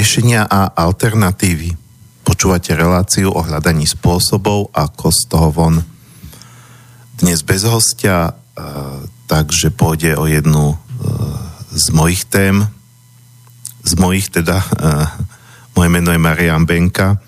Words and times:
riešenia 0.00 0.48
a 0.48 0.72
alternatívy. 0.80 1.76
Počúvate 2.24 2.72
reláciu 2.72 3.36
o 3.36 3.44
hľadaní 3.44 3.84
spôsobov, 3.84 4.72
ako 4.72 5.12
z 5.12 5.20
toho 5.28 5.52
von. 5.52 5.76
Dnes 7.20 7.44
bez 7.44 7.68
hostia, 7.68 8.32
takže 9.28 9.68
pôjde 9.68 10.16
o 10.16 10.24
jednu 10.24 10.80
z 11.76 11.86
mojich 11.92 12.24
tém, 12.32 12.64
z 13.84 13.92
mojich 14.00 14.32
teda, 14.32 14.64
moje 15.76 15.92
meno 15.92 16.16
je 16.16 16.24
Marian 16.24 16.64
Benka, 16.64 17.20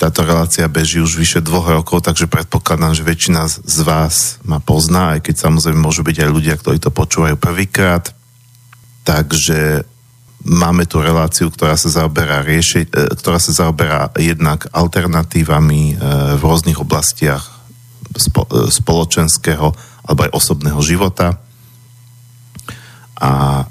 táto 0.00 0.24
relácia 0.24 0.64
beží 0.64 0.96
už 1.04 1.12
vyše 1.20 1.44
dvoch 1.44 1.68
rokov, 1.68 2.08
takže 2.08 2.24
predpokladám, 2.24 2.96
že 2.96 3.04
väčšina 3.04 3.52
z 3.52 3.78
vás 3.84 4.40
ma 4.48 4.64
pozná, 4.64 5.20
aj 5.20 5.28
keď 5.28 5.44
samozrejme 5.44 5.76
môžu 5.76 6.08
byť 6.08 6.24
aj 6.24 6.30
ľudia, 6.32 6.56
ktorí 6.56 6.80
to 6.80 6.88
počúvajú 6.88 7.36
prvýkrát. 7.36 8.16
Takže 9.04 9.84
máme 10.48 10.88
tu 10.88 11.04
reláciu, 11.04 11.52
ktorá 11.52 11.76
sa 11.76 11.92
zaoberá, 11.92 12.40
rieši, 12.40 12.88
e, 12.88 13.12
ktorá 13.14 13.36
sa 13.36 13.52
zaoberá 13.52 14.08
jednak 14.16 14.66
alternatívami 14.72 15.82
e, 15.92 15.94
v 16.40 16.42
rôznych 16.42 16.80
oblastiach 16.80 17.44
e, 17.44 17.52
spoločenského 18.72 19.68
alebo 20.08 20.20
aj 20.24 20.32
osobného 20.32 20.80
života. 20.80 21.36
A 23.20 23.64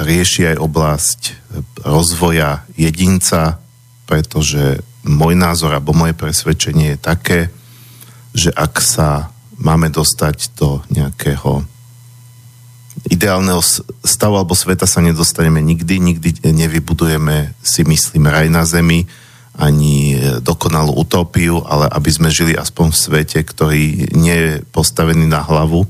rieši 0.00 0.56
aj 0.56 0.56
oblasť 0.56 1.20
rozvoja 1.84 2.64
jedinca, 2.80 3.60
pretože 4.08 4.80
môj 5.04 5.36
názor 5.36 5.76
alebo 5.76 5.92
moje 5.92 6.16
presvedčenie 6.16 6.96
je 6.96 6.98
také, 6.98 7.40
že 8.32 8.48
ak 8.56 8.80
sa 8.80 9.28
máme 9.60 9.92
dostať 9.92 10.56
do 10.56 10.80
nejakého 10.88 11.68
ideálneho 13.12 13.60
stavu 14.00 14.40
alebo 14.40 14.56
sveta 14.56 14.88
sa 14.88 15.04
nedostaneme 15.04 15.60
nikdy, 15.60 16.00
nikdy 16.00 16.28
nevybudujeme 16.48 17.52
si 17.60 17.84
myslím 17.84 18.32
raj 18.32 18.48
na 18.48 18.64
zemi, 18.64 19.04
ani 19.52 20.16
dokonalú 20.40 20.96
utópiu, 20.96 21.60
ale 21.68 21.84
aby 21.92 22.08
sme 22.08 22.32
žili 22.32 22.56
aspoň 22.56 22.88
v 22.88 23.00
svete, 23.04 23.38
ktorý 23.44 24.16
nie 24.16 24.32
je 24.32 24.52
postavený 24.72 25.28
na 25.28 25.44
hlavu, 25.44 25.84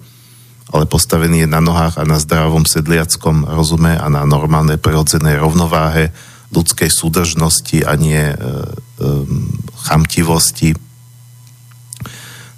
ale 0.74 0.84
postavený 0.90 1.46
je 1.46 1.48
na 1.52 1.62
nohách 1.62 2.00
a 2.00 2.08
na 2.08 2.18
zdravom 2.18 2.66
sedliackom 2.66 3.46
rozume 3.46 3.94
a 3.94 4.06
na 4.10 4.26
normálnej 4.26 4.82
prirodzenej 4.82 5.38
rovnováhe 5.38 6.10
ľudskej 6.50 6.90
súdržnosti 6.90 7.86
a 7.86 7.94
nie 7.94 8.18
e, 8.18 8.34
e, 8.34 8.42
chamtivosti, 9.86 10.74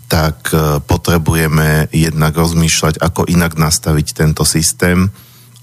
tak 0.09 0.53
e, 0.53 0.81
potrebujeme 0.85 1.89
jednak 1.91 2.37
rozmýšľať, 2.37 3.01
ako 3.01 3.27
inak 3.29 3.57
nastaviť 3.57 4.07
tento 4.13 4.45
systém, 4.45 5.09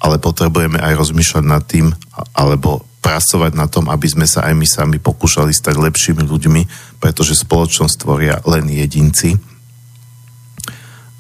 ale 0.01 0.17
potrebujeme 0.17 0.81
aj 0.81 0.97
rozmýšľať 0.97 1.43
nad 1.45 1.63
tým, 1.65 1.93
alebo 2.33 2.81
pracovať 3.01 3.53
na 3.57 3.65
tom, 3.65 3.89
aby 3.89 4.07
sme 4.09 4.25
sa 4.29 4.45
aj 4.45 4.53
my 4.53 4.67
sami 4.69 4.97
pokúšali 5.01 5.53
stať 5.53 5.77
lepšími 5.77 6.21
ľuďmi, 6.25 6.61
pretože 7.01 7.37
spoločnosť 7.41 7.95
tvoria 8.01 8.37
len 8.45 8.69
jedinci. 8.69 9.37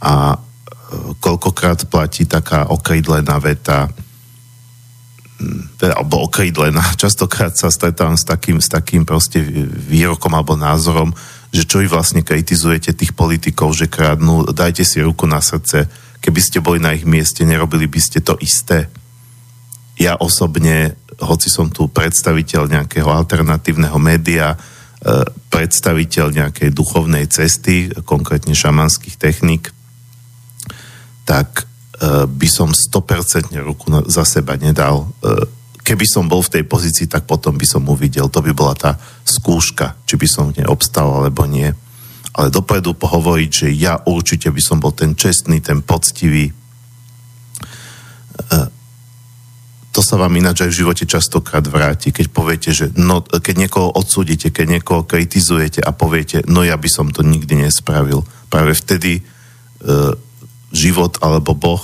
A 0.01 0.33
e, 0.33 0.37
koľkokrát 1.21 1.85
platí 1.89 2.25
taká 2.25 2.69
okrydlená 2.69 3.37
veta, 3.37 3.89
teda, 5.77 5.97
alebo 5.97 6.25
okrydlená. 6.29 6.81
Častokrát 7.01 7.53
sa 7.57 7.73
stretávam 7.73 8.17
s 8.17 8.25
takým, 8.25 8.61
s 8.61 8.69
takým 8.69 9.05
proste 9.05 9.41
výrokom 9.89 10.33
alebo 10.33 10.53
názorom, 10.57 11.13
že 11.51 11.67
čo 11.67 11.83
vy 11.83 11.87
vlastne 11.91 12.23
kritizujete 12.23 12.95
tých 12.95 13.11
politikov, 13.11 13.75
že 13.75 13.91
kradnú, 13.91 14.47
dajte 14.49 14.87
si 14.87 15.03
ruku 15.03 15.27
na 15.27 15.43
srdce, 15.43 15.85
keby 16.23 16.39
ste 16.39 16.63
boli 16.63 16.79
na 16.79 16.95
ich 16.95 17.03
mieste, 17.03 17.43
nerobili 17.43 17.85
by 17.91 17.99
ste 17.99 18.23
to 18.23 18.39
isté. 18.39 18.87
Ja 19.99 20.15
osobne, 20.17 20.95
hoci 21.19 21.51
som 21.51 21.67
tu 21.69 21.91
predstaviteľ 21.91 22.71
nejakého 22.71 23.09
alternatívneho 23.11 23.99
média, 23.99 24.55
e, 24.55 24.57
predstaviteľ 25.51 26.25
nejakej 26.31 26.71
duchovnej 26.71 27.27
cesty, 27.27 27.91
konkrétne 28.07 28.55
šamanských 28.55 29.19
techník, 29.19 29.75
tak 31.27 31.69
Eh, 32.01 32.25
by 32.25 32.47
som 32.49 32.73
100% 32.73 33.61
ruku 33.61 33.85
za 34.09 34.25
seba 34.25 34.57
nedal. 34.57 35.05
Keby 35.81 36.05
som 36.05 36.29
bol 36.29 36.45
v 36.45 36.59
tej 36.59 36.63
pozícii, 36.65 37.09
tak 37.09 37.25
potom 37.25 37.57
by 37.57 37.65
som 37.65 37.89
uvidel. 37.89 38.29
To 38.29 38.39
by 38.39 38.51
bola 38.53 38.77
tá 38.77 38.91
skúška, 39.25 39.97
či 40.05 40.15
by 40.15 40.27
som 40.29 40.43
v 40.49 40.61
nej 40.61 40.67
obstal 40.69 41.09
alebo 41.09 41.49
nie. 41.49 41.73
Ale 42.31 42.53
dopredu 42.53 42.95
pohovoriť, 42.95 43.49
že 43.49 43.67
ja 43.75 43.99
určite 44.05 44.53
by 44.53 44.61
som 44.61 44.77
bol 44.79 44.93
ten 44.93 45.17
čestný, 45.17 45.59
ten 45.59 45.83
poctivý. 45.83 46.53
Eh, 48.51 48.67
to 49.91 49.99
sa 49.99 50.15
vám 50.15 50.31
ináč 50.39 50.63
aj 50.63 50.71
v 50.71 50.79
živote 50.87 51.03
častokrát 51.03 51.67
vráti, 51.67 52.15
keď 52.15 52.31
poviete, 52.31 52.71
že 52.71 52.95
no, 52.95 53.19
keď 53.19 53.67
niekoho 53.67 53.91
odsúdite, 53.91 54.47
keď 54.47 54.79
niekoho 54.79 55.03
kritizujete 55.03 55.83
a 55.83 55.91
poviete, 55.91 56.47
no 56.47 56.63
ja 56.63 56.79
by 56.79 56.87
som 56.87 57.11
to 57.11 57.27
nikdy 57.27 57.59
nespravil. 57.59 58.23
Práve 58.47 58.71
vtedy 58.71 59.19
život 60.71 61.19
alebo 61.19 61.51
Boh 61.53 61.83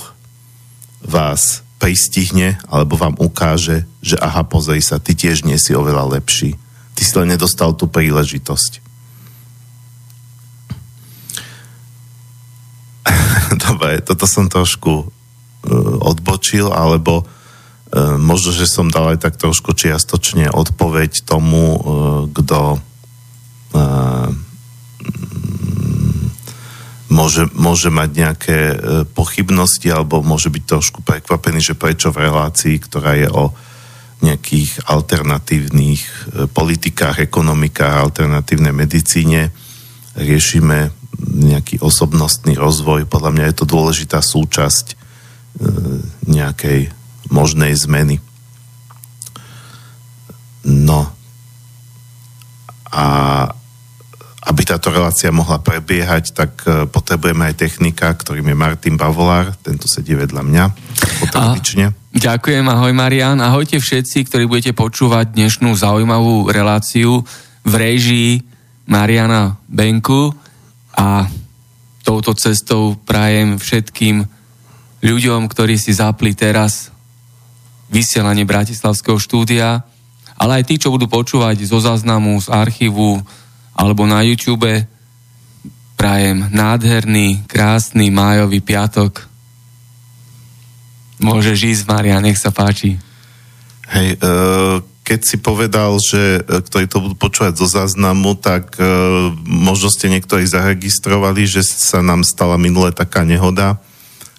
vás 1.04 1.62
pristihne 1.78 2.58
alebo 2.66 2.98
vám 2.98 3.14
ukáže, 3.16 3.86
že 4.02 4.18
aha, 4.18 4.42
pozri 4.44 4.82
sa, 4.82 4.98
ty 4.98 5.14
tiež 5.14 5.46
nie 5.46 5.56
si 5.56 5.72
oveľa 5.72 6.18
lepší. 6.18 6.58
Ty 6.98 7.02
si 7.06 7.14
len 7.14 7.30
nedostal 7.30 7.78
tú 7.78 7.86
príležitosť. 7.86 8.82
Dobre, 13.64 14.02
toto 14.02 14.26
som 14.26 14.50
trošku 14.50 15.06
uh, 15.06 15.08
odbočil, 16.02 16.74
alebo 16.74 17.22
uh, 17.22 18.18
možno, 18.18 18.50
že 18.50 18.66
som 18.66 18.90
dal 18.90 19.14
aj 19.14 19.22
tak 19.22 19.38
trošku 19.38 19.72
čiastočne 19.78 20.50
odpoveď 20.50 21.22
tomu, 21.22 21.78
uh, 21.78 21.80
kto 22.34 22.82
uh, 23.78 24.28
môže, 27.08 27.48
môže 27.56 27.88
mať 27.88 28.10
nejaké 28.12 28.58
e, 28.58 28.76
pochybnosti 29.08 29.88
alebo 29.88 30.20
môže 30.20 30.52
byť 30.52 30.64
trošku 30.64 31.00
prekvapený, 31.04 31.60
že 31.60 31.78
prečo 31.78 32.12
v 32.12 32.28
relácii, 32.28 32.76
ktorá 32.80 33.16
je 33.16 33.28
o 33.32 33.52
nejakých 34.20 34.84
alternatívnych 34.88 36.02
e, 36.04 36.12
politikách, 36.50 37.24
ekonomikách, 37.24 37.94
alternatívnej 38.12 38.74
medicíne, 38.76 39.50
riešime 40.18 40.92
nejaký 41.18 41.80
osobnostný 41.80 42.54
rozvoj. 42.54 43.08
Podľa 43.08 43.30
mňa 43.34 43.44
je 43.50 43.56
to 43.56 43.66
dôležitá 43.66 44.20
súčasť 44.20 44.86
e, 44.92 44.96
nejakej 46.28 46.92
možnej 47.32 47.72
zmeny. 47.72 48.20
No. 50.68 51.08
A 52.88 53.06
aby 54.48 54.62
táto 54.64 54.88
relácia 54.88 55.28
mohla 55.28 55.60
prebiehať, 55.60 56.32
tak 56.32 56.52
e, 56.64 56.88
potrebujeme 56.88 57.52
aj 57.52 57.60
technika, 57.60 58.08
ktorým 58.16 58.48
je 58.48 58.56
Martin 58.56 58.96
Bavolár, 58.96 59.52
tento 59.60 59.84
sedí 59.84 60.16
vedľa 60.16 60.40
mňa. 60.40 60.64
A, 61.36 61.52
ďakujem, 62.16 62.64
ahoj 62.64 62.92
Marian, 62.96 63.36
ahojte 63.44 63.76
všetci, 63.76 64.24
ktorí 64.24 64.48
budete 64.48 64.72
počúvať 64.72 65.36
dnešnú 65.36 65.76
zaujímavú 65.76 66.48
reláciu 66.48 67.20
v 67.60 67.72
režii 67.76 68.30
Mariana 68.88 69.60
Benku. 69.68 70.32
A 70.96 71.28
touto 72.00 72.32
cestou 72.32 72.96
prajem 73.04 73.60
všetkým 73.60 74.24
ľuďom, 75.04 75.44
ktorí 75.44 75.76
si 75.76 75.92
zapli 75.92 76.32
teraz 76.32 76.88
vysielanie 77.92 78.48
Bratislavského 78.48 79.20
štúdia, 79.20 79.84
ale 80.40 80.62
aj 80.62 80.64
tí, 80.72 80.80
čo 80.80 80.88
budú 80.88 81.04
počúvať 81.04 81.68
zo 81.68 81.84
záznamu, 81.84 82.40
z 82.40 82.48
archívu, 82.48 83.20
alebo 83.78 84.02
na 84.10 84.26
YouTube. 84.26 84.66
Prajem 85.94 86.50
nádherný, 86.50 87.46
krásny 87.46 88.10
májový 88.10 88.58
piatok. 88.58 89.22
Môžeš 91.22 91.58
ísť, 91.78 91.82
Maria, 91.86 92.18
nech 92.18 92.38
sa 92.38 92.50
páči. 92.50 92.98
Hej, 93.90 94.18
uh, 94.22 94.78
keď 95.02 95.20
si 95.26 95.36
povedal, 95.38 95.98
že 95.98 96.42
uh, 96.42 96.62
ktorí 96.62 96.86
to 96.86 97.02
budú 97.02 97.14
počúvať 97.18 97.58
zo 97.58 97.66
záznamu, 97.66 98.38
tak 98.38 98.78
uh, 98.78 99.30
možno 99.42 99.90
ste 99.90 100.10
niektorí 100.10 100.46
zaregistrovali, 100.46 101.46
že 101.50 101.66
sa 101.66 101.98
nám 101.98 102.22
stala 102.22 102.54
minule 102.54 102.94
taká 102.94 103.26
nehoda, 103.26 103.82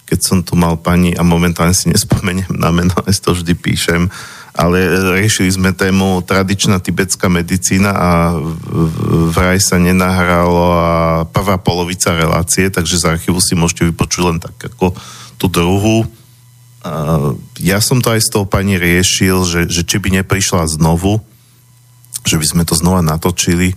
keď 0.08 0.18
som 0.24 0.38
tu 0.40 0.56
mal 0.56 0.80
pani, 0.80 1.12
a 1.12 1.20
momentálne 1.20 1.76
si 1.76 1.88
nespomeniem 1.92 2.56
na 2.56 2.72
meno, 2.72 2.96
ja 3.04 3.12
to 3.12 3.36
vždy 3.36 3.52
píšem, 3.52 4.08
ale 4.50 4.82
riešili 5.20 5.50
sme 5.54 5.70
tému 5.70 6.26
tradičná 6.26 6.82
tibetská 6.82 7.30
medicína 7.30 7.90
a 7.94 8.10
vraj 9.30 9.62
sa 9.62 9.78
nenahralo 9.78 10.64
a 10.74 10.90
prvá 11.30 11.56
polovica 11.62 12.10
relácie, 12.18 12.66
takže 12.66 12.98
z 12.98 13.04
archívu 13.14 13.38
si 13.38 13.54
môžete 13.54 13.86
vypočuť 13.94 14.22
len 14.26 14.38
tak 14.42 14.58
ako 14.58 14.92
tú 15.38 15.46
druhú. 15.46 16.04
Ja 17.60 17.78
som 17.78 18.00
to 18.02 18.10
aj 18.10 18.20
s 18.24 18.32
tou 18.32 18.48
pani 18.48 18.80
riešil, 18.80 19.44
že, 19.44 19.60
že 19.68 19.84
či 19.86 20.00
by 20.00 20.20
neprišla 20.20 20.66
znovu, 20.66 21.20
že 22.24 22.40
by 22.40 22.46
sme 22.46 22.62
to 22.64 22.74
znova 22.74 23.04
natočili. 23.04 23.76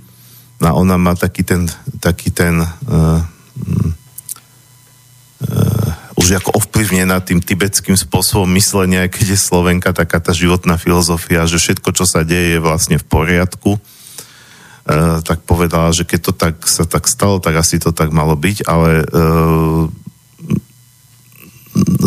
A 0.64 0.72
ona 0.72 0.96
má 0.96 1.12
taký 1.12 1.44
ten, 1.44 1.68
taký 2.00 2.32
ten 2.32 2.64
uh, 2.64 3.20
uh, 5.44 5.73
už 6.24 6.40
ako 6.40 6.56
ovplyvnená 6.56 7.20
tým 7.20 7.44
tibetským 7.44 8.00
spôsobom 8.00 8.48
myslenia, 8.56 9.12
keď 9.12 9.36
je 9.36 9.44
Slovenka 9.44 9.92
taká 9.92 10.24
tá 10.24 10.32
životná 10.32 10.80
filozofia, 10.80 11.44
že 11.44 11.60
všetko, 11.60 11.92
čo 11.92 12.08
sa 12.08 12.24
deje, 12.24 12.56
je 12.56 12.64
vlastne 12.64 12.96
v 12.96 13.04
poriadku. 13.04 13.76
E, 13.76 13.80
tak 15.20 15.44
povedala, 15.44 15.92
že 15.92 16.08
keď 16.08 16.20
to 16.24 16.32
tak 16.32 16.56
sa 16.64 16.88
tak 16.88 17.12
stalo, 17.12 17.44
tak 17.44 17.60
asi 17.60 17.76
to 17.76 17.92
tak 17.92 18.16
malo 18.16 18.40
byť, 18.40 18.58
ale 18.64 19.04
e, 19.04 19.06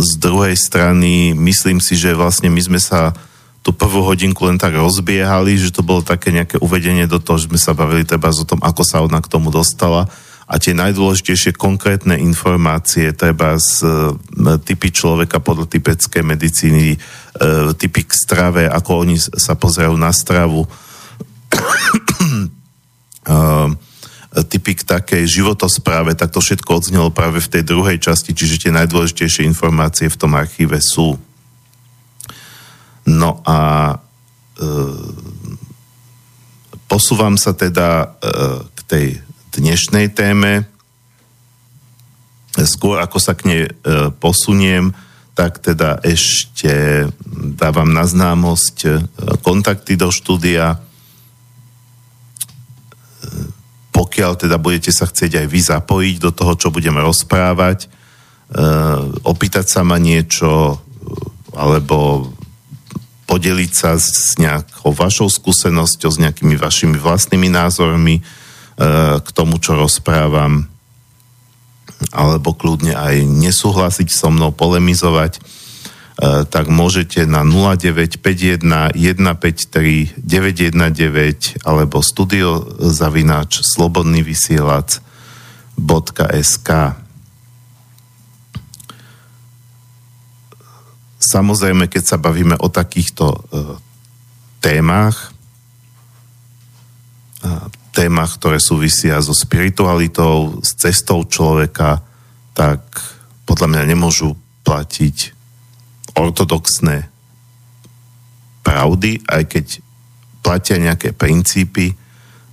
z 0.00 0.12
druhej 0.16 0.56
strany 0.56 1.36
myslím 1.36 1.84
si, 1.84 1.92
že 1.92 2.16
vlastne 2.16 2.48
my 2.48 2.62
sme 2.64 2.80
sa 2.80 3.12
tú 3.60 3.76
prvú 3.76 4.00
hodinku 4.00 4.48
len 4.48 4.56
tak 4.56 4.80
rozbiehali, 4.80 5.60
že 5.60 5.76
to 5.76 5.84
bolo 5.84 6.00
také 6.00 6.32
nejaké 6.32 6.56
uvedenie 6.64 7.04
do 7.04 7.20
toho, 7.20 7.36
že 7.36 7.52
sme 7.52 7.60
sa 7.60 7.76
bavili 7.76 8.08
treba 8.08 8.32
o 8.32 8.48
tom, 8.48 8.64
ako 8.64 8.80
sa 8.80 9.04
ona 9.04 9.20
k 9.20 9.28
tomu 9.28 9.52
dostala 9.52 10.08
a 10.46 10.62
tie 10.62 10.78
najdôležitejšie 10.78 11.58
konkrétne 11.58 12.14
informácie, 12.22 13.10
treba 13.19 13.58
z 13.58 13.82
e, 13.82 13.90
typy 14.62 14.94
človeka 14.94 15.43
podľa 15.43 15.66
typeckej 15.66 16.22
medicíny, 16.22 16.94
e, 16.94 16.98
typy 17.75 18.06
k 18.06 18.12
strave, 18.14 18.70
ako 18.70 19.02
oni 19.02 19.19
sa 19.19 19.58
pozerajú 19.58 19.98
na 19.98 20.14
stravu, 20.14 20.62
e, 23.26 23.38
typy 24.46 24.78
k 24.78 24.87
takej 24.87 25.26
životospráve, 25.26 26.14
tak 26.14 26.31
to 26.31 26.38
všetko 26.38 26.78
odznelo 26.78 27.10
práve 27.10 27.42
v 27.42 27.50
tej 27.50 27.62
druhej 27.66 27.99
časti, 27.99 28.31
čiže 28.31 28.69
tie 28.69 28.72
najdôležitejšie 28.75 29.42
informácie 29.50 30.06
v 30.06 30.20
tom 30.20 30.38
archíve 30.38 30.78
sú. 30.78 31.19
No 33.02 33.42
a 33.42 33.58
e, 34.62 34.66
posúvam 36.87 37.34
sa 37.34 37.50
teda 37.50 38.14
e, 38.22 38.31
k 38.70 38.81
tej 38.87 39.06
dnešnej 39.56 40.12
téme. 40.12 40.69
Skôr 42.56 43.00
ako 43.00 43.17
sa 43.20 43.32
k 43.32 43.43
nej 43.49 43.62
e, 43.69 43.73
posuniem, 44.17 44.93
tak 45.37 45.61
teda 45.61 46.00
ešte 46.00 47.05
dávam 47.56 47.93
na 47.93 48.05
známosť 48.05 48.76
e, 48.85 48.91
kontakty 49.41 49.97
do 49.97 50.12
štúdia. 50.12 50.76
E, 50.76 50.79
pokiaľ 53.93 54.32
teda 54.37 54.56
budete 54.61 54.93
sa 54.93 55.08
chcieť 55.08 55.41
aj 55.41 55.47
vy 55.49 55.61
zapojiť 55.61 56.17
do 56.20 56.31
toho, 56.32 56.52
čo 56.61 56.69
budeme 56.69 57.00
rozprávať, 57.00 57.88
opýtať 59.26 59.67
sa 59.67 59.82
ma 59.82 59.99
niečo, 59.99 60.79
alebo 61.50 62.31
podeliť 63.26 63.73
sa 63.75 63.99
s 63.99 64.38
nejakou 64.38 64.94
vašou 64.94 65.26
skúsenosťou, 65.26 66.11
s 66.14 66.23
nejakými 66.23 66.55
vašimi 66.55 67.00
vlastnými 67.00 67.50
názormi, 67.50 68.23
k 68.76 69.28
tomu, 69.33 69.56
čo 69.56 69.73
rozprávam, 69.73 70.68
alebo 72.12 72.52
kľudne 72.52 72.92
aj 72.92 73.25
nesúhlasiť 73.25 74.09
so 74.12 74.28
mnou, 74.28 74.52
polemizovať, 74.52 75.40
eh, 75.40 76.45
tak 76.45 76.68
môžete 76.68 77.25
na 77.25 77.40
0951 77.45 78.92
153 78.92 80.12
919 80.21 81.56
alebo 81.64 82.04
studiozavináč 82.04 83.64
slobodný 83.64 84.21
vysielač 84.21 85.00
.sk 85.76 86.71
Samozrejme, 91.16 91.90
keď 91.90 92.04
sa 92.06 92.16
bavíme 92.23 92.54
o 92.61 92.71
takýchto 92.71 93.26
uh, 93.26 93.75
témach, 94.62 95.35
témach, 97.97 98.37
ktoré 98.37 98.61
súvisia 98.61 99.17
so 99.25 99.33
spiritualitou, 99.33 100.61
s 100.61 100.76
cestou 100.76 101.25
človeka, 101.25 102.05
tak 102.53 102.85
podľa 103.49 103.73
mňa 103.73 103.83
nemôžu 103.97 104.37
platiť 104.69 105.33
ortodoxné 106.12 107.09
pravdy, 108.61 109.25
aj 109.25 109.43
keď 109.49 109.67
platia 110.45 110.76
nejaké 110.76 111.17
princípy, 111.17 111.97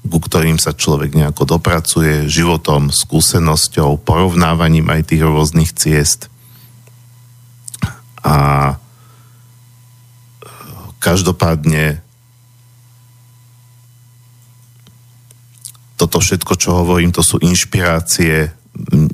ku 0.04 0.20
ktorým 0.20 0.60
sa 0.60 0.76
človek 0.76 1.16
nejako 1.16 1.60
dopracuje 1.60 2.28
životom, 2.28 2.92
skúsenosťou, 2.92 4.04
porovnávaním 4.04 4.88
aj 4.92 5.12
tých 5.12 5.24
rôznych 5.24 5.72
ciest. 5.72 6.28
A 8.24 8.36
e, 8.72 8.76
každopádne 11.00 12.04
toto 16.04 16.20
všetko, 16.20 16.60
čo 16.60 16.84
hovorím, 16.84 17.16
to 17.16 17.24
sú 17.24 17.40
inšpirácie. 17.40 18.52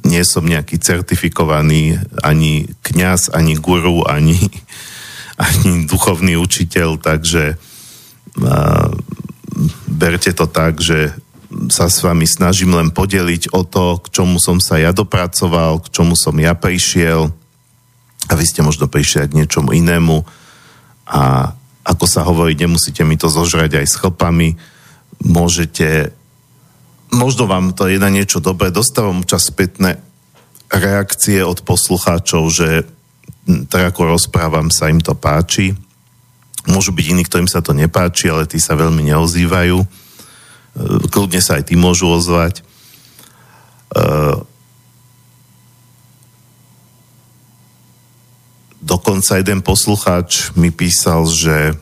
Nie 0.01 0.25
som 0.25 0.41
nejaký 0.41 0.81
certifikovaný 0.81 2.01
ani 2.25 2.65
kňaz, 2.81 3.29
ani 3.29 3.53
guru, 3.62 4.01
ani, 4.10 4.41
ani 5.46 5.86
duchovný 5.86 6.34
učiteľ, 6.41 6.98
takže 6.98 7.62
uh, 8.41 8.89
berte 9.86 10.34
to 10.34 10.50
tak, 10.50 10.81
že 10.81 11.13
sa 11.69 11.89
s 11.89 12.01
vami 12.01 12.25
snažím 12.25 12.74
len 12.74 12.89
podeliť 12.89 13.53
o 13.53 13.62
to, 13.62 14.01
k 14.01 14.22
čomu 14.22 14.41
som 14.41 14.58
sa 14.58 14.81
ja 14.81 14.89
dopracoval, 14.89 15.86
k 15.86 15.93
čomu 15.93 16.17
som 16.17 16.34
ja 16.41 16.58
prišiel. 16.58 17.29
A 18.29 18.34
vy 18.38 18.46
ste 18.46 18.65
možno 18.65 18.89
prišli 18.89 19.25
aj 19.25 19.29
k 19.34 19.38
niečomu 19.38 19.74
inému. 19.74 20.25
A 21.10 21.53
ako 21.86 22.05
sa 22.05 22.22
hovorí, 22.22 22.53
nemusíte 22.53 23.01
mi 23.01 23.17
to 23.17 23.34
zožrať 23.34 23.81
aj 23.81 23.88
s 23.89 23.98
chlpami, 23.98 24.62
môžete 25.25 26.13
možno 27.13 27.50
vám 27.50 27.74
to 27.74 27.89
je 27.89 27.98
na 27.98 28.10
niečo 28.10 28.42
dobré. 28.42 28.70
Dostávam 28.70 29.25
čas 29.25 29.50
spätné 29.50 30.01
reakcie 30.70 31.42
od 31.42 31.66
poslucháčov, 31.66 32.44
že 32.54 32.86
tak 33.70 33.94
ako 33.94 34.13
rozprávam, 34.13 34.70
sa 34.70 34.94
im 34.94 35.01
to 35.01 35.18
páči. 35.18 35.74
Môžu 36.70 36.94
byť 36.94 37.06
iní, 37.10 37.24
ktorým 37.25 37.50
sa 37.50 37.66
to 37.66 37.74
nepáči, 37.74 38.30
ale 38.30 38.46
tí 38.46 38.62
sa 38.62 38.78
veľmi 38.78 39.01
neozývajú. 39.10 39.78
E, 39.82 39.88
kľudne 41.10 41.42
sa 41.42 41.58
aj 41.58 41.74
tí 41.74 41.75
môžu 41.80 42.06
ozvať. 42.13 42.62
E, 42.62 44.04
dokonca 48.86 49.42
jeden 49.42 49.66
poslucháč 49.66 50.54
mi 50.54 50.70
písal, 50.70 51.25
že 51.25 51.74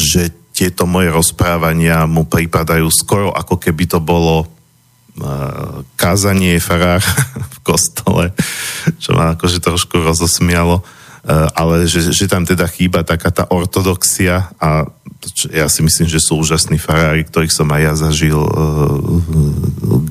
že 0.00 0.32
tieto 0.50 0.84
moje 0.84 1.08
rozprávania 1.08 2.04
mu 2.04 2.26
pripadajú 2.26 2.90
skoro 2.90 3.32
ako 3.32 3.56
keby 3.56 3.88
to 3.88 3.98
bolo 4.02 4.44
uh, 4.44 5.80
kázanie 5.96 6.58
farár 6.60 7.00
v 7.56 7.58
kostole, 7.64 8.34
čo 8.98 9.14
ma 9.16 9.34
akože 9.38 9.62
trošku 9.62 10.02
rozosmialo, 10.02 10.82
uh, 10.82 11.48
ale 11.54 11.86
že, 11.86 12.12
že 12.12 12.28
tam 12.28 12.44
teda 12.44 12.66
chýba 12.68 13.06
taká 13.06 13.30
tá 13.30 13.48
ortodoxia 13.48 14.50
a 14.60 14.84
ja 15.52 15.68
si 15.68 15.84
myslím, 15.84 16.08
že 16.08 16.16
sú 16.16 16.40
úžasní 16.40 16.80
farári, 16.80 17.28
ktorých 17.28 17.52
som 17.52 17.68
aj 17.68 17.80
ja 17.80 17.94
zažil, 17.96 18.40
uh, 18.40 18.50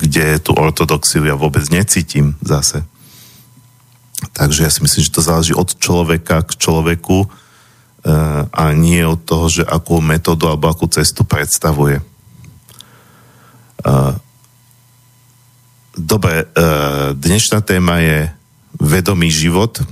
kde 0.01 0.39
tú 0.41 0.55
ortodoxiu 0.55 1.25
ja 1.25 1.35
vôbec 1.37 1.65
necítim 1.69 2.37
zase. 2.41 2.85
Takže 4.35 4.67
ja 4.67 4.71
si 4.71 4.83
myslím, 4.83 5.01
že 5.03 5.15
to 5.15 5.23
záleží 5.23 5.55
od 5.55 5.79
človeka 5.79 6.43
k 6.43 6.51
človeku, 6.59 7.25
E, 7.25 7.38
a 8.49 8.63
nie 8.71 9.03
od 9.03 9.19
toho, 9.27 9.51
že 9.51 9.63
akú 9.67 9.99
metódu 9.99 10.47
alebo 10.47 10.71
akú 10.71 10.87
cestu 10.87 11.27
predstavuje. 11.27 11.99
E, 11.99 12.03
dobre, 15.99 16.47
e, 16.47 16.65
dnešná 17.19 17.59
téma 17.59 17.99
je 17.99 18.31
vedomý 18.79 19.27
život 19.27 19.83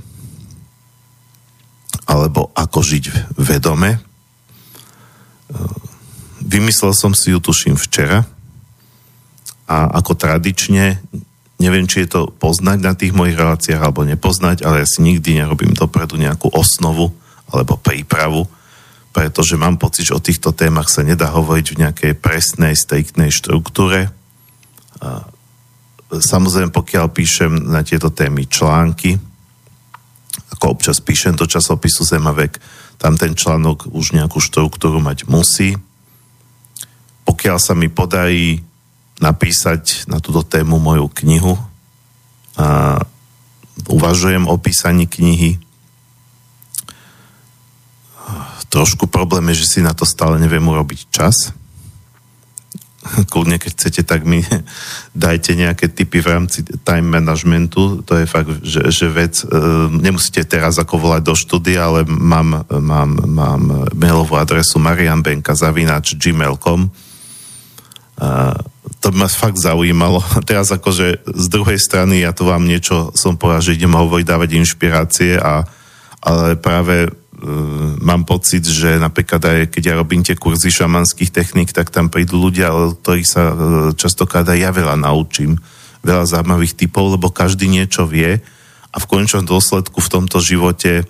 alebo 2.08 2.48
ako 2.56 2.80
žiť 2.80 3.36
vedome. 3.36 4.00
Vymyslel 6.40 6.96
som 6.96 7.12
si 7.12 7.36
ju, 7.36 7.38
tuším, 7.44 7.76
včera 7.76 8.24
a 9.68 9.92
ako 10.00 10.16
tradične, 10.16 10.96
neviem, 11.60 11.84
či 11.84 12.08
je 12.08 12.16
to 12.16 12.20
poznať 12.32 12.78
na 12.80 12.96
tých 12.96 13.12
mojich 13.12 13.36
reláciách 13.36 13.84
alebo 13.84 14.08
nepoznať, 14.08 14.64
ale 14.64 14.80
ja 14.80 14.88
si 14.88 15.04
nikdy 15.04 15.36
nerobím 15.36 15.76
dopredu 15.76 16.16
nejakú 16.16 16.48
osnovu, 16.48 17.12
alebo 17.48 17.80
prípravu, 17.80 18.44
pretože 19.12 19.56
mám 19.56 19.80
pocit, 19.80 20.06
že 20.06 20.16
o 20.16 20.22
týchto 20.22 20.52
témach 20.52 20.92
sa 20.92 21.02
nedá 21.02 21.32
hovoriť 21.32 21.66
v 21.74 21.80
nejakej 21.82 22.12
presnej, 22.20 22.76
striktnej 22.76 23.32
štruktúre. 23.32 24.12
Samozrejme, 26.08 26.70
pokiaľ 26.70 27.06
píšem 27.10 27.52
na 27.68 27.82
tieto 27.82 28.12
témy 28.12 28.46
články, 28.46 29.16
ako 30.54 30.64
občas 30.70 31.02
píšem 31.02 31.34
do 31.34 31.48
časopisu 31.48 32.04
Zemavek, 32.06 32.60
tam 32.98 33.14
ten 33.14 33.34
článok 33.34 33.90
už 33.90 34.16
nejakú 34.16 34.38
štruktúru 34.38 34.98
mať 34.98 35.26
musí. 35.30 35.76
Pokiaľ 37.26 37.58
sa 37.60 37.74
mi 37.76 37.86
podarí 37.92 38.62
napísať 39.18 40.06
na 40.06 40.22
túto 40.22 40.46
tému 40.46 40.78
moju 40.78 41.10
knihu, 41.22 41.58
a 42.58 42.98
uvažujem 43.86 44.50
o 44.50 44.58
písaní 44.58 45.06
knihy, 45.06 45.62
Trošku 48.68 49.08
problém 49.08 49.48
je, 49.52 49.64
že 49.64 49.78
si 49.78 49.80
na 49.80 49.96
to 49.96 50.04
stále 50.04 50.36
neviem 50.36 50.64
urobiť 50.64 51.08
čas. 51.08 51.52
kľudne 53.30 53.58
keď 53.58 53.70
chcete, 53.72 54.02
tak 54.04 54.24
mi 54.28 54.44
dajte 55.16 55.54
nejaké 55.56 55.88
typy 55.88 56.20
v 56.20 56.28
rámci 56.28 56.62
time 56.84 57.08
managementu. 57.08 58.02
To 58.04 58.12
je 58.18 58.26
fakt, 58.28 58.50
že, 58.60 58.90
že 58.92 59.06
vec, 59.08 59.40
e, 59.44 59.46
nemusíte 59.88 60.44
teraz 60.44 60.78
ako 60.78 60.98
volať 60.98 61.22
do 61.24 61.34
štúdia, 61.34 61.88
ale 61.88 62.04
mám, 62.06 62.64
mám, 62.68 63.10
mám 63.24 63.62
mailovú 63.96 64.36
adresu 64.36 64.78
marianbenka.gmail.com 64.82 66.80
to 68.98 69.14
ma 69.14 69.30
fakt 69.30 69.62
zaujímalo. 69.62 70.18
Teraz 70.50 70.74
akože 70.74 71.22
z 71.22 71.46
druhej 71.46 71.78
strany 71.78 72.26
ja 72.26 72.34
to 72.34 72.50
vám 72.50 72.66
niečo 72.66 73.14
som 73.14 73.38
povedal, 73.38 73.62
že 73.62 73.78
idem 73.78 73.94
hovoriť, 73.94 74.26
dávať 74.26 74.50
inšpirácie 74.58 75.38
a 75.38 75.62
ale 76.18 76.58
práve 76.58 77.14
mám 78.02 78.26
pocit, 78.26 78.66
že 78.66 78.98
napríklad 78.98 79.42
aj 79.42 79.58
keď 79.70 79.82
ja 79.82 79.94
robím 79.94 80.26
tie 80.26 80.34
kurzy 80.34 80.74
šamanských 80.74 81.30
techník, 81.30 81.70
tak 81.70 81.94
tam 81.94 82.10
prídu 82.10 82.34
ľudia, 82.38 82.70
ktorých 82.98 83.28
sa 83.28 83.42
uh, 83.50 83.56
častokrát 83.94 84.46
aj 84.50 84.58
ja 84.58 84.70
veľa 84.74 84.98
naučím. 84.98 85.58
Veľa 86.02 86.30
zaujímavých 86.30 86.78
typov, 86.78 87.14
lebo 87.18 87.30
každý 87.30 87.66
niečo 87.66 88.06
vie 88.06 88.38
a 88.90 88.96
v 88.96 89.08
končnom 89.10 89.42
dôsledku 89.42 89.98
v 89.98 90.12
tomto 90.14 90.38
živote 90.38 91.02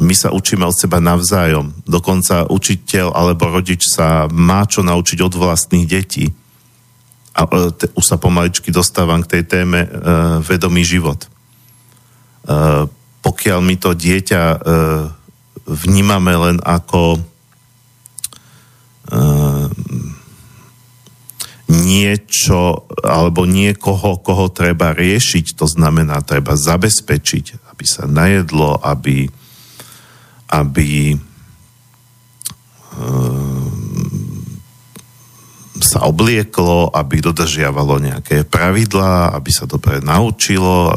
my 0.00 0.16
sa 0.16 0.32
učíme 0.32 0.64
od 0.64 0.72
seba 0.72 1.04
navzájom. 1.04 1.84
Dokonca 1.84 2.48
učiteľ 2.48 3.12
alebo 3.12 3.52
rodič 3.52 3.84
sa 3.92 4.24
má 4.32 4.64
čo 4.64 4.80
naučiť 4.80 5.20
od 5.20 5.34
vlastných 5.36 5.86
detí. 5.88 6.32
A 7.32 7.48
uh, 7.48 7.72
te, 7.72 7.88
už 7.96 8.04
sa 8.04 8.20
pomaličky 8.20 8.68
dostávam 8.68 9.24
k 9.24 9.40
tej 9.40 9.42
téme 9.48 9.88
uh, 9.88 9.90
vedomý 10.44 10.84
život. 10.84 11.28
Uh, 12.44 12.88
pokiaľ 13.22 13.58
my 13.62 13.74
to 13.78 13.96
dieťa 13.96 14.42
uh, 14.42 15.21
vnímame 15.66 16.34
len 16.34 16.58
ako 16.62 17.18
uh, 19.12 19.66
niečo 21.72 22.84
alebo 23.00 23.48
niekoho, 23.48 24.20
koho 24.20 24.52
treba 24.52 24.92
riešiť, 24.92 25.56
to 25.56 25.64
znamená, 25.64 26.20
treba 26.22 26.58
zabezpečiť, 26.58 27.72
aby 27.72 27.84
sa 27.88 28.04
najedlo, 28.04 28.76
aby, 28.82 29.30
aby 30.52 31.16
uh, 31.16 31.20
sa 35.82 36.06
oblieklo, 36.06 36.94
aby 36.94 37.18
dodržiavalo 37.18 37.98
nejaké 37.98 38.46
pravidlá, 38.46 39.34
aby 39.34 39.50
sa 39.50 39.66
dobre 39.66 39.98
naučilo, 39.98 40.94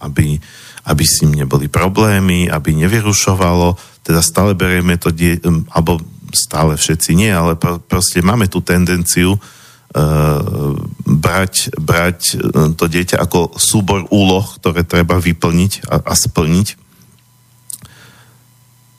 aby, 0.00 0.38
aby 0.86 1.04
s 1.04 1.26
ním 1.26 1.44
neboli 1.44 1.66
problémy, 1.66 2.46
aby 2.46 2.78
nevyrušovalo, 2.78 3.74
teda 4.10 4.26
stále 4.26 4.58
berieme 4.58 4.98
to, 4.98 5.14
die, 5.14 5.38
alebo 5.70 6.02
stále 6.34 6.74
všetci 6.74 7.14
nie, 7.14 7.30
ale 7.30 7.54
proste 7.86 8.26
máme 8.26 8.50
tú 8.50 8.58
tendenciu 8.58 9.38
uh, 9.38 10.74
brať, 11.06 11.74
brať 11.78 12.18
e, 12.34 12.74
to 12.74 12.90
dieťa 12.90 13.22
ako 13.22 13.54
súbor 13.58 14.06
úloh, 14.10 14.46
ktoré 14.58 14.82
treba 14.82 15.22
vyplniť 15.22 15.86
a, 15.86 16.02
a 16.02 16.14
splniť, 16.18 16.74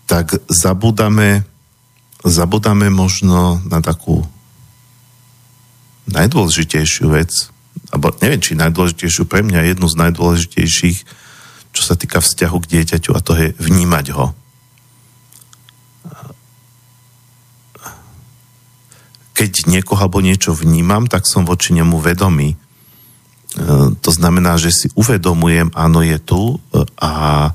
tak 0.07 0.39
zabudáme, 0.47 1.43
zabudáme 2.23 2.87
možno 2.91 3.63
na 3.67 3.79
takú 3.79 4.27
najdôležitejšiu 6.11 7.07
vec, 7.15 7.31
alebo 7.91 8.11
neviem, 8.19 8.43
či 8.43 8.59
najdôležitejšiu 8.59 9.23
pre 9.27 9.43
mňa, 9.43 9.71
jednu 9.71 9.87
z 9.87 9.95
najdôležitejších, 10.07 10.99
čo 11.71 11.81
sa 11.83 11.95
týka 11.95 12.19
vzťahu 12.19 12.57
k 12.63 12.69
dieťaťu 12.79 13.11
a 13.15 13.23
to 13.23 13.39
je 13.39 13.55
vnímať 13.55 14.11
ho. 14.15 14.35
Keď 19.41 19.65
niekoho 19.65 19.97
alebo 19.97 20.21
niečo 20.21 20.53
vnímam, 20.53 21.09
tak 21.09 21.25
som 21.25 21.49
voči 21.49 21.73
nemu 21.73 21.97
vedomý. 21.97 22.53
E, 22.53 22.57
to 23.97 24.11
znamená, 24.13 24.61
že 24.61 24.69
si 24.69 24.87
uvedomujem, 24.93 25.73
áno, 25.73 26.05
je 26.05 26.21
tu 26.21 26.61
e, 26.69 26.85
a 27.01 27.49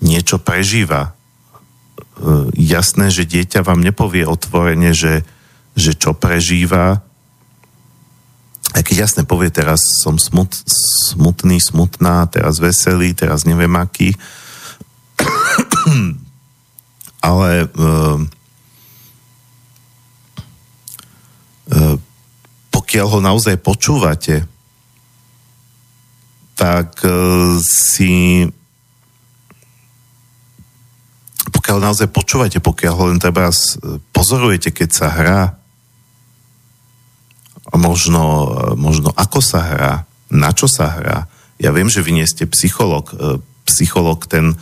niečo 0.00 0.40
prežíva. 0.40 1.12
E, 1.12 2.48
jasné, 2.56 3.12
že 3.12 3.28
dieťa 3.28 3.60
vám 3.60 3.84
nepovie 3.84 4.24
otvorene, 4.24 4.96
že, 4.96 5.20
že 5.76 6.00
čo 6.00 6.16
prežíva, 6.16 7.04
aj 8.72 8.82
keď 8.88 8.96
jasne 8.96 9.28
povie, 9.28 9.52
teraz 9.52 9.84
som 10.00 10.16
smut, 10.16 10.48
smutný, 11.12 11.60
smutná, 11.60 12.24
teraz 12.32 12.56
veselý, 12.56 13.12
teraz 13.12 13.44
neviem 13.44 13.76
aký, 13.76 14.16
ale 17.28 17.68
E, 17.68 18.38
pokiaľ 22.72 23.06
ho 23.12 23.20
naozaj 23.20 23.60
počúvate, 23.60 24.48
tak 26.58 27.04
e, 27.04 27.12
si 27.62 28.44
pokiaľ 31.48 31.78
naozaj 31.84 32.08
počúvate, 32.08 32.58
pokiaľ 32.64 32.94
ho 32.96 33.04
len 33.12 33.20
treba 33.20 33.52
pozorujete, 34.12 34.72
keď 34.72 34.88
sa 34.88 35.08
hrá, 35.12 35.40
a 37.68 37.74
možno, 37.76 38.48
možno 38.80 39.12
ako 39.12 39.44
sa 39.44 39.60
hrá, 39.60 39.92
na 40.32 40.56
čo 40.56 40.64
sa 40.64 40.88
hrá. 40.88 41.28
Ja 41.60 41.68
viem, 41.76 41.92
že 41.92 42.00
vy 42.00 42.16
nie 42.16 42.24
ste 42.24 42.48
psycholog. 42.48 43.12
E, 43.12 43.44
psycholog 43.68 44.24
ten, 44.24 44.56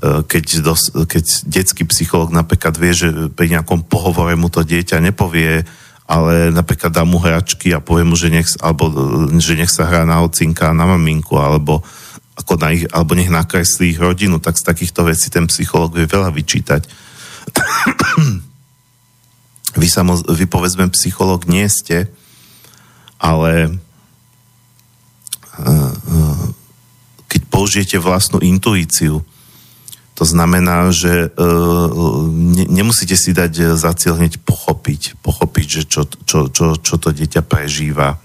keď, 0.00 0.44
dos, 0.60 0.92
keď 0.92 1.24
detský 1.48 1.88
psycholog 1.88 2.28
napríklad 2.28 2.76
vie, 2.76 2.92
že 2.92 3.08
pri 3.32 3.56
nejakom 3.56 3.88
pohovore 3.88 4.36
mu 4.36 4.52
to 4.52 4.60
dieťa 4.60 5.00
nepovie, 5.00 5.64
ale 6.06 6.54
napríklad 6.54 6.94
dá 6.94 7.02
mu 7.02 7.18
hračky 7.18 7.74
a 7.74 7.82
povie 7.82 8.06
mu, 8.06 8.14
že 8.14 8.30
nech, 8.30 8.46
alebo, 8.62 8.94
že 9.42 9.58
nech 9.58 9.74
sa 9.74 9.90
hrá 9.90 10.06
na 10.06 10.22
ocinka 10.22 10.70
na 10.70 10.86
maminku, 10.86 11.34
alebo, 11.34 11.82
ako 12.38 12.62
na 12.62 12.70
ich, 12.70 12.86
alebo 12.94 13.18
nech 13.18 13.26
nakreslí 13.26 13.90
ich 13.90 13.98
rodinu, 13.98 14.38
tak 14.38 14.54
z 14.54 14.70
takýchto 14.70 15.02
vecí 15.02 15.34
ten 15.34 15.50
psycholog 15.50 15.90
vie 15.90 16.06
veľa 16.06 16.30
vyčítať. 16.30 16.86
vy, 19.82 19.86
samoz, 19.90 20.22
vy 20.30 20.46
povedzme 20.46 20.86
psycholog 20.94 21.42
nie 21.50 21.66
ste, 21.66 22.06
ale 23.18 23.74
uh, 25.58 25.90
uh, 25.90 26.46
keď 27.26 27.40
použijete 27.50 27.98
vlastnú 27.98 28.38
intuíciu, 28.38 29.26
to 30.16 30.24
znamená, 30.24 30.88
že 30.96 31.28
uh, 31.28 31.88
ne, 32.32 32.64
nemusíte 32.72 33.12
si 33.20 33.36
dať 33.36 33.52
e, 33.52 33.64
za 33.76 33.92
cieľ 33.92 34.16
hneď 34.16 34.40
pochopiť, 34.40 35.20
pochopiť, 35.20 35.66
že 35.68 35.82
čo, 35.84 36.08
čo, 36.08 36.48
čo, 36.48 36.80
čo 36.80 36.94
to 36.96 37.12
dieťa 37.12 37.44
prežíva 37.44 38.16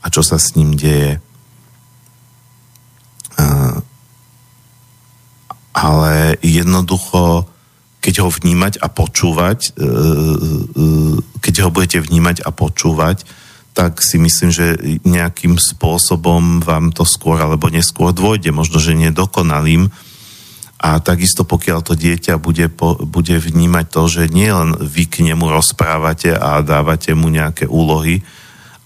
a 0.00 0.06
čo 0.08 0.24
sa 0.24 0.40
s 0.40 0.56
ním 0.56 0.72
deje. 0.72 1.20
Uh, 3.36 3.84
ale 5.76 6.40
jednoducho, 6.40 7.44
keď 8.00 8.24
ho 8.24 8.32
vnímať 8.32 8.80
a 8.80 8.88
počúvať, 8.88 9.76
keď 11.40 11.54
ho 11.64 11.70
budete 11.72 12.00
vnímať 12.00 12.44
a 12.44 12.50
počúvať, 12.52 13.28
tak 13.76 14.02
si 14.02 14.18
myslím, 14.18 14.50
že 14.50 14.76
nejakým 15.06 15.56
spôsobom 15.56 16.64
vám 16.64 16.90
to 16.96 17.04
skôr 17.04 17.38
alebo 17.38 17.70
neskôr 17.70 18.10
dôjde, 18.10 18.50
možno, 18.50 18.82
že 18.82 18.98
nedokonalým, 18.98 19.92
a 20.80 20.96
takisto 20.96 21.44
pokiaľ 21.44 21.84
to 21.84 21.92
dieťa 21.92 22.40
bude, 22.40 22.72
po, 22.72 22.96
bude 23.04 23.36
vnímať 23.36 23.86
to, 23.92 24.02
že 24.08 24.32
nie 24.32 24.48
len 24.48 24.72
vy 24.80 25.04
k 25.04 25.28
nemu 25.28 25.44
rozprávate 25.44 26.32
a 26.32 26.64
dávate 26.64 27.12
mu 27.12 27.28
nejaké 27.28 27.68
úlohy 27.68 28.24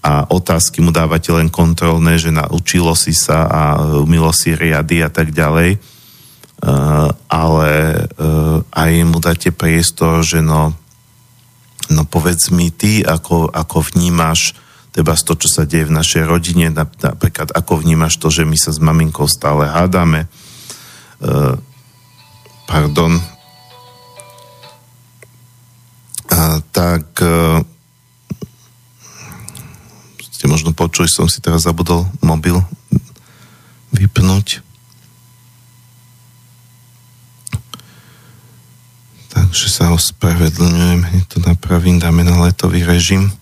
a 0.02 0.26
otázky 0.26 0.82
mu 0.82 0.90
dávate 0.90 1.30
len 1.30 1.46
kontrolné, 1.48 2.18
že 2.18 2.34
naučilo 2.34 2.98
si 2.98 3.14
sa 3.14 3.46
a 3.46 3.62
umilo 4.02 4.34
si 4.34 4.58
riady 4.58 5.06
a 5.06 5.08
tak 5.08 5.30
ďalej, 5.30 5.78
uh, 5.78 7.08
ale 7.30 7.72
uh, 8.18 8.58
aj 8.74 8.90
mu 9.06 9.22
dáte 9.22 9.54
priestor, 9.54 10.26
že 10.26 10.42
no, 10.42 10.74
no 11.94 12.02
povedz 12.10 12.50
mi 12.50 12.74
ty, 12.74 13.06
ako, 13.06 13.54
ako 13.54 13.86
vnímaš 13.94 14.58
teba 14.90 15.14
to, 15.14 15.38
čo 15.38 15.46
sa 15.46 15.62
deje 15.62 15.86
v 15.86 15.96
našej 15.96 16.26
rodine, 16.26 16.74
napríklad 16.74 17.54
ako 17.54 17.86
vnímaš 17.86 18.18
to, 18.18 18.34
že 18.34 18.42
my 18.42 18.58
sa 18.58 18.74
s 18.74 18.82
maminkou 18.82 19.30
stále 19.30 19.70
hádame, 19.70 20.26
uh, 21.22 21.54
pardon, 22.66 23.20
a, 26.30 26.60
tak 26.72 27.04
a, 27.20 27.62
ste 30.44 30.52
možno 30.52 30.76
počuli, 30.76 31.08
som 31.08 31.24
si 31.24 31.40
teraz 31.40 31.64
zabudol 31.64 32.04
mobil 32.20 32.60
vypnúť. 33.96 34.60
Takže 39.32 39.66
sa 39.72 39.94
ospravedlňujem, 39.96 41.00
hneď 41.00 41.24
to 41.32 41.38
napravím, 41.40 41.96
dáme 41.96 42.28
na 42.28 42.44
letový 42.44 42.84
režim. 42.84 43.32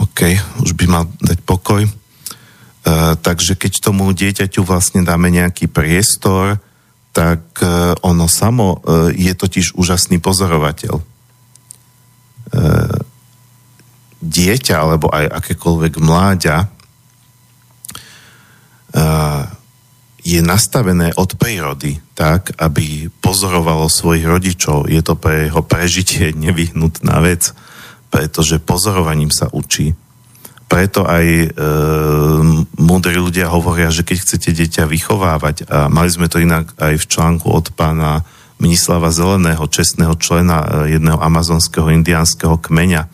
OK, 0.00 0.34
už 0.66 0.74
by 0.74 0.84
mal 0.90 1.04
dať 1.22 1.38
pokoj. 1.46 1.86
Uh, 1.86 3.14
takže 3.20 3.54
keď 3.54 3.78
tomu 3.78 4.10
dieťaťu 4.10 4.66
vlastne 4.66 5.04
dáme 5.04 5.30
nejaký 5.30 5.70
priestor, 5.70 6.58
tak 7.10 7.42
e, 7.62 7.94
ono 8.06 8.30
samo 8.30 8.78
e, 8.78 8.78
je 9.18 9.32
totiž 9.34 9.74
úžasný 9.74 10.22
pozorovateľ. 10.22 10.94
E, 10.98 11.04
dieťa 14.20 14.76
alebo 14.76 15.10
aj 15.10 15.26
akékoľvek 15.32 15.94
mláďa 15.96 16.68
je 20.20 20.40
nastavené 20.42 21.14
od 21.14 21.38
prírody 21.38 22.02
tak, 22.18 22.52
aby 22.58 23.06
pozorovalo 23.22 23.86
svojich 23.86 24.26
rodičov. 24.26 24.90
Je 24.90 24.98
to 25.00 25.14
pre 25.14 25.46
jeho 25.46 25.62
prežitie 25.62 26.34
nevyhnutná 26.34 27.22
vec, 27.22 27.54
pretože 28.10 28.58
pozorovaním 28.58 29.30
sa 29.30 29.46
učí. 29.54 29.94
Preto 30.70 31.02
aj 31.02 31.26
e, 31.26 31.48
múdri 32.78 33.18
ľudia 33.18 33.50
hovoria, 33.50 33.90
že 33.90 34.06
keď 34.06 34.16
chcete 34.22 34.54
dieťa 34.54 34.84
vychovávať, 34.86 35.66
a 35.66 35.90
mali 35.90 36.06
sme 36.06 36.30
to 36.30 36.38
inak 36.38 36.70
aj 36.78 36.94
v 36.94 37.08
článku 37.10 37.50
od 37.50 37.74
pána 37.74 38.22
Minislava 38.62 39.10
Zeleného, 39.10 39.66
čestného 39.66 40.14
člena 40.14 40.86
e, 40.86 40.94
jedného 40.94 41.18
amazonského 41.18 41.90
indiánskeho 41.90 42.62
kmeňa, 42.62 43.10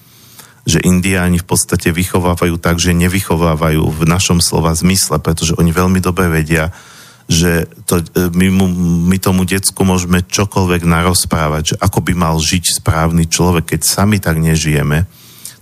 že 0.68 0.84
indiáni 0.84 1.40
v 1.40 1.48
podstate 1.48 1.96
vychovávajú 1.96 2.60
tak, 2.60 2.76
že 2.76 2.92
nevychovávajú 2.92 3.88
v 3.88 4.00
našom 4.04 4.44
slova 4.44 4.76
zmysle, 4.76 5.16
pretože 5.24 5.56
oni 5.56 5.72
veľmi 5.72 6.04
dobre 6.04 6.28
vedia, 6.28 6.76
že 7.24 7.72
to, 7.88 8.04
e, 8.04 8.36
my, 8.36 8.52
mu, 8.52 8.66
my 9.08 9.16
tomu 9.16 9.48
decku 9.48 9.80
môžeme 9.80 10.20
čokoľvek 10.28 10.84
narozprávať, 10.84 11.62
že 11.72 11.76
ako 11.80 12.04
by 12.04 12.12
mal 12.12 12.36
žiť 12.36 12.84
správny 12.84 13.32
človek, 13.32 13.72
keď 13.72 13.80
sami 13.80 14.20
tak 14.20 14.36
nežijeme, 14.44 15.08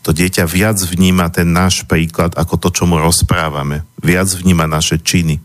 to 0.04 0.12
dieťa 0.12 0.44
viac 0.44 0.76
vníma 0.76 1.32
ten 1.32 1.48
náš 1.48 1.88
príklad 1.88 2.36
ako 2.36 2.60
to, 2.60 2.68
čo 2.68 2.84
mu 2.84 3.00
rozprávame. 3.00 3.88
Viac 4.04 4.28
vníma 4.36 4.68
naše 4.68 5.00
činy. 5.00 5.40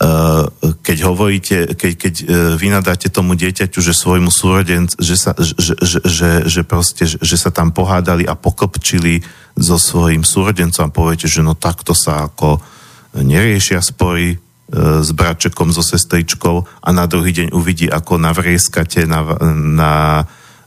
Eh, 0.00 0.44
keď 0.80 0.98
hovoríte, 1.04 1.76
keď, 1.76 1.92
keď 1.92 2.14
eh, 2.24 2.26
vy 2.56 2.72
nadáte 2.72 3.12
tomu 3.12 3.36
dieťaťu, 3.36 3.84
že 3.84 3.92
svojmu 3.92 4.32
súrodenc, 4.32 4.96
že 4.96 5.12
sa, 5.12 5.36
že, 5.36 5.52
že, 5.76 6.00
že, 6.08 6.30
že, 6.48 7.06
že 7.20 7.36
sa 7.36 7.52
tam 7.52 7.68
pohádali 7.68 8.24
a 8.24 8.32
pokopčili 8.32 9.20
so 9.60 9.76
svojím 9.76 10.24
súrodencom 10.24 10.88
a 10.88 10.94
poviete, 10.94 11.28
že 11.28 11.44
no 11.44 11.52
takto 11.52 11.92
sa 11.92 12.32
ako 12.32 12.64
neriešia 13.12 13.84
spory 13.84 14.32
eh, 14.32 15.04
s 15.04 15.12
bračekom, 15.12 15.68
so 15.68 15.84
sestričkou 15.84 16.64
a 16.64 16.88
na 16.96 17.04
druhý 17.04 17.36
deň 17.36 17.52
uvidí, 17.52 17.84
ako 17.84 18.16
navrieskate 18.16 19.04
na, 19.04 19.20
na, 19.52 20.24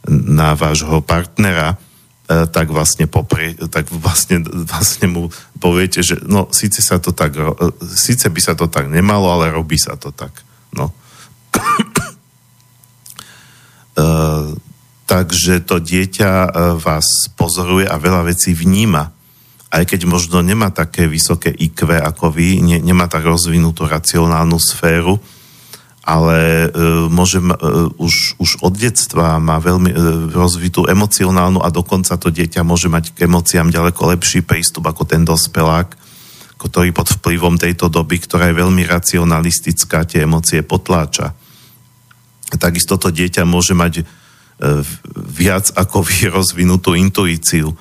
na 0.07 0.53
vášho 0.53 0.99
partnera, 1.03 1.79
E, 2.23 2.47
tak 2.47 2.71
vlastne 2.71 3.03
poprie, 3.03 3.51
tak 3.67 3.91
vlastne, 3.91 4.39
vlastne 4.47 5.11
mu 5.11 5.27
poviete, 5.59 5.99
že 5.99 6.23
no 6.23 6.47
síce 6.55 6.79
sa 6.79 6.95
to 6.95 7.11
tak, 7.11 7.35
e, 7.35 7.51
síce 7.83 8.31
by 8.31 8.39
sa 8.39 8.55
to 8.55 8.71
tak 8.71 8.87
nemalo, 8.87 9.27
ale 9.27 9.51
robí 9.51 9.75
sa 9.75 9.99
to 9.99 10.15
tak. 10.15 10.31
No. 10.71 10.95
uh, 13.99 14.55
takže 15.11 15.67
to 15.67 15.83
dieťa 15.83 16.55
vás 16.79 17.27
pozoruje 17.35 17.85
a 17.85 17.99
veľa 17.99 18.23
vecí 18.25 18.55
vníma. 18.55 19.11
Aj 19.67 19.83
keď 19.83 20.07
možno 20.07 20.39
nemá 20.39 20.71
také 20.71 21.11
vysoké 21.11 21.51
IQ 21.51 21.91
ako 21.91 22.31
vy, 22.31 22.63
ne, 22.63 22.79
nemá 22.79 23.11
tak 23.11 23.27
rozvinutú 23.27 23.83
racionálnu 23.83 24.57
sféru, 24.63 25.19
ale 26.03 26.67
uh, 26.67 27.07
môžem, 27.07 27.47
uh, 27.47 27.87
už, 27.95 28.35
už 28.35 28.59
od 28.59 28.75
detstva 28.75 29.39
má 29.39 29.55
veľmi 29.63 29.91
uh, 29.95 29.97
rozvitú 30.35 30.83
emocionálnu 30.83 31.63
a 31.63 31.71
dokonca 31.71 32.19
to 32.19 32.27
dieťa 32.27 32.59
môže 32.67 32.91
mať 32.91 33.15
k 33.15 33.23
emóciám 33.23 33.71
ďaleko 33.71 34.11
lepší 34.11 34.43
prístup 34.43 34.83
ako 34.91 35.07
ten 35.07 35.23
dospelák, 35.23 35.95
ktorý 36.59 36.91
pod 36.91 37.07
vplyvom 37.07 37.55
tejto 37.55 37.87
doby, 37.87 38.19
ktorá 38.19 38.51
je 38.51 38.59
veľmi 38.59 38.83
racionalistická, 38.83 40.03
tie 40.03 40.27
emócie 40.27 40.59
potláča. 40.59 41.31
Takisto 42.51 42.99
to 42.99 43.07
dieťa 43.07 43.47
môže 43.47 43.71
mať 43.71 44.03
uh, 44.03 44.83
viac 45.15 45.71
ako 45.71 46.03
vy 46.07 46.27
rozvinutú 46.27 46.99
intuíciu 46.99 47.71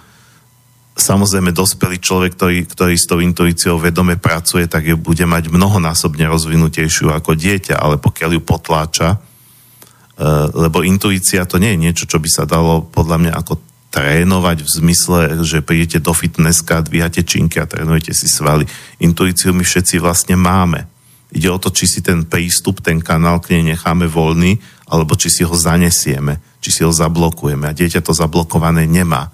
samozrejme 0.92 1.56
dospelý 1.56 1.96
človek, 1.98 2.36
ktorý, 2.36 2.58
ktorý 2.68 2.94
s 2.96 3.08
tou 3.08 3.18
intuíciou 3.24 3.80
vedome 3.80 4.20
pracuje, 4.20 4.68
tak 4.68 4.84
ju 4.84 4.96
bude 5.00 5.24
mať 5.24 5.48
mnohonásobne 5.48 6.28
rozvinutejšiu 6.28 7.12
ako 7.12 7.32
dieťa, 7.32 7.80
ale 7.80 7.96
pokiaľ 7.96 8.30
ju 8.36 8.42
potláča, 8.44 9.08
e, 9.16 9.18
lebo 10.52 10.84
intuícia 10.84 11.48
to 11.48 11.56
nie 11.56 11.72
je 11.76 11.82
niečo, 11.88 12.04
čo 12.04 12.20
by 12.20 12.28
sa 12.28 12.44
dalo 12.44 12.84
podľa 12.84 13.16
mňa 13.24 13.32
ako 13.40 13.52
trénovať 13.92 14.64
v 14.64 14.68
zmysle, 14.68 15.18
že 15.44 15.64
prídete 15.64 16.00
do 16.00 16.16
fitnesska, 16.16 16.84
dvíhate 16.84 17.24
činky 17.24 17.60
a 17.60 17.68
trénujete 17.68 18.16
si 18.16 18.24
svaly. 18.24 18.64
Intuíciu 19.04 19.52
my 19.52 19.64
všetci 19.64 20.00
vlastne 20.00 20.36
máme. 20.36 20.88
Ide 21.32 21.48
o 21.48 21.60
to, 21.60 21.72
či 21.72 21.88
si 21.88 22.00
ten 22.00 22.24
prístup, 22.24 22.80
ten 22.80 23.00
kanál 23.00 23.40
k 23.40 23.56
nej 23.56 23.76
necháme 23.76 24.08
voľný, 24.08 24.60
alebo 24.88 25.16
či 25.16 25.32
si 25.32 25.44
ho 25.44 25.52
zanesieme, 25.52 26.40
či 26.60 26.72
si 26.72 26.80
ho 26.84 26.92
zablokujeme. 26.92 27.68
A 27.68 27.76
dieťa 27.76 28.04
to 28.04 28.16
zablokované 28.16 28.84
nemá 28.88 29.32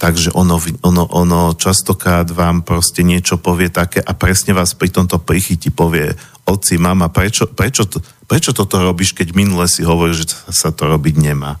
takže 0.00 0.32
ono, 0.32 0.56
ono, 0.80 1.04
ono 1.12 1.52
častokrát 1.52 2.24
vám 2.32 2.64
proste 2.64 3.04
niečo 3.04 3.36
povie 3.36 3.68
také 3.68 4.00
a 4.00 4.16
presne 4.16 4.56
vás 4.56 4.72
pri 4.72 4.88
tomto 4.88 5.20
prichytí 5.20 5.68
povie 5.68 6.16
oci, 6.48 6.80
mama, 6.80 7.12
prečo, 7.12 7.44
prečo, 7.44 7.84
to, 7.84 8.00
prečo 8.24 8.56
toto 8.56 8.80
robíš, 8.80 9.12
keď 9.12 9.36
minule 9.36 9.68
si 9.68 9.84
hovorí, 9.84 10.16
že 10.16 10.32
sa 10.48 10.72
to 10.72 10.88
robiť 10.88 11.20
nemá. 11.20 11.60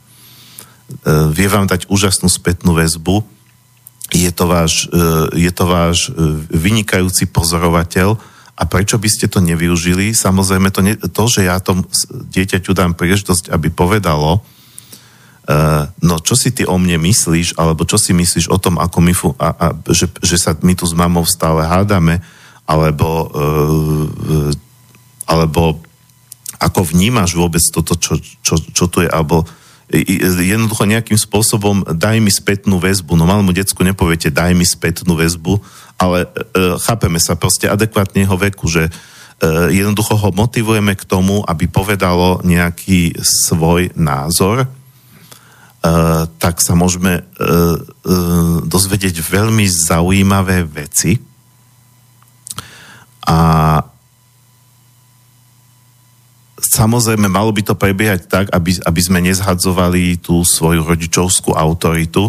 vie 1.28 1.52
vám 1.52 1.68
dať 1.68 1.92
úžasnú 1.92 2.32
spätnú 2.32 2.72
väzbu, 2.72 3.20
je 4.08 4.32
to 4.32 4.48
váš, 4.48 4.88
e, 4.88 5.44
je 5.44 5.52
to 5.52 5.64
váš 5.68 6.08
vynikajúci 6.48 7.28
pozorovateľ 7.28 8.16
a 8.56 8.62
prečo 8.64 8.96
by 8.96 9.08
ste 9.12 9.28
to 9.28 9.44
nevyužili? 9.44 10.16
Samozrejme, 10.16 10.72
to, 10.72 10.80
ne, 10.80 10.96
to 10.96 11.22
že 11.28 11.44
ja 11.44 11.60
tom 11.60 11.84
dieťaťu 12.08 12.72
dám 12.72 12.96
príležitosť, 12.96 13.52
aby 13.52 13.68
povedalo, 13.68 14.40
no 16.04 16.20
čo 16.20 16.36
si 16.36 16.52
ty 16.52 16.68
o 16.68 16.76
mne 16.76 17.00
myslíš, 17.00 17.56
alebo 17.56 17.88
čo 17.88 17.96
si 17.96 18.12
myslíš 18.12 18.52
o 18.52 18.60
tom, 18.60 18.76
ako 18.76 18.98
my, 19.00 19.14
fu- 19.16 19.38
a, 19.40 19.48
a, 19.56 19.66
že, 19.88 20.12
že 20.20 20.36
sa 20.36 20.52
my 20.60 20.76
tu 20.76 20.84
s 20.84 20.92
mamou 20.92 21.24
stále 21.24 21.64
hádame, 21.64 22.20
alebo, 22.68 23.32
uh, 23.32 24.52
alebo 25.24 25.80
ako 26.60 26.80
vnímaš 26.92 27.32
vôbec 27.32 27.64
toto, 27.72 27.96
čo, 27.96 28.20
čo, 28.44 28.60
čo 28.60 28.84
tu 28.92 29.00
je, 29.00 29.08
alebo 29.08 29.48
jednoducho 29.88 30.84
nejakým 30.84 31.16
spôsobom 31.16 31.80
daj 31.96 32.20
mi 32.20 32.28
spätnú 32.28 32.76
väzbu. 32.76 33.16
No 33.16 33.24
malému 33.24 33.56
decku 33.56 33.80
nepoviete 33.80 34.28
daj 34.28 34.52
mi 34.52 34.68
spätnú 34.68 35.16
väzbu, 35.16 35.56
ale 35.96 36.28
uh, 36.28 36.76
chápeme 36.76 37.16
sa 37.16 37.40
proste 37.40 37.72
adekvátne 37.72 38.28
jeho 38.28 38.36
veku, 38.36 38.68
že 38.68 38.92
uh, 38.92 39.72
jednoducho 39.72 40.12
ho 40.12 40.28
motivujeme 40.28 40.92
k 40.92 41.08
tomu, 41.08 41.40
aby 41.48 41.72
povedalo 41.72 42.44
nejaký 42.44 43.16
svoj 43.24 43.96
názor, 43.96 44.68
Eh, 44.68 44.87
tak 46.42 46.58
sa 46.58 46.74
môžeme 46.74 47.22
uh, 47.22 47.78
uh, 47.78 48.58
dozvedieť 48.66 49.22
veľmi 49.22 49.62
zaujímavé 49.70 50.66
veci. 50.66 51.22
A 53.28 53.38
samozrejme 56.58 57.30
malo 57.30 57.54
by 57.54 57.62
to 57.62 57.78
prebiehať 57.78 58.26
tak, 58.26 58.46
aby, 58.50 58.74
aby 58.82 59.00
sme 59.00 59.22
nezhadzovali 59.22 60.18
tú 60.18 60.42
svoju 60.42 60.82
rodičovskú 60.82 61.54
autoritu, 61.54 62.26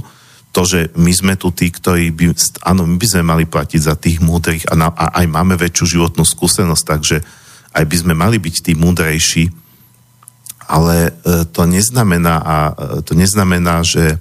to, 0.49 0.61
že 0.65 0.79
my 0.97 1.13
sme 1.13 1.33
tu 1.37 1.53
tí, 1.53 1.69
ktorí 1.69 2.09
by, 2.09 2.33
áno, 2.65 2.85
my 2.85 2.97
by 2.97 3.07
sme 3.07 3.23
mali 3.25 3.45
platiť 3.45 3.81
za 3.85 3.95
tých 3.97 4.17
múdrych 4.17 4.65
a, 4.69 4.73
na, 4.73 4.89
a 4.89 5.21
aj 5.21 5.25
máme 5.29 5.53
väčšiu 5.57 5.97
životnú 5.97 6.25
skúsenosť, 6.25 6.83
takže 6.85 7.17
aj 7.69 7.85
by 7.85 7.95
sme 8.01 8.13
mali 8.17 8.41
byť 8.41 8.55
tí 8.65 8.73
múdrejší, 8.73 9.53
ale 10.69 11.09
e, 11.09 11.11
to 11.49 11.65
neznamená, 11.65 12.35
a 12.45 12.57
e, 12.69 12.73
to 13.01 13.17
neznamená, 13.17 13.81
že 13.81 14.13
e, 14.13 14.17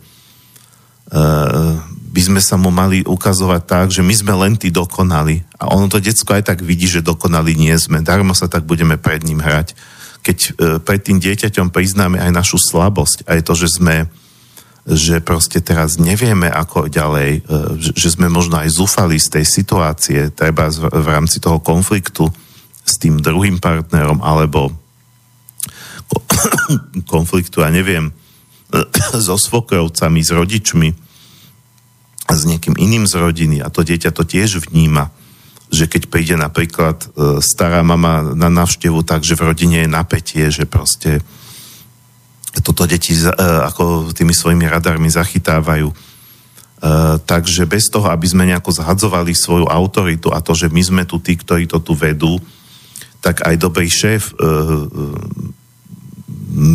by 2.08 2.20
sme 2.24 2.40
sa 2.40 2.56
mu 2.56 2.72
mali 2.72 3.04
ukazovať 3.04 3.62
tak, 3.68 3.86
že 3.92 4.00
my 4.00 4.14
sme 4.16 4.32
len 4.32 4.56
tí 4.56 4.72
dokonali. 4.72 5.44
A 5.60 5.68
ono 5.68 5.92
to 5.92 6.00
decko 6.00 6.32
aj 6.32 6.48
tak 6.48 6.64
vidí, 6.64 6.88
že 6.88 7.04
dokonali 7.04 7.52
nie 7.52 7.76
sme. 7.76 8.00
Darmo 8.00 8.32
sa 8.32 8.48
tak 8.48 8.64
budeme 8.64 8.96
pred 8.96 9.20
ním 9.28 9.44
hrať. 9.44 9.76
Keď 10.24 10.38
pred 10.82 11.00
tým 11.04 11.22
dieťaťom 11.22 11.70
priznáme 11.70 12.18
aj 12.18 12.32
našu 12.34 12.58
slabosť, 12.58 13.28
aj 13.28 13.40
to, 13.44 13.52
že 13.54 13.68
sme 13.78 14.08
že 14.88 15.20
proste 15.20 15.60
teraz 15.60 16.00
nevieme 16.00 16.48
ako 16.48 16.88
ďalej, 16.88 17.44
že 17.76 18.08
sme 18.08 18.32
možno 18.32 18.56
aj 18.56 18.72
zúfali 18.72 19.20
z 19.20 19.36
tej 19.36 19.44
situácie, 19.44 20.32
treba 20.32 20.72
v 20.72 21.08
rámci 21.12 21.44
toho 21.44 21.60
konfliktu 21.60 22.24
s 22.88 22.96
tým 22.96 23.20
druhým 23.20 23.60
partnerom, 23.60 24.24
alebo 24.24 24.72
konfliktu, 27.12 27.60
ja 27.60 27.70
neviem, 27.72 28.12
so 29.26 29.36
svokrovcami, 29.36 30.20
s 30.20 30.30
rodičmi 30.32 30.88
s 32.28 32.44
niekým 32.44 32.76
iným 32.76 33.08
z 33.08 33.14
rodiny 33.16 33.64
a 33.64 33.72
to 33.72 33.80
dieťa 33.80 34.12
to 34.12 34.20
tiež 34.20 34.68
vníma, 34.68 35.08
že 35.72 35.88
keď 35.88 36.12
príde 36.12 36.36
napríklad 36.36 37.00
e, 37.00 37.40
stará 37.40 37.80
mama 37.80 38.36
na 38.36 38.52
návštevu, 38.52 39.00
takže 39.00 39.36
v 39.36 39.44
rodine 39.48 39.84
je 39.84 39.88
napätie, 39.88 40.44
že 40.52 40.68
proste 40.68 41.24
toto 42.60 42.84
deti 42.84 43.16
e, 43.16 43.32
ako 43.40 44.12
tými 44.12 44.36
svojimi 44.36 44.68
radarmi 44.68 45.08
zachytávajú. 45.08 45.88
Uh, 46.78 47.18
takže 47.26 47.66
bez 47.66 47.90
toho, 47.90 48.06
aby 48.06 48.22
sme 48.30 48.46
nejako 48.46 48.70
zhadzovali 48.70 49.34
svoju 49.34 49.66
autoritu 49.66 50.30
a 50.30 50.38
to, 50.38 50.54
že 50.54 50.70
my 50.70 50.78
sme 50.78 51.02
tu 51.10 51.18
tí, 51.18 51.34
ktorí 51.34 51.66
to 51.66 51.82
tu 51.82 51.90
vedú, 51.98 52.38
tak 53.18 53.42
aj 53.42 53.58
dobrý 53.58 53.90
šéf 53.90 54.30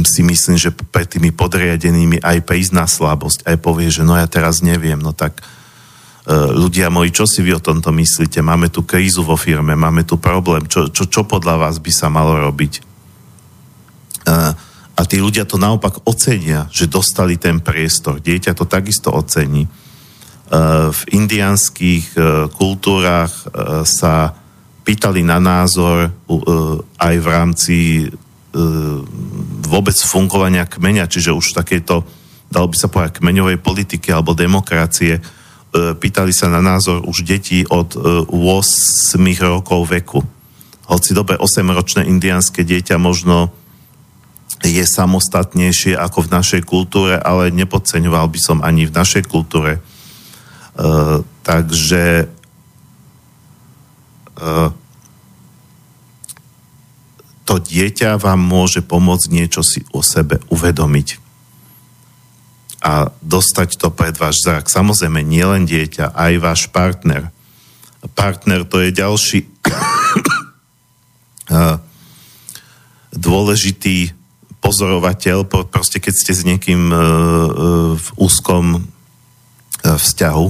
si 0.05 0.21
myslím, 0.21 0.55
že 0.55 0.69
pre 0.71 1.03
tými 1.03 1.33
podriadenými 1.33 2.21
aj 2.21 2.45
prísť 2.45 2.73
na 2.77 2.85
slabosť, 2.85 3.45
aj 3.49 3.57
povie, 3.57 3.89
že 3.89 4.05
no 4.05 4.13
ja 4.13 4.29
teraz 4.29 4.61
neviem, 4.61 5.01
no 5.01 5.11
tak 5.11 5.41
uh, 5.41 6.53
ľudia 6.53 6.93
moji, 6.93 7.09
čo 7.09 7.25
si 7.25 7.41
vy 7.41 7.57
o 7.57 7.63
tomto 7.63 7.89
myslíte? 7.89 8.39
Máme 8.45 8.69
tu 8.69 8.85
krízu 8.85 9.25
vo 9.25 9.33
firme, 9.33 9.73
máme 9.73 10.05
tu 10.05 10.21
problém, 10.21 10.69
čo, 10.69 10.93
čo, 10.93 11.09
čo 11.09 11.25
podľa 11.25 11.67
vás 11.67 11.81
by 11.81 11.91
sa 11.91 12.07
malo 12.13 12.37
robiť? 12.37 12.73
Uh, 14.23 14.53
a 14.93 15.01
tí 15.09 15.17
ľudia 15.17 15.49
to 15.49 15.57
naopak 15.57 16.05
ocenia, 16.05 16.69
že 16.69 16.85
dostali 16.85 17.41
ten 17.41 17.57
priestor. 17.57 18.21
Dieťa 18.21 18.53
to 18.53 18.69
takisto 18.69 19.09
ocení. 19.09 19.65
Uh, 20.53 20.93
v 20.93 21.01
indianských 21.17 22.13
kultúrach 22.53 23.33
uh, 23.49 23.81
sa 23.81 24.37
pýtali 24.83 25.23
na 25.23 25.39
názor 25.39 26.11
aj 26.99 27.15
v 27.15 27.27
rámci 27.31 27.75
vôbec 29.65 29.97
fungovania 29.97 30.69
kmeňa, 30.69 31.09
čiže 31.09 31.33
už 31.33 31.57
takéto, 31.57 32.05
dalo 32.53 32.69
by 32.69 32.77
sa 32.77 32.87
povedať, 32.87 33.17
kmeňovej 33.17 33.57
politiky 33.57 34.13
alebo 34.13 34.37
demokracie, 34.37 35.17
e, 35.17 35.21
pýtali 35.97 36.29
sa 36.29 36.53
na 36.53 36.61
názor 36.61 37.01
už 37.01 37.25
detí 37.25 37.65
od 37.65 37.97
8 37.97 38.29
e, 38.29 39.33
rokov 39.41 39.89
veku. 39.89 40.21
Hoci 40.85 41.17
dobe 41.17 41.33
8-ročné 41.41 42.05
indianské 42.05 42.61
dieťa 42.61 43.01
možno 43.01 43.49
je 44.63 44.85
samostatnejšie 44.85 45.97
ako 45.97 46.29
v 46.29 46.31
našej 46.39 46.61
kultúre, 46.63 47.17
ale 47.17 47.51
nepodceňoval 47.51 48.31
by 48.31 48.39
som 48.39 48.57
ani 48.63 48.87
v 48.87 48.95
našej 48.95 49.27
kultúre. 49.27 49.83
Uh, 50.73 51.21
takže 51.43 52.31
uh, 54.39 54.71
to 57.43 57.59
dieťa 57.59 58.19
vám 58.19 58.39
môže 58.39 58.79
pomôcť 58.79 59.27
niečo 59.31 59.63
si 59.63 59.83
o 59.91 59.99
sebe 59.99 60.39
uvedomiť 60.47 61.23
a 62.83 63.07
dostať 63.23 63.79
to 63.79 63.95
pred 63.95 64.11
váš 64.19 64.43
zrak. 64.43 64.67
Samozrejme, 64.67 65.23
nielen 65.23 65.63
dieťa, 65.63 66.11
aj 66.11 66.33
váš 66.43 66.61
partner. 66.67 67.31
Partner 68.11 68.67
to 68.67 68.83
je 68.83 68.91
ďalší 68.91 69.47
dôležitý 73.15 74.11
pozorovateľ, 74.59 75.47
proste 75.47 76.03
keď 76.03 76.13
ste 76.15 76.33
s 76.35 76.43
niekým 76.43 76.91
e, 76.91 76.95
e, 76.95 76.99
v 77.95 78.07
úzkom 78.19 78.83
vzťahu, 79.83 80.47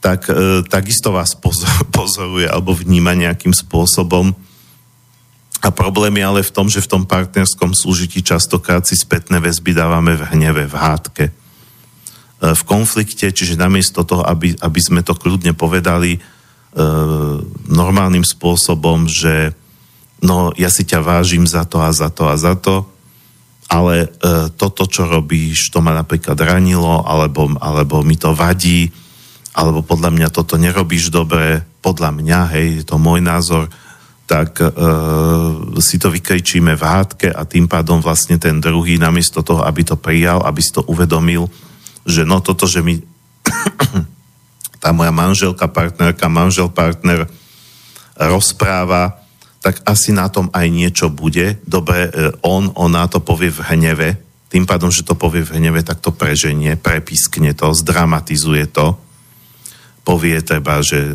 tak 0.00 0.32
takisto 0.68 1.12
vás 1.12 1.36
pozoruje 1.96 2.48
alebo 2.48 2.72
vníma 2.72 3.12
nejakým 3.12 3.52
spôsobom 3.52 4.32
a 5.60 5.68
problém 5.68 6.16
je 6.16 6.24
ale 6.24 6.40
v 6.40 6.54
tom, 6.56 6.72
že 6.72 6.80
v 6.80 6.90
tom 6.96 7.02
partnerskom 7.04 7.76
súžití 7.76 8.24
častokrát 8.24 8.80
si 8.88 8.96
spätné 8.96 9.44
väzby 9.44 9.76
dávame 9.76 10.16
v 10.16 10.24
hneve, 10.32 10.64
v 10.64 10.74
hádke, 10.74 11.24
e, 11.28 11.32
v 12.56 12.62
konflikte, 12.64 13.28
čiže 13.28 13.60
namiesto 13.60 14.00
toho, 14.00 14.24
aby, 14.24 14.56
aby 14.56 14.80
sme 14.80 15.04
to 15.04 15.12
kľudne 15.12 15.52
povedali 15.52 16.16
e, 16.16 16.20
normálnym 17.68 18.24
spôsobom, 18.24 19.04
že 19.04 19.52
no 20.24 20.56
ja 20.56 20.72
si 20.72 20.88
ťa 20.88 21.04
vážim 21.04 21.44
za 21.44 21.68
to 21.68 21.84
a 21.84 21.92
za 21.92 22.08
to 22.08 22.24
a 22.32 22.40
za 22.40 22.56
to, 22.56 22.88
ale 23.68 24.08
e, 24.08 24.48
toto, 24.56 24.88
čo 24.88 25.04
robíš, 25.04 25.68
to 25.68 25.84
ma 25.84 25.92
napríklad 25.92 26.40
ranilo, 26.40 27.04
alebo, 27.04 27.52
alebo 27.60 28.00
mi 28.00 28.16
to 28.16 28.32
vadí, 28.32 28.88
alebo 29.52 29.84
podľa 29.84 30.08
mňa 30.08 30.28
toto 30.32 30.56
nerobíš 30.56 31.12
dobre, 31.12 31.68
podľa 31.84 32.16
mňa, 32.16 32.38
hej, 32.56 32.66
je 32.80 32.84
to 32.88 32.96
môj 32.96 33.20
názor, 33.20 33.68
tak 34.30 34.62
e, 34.62 34.70
si 35.82 35.98
to 35.98 36.06
vykričíme 36.06 36.78
v 36.78 36.86
hádke 36.86 37.34
a 37.34 37.42
tým 37.42 37.66
pádom 37.66 37.98
vlastne 37.98 38.38
ten 38.38 38.62
druhý 38.62 38.94
namiesto 38.94 39.42
toho, 39.42 39.66
aby 39.66 39.82
to 39.82 39.98
prijal, 39.98 40.46
aby 40.46 40.62
si 40.62 40.70
to 40.70 40.86
uvedomil, 40.86 41.50
že 42.06 42.22
no 42.22 42.38
toto, 42.38 42.70
že 42.70 42.78
mi 42.78 43.02
tá 44.82 44.94
moja 44.94 45.10
manželka, 45.10 45.66
partnerka, 45.66 46.30
manžel, 46.30 46.70
partner 46.70 47.26
rozpráva, 48.14 49.18
tak 49.58 49.82
asi 49.82 50.14
na 50.14 50.30
tom 50.30 50.46
aj 50.54 50.66
niečo 50.70 51.10
bude. 51.10 51.58
Dobre, 51.66 52.06
e, 52.06 52.10
on, 52.46 52.70
ona 52.78 53.10
to 53.10 53.18
povie 53.18 53.50
v 53.50 53.66
hneve, 53.74 54.08
tým 54.46 54.62
pádom, 54.62 54.94
že 54.94 55.02
to 55.02 55.18
povie 55.18 55.42
v 55.42 55.58
hneve, 55.58 55.82
tak 55.82 55.98
to 55.98 56.14
preženie, 56.14 56.78
prepiskne 56.78 57.50
to, 57.50 57.74
zdramatizuje 57.74 58.70
to, 58.70 58.94
povie 60.06 60.38
treba, 60.46 60.86
že 60.86 61.02
e, 61.02 61.14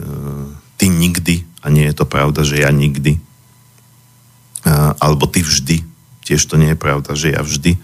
ty 0.76 0.92
nikdy 0.92 1.55
a 1.66 1.74
nie 1.74 1.90
je 1.90 1.98
to 1.98 2.06
pravda, 2.06 2.46
že 2.46 2.62
ja 2.62 2.70
nikdy. 2.70 3.18
Alebo 5.02 5.26
ty 5.26 5.42
vždy. 5.42 5.82
Tiež 6.22 6.46
to 6.46 6.62
nie 6.62 6.74
je 6.74 6.78
pravda, 6.78 7.18
že 7.18 7.34
ja 7.34 7.42
vždy. 7.42 7.82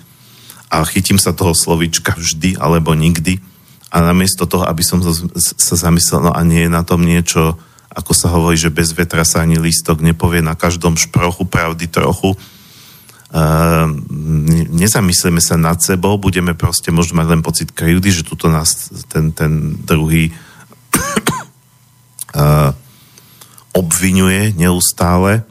A 0.70 0.86
chytím 0.86 1.18
sa 1.18 1.34
toho 1.34 1.58
slovička 1.58 2.14
vždy 2.14 2.62
alebo 2.62 2.94
nikdy 2.94 3.42
a 3.92 4.00
namiesto 4.00 4.48
toho, 4.48 4.64
aby 4.70 4.88
som 4.88 5.04
sa 5.36 5.76
zamyslel, 5.76 6.24
no 6.24 6.32
a 6.32 6.40
nie 6.48 6.64
je 6.64 6.72
na 6.72 6.88
tom 6.88 7.04
niečo, 7.04 7.60
ako 7.92 8.16
sa 8.16 8.32
hovorí, 8.32 8.56
že 8.56 8.72
bez 8.72 8.96
vetra 8.96 9.28
sa 9.28 9.44
ani 9.44 9.60
lístok 9.60 10.00
nepovie 10.00 10.40
na 10.40 10.56
každom 10.56 10.96
šprochu 10.96 11.44
pravdy 11.44 11.92
trochu. 11.92 12.40
Uh, 13.32 13.88
nezamyslíme 14.72 15.44
sa 15.44 15.60
nad 15.60 15.84
sebou, 15.84 16.16
budeme 16.16 16.56
proste 16.56 16.92
možno 16.92 17.20
mať 17.20 17.28
len 17.36 17.42
pocit 17.44 17.76
krivdy, 17.76 18.12
že 18.12 18.28
tuto 18.28 18.48
nás 18.48 18.92
ten, 19.12 19.36
ten 19.36 19.76
druhý 19.84 20.32
uh, 22.36 22.72
obvinuje 23.72 24.52
neustále 24.56 25.48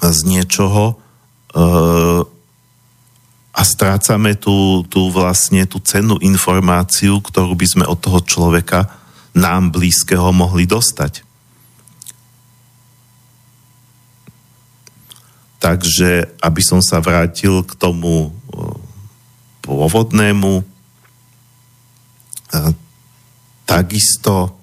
z 0.00 0.18
niečoho 0.26 0.94
e, 0.94 1.64
a 3.50 3.62
strácame 3.62 4.38
tú, 4.38 4.86
tú 4.88 5.12
vlastne 5.12 5.68
tú 5.68 5.82
cennú 5.82 6.16
informáciu, 6.22 7.20
ktorú 7.20 7.52
by 7.52 7.66
sme 7.66 7.84
od 7.84 7.98
toho 8.00 8.24
človeka 8.24 8.88
nám 9.36 9.70
blízkeho 9.70 10.32
mohli 10.32 10.64
dostať. 10.64 11.22
Takže, 15.60 16.40
aby 16.40 16.62
som 16.64 16.80
sa 16.80 17.04
vrátil 17.04 17.60
k 17.68 17.76
tomu 17.76 18.32
e, 18.32 18.58
pôvodnému, 19.60 20.64
e, 20.64 20.64
takisto 23.68 24.59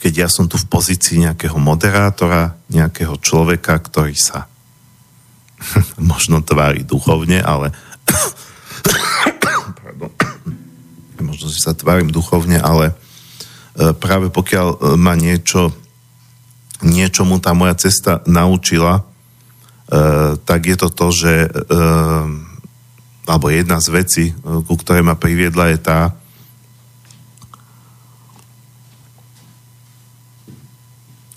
keď 0.00 0.12
ja 0.26 0.28
som 0.32 0.48
tu 0.48 0.56
v 0.56 0.66
pozícii 0.66 1.28
nejakého 1.28 1.60
moderátora, 1.60 2.56
nejakého 2.72 3.20
človeka, 3.20 3.76
ktorý 3.76 4.16
sa 4.16 4.48
možno 6.00 6.40
tvári 6.40 6.82
duchovne, 6.82 7.44
ale 7.44 7.76
možno 11.22 11.52
si 11.52 11.60
sa 11.60 11.76
tvárim 11.76 12.08
duchovne, 12.08 12.58
ale 12.58 12.92
e, 12.92 12.94
práve 13.96 14.32
pokiaľ 14.32 14.66
e, 14.68 14.76
ma 14.96 15.14
niečo 15.14 15.72
niečomu 16.80 17.44
tá 17.44 17.52
moja 17.52 17.76
cesta 17.76 18.24
naučila, 18.24 19.00
e, 19.00 19.02
tak 20.40 20.60
je 20.64 20.76
to 20.80 20.88
to, 20.88 21.06
že 21.12 21.32
alebo 23.30 23.46
jedna 23.46 23.78
z 23.78 23.88
vecí, 23.94 24.24
ku 24.42 24.74
ktorej 24.74 25.06
ma 25.06 25.14
priviedla 25.14 25.70
je 25.70 25.78
tá, 25.78 26.18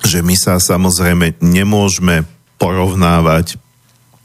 že 0.04 0.20
my 0.20 0.36
sa 0.36 0.60
samozrejme 0.60 1.40
nemôžeme 1.40 2.28
porovnávať, 2.60 3.58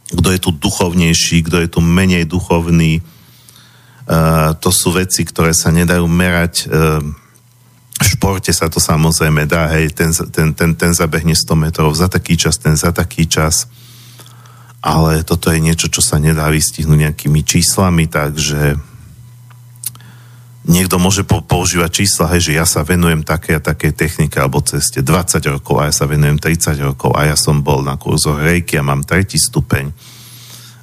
kto 0.09 0.29
je 0.33 0.41
tu 0.41 0.51
duchovnejší, 0.55 1.45
kto 1.47 1.57
je 1.65 1.69
tu 1.69 1.81
menej 1.85 2.25
duchovný. 2.25 3.05
Uh, 4.09 4.57
to 4.57 4.73
sú 4.73 4.97
veci, 4.97 5.25
ktoré 5.27 5.53
sa 5.53 5.69
nedajú 5.69 6.09
merať. 6.09 6.65
Uh, 6.65 7.05
v 7.99 8.07
športe 8.07 8.55
sa 8.55 8.71
to 8.71 8.79
samozrejme 8.79 9.45
dá, 9.45 9.69
hej, 9.75 9.91
ten, 9.93 10.15
ten, 10.15 10.55
ten, 10.55 10.71
ten 10.79 10.93
zabehne 10.95 11.35
100 11.35 11.51
metrov 11.59 11.91
za 11.93 12.07
taký 12.07 12.39
čas, 12.39 12.57
ten 12.57 12.79
za 12.79 12.95
taký 12.95 13.27
čas. 13.27 13.69
Ale 14.79 15.27
toto 15.27 15.51
je 15.51 15.59
niečo, 15.59 15.91
čo 15.91 15.99
sa 15.99 16.23
nedá 16.23 16.47
vystihnúť 16.49 17.11
nejakými 17.11 17.43
číslami, 17.43 18.07
takže 18.07 18.79
niekto 20.67 20.99
môže 20.99 21.23
po, 21.23 21.45
používať 21.45 22.03
čísla, 22.03 22.35
hej, 22.35 22.51
že 22.51 22.53
ja 22.59 22.67
sa 22.67 22.83
venujem 22.83 23.23
také 23.23 23.57
a 23.57 23.63
také 23.63 23.95
technike 23.95 24.41
alebo 24.41 24.65
ceste 24.65 25.05
20 25.05 25.55
rokov 25.55 25.79
a 25.79 25.87
ja 25.87 25.95
sa 25.95 26.11
venujem 26.11 26.41
30 26.41 26.75
rokov 26.83 27.15
a 27.15 27.31
ja 27.31 27.37
som 27.39 27.63
bol 27.63 27.87
na 27.87 27.95
kurzoch 27.95 28.43
rejky 28.43 28.81
a 28.81 28.87
mám 28.87 29.07
tretí 29.07 29.39
stupeň 29.39 29.95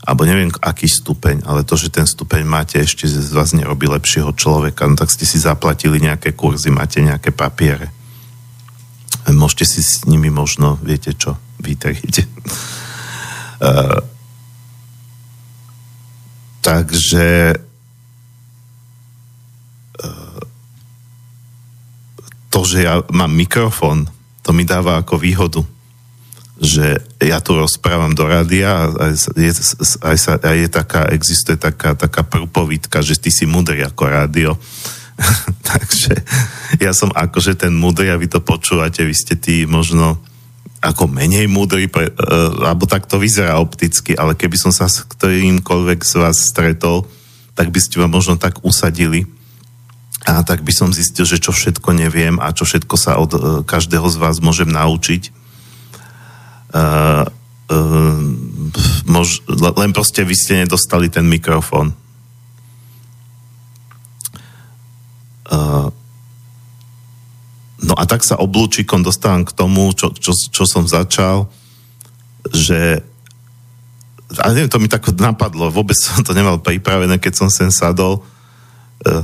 alebo 0.06 0.22
neviem 0.22 0.54
aký 0.62 0.86
stupeň, 0.86 1.50
ale 1.50 1.66
to, 1.66 1.74
že 1.74 1.90
ten 1.90 2.06
stupeň 2.06 2.46
máte 2.46 2.78
ešte 2.78 3.10
z 3.10 3.34
vás 3.34 3.58
nerobí 3.58 3.90
lepšieho 3.90 4.38
človeka, 4.38 4.86
no 4.86 4.94
tak 4.94 5.10
ste 5.10 5.26
si 5.26 5.42
zaplatili 5.42 5.98
nejaké 5.98 6.38
kurzy, 6.38 6.70
máte 6.70 7.02
nejaké 7.02 7.34
papiere. 7.34 7.90
Môžete 9.26 9.66
si 9.66 9.82
s 9.82 10.06
nimi 10.06 10.30
možno, 10.30 10.78
viete 10.86 11.18
čo, 11.18 11.42
vytrieť. 11.58 12.22
uh, 12.22 13.98
takže 16.70 17.58
to, 22.56 22.64
že 22.64 22.88
ja 22.88 23.04
mám 23.12 23.36
mikrofón, 23.36 24.08
to 24.40 24.56
mi 24.56 24.64
dáva 24.64 25.04
ako 25.04 25.20
výhodu. 25.20 25.60
že 26.56 27.04
ja 27.20 27.44
tu 27.44 27.60
rozprávam 27.60 28.16
do 28.16 28.24
rádia 28.24 28.88
a 28.88 29.12
je, 29.36 29.52
aj 30.00 30.16
sa, 30.16 30.40
aj 30.40 30.56
je 30.56 30.70
taká, 30.72 31.12
existuje 31.12 31.60
taká, 31.60 32.00
taká 32.00 32.24
prúpovídka, 32.24 33.04
že 33.04 33.20
ty 33.20 33.28
si 33.28 33.44
múdry 33.44 33.84
ako 33.84 34.04
rádio. 34.08 34.56
Takže 35.68 36.16
ja 36.80 36.96
som 36.96 37.12
akože 37.12 37.60
ten 37.60 37.76
múdry 37.76 38.08
a 38.08 38.16
vy 38.16 38.32
to 38.32 38.40
počúvate, 38.40 39.04
vy 39.04 39.12
ste 39.12 39.36
tí 39.36 39.68
možno 39.68 40.16
ako 40.80 41.12
menej 41.12 41.52
múdry, 41.52 41.92
pre, 41.92 42.08
uh, 42.08 42.72
alebo 42.72 42.88
tak 42.88 43.04
to 43.04 43.20
vyzerá 43.20 43.60
opticky, 43.60 44.16
ale 44.16 44.32
keby 44.32 44.56
som 44.56 44.72
sa 44.72 44.88
s 44.88 45.04
ktorýmkoľvek 45.04 46.00
z 46.08 46.14
vás 46.24 46.40
stretol, 46.40 47.04
tak 47.52 47.68
by 47.68 47.80
ste 47.84 48.00
ma 48.00 48.08
možno 48.08 48.40
tak 48.40 48.64
usadili 48.64 49.28
a 50.26 50.42
tak 50.42 50.66
by 50.66 50.74
som 50.74 50.90
zistil, 50.90 51.24
že 51.30 51.38
čo 51.38 51.54
všetko 51.54 51.94
neviem 51.94 52.42
a 52.42 52.50
čo 52.50 52.66
všetko 52.66 52.96
sa 52.98 53.22
od 53.22 53.32
uh, 53.34 53.42
každého 53.62 54.10
z 54.10 54.18
vás 54.18 54.42
môžem 54.42 54.68
naučiť 54.68 55.46
Uh, 56.76 57.24
uh, 57.72 58.20
mož, 59.08 59.40
len 59.48 59.96
proste 59.96 60.28
vy 60.28 60.36
ste 60.36 60.68
nedostali 60.68 61.08
ten 61.08 61.24
mikrofón. 61.24 61.96
Uh, 65.48 65.88
no 67.80 67.96
a 67.96 68.04
tak 68.04 68.28
sa 68.28 68.36
oblúčikom 68.36 69.08
dostávam 69.08 69.48
k 69.48 69.56
tomu, 69.56 69.88
čo, 69.96 70.12
čo, 70.12 70.36
čo 70.36 70.68
som 70.68 70.84
začal, 70.84 71.48
že 72.52 73.00
a 74.36 74.52
neviem, 74.52 74.68
to 74.68 74.84
mi 74.84 74.92
tak 74.92 75.08
napadlo, 75.16 75.72
vôbec 75.72 75.96
som 75.96 76.20
to 76.28 76.36
nemal 76.36 76.60
pripravené, 76.60 77.24
keď 77.24 77.40
som 77.40 77.48
sem 77.48 77.72
sadol, 77.72 78.20
uh, 79.08 79.24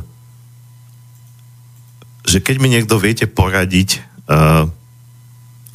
že 2.26 2.40
keď 2.40 2.56
mi 2.62 2.70
niekto 2.70 3.02
viete 3.02 3.26
poradiť, 3.26 4.04
uh, 4.30 4.70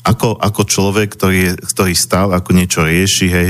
ako, 0.06 0.38
ako 0.38 0.62
človek, 0.62 1.08
ktorý, 1.18 1.58
ktorý 1.58 1.94
stál, 1.98 2.30
ako 2.30 2.54
niečo 2.54 2.86
rieši, 2.86 3.26
hej, 3.26 3.48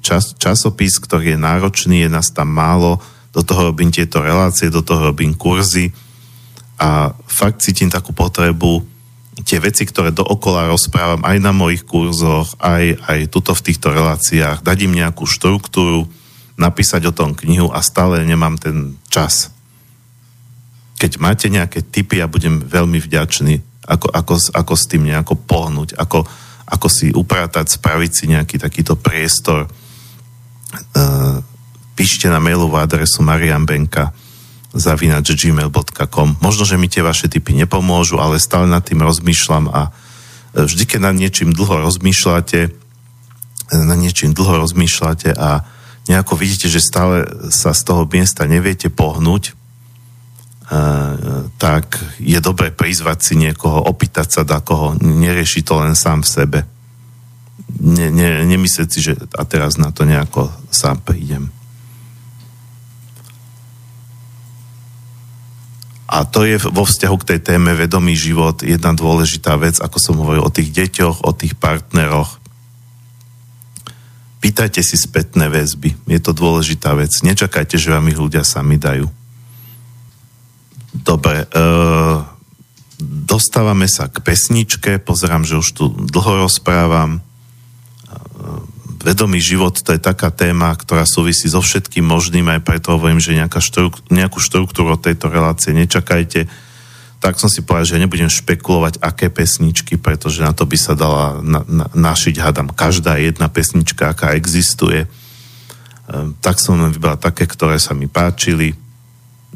čas, 0.00 0.32
časopis, 0.40 0.96
ktorý 0.96 1.36
je 1.36 1.38
náročný, 1.38 1.96
je 2.04 2.08
nás 2.08 2.32
tam 2.32 2.48
málo, 2.48 2.96
do 3.28 3.44
toho 3.44 3.70
robím 3.70 3.92
tieto 3.92 4.24
relácie, 4.24 4.72
do 4.72 4.80
toho 4.80 5.12
robím 5.12 5.36
kurzy 5.36 5.92
a 6.80 7.12
fakt 7.28 7.60
cítim 7.60 7.92
takú 7.92 8.16
potrebu 8.16 8.80
tie 9.44 9.60
veci, 9.62 9.86
ktoré 9.86 10.10
dookola 10.10 10.66
rozprávam 10.66 11.22
aj 11.22 11.38
na 11.38 11.52
mojich 11.54 11.86
kurzoch, 11.86 12.56
aj, 12.58 12.98
aj 13.06 13.18
tuto 13.30 13.54
v 13.54 13.64
týchto 13.70 13.94
reláciách, 13.94 14.64
dať 14.64 14.78
im 14.88 14.96
nejakú 14.96 15.28
štruktúru, 15.28 16.10
napísať 16.58 17.06
o 17.06 17.14
tom 17.14 17.38
knihu 17.38 17.70
a 17.70 17.78
stále 17.84 18.26
nemám 18.26 18.58
ten 18.58 18.98
čas. 19.06 19.54
Keď 20.98 21.22
máte 21.22 21.46
nejaké 21.46 21.86
tipy, 21.86 22.18
ja 22.18 22.26
budem 22.26 22.58
veľmi 22.58 22.98
vďačný 22.98 23.62
ako, 23.88 24.12
ako, 24.12 24.34
ako 24.52 24.74
s 24.76 24.84
tým 24.84 25.08
nejako 25.08 25.34
pohnúť, 25.38 25.96
ako, 25.96 26.26
ako 26.68 26.86
si 26.92 27.08
upratať, 27.08 27.80
spraviť 27.80 28.10
si 28.12 28.24
nejaký 28.28 28.60
takýto 28.60 29.00
priestor. 29.00 29.64
Uh, 30.92 31.40
píšte 31.98 32.30
na 32.30 32.38
mailovú 32.38 32.78
adresu 32.78 33.26
marianbenka 33.26 34.14
zavinač 34.70 35.34
gmail.com. 35.34 36.38
Možno, 36.38 36.62
že 36.62 36.78
mi 36.78 36.86
tie 36.86 37.02
vaše 37.02 37.26
typy 37.26 37.56
nepomôžu, 37.58 38.22
ale 38.22 38.38
stále 38.38 38.70
nad 38.70 38.86
tým 38.86 39.02
rozmýšľam 39.02 39.66
a 39.74 39.82
e, 39.88 39.90
vždy, 40.62 40.84
keď 40.86 41.00
nad 41.10 41.16
niečím 41.18 41.50
dlho 41.50 41.82
rozmýšľate, 41.88 42.60
e, 42.62 42.70
na 43.74 43.96
niečím 43.98 44.36
dlho 44.36 44.62
rozmýšľate 44.68 45.34
a 45.34 45.66
nejako 46.06 46.38
vidíte, 46.38 46.70
že 46.70 46.84
stále 46.84 47.26
sa 47.50 47.74
z 47.74 47.80
toho 47.82 48.06
miesta 48.06 48.46
neviete 48.46 48.92
pohnúť, 48.92 49.57
tak 51.56 51.96
je 52.20 52.38
dobre 52.44 52.68
prizvať 52.68 53.18
si 53.24 53.34
niekoho, 53.40 53.88
opýtať 53.88 54.28
sa 54.28 54.42
da 54.44 54.60
koho, 54.60 54.92
nerieši 55.00 55.64
to 55.64 55.80
len 55.80 55.96
sám 55.96 56.20
v 56.20 56.28
sebe. 56.28 56.60
Ne, 57.80 58.12
ne, 58.12 58.44
nemyslieť 58.44 58.88
si, 58.88 59.00
že 59.00 59.12
a 59.36 59.44
teraz 59.48 59.80
na 59.80 59.88
to 59.92 60.04
nejako 60.04 60.52
sám 60.68 61.00
prídem. 61.00 61.48
A 66.08 66.24
to 66.24 66.48
je 66.48 66.56
vo 66.56 66.88
vzťahu 66.88 67.16
k 67.20 67.28
tej 67.36 67.40
téme 67.52 67.76
vedomý 67.76 68.16
život 68.16 68.64
jedna 68.64 68.96
dôležitá 68.96 69.60
vec, 69.60 69.76
ako 69.76 69.96
som 70.00 70.16
hovoril 70.16 70.40
o 70.40 70.52
tých 70.52 70.72
deťoch, 70.72 71.20
o 71.20 71.32
tých 71.36 71.52
partneroch. 71.60 72.40
Pýtajte 74.40 74.80
si 74.80 74.96
spätné 74.96 75.52
väzby. 75.52 75.92
Je 76.08 76.20
to 76.20 76.32
dôležitá 76.32 76.96
vec. 76.96 77.12
Nečakajte, 77.20 77.76
že 77.76 77.92
vám 77.92 78.08
ich 78.08 78.16
ľudia 78.16 78.40
sami 78.40 78.80
dajú. 78.80 79.17
Dobre, 80.92 81.44
uh, 81.44 82.24
dostávame 83.00 83.84
sa 83.86 84.08
k 84.08 84.24
pesničke, 84.24 84.96
pozerám, 84.98 85.44
že 85.44 85.60
už 85.60 85.68
tu 85.76 85.84
dlho 85.92 86.48
rozprávam. 86.48 87.20
Uh, 87.20 88.64
vedomý 89.04 89.38
život 89.38 89.76
to 89.78 89.94
je 89.94 90.00
taká 90.00 90.32
téma, 90.32 90.72
ktorá 90.74 91.04
súvisí 91.04 91.46
so 91.46 91.60
všetkým 91.60 92.02
možným, 92.02 92.48
aj 92.48 92.64
preto 92.64 92.96
hovorím, 92.96 93.20
že 93.20 93.36
nejaká 93.36 93.60
štruktúru, 93.60 94.08
nejakú 94.10 94.38
štruktúru 94.40 94.96
tejto 94.96 95.28
relácie 95.28 95.76
nečakajte. 95.76 96.48
Tak 97.18 97.36
som 97.36 97.50
si 97.50 97.66
povedal, 97.66 97.98
že 97.98 98.02
nebudem 98.02 98.30
špekulovať, 98.30 99.02
aké 99.02 99.26
pesničky, 99.28 99.98
pretože 99.98 100.38
na 100.40 100.54
to 100.54 100.64
by 100.64 100.78
sa 100.78 100.94
dala 100.94 101.42
na, 101.42 101.60
na, 101.66 101.86
našiť, 101.90 102.38
hádam, 102.40 102.70
každá 102.70 103.18
jedna 103.18 103.50
pesnička, 103.50 104.08
aká 104.08 104.32
existuje. 104.34 105.04
Uh, 106.08 106.32
tak 106.40 106.56
som 106.58 106.80
vybral 106.88 107.20
také, 107.20 107.44
ktoré 107.44 107.76
sa 107.76 107.92
mi 107.92 108.08
páčili 108.08 108.87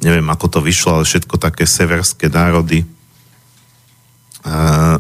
neviem 0.03 0.27
ako 0.29 0.59
to 0.59 0.61
vyšlo, 0.61 1.01
ale 1.01 1.09
všetko 1.09 1.39
také 1.39 1.65
severské 1.65 2.27
národy. 2.27 2.83
A 4.43 4.99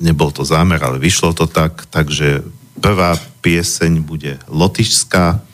nebol 0.00 0.32
to 0.32 0.42
zámer, 0.42 0.80
ale 0.80 0.96
vyšlo 0.96 1.36
to 1.36 1.44
tak, 1.44 1.84
takže 1.92 2.40
prvá 2.80 3.14
pieseň 3.44 4.00
bude 4.00 4.40
lotišská 4.48 5.44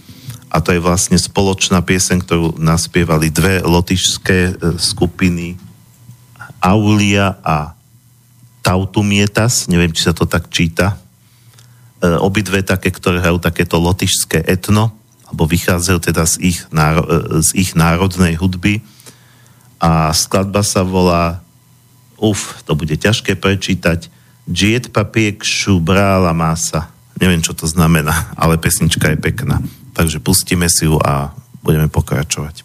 a 0.46 0.57
to 0.62 0.70
je 0.72 0.81
vlastne 0.81 1.18
spoločná 1.18 1.83
pieseň, 1.83 2.22
ktorú 2.22 2.46
naspievali 2.57 3.35
dve 3.35 3.61
lotišské 3.66 4.38
e, 4.38 4.53
skupiny 4.79 5.59
Aulia 6.62 7.37
a 7.42 7.75
Tautumietas, 8.62 9.66
neviem, 9.68 9.92
či 9.92 10.07
sa 10.07 10.14
to 10.14 10.25
tak 10.25 10.49
číta. 10.49 10.94
E, 10.94 10.96
obidve 12.22 12.62
také, 12.62 12.94
ktoré 12.94 13.20
hrajú 13.20 13.42
takéto 13.42 13.77
lotišské 13.83 14.46
etno 14.46 14.94
alebo 15.37 15.53
vychádzajú 15.53 15.99
teda 16.01 16.25
z 16.25 16.35
ich, 16.40 16.59
náro, 16.72 17.05
e, 17.05 17.44
z 17.44 17.53
ich 17.61 17.77
národnej 17.77 18.40
hudby 18.40 18.81
a 19.77 20.09
skladba 20.16 20.64
sa 20.64 20.81
volá 20.81 21.44
uf, 22.16 22.57
to 22.64 22.72
bude 22.72 22.96
ťažké 22.96 23.37
prečítať 23.37 24.09
Džiet 24.49 24.96
papiek 24.96 25.37
šubrála 25.44 26.33
masa. 26.33 26.88
Neviem, 27.20 27.44
čo 27.44 27.53
to 27.53 27.68
znamená, 27.68 28.33
ale 28.33 28.57
pesnička 28.57 29.12
je 29.12 29.18
pekná. 29.20 29.61
Takže 29.92 30.25
pustíme 30.25 30.70
si 30.72 30.88
ju 30.88 30.96
a 31.03 31.37
budeme 31.61 31.92
pokračovať. 31.92 32.64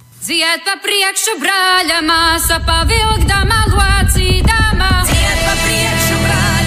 Papriek 0.62 1.16
šubráľa 1.18 2.00
masa, 2.06 2.62
pavilk 2.64 3.28
dama 3.28 3.68
luaci 3.68 4.46
dama. 4.46 5.04
Ziet 5.10 5.40
papriek 5.44 5.98
šubráľa 6.08 6.40
masa, 6.40 6.61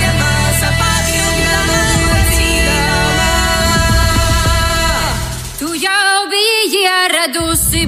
jau 6.64 6.70
bija 6.70 7.08
radusi 7.08 7.86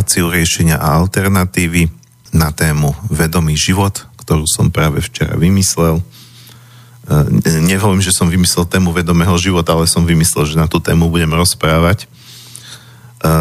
reláciu 0.00 0.32
riešenia 0.32 0.80
a 0.80 0.96
alternatívy 0.96 1.92
na 2.32 2.48
tému 2.56 2.96
Vedomý 3.12 3.52
život, 3.52 4.08
ktorú 4.24 4.48
som 4.48 4.72
práve 4.72 5.04
včera 5.04 5.36
vymyslel. 5.36 6.00
E, 6.00 6.04
nehovorím, 7.68 8.00
že 8.00 8.16
som 8.16 8.32
vymyslel 8.32 8.64
tému 8.64 8.96
vedomého 8.96 9.36
života, 9.36 9.76
ale 9.76 9.84
som 9.84 10.08
vymyslel, 10.08 10.48
že 10.48 10.56
na 10.56 10.72
tú 10.72 10.80
tému 10.80 11.12
budem 11.12 11.28
rozprávať. 11.36 12.08
E, 12.08 13.36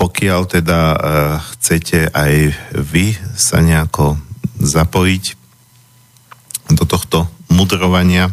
pokiaľ 0.00 0.40
teda 0.48 0.80
e, 0.80 0.96
chcete 1.44 2.08
aj 2.16 2.56
vy 2.72 3.20
sa 3.36 3.60
nejako 3.60 4.16
zapojiť 4.64 5.24
do 6.72 6.88
tohto 6.88 7.28
mudrovania, 7.52 8.32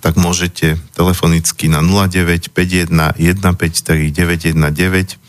tak 0.00 0.16
môžete 0.16 0.80
telefonicky 0.96 1.68
na 1.68 1.84
0951 1.84 3.20
153 3.20 4.08
919 4.16 5.20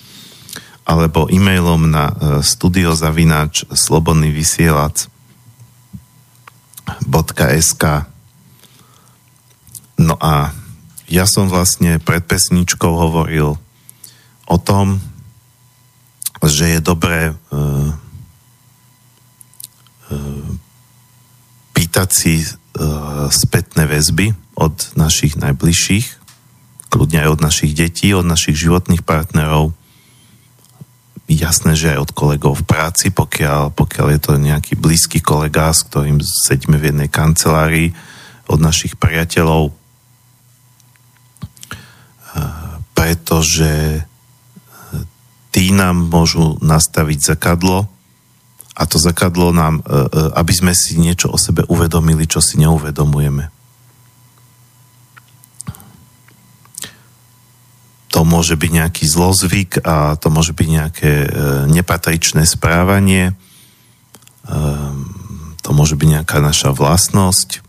alebo 0.85 1.25
e-mailom 1.33 1.89
na 1.89 2.13
e, 2.13 2.13
studiozavináč 2.45 3.65
slobodný 3.73 4.29
vysielač 4.29 5.09
.sk 7.65 8.05
No 9.97 10.13
a 10.21 10.53
ja 11.09 11.25
som 11.25 11.49
vlastne 11.49 11.97
pred 11.97 12.21
pesničkou 12.21 12.93
hovoril 12.93 13.57
o 14.45 14.57
tom, 14.61 15.01
že 16.45 16.77
je 16.77 16.79
dobré 16.83 17.33
uh, 17.33 17.89
uh, 20.11 20.49
pýtať 21.73 22.09
si 22.11 22.43
uh, 22.43 23.31
spätné 23.31 23.87
väzby 23.89 24.35
od 24.53 24.93
našich 24.93 25.39
najbližších, 25.39 26.07
kľudne 26.91 27.23
aj 27.25 27.29
od 27.33 27.41
našich 27.41 27.71
detí, 27.73 28.13
od 28.13 28.27
našich 28.27 28.59
životných 28.59 29.01
partnerov, 29.01 29.73
jasné, 31.25 31.73
že 31.73 31.97
aj 31.97 32.09
od 32.09 32.11
kolegov 32.13 32.53
v 32.61 32.67
práci, 32.69 33.09
pokiaľ, 33.09 33.73
pokiaľ 33.73 34.07
je 34.13 34.19
to 34.21 34.33
nejaký 34.37 34.73
blízky 34.77 35.19
kolega, 35.21 35.73
s 35.73 35.85
ktorým 35.89 36.21
sedíme 36.21 36.77
v 36.77 36.93
jednej 36.93 37.09
kancelárii, 37.09 37.97
od 38.45 38.61
našich 38.61 38.93
priateľov, 39.01 39.73
pretože 42.93 44.05
tí 45.49 45.73
nám 45.73 46.13
môžu 46.13 46.61
nastaviť 46.61 47.33
zakadlo 47.33 47.89
a 48.77 48.83
to 48.85 49.01
zakadlo 49.01 49.49
nám, 49.49 49.81
aby 50.37 50.53
sme 50.53 50.77
si 50.77 51.01
niečo 51.01 51.33
o 51.33 51.41
sebe 51.41 51.65
uvedomili, 51.65 52.29
čo 52.29 52.37
si 52.37 52.61
neuvedomujeme. 52.61 53.49
To 58.15 58.23
môže 58.23 58.55
byť 58.55 58.71
nejaký 58.71 59.03
zlozvyk 59.03 59.83
a 59.83 60.15
to 60.15 60.31
môže 60.31 60.55
byť 60.55 60.67
nejaké 60.71 61.11
e, 61.27 61.27
nepatričné 61.67 62.47
správanie, 62.47 63.35
e, 64.47 64.55
to 65.59 65.69
môže 65.75 65.99
byť 65.99 66.23
nejaká 66.23 66.39
naša 66.39 66.71
vlastnosť. 66.71 67.59
E, 67.59 67.61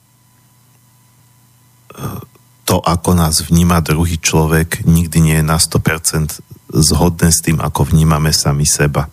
to, 2.63 2.79
ako 2.79 3.19
nás 3.19 3.43
vníma 3.43 3.83
druhý 3.83 4.23
človek, 4.23 4.87
nikdy 4.87 5.19
nie 5.19 5.37
je 5.43 5.51
na 5.51 5.59
100% 5.59 6.39
zhodné 6.71 7.35
s 7.35 7.43
tým, 7.43 7.59
ako 7.59 7.91
vnímame 7.91 8.31
sami 8.31 8.71
seba. 8.71 9.11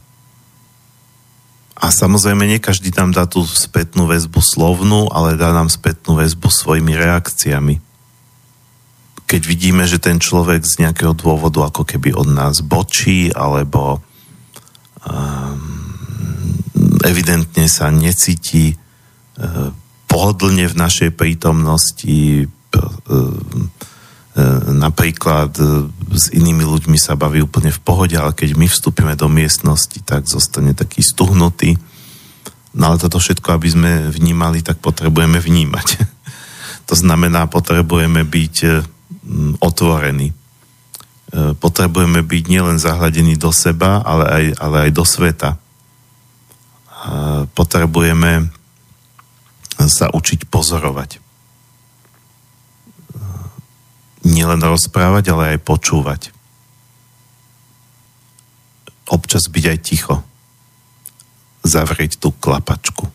A 1.74 1.90
samozrejme, 1.90 2.46
nie 2.46 2.62
každý 2.62 2.94
nám 2.94 3.10
dá 3.10 3.26
tú 3.26 3.42
spätnú 3.42 4.06
väzbu 4.06 4.38
slovnú, 4.38 5.10
ale 5.10 5.34
dá 5.34 5.50
nám 5.50 5.74
spätnú 5.74 6.14
väzbu 6.14 6.54
svojimi 6.54 6.94
reakciami 6.94 7.93
keď 9.34 9.50
vidíme, 9.50 9.82
že 9.90 9.98
ten 9.98 10.22
človek 10.22 10.62
z 10.62 10.86
nejakého 10.86 11.18
dôvodu 11.18 11.66
ako 11.66 11.90
keby 11.90 12.14
od 12.14 12.30
nás 12.30 12.62
bočí, 12.62 13.34
alebo 13.34 13.98
um, 13.98 15.58
evidentne 17.02 17.66
sa 17.66 17.90
necíti 17.90 18.78
uh, 18.78 19.74
pohodlne 20.06 20.70
v 20.70 20.78
našej 20.78 21.18
prítomnosti, 21.18 22.46
uh, 22.46 23.42
napríklad 24.70 25.58
s 26.14 26.30
inými 26.30 26.62
ľuďmi 26.62 27.02
sa 27.02 27.18
baví 27.18 27.42
úplne 27.42 27.74
v 27.74 27.82
pohode, 27.82 28.14
ale 28.14 28.38
keď 28.38 28.54
my 28.54 28.70
vstúpime 28.70 29.18
do 29.18 29.26
miestnosti, 29.34 29.98
tak 30.06 30.30
zostane 30.30 30.78
taký 30.78 31.02
stuhnutý. 31.02 31.74
No 32.78 32.94
ale 32.94 33.02
toto 33.02 33.18
všetko, 33.18 33.50
aby 33.50 33.68
sme 33.70 33.92
vnímali, 34.14 34.62
tak 34.62 34.78
potrebujeme 34.78 35.42
vnímať. 35.42 35.88
to 36.90 36.94
znamená, 36.94 37.50
potrebujeme 37.50 38.22
byť 38.22 38.93
otvorení. 39.60 40.32
E, 40.32 40.36
potrebujeme 41.58 42.22
byť 42.22 42.44
nielen 42.46 42.78
zahľadení 42.78 43.40
do 43.40 43.50
seba, 43.50 44.04
ale 44.04 44.26
aj, 44.30 44.46
ale 44.60 44.78
aj 44.88 44.92
do 44.94 45.06
sveta. 45.08 45.50
E, 45.56 45.58
potrebujeme 47.52 48.52
sa 49.90 50.12
učiť 50.12 50.48
pozorovať. 50.48 51.18
E, 51.18 51.20
nielen 54.28 54.62
rozprávať, 54.62 55.34
ale 55.34 55.44
aj 55.58 55.60
počúvať. 55.66 56.22
Občas 59.10 59.48
byť 59.48 59.66
aj 59.68 59.80
ticho. 59.84 60.16
Zavrieť 61.64 62.20
tú 62.20 62.36
klapačku. 62.36 63.08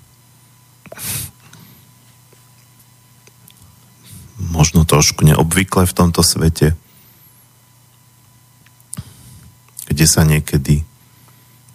Možno 4.39 4.87
trošku 4.87 5.27
neobvykle 5.27 5.85
v 5.85 5.97
tomto 5.97 6.23
svete, 6.23 6.79
kde 9.91 10.07
sa 10.07 10.23
niekedy 10.23 10.87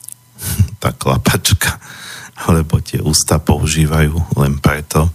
tá 0.81 0.95
klapačka 0.95 1.77
alebo 2.33 2.81
tie 2.81 2.99
ústa 2.99 3.39
používajú 3.39 4.35
len 4.39 4.57
preto, 4.59 5.07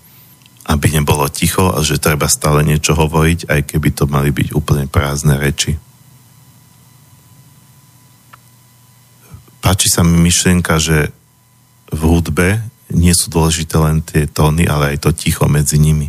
aby 0.68 0.86
nebolo 0.92 1.26
ticho 1.28 1.72
a 1.72 1.80
že 1.80 2.00
treba 2.00 2.28
stále 2.28 2.62
niečo 2.62 2.92
hovoriť, 2.94 3.48
aj 3.48 3.60
keby 3.74 3.88
to 3.92 4.04
mali 4.06 4.30
byť 4.30 4.54
úplne 4.54 4.86
prázdne 4.86 5.36
reči. 5.40 5.76
Páči 9.64 9.88
sa 9.90 10.06
mi 10.06 10.16
myšlienka, 10.20 10.80
že 10.80 11.12
v 11.92 12.00
hudbe 12.04 12.64
nie 12.92 13.12
sú 13.12 13.28
dôležité 13.28 13.76
len 13.80 14.00
tie 14.00 14.24
tóny, 14.24 14.64
ale 14.64 14.96
aj 14.96 15.08
to 15.08 15.10
ticho 15.12 15.44
medzi 15.48 15.76
nimi. 15.76 16.08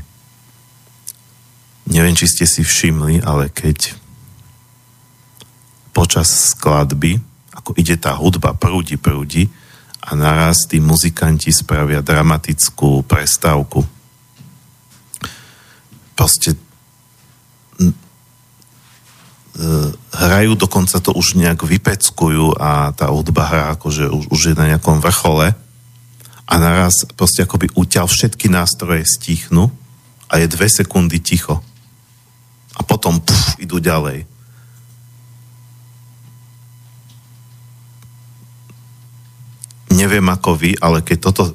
Neviem, 1.90 2.14
či 2.14 2.30
ste 2.30 2.46
si 2.46 2.62
všimli, 2.62 3.26
ale 3.26 3.50
keď 3.50 3.98
počas 5.90 6.54
skladby, 6.54 7.18
ako 7.58 7.74
ide 7.82 7.98
tá 7.98 8.14
hudba, 8.14 8.54
prúdi, 8.54 8.94
prúdi 8.94 9.50
a 10.06 10.14
naraz 10.14 10.70
tí 10.70 10.78
muzikanti 10.78 11.50
spravia 11.50 12.06
dramatickú 12.06 13.02
prestávku. 13.10 13.82
Proste 16.14 16.54
e, 16.54 16.58
hrajú, 20.14 20.54
dokonca 20.54 21.02
to 21.02 21.10
už 21.18 21.42
nejak 21.42 21.66
vypeckujú 21.66 22.54
a 22.62 22.94
tá 22.94 23.10
hudba 23.10 23.50
hrá 23.50 23.66
akože 23.74 24.14
už, 24.14 24.24
už 24.30 24.42
je 24.54 24.56
na 24.56 24.78
nejakom 24.78 25.02
vrchole 25.02 25.58
a 26.46 26.54
naraz 26.62 27.02
proste 27.18 27.50
akoby 27.50 27.74
uťal 27.74 28.06
všetky 28.06 28.46
nástroje 28.46 29.10
stichnú 29.10 29.74
a 30.30 30.38
je 30.38 30.46
dve 30.46 30.70
sekundy 30.70 31.18
ticho 31.18 31.66
a 32.80 32.82
potom 32.88 33.20
puf, 33.20 33.60
idú 33.60 33.84
ďalej. 33.84 34.24
Neviem 39.92 40.32
ako 40.32 40.56
vy, 40.56 40.80
ale 40.80 41.04
keď 41.04 41.18
toto 41.20 41.44
e, 41.50 41.54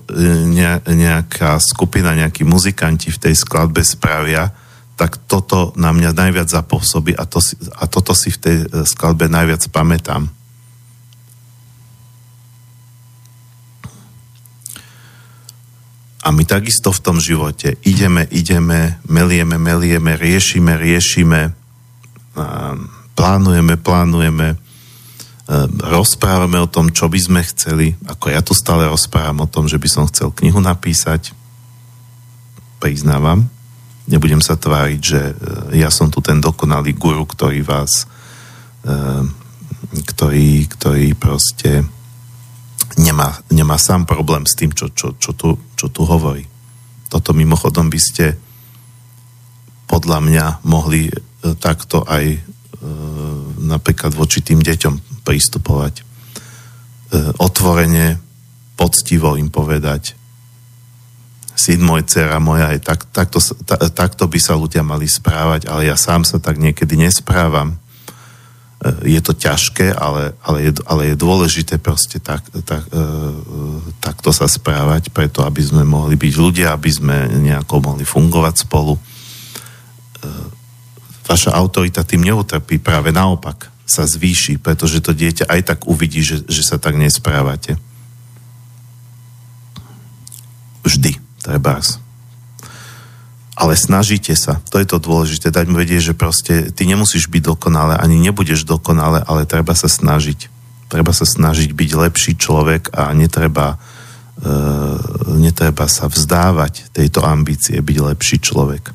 nejaká 0.92 1.56
skupina, 1.56 2.12
nejakí 2.12 2.44
muzikanti 2.44 3.08
v 3.08 3.16
tej 3.16 3.34
skladbe 3.40 3.80
spravia, 3.80 4.52
tak 5.00 5.16
toto 5.24 5.72
na 5.80 5.96
mňa 5.96 6.12
najviac 6.12 6.52
zapôsobí 6.52 7.16
a, 7.16 7.24
to 7.24 7.40
si, 7.40 7.56
a 7.72 7.88
toto 7.88 8.12
si 8.12 8.28
v 8.28 8.38
tej 8.38 8.56
e, 8.62 8.66
skladbe 8.84 9.32
najviac 9.32 9.64
pamätám. 9.72 10.28
A 16.24 16.32
my 16.32 16.42
takisto 16.48 16.88
v 16.88 17.02
tom 17.04 17.20
živote 17.20 17.76
ideme, 17.84 18.24
ideme, 18.32 18.96
melieme, 19.04 19.60
melieme, 19.60 20.16
riešime, 20.16 20.80
riešime, 20.80 21.52
plánujeme, 23.12 23.74
plánujeme, 23.76 24.56
rozprávame 25.84 26.56
o 26.64 26.70
tom, 26.72 26.88
čo 26.88 27.12
by 27.12 27.20
sme 27.20 27.40
chceli. 27.44 27.92
Ako 28.08 28.32
ja 28.32 28.40
tu 28.40 28.56
stále 28.56 28.88
rozprávam 28.88 29.44
o 29.44 29.50
tom, 29.50 29.68
že 29.68 29.76
by 29.76 29.88
som 29.92 30.08
chcel 30.08 30.32
knihu 30.32 30.64
napísať. 30.64 31.36
Priznávam. 32.80 33.44
Nebudem 34.08 34.40
sa 34.40 34.56
tváriť, 34.56 35.00
že 35.00 35.20
e, 35.20 35.34
ja 35.80 35.88
som 35.88 36.12
tu 36.12 36.20
ten 36.20 36.36
dokonalý 36.36 36.92
guru, 36.92 37.24
ktorý 37.24 37.64
vás 37.64 38.04
e, 38.84 39.44
ktorý, 40.02 40.66
ktorý 40.74 41.14
proste 41.14 41.86
nemá, 43.00 43.40
nemá 43.50 43.76
sám 43.80 44.04
problém 44.04 44.44
s 44.46 44.54
tým, 44.54 44.70
čo, 44.72 44.92
čo, 44.92 45.16
čo, 45.16 45.32
tu, 45.34 45.56
čo 45.74 45.86
tu 45.88 46.02
hovorí. 46.04 46.46
Toto 47.08 47.36
mimochodom 47.36 47.88
by 47.88 48.00
ste 48.00 48.34
podľa 49.86 50.18
mňa 50.24 50.44
mohli 50.66 51.08
e, 51.08 51.14
takto 51.60 52.02
aj 52.08 52.24
e, 52.34 52.40
napríklad 53.64 54.16
voči 54.16 54.40
tým 54.40 54.58
deťom 54.64 55.24
pristupovať. 55.24 55.94
E, 56.00 56.02
otvorene, 57.38 58.18
poctivo 58.74 59.38
im 59.38 59.52
povedať, 59.52 60.18
syn 61.54 61.86
môj, 61.86 62.02
dcera 62.02 62.42
moja, 62.42 62.74
aj 62.74 62.80
tak, 62.82 63.00
takto, 63.14 63.38
ta, 63.62 63.78
takto 63.78 64.26
by 64.26 64.38
sa 64.42 64.58
ľudia 64.58 64.82
mali 64.82 65.06
správať, 65.06 65.70
ale 65.70 65.86
ja 65.86 65.94
sám 65.94 66.26
sa 66.26 66.42
tak 66.42 66.58
niekedy 66.58 66.98
nesprávam. 66.98 67.78
E, 68.84 69.16
je 69.16 69.20
to 69.24 69.32
ťažké, 69.32 69.96
ale, 69.96 70.36
ale, 70.44 70.68
je, 70.68 70.72
ale 70.84 71.02
je 71.12 71.16
dôležité 71.16 71.80
proste 71.80 72.20
tak, 72.20 72.44
tak, 72.68 72.84
e, 72.92 73.00
takto 74.04 74.28
sa 74.28 74.44
správať, 74.44 75.08
preto 75.08 75.40
aby 75.40 75.64
sme 75.64 75.88
mohli 75.88 76.20
byť 76.20 76.34
ľudia, 76.36 76.76
aby 76.76 76.90
sme 76.92 77.16
nejako 77.40 77.80
mohli 77.80 78.04
fungovať 78.04 78.68
spolu. 78.68 78.94
E, 78.94 79.00
vaša 81.24 81.56
autorita 81.56 82.04
tým 82.04 82.28
neutrpí, 82.28 82.76
práve 82.76 83.08
naopak 83.08 83.72
sa 83.88 84.04
zvýši, 84.04 84.60
pretože 84.60 85.00
to 85.00 85.16
dieťa 85.16 85.48
aj 85.48 85.60
tak 85.64 85.80
uvidí, 85.88 86.20
že, 86.20 86.44
že 86.44 86.60
sa 86.60 86.76
tak 86.76 87.00
nesprávate. 87.00 87.80
Vždy 90.84 91.16
trebárs. 91.40 92.03
Ale 93.54 93.78
snažíte 93.78 94.34
sa, 94.34 94.58
to 94.66 94.82
je 94.82 94.86
to 94.86 94.98
dôležité, 94.98 95.54
dať 95.54 95.70
mu 95.70 95.78
vedieť, 95.78 96.10
že 96.10 96.18
proste 96.18 96.54
ty 96.74 96.90
nemusíš 96.90 97.30
byť 97.30 97.54
dokonale, 97.54 97.94
ani 97.94 98.18
nebudeš 98.18 98.66
dokonale, 98.66 99.22
ale 99.22 99.46
treba 99.46 99.78
sa 99.78 99.86
snažiť. 99.86 100.50
Treba 100.90 101.14
sa 101.14 101.22
snažiť 101.22 101.70
byť 101.70 101.90
lepší 101.94 102.34
človek 102.34 102.90
a 102.90 103.14
netreba, 103.14 103.78
e, 104.42 104.46
netreba 105.38 105.86
sa 105.86 106.10
vzdávať 106.10 106.90
tejto 106.90 107.22
ambície 107.22 107.78
byť 107.78 107.98
lepší 108.02 108.42
človek. 108.42 108.90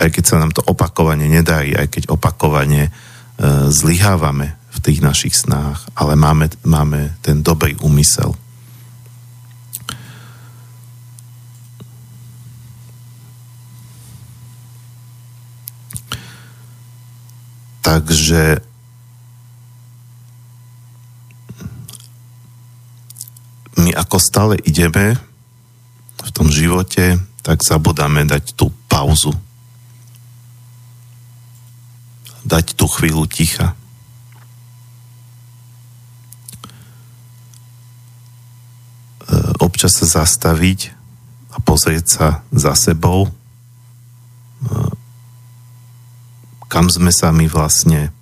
Aj 0.00 0.08
keď 0.08 0.24
sa 0.24 0.40
nám 0.40 0.56
to 0.56 0.64
opakovane 0.64 1.28
nedarí, 1.28 1.76
aj 1.76 1.92
keď 1.92 2.02
opakovane 2.08 2.88
e, 2.88 2.90
zlyhávame 3.68 4.56
v 4.72 4.78
tých 4.80 5.04
našich 5.04 5.36
snách, 5.36 5.92
ale 5.92 6.16
máme, 6.16 6.48
máme 6.64 7.20
ten 7.20 7.44
dobrý 7.44 7.76
úmysel. 7.84 8.32
Takže 17.80 18.60
my 23.80 23.90
ako 23.96 24.16
stále 24.20 24.54
ideme 24.60 25.16
v 26.20 26.30
tom 26.36 26.52
živote, 26.52 27.16
tak 27.40 27.64
zabudáme 27.64 28.28
dať 28.28 28.52
tú 28.52 28.68
pauzu. 28.86 29.32
Dať 32.44 32.76
tú 32.76 32.84
chvíľu 32.84 33.24
ticha. 33.24 33.72
Občas 39.60 39.96
sa 39.96 40.24
zastaviť 40.24 40.92
a 41.52 41.56
pozrieť 41.64 42.04
sa 42.04 42.26
za 42.52 42.76
sebou, 42.76 43.32
kam 46.70 46.86
sme 46.86 47.10
sa 47.10 47.34
my 47.34 47.50
vlastne 47.50 48.14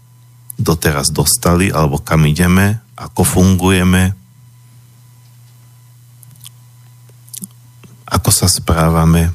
doteraz 0.57 1.13
dostali, 1.13 1.69
alebo 1.69 2.01
kam 2.01 2.25
ideme, 2.25 2.81
ako 2.97 3.23
fungujeme, 3.23 4.17
ako 8.09 8.31
sa 8.33 8.49
správame, 8.49 9.31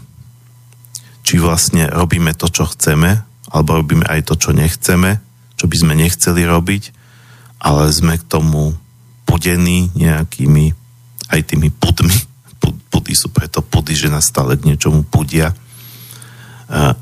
či 1.22 1.38
vlastne 1.38 1.88
robíme 1.88 2.34
to, 2.34 2.50
čo 2.50 2.66
chceme, 2.68 3.22
alebo 3.54 3.78
robíme 3.78 4.04
aj 4.10 4.26
to, 4.28 4.36
čo 4.36 4.50
nechceme, 4.52 5.22
čo 5.56 5.70
by 5.70 5.76
sme 5.78 5.94
nechceli 5.94 6.42
robiť, 6.44 6.84
ale 7.62 7.94
sme 7.94 8.18
k 8.18 8.26
tomu 8.26 8.74
pudení 9.30 9.94
nejakými 9.96 10.74
aj 11.32 11.42
tými 11.48 11.70
pudmi. 11.70 12.18
Pudy 12.90 13.14
sú 13.14 13.30
preto 13.30 13.62
pudy, 13.64 13.94
že 13.94 14.12
nás 14.12 14.28
stále 14.28 14.58
k 14.58 14.68
niečomu 14.68 15.06
pudia 15.06 15.54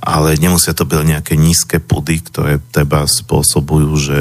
ale 0.01 0.39
nemusia 0.41 0.74
to 0.74 0.84
byť 0.84 1.05
nejaké 1.05 1.34
nízke 1.38 1.78
pudy, 1.78 2.20
ktoré 2.20 2.57
teba 2.74 3.05
spôsobujú, 3.05 3.91
že 3.95 4.20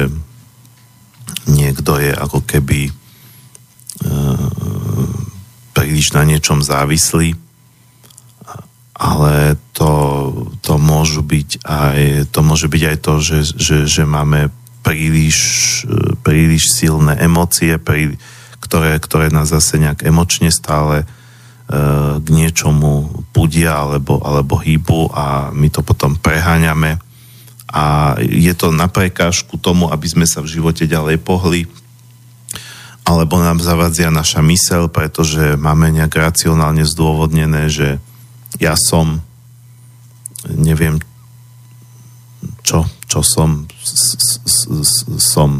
niekto 1.49 1.97
je 1.97 2.13
ako 2.13 2.45
keby 2.45 2.87
e, 2.87 2.91
príliš 5.73 6.13
na 6.13 6.23
niečom 6.27 6.61
závislý, 6.61 7.33
ale 9.01 9.57
to, 9.73 9.93
to, 10.61 10.77
môžu 10.77 11.25
byť 11.25 11.65
aj, 11.65 11.99
to 12.29 12.39
môže 12.45 12.69
byť 12.69 12.83
aj 12.85 12.97
to, 13.01 13.13
že, 13.17 13.39
že, 13.57 13.77
že 13.89 14.03
máme 14.05 14.53
príliš, 14.85 15.37
e, 15.89 16.13
príliš 16.21 16.69
silné 16.77 17.17
emócie, 17.17 17.81
prí, 17.81 18.13
ktoré, 18.61 19.01
ktoré 19.01 19.33
nás 19.33 19.49
zase 19.49 19.81
nejak 19.81 20.05
emočne 20.05 20.53
stále 20.53 21.09
k 22.21 22.27
niečomu 22.27 23.23
pudia 23.31 23.79
alebo, 23.79 24.19
alebo 24.19 24.59
hýbu 24.59 25.15
a 25.15 25.55
my 25.55 25.71
to 25.71 25.79
potom 25.81 26.19
preháňame. 26.19 26.99
A 27.71 28.15
je 28.19 28.51
to 28.51 28.75
na 28.75 28.91
prekážku 28.91 29.55
tomu, 29.55 29.87
aby 29.87 30.03
sme 30.03 30.27
sa 30.27 30.43
v 30.43 30.51
živote 30.51 30.83
ďalej 30.83 31.23
pohli 31.23 31.63
alebo 33.01 33.41
nám 33.41 33.57
zavadzia 33.59 34.13
naša 34.13 34.45
mysel, 34.45 34.85
pretože 34.87 35.57
máme 35.57 35.89
nejak 35.89 36.13
racionálne 36.13 36.85
zdôvodnené, 36.85 37.67
že 37.67 37.97
ja 38.61 38.77
som 38.77 39.25
neviem 40.45 41.01
čo, 42.61 42.85
čo 43.09 43.21
som 43.25 43.65
som, 45.17 45.51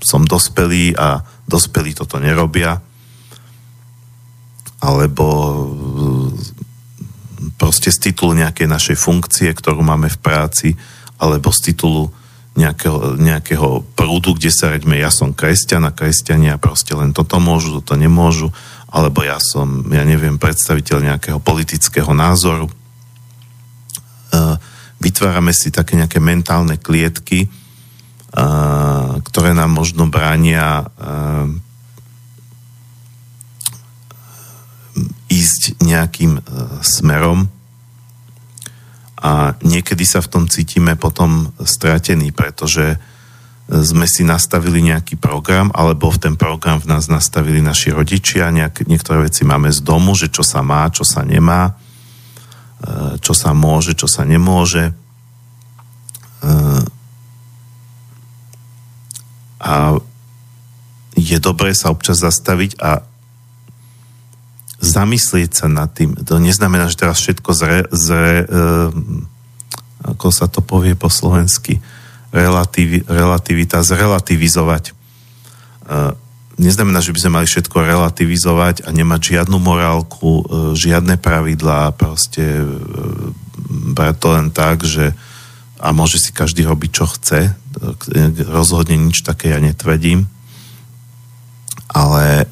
som 0.00 0.22
dospelý 0.24 0.96
a 0.96 1.24
dospelí 1.48 1.96
toto 1.96 2.20
nerobia 2.20 2.80
alebo 4.80 5.26
mm, 5.72 6.28
proste 7.56 7.88
z 7.88 8.10
titulu 8.10 8.36
nejakej 8.36 8.68
našej 8.68 8.96
funkcie, 8.96 9.48
ktorú 9.52 9.80
máme 9.80 10.12
v 10.12 10.18
práci, 10.20 10.68
alebo 11.16 11.48
z 11.52 11.72
titulu 11.72 12.12
nejakého, 12.56 13.20
nejakého 13.20 13.84
prúdu, 13.92 14.32
kde 14.32 14.48
sa 14.48 14.72
reďme, 14.72 14.96
ja 14.96 15.12
som 15.12 15.36
kresťan 15.36 15.84
a 15.88 15.92
kresťania 15.92 16.56
proste 16.56 16.96
len 16.96 17.12
toto 17.12 17.36
môžu, 17.36 17.80
toto 17.80 18.00
nemôžu, 18.00 18.48
alebo 18.88 19.20
ja 19.20 19.36
som, 19.36 19.84
ja 19.92 20.04
neviem, 20.08 20.40
predstaviteľ 20.40 21.12
nejakého 21.12 21.38
politického 21.40 22.16
názoru. 22.16 22.64
E, 22.64 22.72
vytvárame 25.04 25.52
si 25.52 25.68
také 25.68 26.00
nejaké 26.00 26.16
mentálne 26.16 26.80
klietky, 26.80 27.44
e, 27.44 27.48
ktoré 29.20 29.52
nám 29.52 29.76
možno 29.76 30.08
bránia 30.08 30.80
e, 30.80 30.86
ísť 35.36 35.84
nejakým 35.84 36.32
e, 36.38 36.42
smerom 36.80 37.52
a 39.20 39.56
niekedy 39.64 40.04
sa 40.04 40.20
v 40.24 40.30
tom 40.30 40.44
cítime 40.48 40.96
potom 40.96 41.52
stratení, 41.64 42.32
pretože 42.32 43.00
sme 43.66 44.06
si 44.06 44.22
nastavili 44.22 44.78
nejaký 44.78 45.18
program, 45.18 45.74
alebo 45.74 46.06
v 46.06 46.22
ten 46.22 46.34
program 46.38 46.78
v 46.78 46.86
nás 46.94 47.10
nastavili 47.10 47.58
naši 47.58 47.90
rodičia, 47.90 48.54
nejak, 48.54 48.86
niektoré 48.86 49.26
veci 49.26 49.42
máme 49.42 49.74
z 49.74 49.82
domu, 49.82 50.14
že 50.14 50.30
čo 50.30 50.46
sa 50.46 50.62
má, 50.62 50.86
čo 50.94 51.02
sa 51.02 51.26
nemá, 51.26 51.74
e, 52.78 53.18
čo 53.18 53.34
sa 53.34 53.50
môže, 53.50 53.98
čo 53.98 54.06
sa 54.06 54.22
nemôže. 54.22 54.94
E, 56.40 56.52
a 59.66 59.98
je 61.18 61.38
dobré 61.42 61.74
sa 61.74 61.90
občas 61.90 62.22
zastaviť 62.22 62.78
a 62.78 63.02
zamyslieť 64.86 65.50
sa 65.52 65.66
nad 65.66 65.90
tým. 65.90 66.14
To 66.26 66.38
neznamená, 66.38 66.86
že 66.86 67.02
teraz 67.02 67.18
všetko 67.20 67.50
zre, 67.52 67.78
zre 67.90 68.42
e, 68.42 68.44
ako 70.06 70.28
sa 70.30 70.46
to 70.46 70.62
povie 70.62 70.94
po 70.94 71.10
slovensky, 71.10 71.82
relativi, 72.30 73.02
relativita, 73.04 73.82
zrelativizovať. 73.82 74.84
E, 74.90 74.92
neznamená, 76.56 77.02
že 77.02 77.12
by 77.12 77.18
sme 77.20 77.36
mali 77.42 77.46
všetko 77.50 77.76
relativizovať 77.76 78.86
a 78.86 78.88
nemať 78.94 79.20
žiadnu 79.36 79.58
morálku, 79.58 80.30
e, 80.30 80.44
žiadne 80.78 81.18
pravidlá, 81.18 81.92
proste 81.98 82.62
e, 82.62 82.66
brať 83.92 84.14
to 84.16 84.28
len 84.32 84.48
tak, 84.54 84.86
že 84.86 85.12
a 85.76 85.92
môže 85.92 86.16
si 86.16 86.32
každý 86.32 86.64
robiť, 86.64 86.90
čo 86.90 87.04
chce. 87.04 87.52
Rozhodne 88.48 88.96
nič 88.96 89.20
také 89.20 89.52
ja 89.52 89.60
netvrdím. 89.60 90.24
Ale 91.92 92.24
e, 92.42 92.46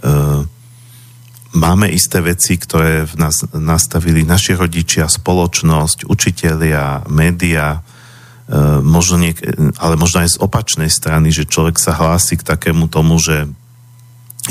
máme 1.55 1.87
isté 1.89 2.19
veci, 2.19 2.59
ktoré 2.59 3.07
v 3.07 3.15
nás 3.17 3.47
nastavili 3.55 4.27
naši 4.27 4.59
rodičia, 4.59 5.07
spoločnosť, 5.07 6.11
učitelia, 6.11 7.07
média, 7.09 7.79
e, 7.79 8.83
možno 8.83 9.23
niek- 9.23 9.43
ale 9.79 9.95
možno 9.95 10.27
aj 10.27 10.35
z 10.35 10.41
opačnej 10.43 10.91
strany, 10.91 11.31
že 11.31 11.49
človek 11.49 11.79
sa 11.79 11.95
hlási 11.95 12.37
k 12.37 12.47
takému 12.47 12.91
tomu, 12.91 13.17
že 13.23 13.47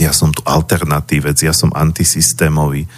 ja 0.02 0.10
som 0.16 0.34
tu 0.34 0.42
alternatívec, 0.48 1.38
ja 1.38 1.54
som 1.54 1.70
antisystémový 1.70 2.90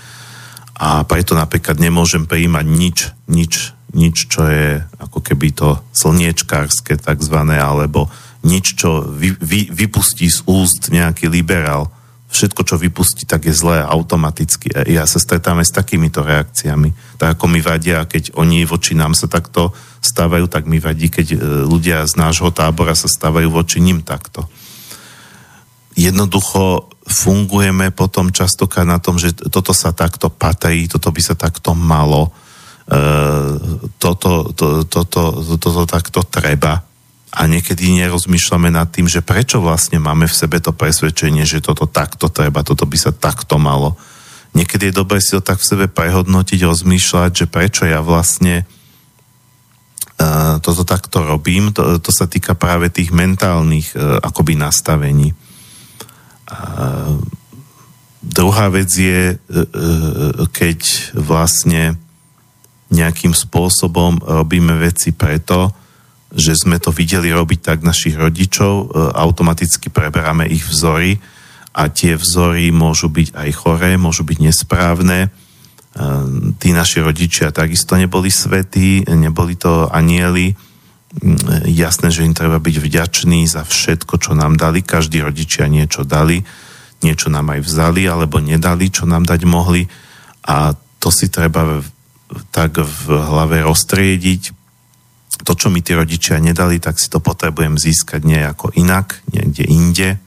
a 0.76 1.04
preto 1.04 1.36
napríklad 1.36 1.80
nemôžem 1.80 2.24
prijímať 2.28 2.66
nič, 2.68 2.98
nič, 3.28 3.54
nič, 3.96 4.16
čo 4.28 4.48
je 4.48 4.84
ako 5.00 5.20
keby 5.24 5.56
to 5.56 5.80
slniečkárske 5.96 7.00
takzvané, 7.00 7.60
alebo 7.60 8.12
nič, 8.44 8.76
čo 8.76 9.04
vy, 9.08 9.40
vy, 9.40 9.72
vypustí 9.72 10.28
z 10.28 10.44
úst 10.46 10.92
nejaký 10.92 11.32
liberál, 11.32 11.95
všetko, 12.36 12.62
čo 12.68 12.76
vypustí, 12.76 13.24
tak 13.24 13.48
je 13.48 13.56
zlé 13.56 13.80
automaticky. 13.80 14.68
Ja 14.92 15.08
sa 15.08 15.24
stretáme 15.24 15.64
s 15.64 15.72
takýmito 15.72 16.20
reakciami. 16.20 17.16
Tak 17.16 17.40
ako 17.40 17.46
mi 17.48 17.64
vadia, 17.64 18.04
keď 18.04 18.36
oni 18.36 18.68
voči 18.68 18.92
nám 18.92 19.16
sa 19.16 19.32
takto 19.32 19.72
stávajú, 20.04 20.52
tak 20.52 20.68
mi 20.68 20.84
vadí, 20.84 21.08
keď 21.08 21.28
e, 21.34 21.38
ľudia 21.64 22.04
z 22.04 22.20
nášho 22.20 22.52
tábora 22.52 22.92
sa 22.92 23.08
stávajú 23.08 23.48
voči 23.48 23.80
ním 23.80 24.04
takto. 24.04 24.44
Jednoducho 25.96 26.92
fungujeme 27.08 27.96
potom 27.96 28.36
častokrát 28.36 28.84
na 28.84 29.00
tom, 29.00 29.16
že 29.16 29.32
toto 29.32 29.72
sa 29.72 29.96
takto 29.96 30.28
patrí, 30.28 30.92
toto 30.92 31.10
by 31.16 31.22
sa 31.24 31.40
takto 31.40 31.72
malo, 31.72 32.36
e, 32.86 33.00
toto, 33.96 34.52
to, 34.52 34.84
toto, 34.84 35.40
toto, 35.40 35.56
toto 35.56 35.84
takto 35.88 36.20
treba 36.28 36.84
a 37.36 37.42
niekedy 37.52 38.00
nerozmýšľame 38.00 38.72
nad 38.72 38.88
tým, 38.88 39.12
že 39.12 39.20
prečo 39.20 39.60
vlastne 39.60 40.00
máme 40.00 40.24
v 40.24 40.34
sebe 40.40 40.64
to 40.64 40.72
presvedčenie, 40.72 41.44
že 41.44 41.60
toto 41.60 41.84
takto 41.84 42.32
treba, 42.32 42.64
toto 42.64 42.88
by 42.88 42.96
sa 42.96 43.12
takto 43.12 43.60
malo. 43.60 44.00
Niekedy 44.56 44.88
je 44.90 44.98
dobré 45.04 45.20
si 45.20 45.36
to 45.36 45.44
tak 45.44 45.60
v 45.60 45.68
sebe 45.68 45.86
prehodnotiť, 45.92 46.64
rozmýšľať, 46.64 47.32
že 47.44 47.46
prečo 47.52 47.84
ja 47.84 48.00
vlastne 48.00 48.64
uh, 50.16 50.64
toto 50.64 50.88
takto 50.88 51.28
robím. 51.28 51.76
To, 51.76 52.00
to 52.00 52.12
sa 52.16 52.24
týka 52.24 52.56
práve 52.56 52.88
tých 52.88 53.12
mentálnych 53.12 53.92
uh, 54.00 54.24
akoby 54.24 54.56
nastavení. 54.56 55.36
Uh, 56.48 57.20
druhá 58.24 58.72
vec 58.72 58.88
je, 58.96 59.36
uh, 59.36 60.48
keď 60.56 61.12
vlastne 61.20 62.00
nejakým 62.96 63.36
spôsobom 63.36 64.24
robíme 64.24 64.72
veci 64.80 65.12
preto, 65.12 65.76
že 66.36 66.54
sme 66.60 66.84
to 66.84 66.92
videli 66.92 67.32
robiť 67.32 67.60
tak 67.64 67.80
našich 67.82 68.20
rodičov, 68.20 68.74
e, 68.76 68.86
automaticky 69.16 69.88
preberáme 69.88 70.44
ich 70.52 70.68
vzory 70.68 71.16
a 71.72 71.88
tie 71.88 72.20
vzory 72.20 72.76
môžu 72.76 73.08
byť 73.08 73.32
aj 73.32 73.50
choré, 73.56 73.96
môžu 73.96 74.28
byť 74.28 74.40
nesprávne. 74.44 75.20
E, 75.26 75.30
tí 76.60 76.76
naši 76.76 77.00
rodičia 77.00 77.56
takisto 77.56 77.96
neboli 77.96 78.28
svetí, 78.28 79.08
neboli 79.08 79.56
to 79.56 79.88
anieli. 79.88 80.52
Mm, 81.16 81.72
jasné, 81.72 82.12
že 82.12 82.28
im 82.28 82.36
treba 82.36 82.60
byť 82.60 82.76
vďačný 82.84 83.48
za 83.48 83.64
všetko, 83.64 84.20
čo 84.20 84.36
nám 84.36 84.60
dali. 84.60 84.84
Každý 84.84 85.24
rodičia 85.24 85.72
niečo 85.72 86.04
dali, 86.04 86.44
niečo 87.00 87.32
nám 87.32 87.56
aj 87.56 87.64
vzali 87.64 88.12
alebo 88.12 88.44
nedali, 88.44 88.92
čo 88.92 89.08
nám 89.08 89.24
dať 89.24 89.48
mohli. 89.48 89.88
A 90.52 90.76
to 91.00 91.08
si 91.08 91.32
treba 91.32 91.80
tak 92.52 92.82
v 92.82 93.04
hlave 93.14 93.64
roztriediť, 93.64 94.55
to, 95.44 95.52
čo 95.58 95.68
mi 95.68 95.84
tí 95.84 95.92
rodičia 95.92 96.40
nedali, 96.40 96.80
tak 96.80 96.96
si 96.96 97.12
to 97.12 97.20
potrebujem 97.20 97.76
získať 97.76 98.24
nejako 98.24 98.72
inak, 98.80 99.20
niekde 99.34 99.64
inde, 99.68 100.10
e, 100.16 100.20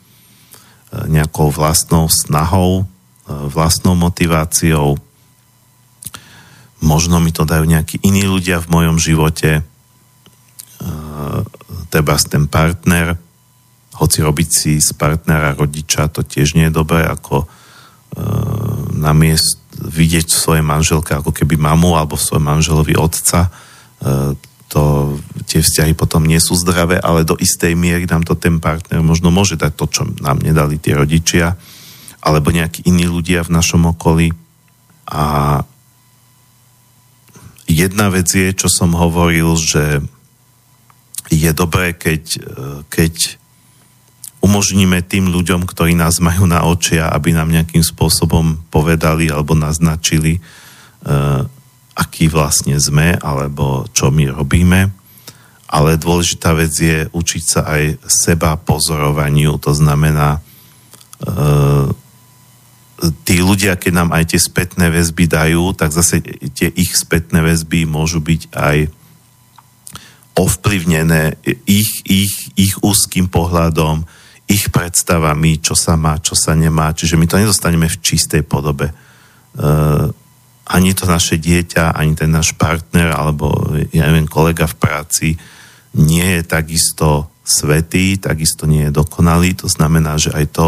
nejakou 1.09 1.48
vlastnou 1.48 2.12
snahou, 2.12 2.84
e, 2.84 2.84
vlastnou 3.48 3.96
motiváciou. 3.96 5.00
Možno 6.84 7.18
mi 7.24 7.32
to 7.32 7.48
dajú 7.48 7.64
nejakí 7.64 8.04
iní 8.04 8.28
ľudia 8.28 8.61
v 8.61 8.68
mojom 8.68 8.96
živote, 9.00 9.50
e, 9.59 9.62
treba 11.88 12.20
ten 12.20 12.44
partner, 12.44 13.16
hoci 13.96 14.22
robiť 14.22 14.48
si 14.52 14.72
z 14.78 14.92
partnera 14.94 15.56
rodiča, 15.56 16.12
to 16.12 16.22
tiež 16.22 16.54
nie 16.54 16.68
je 16.68 16.76
dobré, 16.76 17.02
ako 17.09 17.50
na 18.94 19.12
miest 19.12 19.61
vidieť 19.74 20.32
svoje 20.32 20.62
manželke 20.64 21.12
ako 21.12 21.28
keby 21.34 21.61
mamu 21.61 21.98
alebo 21.98 22.16
svoj 22.16 22.40
manželovi 22.40 22.96
otca, 22.96 23.52
to, 24.69 25.16
tie 25.49 25.64
vzťahy 25.64 25.97
potom 25.97 26.29
nie 26.29 26.37
sú 26.37 26.53
zdravé, 26.53 27.01
ale 27.01 27.25
do 27.25 27.35
istej 27.41 27.73
miery 27.73 28.05
nám 28.05 28.29
to 28.29 28.37
ten 28.37 28.61
partner 28.61 29.01
možno 29.01 29.33
môže 29.33 29.57
dať 29.57 29.73
to, 29.73 29.85
čo 29.89 30.03
nám 30.21 30.45
nedali 30.45 30.77
tie 30.77 30.93
rodičia, 30.93 31.57
alebo 32.21 32.53
nejakí 32.53 32.85
iní 32.85 33.09
ľudia 33.09 33.41
v 33.49 33.55
našom 33.57 33.89
okolí. 33.97 34.37
A 35.09 35.64
jedna 37.64 38.12
vec 38.12 38.29
je, 38.29 38.53
čo 38.53 38.69
som 38.69 38.93
hovoril, 38.93 39.57
že 39.57 40.05
je 41.33 41.51
dobré, 41.57 41.97
keď, 41.97 42.25
keď 42.93 43.41
umožníme 44.45 45.01
tým 45.05 45.33
ľuďom, 45.33 45.64
ktorí 45.64 45.97
nás 45.97 46.21
majú 46.21 46.45
na 46.45 46.64
očia, 46.69 47.09
aby 47.09 47.33
nám 47.33 47.53
nejakým 47.53 47.85
spôsobom 47.85 48.69
povedali 48.69 49.33
alebo 49.33 49.57
naznačili, 49.57 50.41
aký 51.99 52.30
vlastne 52.30 52.78
sme, 52.78 53.18
alebo 53.18 53.90
čo 53.90 54.14
my 54.14 54.30
robíme. 54.30 54.94
Ale 55.68 56.01
dôležitá 56.01 56.55
vec 56.55 56.72
je 56.72 57.11
učiť 57.11 57.44
sa 57.44 57.66
aj 57.66 58.01
seba 58.07 58.57
pozorovaniu, 58.57 59.59
to 59.61 59.74
znamená, 59.74 60.38
e, 60.38 60.40
tí 63.26 63.42
ľudia, 63.42 63.76
keď 63.76 63.92
nám 63.92 64.11
aj 64.14 64.32
tie 64.32 64.40
spätné 64.40 64.88
väzby 64.88 65.28
dajú, 65.28 65.76
tak 65.76 65.92
zase 65.92 66.22
tie 66.55 66.70
ich 66.72 66.94
spätné 66.94 67.44
väzby 67.44 67.84
môžu 67.84 68.22
byť 68.22 68.42
aj 68.55 68.78
ovplyvnené 70.38 71.34
ich, 71.66 71.90
ich, 72.07 72.34
ich 72.55 72.74
úzkým 72.78 73.26
pohľadom, 73.26 74.07
ich 74.49 74.70
predstavami, 74.70 75.61
čo 75.61 75.74
sa 75.74 75.99
má, 75.99 76.16
čo 76.22 76.32
sa 76.38 76.55
nemá. 76.55 76.94
Čiže 76.94 77.18
my 77.18 77.26
to 77.28 77.36
nedostaneme 77.42 77.90
v 77.90 78.01
čistej 78.01 78.46
podobe. 78.46 78.94
Ani 80.69 80.93
to 80.93 81.09
naše 81.09 81.41
dieťa, 81.41 81.97
ani 81.97 82.12
ten 82.12 82.29
náš 82.29 82.53
partner 82.53 83.16
alebo 83.16 83.73
ja 83.93 84.05
neviem, 84.09 84.29
kolega 84.29 84.69
v 84.69 84.77
práci 84.77 85.29
nie 85.97 86.39
je 86.39 86.43
takisto 86.45 87.33
svetý, 87.41 88.21
takisto 88.21 88.69
nie 88.69 88.89
je 88.89 88.93
dokonalý. 88.93 89.57
To 89.64 89.69
znamená, 89.73 90.21
že 90.21 90.37
aj 90.37 90.47
to, 90.53 90.66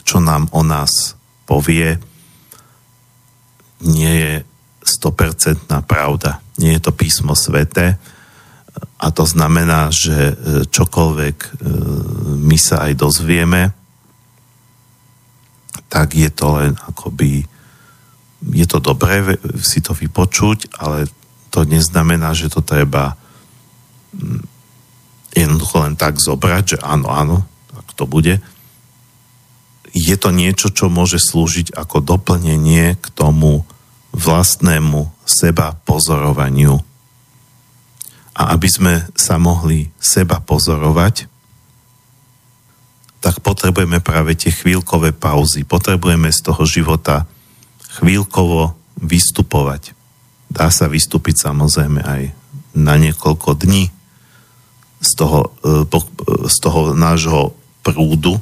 čo 0.00 0.24
nám 0.24 0.48
o 0.56 0.64
nás 0.64 1.14
povie, 1.44 2.00
nie 3.84 4.14
je 4.16 4.34
100% 4.80 5.68
pravda. 5.84 6.40
Nie 6.56 6.80
je 6.80 6.88
to 6.88 6.92
písmo 6.96 7.36
sveté 7.36 8.00
a 8.96 9.12
to 9.12 9.28
znamená, 9.28 9.92
že 9.92 10.16
e, 10.16 10.34
čokoľvek 10.68 11.36
e, 11.36 11.50
my 12.40 12.56
sa 12.56 12.88
aj 12.88 12.92
dozvieme, 12.96 13.62
tak 15.92 16.16
je 16.16 16.30
to 16.32 16.56
len 16.56 16.72
akoby 16.88 17.44
je 18.44 18.66
to 18.68 18.78
dobré 18.78 19.40
si 19.60 19.80
to 19.80 19.96
vypočuť, 19.96 20.76
ale 20.76 21.08
to 21.48 21.64
neznamená, 21.64 22.36
že 22.36 22.52
to 22.52 22.60
treba 22.60 23.16
mm, 24.12 24.44
jednoducho 25.32 25.76
len 25.88 25.94
tak 25.96 26.20
zobrať, 26.20 26.76
že 26.76 26.78
áno, 26.84 27.08
áno, 27.08 27.48
tak 27.72 27.86
to 27.96 28.04
bude. 28.04 28.40
Je 29.96 30.16
to 30.20 30.28
niečo, 30.28 30.68
čo 30.68 30.92
môže 30.92 31.16
slúžiť 31.16 31.72
ako 31.72 32.04
doplnenie 32.04 33.00
k 33.00 33.06
tomu 33.16 33.64
vlastnému 34.12 35.08
seba 35.24 35.76
pozorovaniu. 35.84 36.80
A 38.36 38.52
aby 38.52 38.68
sme 38.68 38.94
sa 39.16 39.40
mohli 39.40 39.88
seba 39.96 40.44
pozorovať, 40.44 41.28
tak 43.24 43.40
potrebujeme 43.40 44.04
práve 44.04 44.36
tie 44.36 44.52
chvíľkové 44.52 45.16
pauzy. 45.16 45.64
Potrebujeme 45.64 46.28
z 46.28 46.40
toho 46.44 46.68
života 46.68 47.24
chvíľkovo 48.00 48.76
vystupovať. 49.00 49.96
Dá 50.52 50.68
sa 50.72 50.88
vystúpiť 50.88 51.48
samozrejme 51.48 52.00
aj 52.04 52.22
na 52.76 52.94
niekoľko 53.00 53.56
dní 53.56 53.88
z 55.00 55.10
toho, 55.16 55.52
e, 55.64 55.84
e, 55.84 56.00
z 56.48 56.56
toho 56.60 56.92
nášho 56.92 57.56
prúdu. 57.80 58.36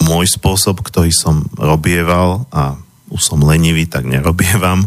Môj 0.00 0.26
spôsob, 0.26 0.82
ktorý 0.82 1.14
som 1.14 1.46
robieval 1.54 2.46
a 2.50 2.74
už 3.10 3.20
som 3.20 3.42
lenivý, 3.42 3.86
tak 3.86 4.06
nerobievam. 4.06 4.86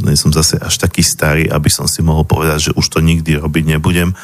Nie 0.00 0.16
som 0.16 0.32
zase 0.32 0.56
až 0.56 0.80
taký 0.80 1.04
starý, 1.04 1.44
aby 1.48 1.68
som 1.68 1.84
si 1.84 2.00
mohol 2.00 2.24
povedať, 2.24 2.72
že 2.72 2.76
už 2.76 2.86
to 2.88 3.04
nikdy 3.04 3.36
robiť 3.36 3.76
nebudem. 3.76 4.16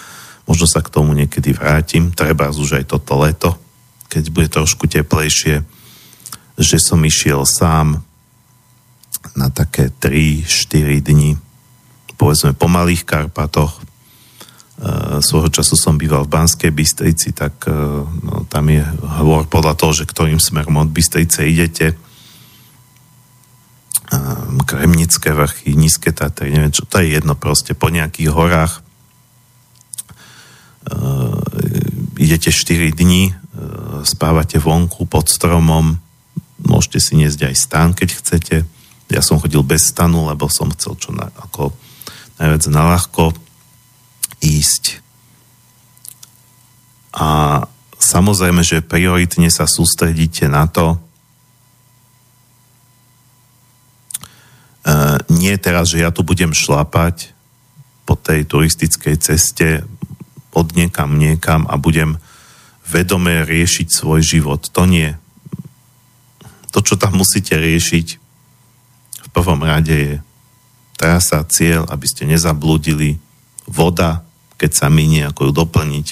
Možno 0.48 0.64
sa 0.64 0.80
k 0.80 0.88
tomu 0.88 1.12
niekedy 1.12 1.52
vrátim. 1.52 2.16
Treba 2.16 2.48
už 2.48 2.80
aj 2.80 2.84
toto 2.96 3.20
leto 3.20 3.65
keď 4.08 4.24
bude 4.30 4.48
trošku 4.48 4.86
teplejšie, 4.86 5.62
že 6.56 6.76
som 6.80 7.02
išiel 7.04 7.44
sám 7.44 8.00
na 9.36 9.52
také 9.52 9.92
3-4 9.92 11.04
dni, 11.04 11.36
povedzme 12.16 12.56
po 12.56 12.70
Malých 12.70 13.04
Karpatoch. 13.04 13.76
E, 13.76 15.20
svojho 15.20 15.52
času 15.52 15.76
som 15.76 16.00
býval 16.00 16.24
v 16.24 16.32
Banskej 16.32 16.72
Bystrici, 16.72 17.36
tak 17.36 17.68
e, 17.68 17.72
no, 18.24 18.48
tam 18.48 18.72
je 18.72 18.80
hovor 19.20 19.44
podľa 19.48 19.76
toho, 19.76 19.92
že 19.92 20.08
ktorým 20.08 20.40
smerom 20.40 20.80
od 20.80 20.88
Bystrice 20.88 21.44
idete. 21.44 21.92
E, 21.92 21.96
Kremnické 24.64 25.36
vrchy, 25.36 25.76
Nízke 25.76 26.16
Tatry, 26.16 26.48
neviem 26.48 26.72
čo, 26.72 26.88
to 26.88 27.04
je 27.04 27.12
jedno 27.20 27.36
proste, 27.36 27.76
po 27.76 27.92
nejakých 27.92 28.30
horách 28.32 28.80
e, 28.80 28.80
idete 32.16 32.48
4 32.48 32.96
dní, 32.96 33.36
spávate 34.06 34.62
vonku 34.62 35.04
pod 35.10 35.26
stromom, 35.26 35.98
môžete 36.62 36.98
si 37.02 37.12
niesť 37.18 37.50
aj 37.50 37.54
stan, 37.58 37.88
keď 37.92 38.08
chcete. 38.14 38.56
Ja 39.10 39.22
som 39.22 39.42
chodil 39.42 39.60
bez 39.66 39.90
stanu, 39.90 40.30
lebo 40.30 40.46
som 40.46 40.70
chcel 40.72 40.94
čo 40.98 41.10
na, 41.10 41.28
ako 41.34 41.74
najviac 42.38 42.62
naľahko 42.70 43.34
ísť. 44.42 45.02
A 47.16 47.62
samozrejme, 47.96 48.62
že 48.62 48.84
prioritne 48.84 49.50
sa 49.50 49.66
sústredíte 49.66 50.46
na 50.46 50.70
to, 50.70 51.02
Uh, 54.86 55.18
nie 55.34 55.50
teraz, 55.58 55.90
že 55.90 55.98
ja 55.98 56.14
tu 56.14 56.22
budem 56.22 56.54
šlapať 56.54 57.34
po 58.06 58.14
tej 58.14 58.46
turistickej 58.46 59.18
ceste 59.18 59.82
od 60.54 60.78
niekam 60.78 61.18
niekam 61.18 61.66
a 61.66 61.74
budem 61.74 62.22
vedomé 62.86 63.42
riešiť 63.42 63.90
svoj 63.90 64.22
život. 64.22 64.62
To 64.72 64.86
nie. 64.86 65.14
To, 66.70 66.78
čo 66.80 66.94
tam 66.94 67.18
musíte 67.18 67.58
riešiť 67.58 68.06
v 69.26 69.28
prvom 69.34 69.60
rade 69.66 69.92
je 69.92 70.14
trasa, 70.96 71.44
cieľ, 71.44 71.84
aby 71.92 72.06
ste 72.08 72.24
nezablúdili, 72.24 73.20
voda, 73.68 74.24
keď 74.56 74.70
sa 74.72 74.86
minie, 74.88 75.26
ako 75.26 75.50
ju 75.50 75.52
doplniť. 75.52 76.06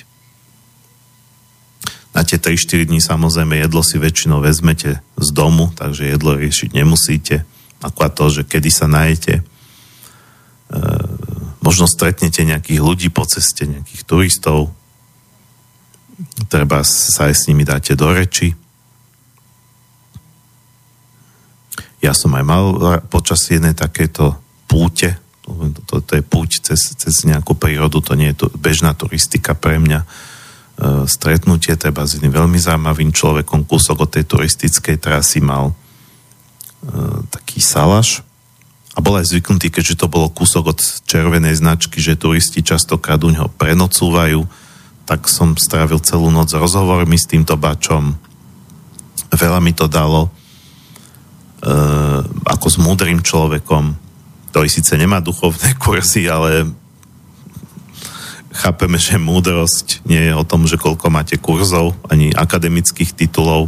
Na 2.14 2.22
tie 2.22 2.38
3-4 2.38 2.86
dní 2.86 3.00
samozrejme 3.02 3.58
jedlo 3.58 3.82
si 3.82 3.98
väčšinou 3.98 4.38
vezmete 4.38 5.02
z 5.18 5.28
domu, 5.34 5.74
takže 5.74 6.14
jedlo 6.14 6.38
riešiť 6.38 6.70
nemusíte. 6.70 7.42
Ako 7.82 8.06
to, 8.12 8.24
že 8.30 8.42
kedy 8.46 8.70
sa 8.70 8.86
najete. 8.86 9.40
E, 9.40 9.42
možno 11.58 11.90
stretnete 11.90 12.46
nejakých 12.46 12.80
ľudí 12.80 13.08
po 13.10 13.26
ceste, 13.26 13.66
nejakých 13.66 14.06
turistov. 14.06 14.70
Treba 16.46 16.86
sa 16.86 17.26
aj 17.30 17.34
s 17.34 17.46
nimi 17.50 17.66
dáte 17.66 17.98
do 17.98 18.10
reči. 18.14 18.54
Ja 21.98 22.12
som 22.12 22.36
aj 22.36 22.44
mal 22.44 22.64
počas 23.08 23.48
jednej 23.48 23.72
takéto 23.72 24.38
púte, 24.68 25.18
to, 25.44 25.52
to, 25.84 25.94
to 26.00 26.12
je 26.20 26.22
púť 26.24 26.50
cez, 26.72 26.96
cez 26.96 27.14
nejakú 27.28 27.52
prírodu, 27.56 28.00
to 28.00 28.16
nie 28.16 28.32
je 28.32 28.44
to 28.44 28.46
bežná 28.56 28.96
turistika 28.96 29.52
pre 29.52 29.76
mňa. 29.76 30.00
E, 30.00 30.06
stretnutie 31.04 31.76
treba 31.76 32.08
s 32.08 32.16
jedným 32.16 32.32
veľmi 32.32 32.56
zaujímavým 32.56 33.12
človekom, 33.12 33.68
kúsok 33.68 34.08
od 34.08 34.10
tej 34.10 34.24
turistickej 34.24 34.96
trasy 34.96 35.44
mal 35.44 35.72
e, 35.72 35.74
taký 37.28 37.60
salaš 37.60 38.24
a 38.96 39.04
bol 39.04 39.20
aj 39.20 39.36
zvyknutý, 39.36 39.68
keďže 39.68 40.00
to 40.00 40.06
bolo 40.08 40.32
kúsok 40.32 40.72
od 40.72 40.80
červenej 41.04 41.60
značky, 41.60 42.00
že 42.00 42.16
turisti 42.16 42.64
častokrát 42.64 43.20
u 43.20 43.28
neho 43.28 43.52
prenocúvajú, 43.52 44.63
tak 45.04 45.28
som 45.28 45.52
strávil 45.56 46.00
celú 46.00 46.32
noc 46.32 46.52
rozhovormi 46.52 47.20
s 47.20 47.28
týmto 47.28 47.60
bačom. 47.60 48.16
Veľa 49.28 49.60
mi 49.60 49.76
to 49.76 49.84
dalo 49.84 50.28
e, 50.28 50.30
ako 52.48 52.66
s 52.72 52.76
múdrym 52.80 53.20
človekom, 53.20 53.96
ktorý 54.52 54.68
síce 54.72 54.96
nemá 54.96 55.20
duchovné 55.20 55.76
kurzy, 55.82 56.24
ale 56.24 56.72
chápeme, 58.54 58.96
že 58.96 59.20
múdrosť 59.20 60.06
nie 60.06 60.30
je 60.30 60.32
o 60.32 60.46
tom, 60.46 60.64
že 60.64 60.80
koľko 60.80 61.10
máte 61.10 61.36
kurzov, 61.36 61.98
ani 62.06 62.30
akademických 62.30 63.10
titulov. 63.12 63.66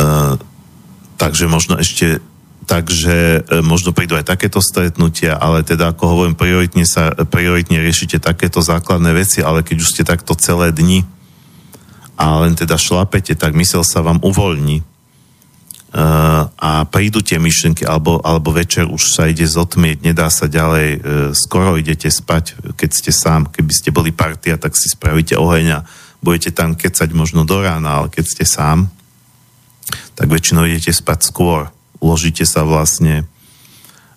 Uh, 0.00 0.36
takže 1.20 1.44
možno 1.48 1.76
ešte 1.76 2.24
takže 2.70 3.42
uh, 3.42 3.66
možno 3.66 3.90
prídu 3.90 4.14
aj 4.14 4.30
takéto 4.30 4.62
stretnutia, 4.62 5.34
ale 5.34 5.66
teda 5.66 5.90
ako 5.90 6.04
hovorím, 6.06 6.38
prioritne, 6.38 6.86
sa, 6.86 7.10
prioritne 7.10 7.82
riešite 7.82 8.22
takéto 8.22 8.62
základné 8.62 9.10
veci, 9.10 9.42
ale 9.42 9.66
keď 9.66 9.76
už 9.82 9.90
ste 9.90 10.06
takto 10.06 10.38
celé 10.38 10.70
dni 10.70 11.02
a 12.14 12.46
len 12.46 12.54
teda 12.54 12.78
šlapete, 12.78 13.34
tak 13.34 13.58
mysel 13.58 13.82
sa 13.82 14.06
vám 14.06 14.22
uvoľní 14.22 14.86
a 16.54 16.86
prídu 16.86 17.18
tie 17.18 17.42
myšlenky, 17.42 17.82
alebo, 17.82 18.22
alebo 18.22 18.54
večer 18.54 18.86
už 18.86 19.10
sa 19.10 19.26
ide 19.26 19.42
zotmieť, 19.42 20.06
nedá 20.06 20.30
sa 20.30 20.46
ďalej, 20.46 20.88
e, 20.94 20.98
skoro 21.34 21.74
idete 21.74 22.06
spať, 22.06 22.78
keď 22.78 22.90
ste 22.94 23.10
sám, 23.10 23.50
keby 23.50 23.72
ste 23.74 23.90
boli 23.90 24.14
partia, 24.14 24.54
tak 24.54 24.78
si 24.78 24.86
spravíte 24.86 25.34
oheň 25.34 25.66
a 25.74 25.78
budete 26.22 26.54
tam 26.54 26.78
kecať 26.78 27.10
možno 27.10 27.42
do 27.42 27.58
rána, 27.58 27.98
ale 27.98 28.06
keď 28.06 28.22
ste 28.22 28.44
sám, 28.46 28.86
tak 30.14 30.30
väčšinou 30.30 30.62
idete 30.62 30.94
spať 30.94 31.26
skôr. 31.26 31.74
Uložíte 32.00 32.48
sa 32.48 32.64
vlastne 32.64 33.28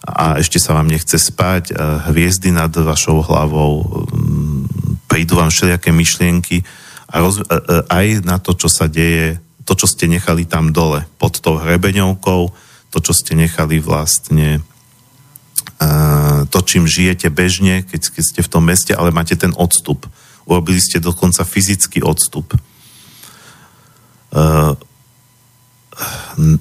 a 0.03 0.35
ešte 0.39 0.59
sa 0.59 0.75
vám 0.75 0.91
nechce 0.91 1.15
spať, 1.15 1.79
hviezdy 2.11 2.51
nad 2.51 2.71
vašou 2.75 3.23
hlavou, 3.23 3.87
mm, 4.11 5.07
prídu 5.07 5.39
vám 5.39 5.47
všelijaké 5.47 5.95
myšlienky 5.95 6.59
a 7.07 7.23
roz, 7.23 7.39
e, 7.39 7.43
e, 7.47 7.55
aj 7.87 8.07
na 8.27 8.35
to, 8.35 8.51
čo 8.51 8.67
sa 8.67 8.91
deje 8.91 9.39
to, 9.63 9.79
čo 9.79 9.87
ste 9.87 10.11
nechali 10.11 10.43
tam 10.43 10.75
dole, 10.75 11.07
pod 11.15 11.39
tou 11.39 11.55
hrebeňovkou, 11.55 12.41
to, 12.91 12.97
čo 12.99 13.15
ste 13.15 13.39
nechali 13.39 13.79
vlastne 13.79 14.59
to, 16.49 16.59
čím 16.61 16.87
žijete 16.87 17.27
bežne, 17.33 17.83
keď 17.83 18.01
ste 18.21 18.41
v 18.43 18.51
tom 18.51 18.63
meste, 18.67 18.93
ale 18.93 19.15
máte 19.15 19.35
ten 19.35 19.51
odstup. 19.55 20.05
Urobili 20.45 20.79
ste 20.79 20.99
dokonca 20.99 21.47
fyzický 21.47 22.03
odstup. 22.03 22.53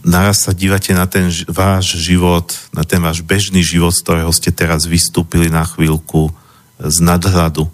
Naraz 0.04 0.44
sa 0.44 0.52
dívate 0.52 0.92
na 0.92 1.08
ten 1.08 1.32
váš 1.48 1.96
život, 1.96 2.52
na 2.76 2.84
ten 2.84 3.00
váš 3.00 3.24
bežný 3.24 3.64
život, 3.64 3.96
z 3.96 4.04
ktorého 4.04 4.32
ste 4.32 4.52
teraz 4.52 4.84
vystúpili 4.84 5.48
na 5.48 5.64
chvíľku 5.64 6.28
z 6.76 6.96
nadhľadu. 7.00 7.64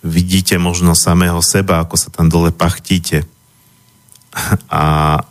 Vidíte 0.00 0.56
možno 0.56 0.96
samého 0.96 1.42
seba, 1.44 1.84
ako 1.84 2.00
sa 2.00 2.08
tam 2.08 2.32
dole 2.32 2.48
pachtíte 2.54 3.28
a 4.72 5.18
e, 5.20 5.22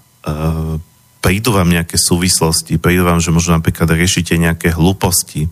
prídu 1.24 1.50
vám 1.56 1.74
nejaké 1.74 1.98
súvislosti, 1.98 2.78
prídu 2.78 3.10
vám, 3.10 3.18
že 3.18 3.34
možno 3.34 3.58
napríklad 3.58 3.90
riešite 3.90 4.38
nejaké 4.38 4.70
hlúposti, 4.70 5.50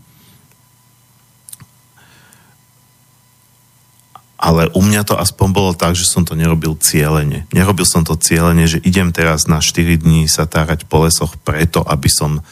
ale 4.44 4.68
u 4.76 4.84
mňa 4.84 5.08
to 5.08 5.16
aspoň 5.16 5.48
bolo 5.56 5.72
tak, 5.72 5.96
že 5.96 6.04
som 6.04 6.28
to 6.28 6.36
nerobil 6.36 6.76
cieľene. 6.76 7.48
Nerobil 7.56 7.88
som 7.88 8.04
to 8.04 8.20
cieľene, 8.20 8.68
že 8.68 8.84
idem 8.84 9.16
teraz 9.16 9.48
na 9.48 9.64
4 9.64 10.04
dní 10.04 10.28
sa 10.28 10.44
tárať 10.44 10.84
po 10.84 11.08
lesoch 11.08 11.40
preto, 11.40 11.80
aby 11.88 12.12
som, 12.12 12.44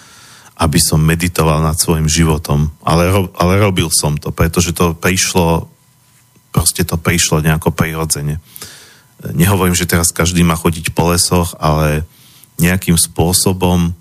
aby 0.55 0.79
som 0.79 1.03
meditoval 1.03 1.59
nad 1.59 1.75
svojim 1.75 2.07
životom. 2.07 2.71
Ale, 2.87 3.11
ale 3.35 3.53
robil 3.59 3.91
som 3.91 4.15
to, 4.15 4.31
pretože 4.31 4.71
to 4.71 4.95
prišlo, 4.95 5.67
proste 6.55 6.87
to 6.87 6.95
prišlo 6.95 7.43
nejako 7.43 7.75
prirodzene 7.75 8.39
nehovorím, 9.29 9.77
že 9.77 9.85
teraz 9.85 10.09
každý 10.09 10.41
má 10.41 10.57
chodiť 10.57 10.97
po 10.97 11.13
lesoch, 11.13 11.53
ale 11.61 12.01
nejakým 12.57 12.97
spôsobom 12.97 13.93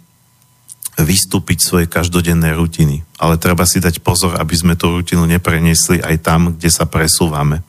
vystúpiť 1.01 1.65
svoje 1.65 1.87
každodenné 1.89 2.53
rutiny. 2.57 3.05
Ale 3.21 3.41
treba 3.41 3.65
si 3.69 3.81
dať 3.81 4.01
pozor, 4.01 4.37
aby 4.37 4.55
sme 4.57 4.75
tú 4.77 4.93
rutinu 4.93 5.25
nepreniesli 5.29 6.01
aj 6.01 6.17
tam, 6.25 6.41
kde 6.57 6.71
sa 6.73 6.89
presúvame. 6.89 7.65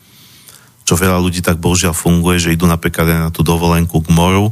Čo 0.91 0.99
veľa 0.99 1.23
ľudí 1.23 1.39
tak 1.39 1.55
bohužiaľ 1.55 1.95
funguje, 1.95 2.35
že 2.35 2.51
idú 2.51 2.67
napríklad 2.67 3.07
aj 3.07 3.19
na 3.23 3.31
tú 3.31 3.47
dovolenku 3.47 4.03
k 4.03 4.11
moru, 4.11 4.51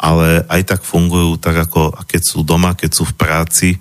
ale 0.00 0.40
aj 0.48 0.64
tak 0.64 0.80
fungujú 0.80 1.36
tak 1.36 1.68
ako 1.68 1.92
keď 2.08 2.22
sú 2.24 2.40
doma, 2.40 2.72
keď 2.72 2.88
sú 2.96 3.04
v 3.04 3.12
práci, 3.12 3.68
e, 3.76 3.78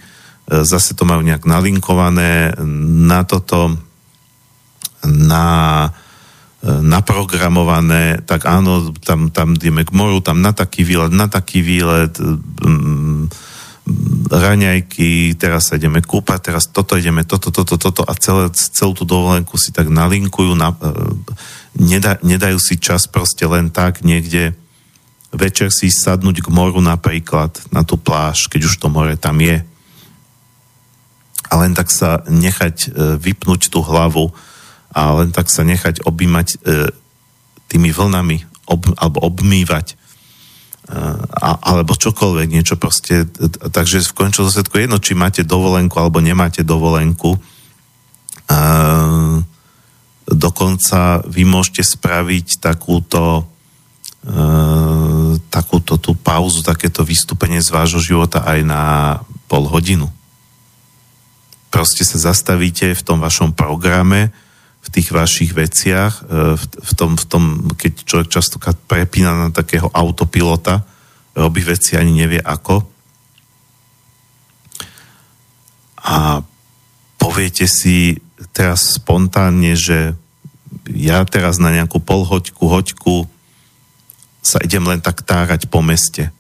zase 0.67 0.99
to 0.99 1.07
majú 1.07 1.23
nejak 1.23 1.47
nalinkované 1.47 2.59
na 3.07 3.23
toto, 3.23 3.79
na 5.07 5.47
naprogramované, 6.63 8.23
tak 8.23 8.47
áno, 8.47 8.95
tam, 9.03 9.31
tam 9.31 9.55
ideme 9.55 9.83
k 9.83 9.91
moru, 9.91 10.19
tam 10.19 10.39
na 10.39 10.55
taký 10.55 10.83
výlet, 10.83 11.11
na 11.11 11.31
taký 11.31 11.59
výlet, 11.59 12.15
um, 12.19 13.27
raňajky, 14.31 15.35
teraz 15.35 15.69
sa 15.69 15.75
ideme 15.75 15.99
kúpať, 15.99 16.51
teraz 16.51 16.71
toto 16.71 16.95
ideme, 16.95 17.27
toto, 17.27 17.51
toto, 17.51 17.75
toto 17.75 18.01
a 18.07 18.13
celé, 18.15 18.47
celú 18.55 18.95
tú 18.95 19.03
dovolenku 19.03 19.59
si 19.59 19.75
tak 19.75 19.91
nalinkujú, 19.91 20.55
na, 20.55 20.71
uh, 20.71 21.11
nedá, 21.75 22.15
nedajú 22.23 22.57
si 22.57 22.79
čas 22.79 23.05
proste 23.11 23.43
len 23.43 23.69
tak 23.69 24.01
niekde 24.01 24.55
večer 25.35 25.67
si 25.73 25.91
sadnúť 25.91 26.45
k 26.45 26.53
moru 26.53 26.79
napríklad, 26.79 27.51
na 27.75 27.83
tú 27.83 27.99
pláž, 27.99 28.47
keď 28.47 28.71
už 28.71 28.79
to 28.79 28.87
more 28.87 29.11
tam 29.19 29.41
je. 29.43 29.59
A 31.51 31.53
len 31.59 31.75
tak 31.75 31.91
sa 31.91 32.23
nechať 32.25 32.75
uh, 32.87 33.19
vypnúť 33.19 33.67
tú 33.67 33.83
hlavu, 33.83 34.31
a 34.93 35.01
len 35.17 35.33
tak 35.33 35.49
sa 35.49 35.65
nechať 35.65 36.05
objímať 36.05 36.47
e, 36.53 36.57
tými 37.67 37.89
vlnami 37.89 38.45
ob, 38.69 38.85
alebo 39.01 39.25
obmývať 39.25 39.93
e, 39.93 39.95
alebo 41.39 41.95
čokoľvek, 41.95 42.47
niečo 42.51 42.75
proste. 42.75 43.23
Takže 43.71 44.03
v 44.03 44.15
končnom 44.15 44.51
dôsledku 44.51 44.75
jedno, 44.77 44.99
či 44.99 45.15
máte 45.15 45.47
dovolenku 45.47 45.95
alebo 45.95 46.19
nemáte 46.19 46.61
dovolenku. 46.67 47.39
Dokonca 50.23 50.99
vy 51.23 51.43
môžete 51.47 51.83
spraviť 51.87 52.59
takúto 52.59 53.47
takúto 55.51 55.99
tú 55.99 56.15
pauzu, 56.15 56.63
takéto 56.63 57.03
vystúpenie 57.03 57.59
z 57.59 57.75
vášho 57.75 57.99
života 57.99 58.47
aj 58.47 58.59
na 58.63 58.83
pol 59.51 59.67
hodinu. 59.67 60.07
Proste 61.67 62.07
sa 62.07 62.31
zastavíte 62.31 62.95
v 62.95 63.03
tom 63.03 63.19
vašom 63.19 63.51
programe, 63.51 64.31
v 64.83 64.87
tých 64.91 65.15
vašich 65.15 65.55
veciach, 65.55 66.13
e, 66.27 66.55
v, 66.59 66.93
tom, 66.99 67.15
v 67.15 67.25
tom, 67.25 67.43
keď 67.75 68.03
človek 68.03 68.27
častokrát 68.29 68.75
prepína 68.75 69.31
na 69.31 69.49
takého 69.49 69.87
autopilota, 69.91 70.83
robí 71.33 71.63
veci 71.63 71.95
ani 71.95 72.23
nevie 72.23 72.43
ako. 72.43 72.93
a 76.03 76.43
poviete 77.15 77.63
si 77.63 78.19
teraz 78.51 78.99
spontánne, 78.99 79.71
že 79.79 80.19
ja 80.91 81.23
teraz 81.23 81.63
na 81.63 81.71
nejakú 81.71 82.03
polhoďku, 82.03 82.59
hoďku 82.67 83.31
sa 84.43 84.59
idem 84.59 84.83
len 84.83 84.99
tak 84.99 85.23
tárať 85.23 85.71
po 85.71 85.79
meste. 85.79 86.35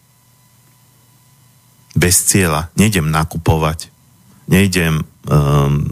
Bez 1.95 2.27
cieľa. 2.27 2.67
Nejdem 2.75 3.07
nakupovať. 3.07 3.87
Nejdem 4.51 5.07
um, 5.31 5.87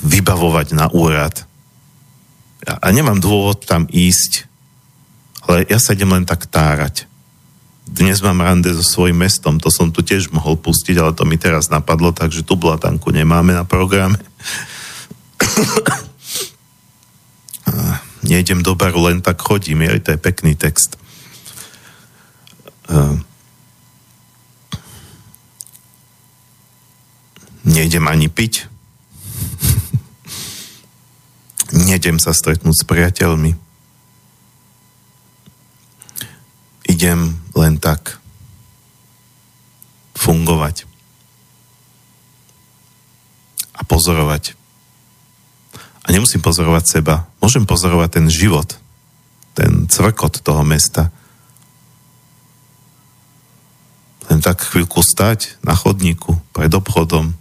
vybavovať 0.00 0.72
na 0.72 0.88
úrad. 0.90 1.44
A 2.66 2.92
nemám 2.92 3.20
dôvod 3.20 3.64
tam 3.64 3.86
ísť, 3.88 4.44
ale 5.48 5.64
ja 5.68 5.80
sa 5.80 5.96
idem 5.96 6.12
len 6.12 6.28
tak 6.28 6.46
tárať. 6.48 7.08
Dnes 7.90 8.22
mám 8.22 8.38
rande 8.38 8.70
so 8.70 8.86
svojím 8.86 9.26
mestom, 9.26 9.58
to 9.58 9.66
som 9.66 9.90
tu 9.90 10.04
tiež 10.04 10.30
mohol 10.30 10.54
pustiť, 10.54 10.94
ale 11.00 11.16
to 11.16 11.26
mi 11.26 11.40
teraz 11.40 11.72
napadlo, 11.72 12.14
takže 12.14 12.46
tu 12.46 12.54
blatanku 12.54 13.10
nemáme 13.10 13.50
na 13.50 13.66
programe. 13.66 14.20
Nejdem 18.30 18.62
do 18.62 18.78
baru, 18.78 19.10
len 19.10 19.18
tak 19.24 19.42
chodím, 19.42 19.82
je, 19.82 20.00
to 20.00 20.10
je 20.14 20.20
pekný 20.22 20.54
text. 20.54 20.94
Nejdem 27.64 28.06
ani 28.06 28.30
piť. 28.30 28.70
Nejdem 31.70 32.18
sa 32.18 32.34
stretnúť 32.34 32.76
s 32.76 32.84
priateľmi 32.84 33.70
idem 37.00 37.32
len 37.56 37.80
tak 37.80 38.20
fungovať 40.12 40.84
a 43.72 43.80
pozorovať. 43.88 44.52
A 46.04 46.12
nemusím 46.12 46.44
pozorovať 46.44 47.00
seba, 47.00 47.24
môžem 47.40 47.64
pozorovať 47.64 48.20
ten 48.20 48.26
život, 48.28 48.76
ten 49.56 49.88
cvrkot 49.88 50.44
toho 50.44 50.60
mesta. 50.60 51.08
Len 54.28 54.44
tak 54.44 54.60
chvíľku 54.60 55.00
stať 55.00 55.56
na 55.64 55.72
chodníku 55.72 56.36
pred 56.52 56.68
obchodom, 56.68 57.32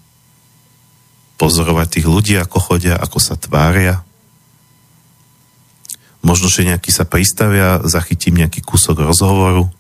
pozorovať 1.36 2.00
tých 2.00 2.08
ľudí, 2.08 2.40
ako 2.40 2.64
chodia, 2.64 2.96
ako 2.96 3.20
sa 3.20 3.36
tvária, 3.36 4.08
Možno, 6.20 6.52
že 6.52 6.68
nejaký 6.68 6.92
sa 6.92 7.08
pristavia, 7.08 7.80
zachytím 7.88 8.44
nejaký 8.44 8.60
kúsok 8.60 9.08
rozhovoru. 9.08 9.72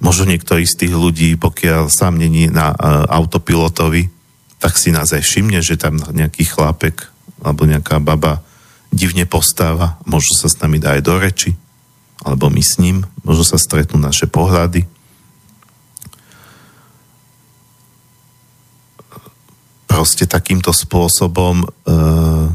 Možno 0.00 0.24
niektorý 0.28 0.64
z 0.64 0.84
tých 0.84 0.94
ľudí, 0.96 1.36
pokiaľ 1.36 1.92
sám 1.92 2.16
není 2.16 2.48
na 2.48 2.72
uh, 2.72 3.04
autopilotovi, 3.12 4.08
tak 4.56 4.80
si 4.80 4.88
nás 4.88 5.12
aj 5.12 5.20
všimne, 5.20 5.60
že 5.60 5.76
tam 5.76 6.00
nejaký 6.00 6.48
chlápek 6.48 7.12
alebo 7.44 7.68
nejaká 7.68 8.00
baba 8.00 8.40
divne 8.88 9.28
postáva, 9.28 10.00
možno 10.08 10.32
sa 10.38 10.48
s 10.48 10.56
nami 10.64 10.80
dá 10.80 10.96
aj 10.96 11.02
do 11.04 11.14
reči, 11.20 11.52
alebo 12.24 12.48
my 12.48 12.62
s 12.64 12.80
ním, 12.80 13.04
možno 13.20 13.44
sa 13.44 13.60
stretnú 13.60 14.00
naše 14.00 14.24
pohľady. 14.24 14.88
Proste 19.84 20.24
takýmto 20.24 20.72
spôsobom 20.72 21.68
uh, 21.68 22.48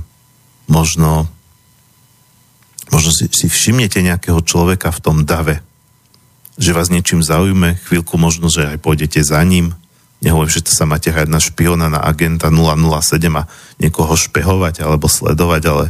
možno 0.66 1.30
Možno 2.90 3.14
si, 3.14 3.30
si 3.30 3.46
všimnete 3.46 4.02
nejakého 4.02 4.42
človeka 4.42 4.90
v 4.90 5.04
tom 5.04 5.18
dave, 5.26 5.62
že 6.60 6.76
vás 6.76 6.92
niečím 6.92 7.24
zaujme, 7.24 7.80
chvíľku 7.88 8.20
možno, 8.20 8.52
že 8.52 8.68
aj 8.68 8.84
pôjdete 8.84 9.24
za 9.24 9.40
ním. 9.46 9.72
Nehovorím, 10.20 10.52
že 10.52 10.68
to 10.68 10.76
sa 10.76 10.84
máte 10.84 11.08
hrať 11.08 11.32
na 11.32 11.40
špiona, 11.40 11.88
na 11.88 12.04
agenta 12.04 12.52
007 12.52 13.32
a 13.40 13.48
niekoho 13.80 14.12
špehovať 14.20 14.84
alebo 14.84 15.08
sledovať, 15.08 15.64
ale 15.72 15.86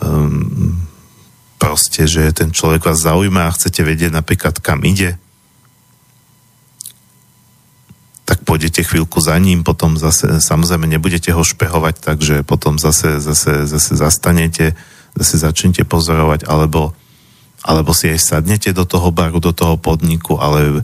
um, 0.00 0.80
proste, 1.60 2.08
že 2.08 2.32
ten 2.32 2.48
človek 2.48 2.88
vás 2.88 3.04
zaujíma 3.04 3.46
a 3.46 3.54
chcete 3.54 3.84
vedieť 3.84 4.16
napríklad, 4.16 4.56
kam 4.64 4.80
ide, 4.88 5.20
tak 8.24 8.48
pôjdete 8.48 8.80
chvíľku 8.80 9.20
za 9.20 9.36
ním, 9.36 9.60
potom 9.60 10.00
zase, 10.00 10.40
samozrejme 10.40 10.88
nebudete 10.88 11.36
ho 11.36 11.44
špehovať, 11.44 12.00
takže 12.00 12.34
potom 12.48 12.80
zase, 12.80 13.20
zase, 13.20 13.68
zase 13.68 13.92
zastanete, 13.92 14.72
zase 15.16 15.40
začnete 15.40 15.84
pozorovať, 15.84 16.48
alebo, 16.48 16.96
alebo 17.64 17.92
si 17.92 18.08
aj 18.08 18.20
sadnete 18.20 18.72
do 18.72 18.88
toho 18.88 19.12
baru, 19.12 19.38
do 19.38 19.52
toho 19.52 19.76
podniku, 19.76 20.40
ale 20.40 20.80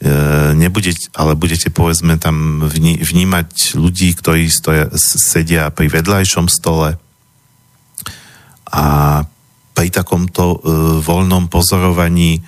e, 0.00 0.10
nebudete, 0.56 1.08
ale 1.16 1.32
budete 1.36 1.72
povedzme 1.72 2.20
tam 2.20 2.64
vní, 2.64 3.00
vnímať 3.00 3.76
ľudí, 3.76 4.12
ktorí 4.16 4.52
stoja, 4.52 4.92
sedia 4.96 5.72
pri 5.72 5.88
vedľajšom 5.88 6.46
stole 6.52 7.00
a 8.70 8.84
pri 9.72 9.88
takomto 9.88 10.44
e, 10.44 10.58
voľnom 11.00 11.48
pozorovaní 11.48 12.44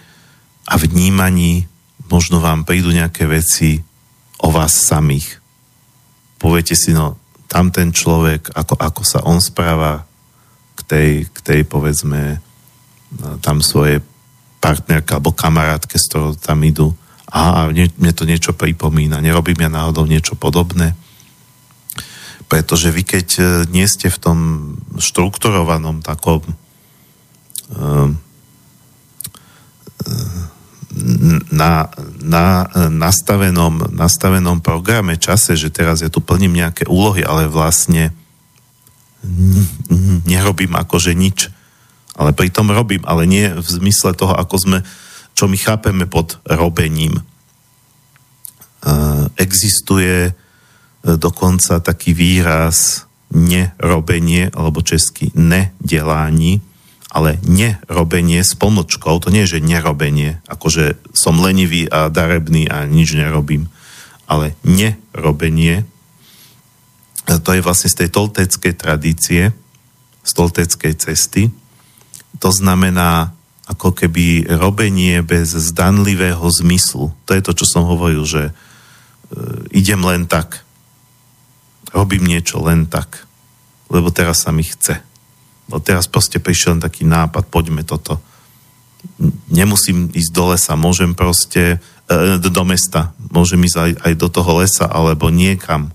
a 0.68 0.76
vnímaní 0.76 1.64
možno 2.12 2.44
vám 2.44 2.68
prídu 2.68 2.92
nejaké 2.92 3.24
veci 3.24 3.80
o 4.36 4.52
vás 4.52 4.76
samých. 4.76 5.40
Poviete 6.36 6.76
si, 6.76 6.92
no, 6.92 7.16
tam 7.48 7.72
ten 7.72 7.88
človek, 7.88 8.52
ako, 8.52 8.74
ako 8.76 9.02
sa 9.06 9.24
on 9.24 9.40
správa, 9.40 10.04
tej, 10.92 11.08
k 11.32 11.38
tej 11.40 11.60
povedzme 11.64 12.44
tam 13.40 13.64
svoje 13.64 14.04
partnerka 14.60 15.18
alebo 15.18 15.32
kamarátke, 15.32 15.96
s 15.96 16.12
ktorou 16.12 16.36
tam 16.36 16.60
idú. 16.62 16.92
A, 17.32 17.72
mne 17.72 18.12
to 18.12 18.28
niečo 18.28 18.52
pripomína. 18.52 19.24
Nerobím 19.24 19.64
ja 19.64 19.72
náhodou 19.72 20.04
niečo 20.04 20.36
podobné. 20.36 20.92
Pretože 22.46 22.92
vy, 22.92 23.02
keď 23.08 23.28
e, 23.40 23.42
nie 23.72 23.88
ste 23.88 24.12
v 24.12 24.20
tom 24.20 24.38
štrukturovanom 25.00 26.04
takom 26.04 26.44
uh, 27.72 28.12
na, 31.48 31.88
na 32.20 32.68
nastavenom, 32.92 33.96
nastavenom 33.96 34.60
programe, 34.60 35.16
čase, 35.16 35.56
že 35.56 35.72
teraz 35.72 36.04
ja 36.04 36.12
tu 36.12 36.20
plním 36.20 36.52
nejaké 36.52 36.84
úlohy, 36.84 37.24
ale 37.24 37.48
vlastne 37.48 38.12
nerobím 40.26 40.74
akože 40.74 41.14
nič. 41.14 41.48
Ale 42.12 42.36
pritom 42.36 42.68
robím, 42.68 43.00
ale 43.08 43.24
nie 43.24 43.48
v 43.48 43.64
zmysle 43.64 44.12
toho, 44.12 44.36
ako 44.36 44.56
sme, 44.60 44.78
čo 45.32 45.48
my 45.48 45.56
chápeme 45.56 46.04
pod 46.04 46.38
robením. 46.44 47.24
Uh, 48.82 49.30
existuje 49.38 50.28
uh, 50.28 50.34
dokonca 51.16 51.80
taký 51.80 52.12
výraz 52.12 53.08
nerobenie, 53.32 54.52
alebo 54.52 54.84
česky 54.84 55.32
nedelání, 55.32 56.60
ale 57.12 57.40
nerobenie 57.44 58.40
s 58.40 58.56
pomlčkou, 58.56 59.20
to 59.20 59.28
nie 59.28 59.44
je, 59.44 59.56
že 59.56 59.64
nerobenie, 59.64 60.40
akože 60.48 61.00
som 61.12 61.40
lenivý 61.40 61.88
a 61.88 62.08
darebný 62.08 62.68
a 62.68 62.88
nič 62.88 63.16
nerobím, 63.16 63.68
ale 64.28 64.56
nerobenie 64.64 65.84
to 67.26 67.50
je 67.54 67.62
vlastne 67.62 67.90
z 67.90 68.04
tej 68.04 68.08
tolteckej 68.10 68.74
tradície, 68.74 69.54
z 70.22 70.32
tolteckej 70.34 70.94
cesty. 70.98 71.42
To 72.42 72.50
znamená 72.50 73.30
ako 73.70 73.94
keby 73.94 74.50
robenie 74.58 75.22
bez 75.22 75.54
zdanlivého 75.54 76.42
zmyslu. 76.50 77.14
To 77.26 77.30
je 77.32 77.42
to, 77.42 77.52
čo 77.54 77.66
som 77.66 77.86
hovoril, 77.86 78.26
že 78.26 78.50
e, 78.50 78.52
idem 79.70 80.02
len 80.02 80.26
tak. 80.26 80.66
Robím 81.94 82.26
niečo 82.26 82.58
len 82.58 82.90
tak. 82.90 83.22
Lebo 83.86 84.10
teraz 84.10 84.42
sa 84.42 84.50
mi 84.50 84.66
chce. 84.66 84.98
Lebo 85.70 85.78
teraz 85.78 86.10
proste 86.10 86.42
prišiel 86.42 86.82
taký 86.82 87.06
nápad, 87.06 87.46
poďme 87.48 87.86
toto. 87.86 88.18
Nemusím 89.50 90.10
ísť 90.10 90.30
do 90.34 90.44
lesa, 90.50 90.74
môžem 90.74 91.14
proste 91.14 91.78
e, 92.10 92.38
do 92.42 92.62
mesta, 92.66 93.14
môžem 93.30 93.62
ísť 93.62 93.78
aj, 93.78 93.92
aj 94.10 94.12
do 94.18 94.28
toho 94.28 94.52
lesa, 94.58 94.90
alebo 94.90 95.30
niekam 95.30 95.94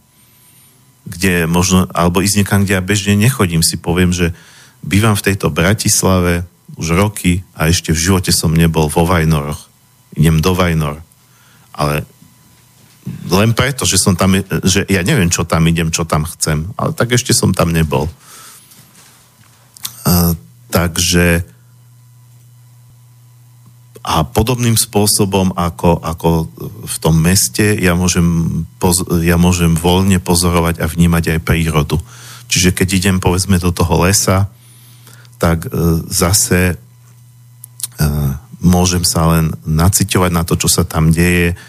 kde 1.08 1.48
možno, 1.48 1.88
alebo 1.96 2.20
ísť 2.20 2.44
niekam, 2.44 2.68
kde 2.68 2.76
ja 2.76 2.84
bežne 2.84 3.16
nechodím, 3.16 3.64
si 3.64 3.80
poviem, 3.80 4.12
že 4.12 4.36
bývam 4.84 5.16
v 5.16 5.26
tejto 5.32 5.48
Bratislave 5.48 6.44
už 6.76 6.94
roky 6.94 7.48
a 7.56 7.72
ešte 7.72 7.96
v 7.96 8.04
živote 8.12 8.36
som 8.36 8.52
nebol 8.52 8.92
vo 8.92 9.08
Vajnoroch. 9.08 9.72
Idem 10.20 10.44
do 10.44 10.52
Vajnor. 10.52 11.00
Ale 11.72 12.04
len 13.32 13.56
preto, 13.56 13.88
že 13.88 13.96
som 13.96 14.20
tam, 14.20 14.36
že 14.68 14.84
ja 14.92 15.00
neviem, 15.00 15.32
čo 15.32 15.48
tam 15.48 15.64
idem, 15.72 15.88
čo 15.96 16.04
tam 16.04 16.28
chcem, 16.28 16.68
ale 16.76 16.92
tak 16.92 17.16
ešte 17.16 17.32
som 17.32 17.56
tam 17.56 17.72
nebol. 17.72 18.12
Uh, 20.04 20.36
takže 20.68 21.48
a 24.08 24.24
podobným 24.24 24.80
spôsobom 24.80 25.52
ako, 25.52 26.00
ako 26.00 26.30
v 26.88 26.98
tom 27.04 27.20
meste 27.20 27.76
ja 27.76 27.92
môžem, 27.92 28.64
poz, 28.80 29.04
ja 29.20 29.36
môžem 29.36 29.76
voľne 29.76 30.24
pozorovať 30.24 30.80
a 30.80 30.88
vnímať 30.88 31.36
aj 31.36 31.40
prírodu. 31.44 32.00
Čiže 32.48 32.72
keď 32.72 32.88
idem 32.96 33.18
povedzme 33.20 33.60
do 33.60 33.76
toho 33.76 34.08
lesa, 34.08 34.48
tak 35.36 35.68
e, 35.68 35.70
zase 36.08 36.72
e, 36.72 36.76
môžem 38.64 39.04
sa 39.04 39.28
len 39.36 39.52
naciťovať 39.68 40.32
na 40.32 40.48
to, 40.48 40.56
čo 40.56 40.72
sa 40.72 40.88
tam 40.88 41.12
deje, 41.12 41.60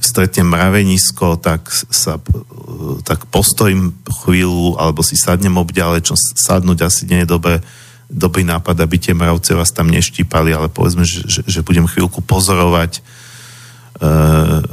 stretnem 0.00 0.44
mravenisko, 0.44 1.40
tak, 1.40 1.64
sa, 1.72 2.20
tak 3.08 3.24
postojím 3.32 3.96
chvíľu, 4.24 4.76
alebo 4.76 5.00
si 5.00 5.16
sadnem 5.16 5.56
obďale, 5.56 6.04
čo 6.04 6.12
sadnúť 6.16 6.84
asi 6.84 7.08
nie 7.08 7.24
je 7.24 7.32
dobré, 7.32 7.64
dobrý 8.08 8.42
nápad, 8.44 8.76
aby 8.80 8.96
tie 8.96 9.12
mravce 9.12 9.52
vás 9.52 9.70
tam 9.70 9.92
neštípali, 9.92 10.52
ale 10.56 10.72
povedzme, 10.72 11.04
že, 11.04 11.28
že, 11.28 11.40
že 11.44 11.60
budem 11.60 11.84
chvíľku 11.84 12.24
pozorovať 12.24 13.04
uh, 14.00 14.64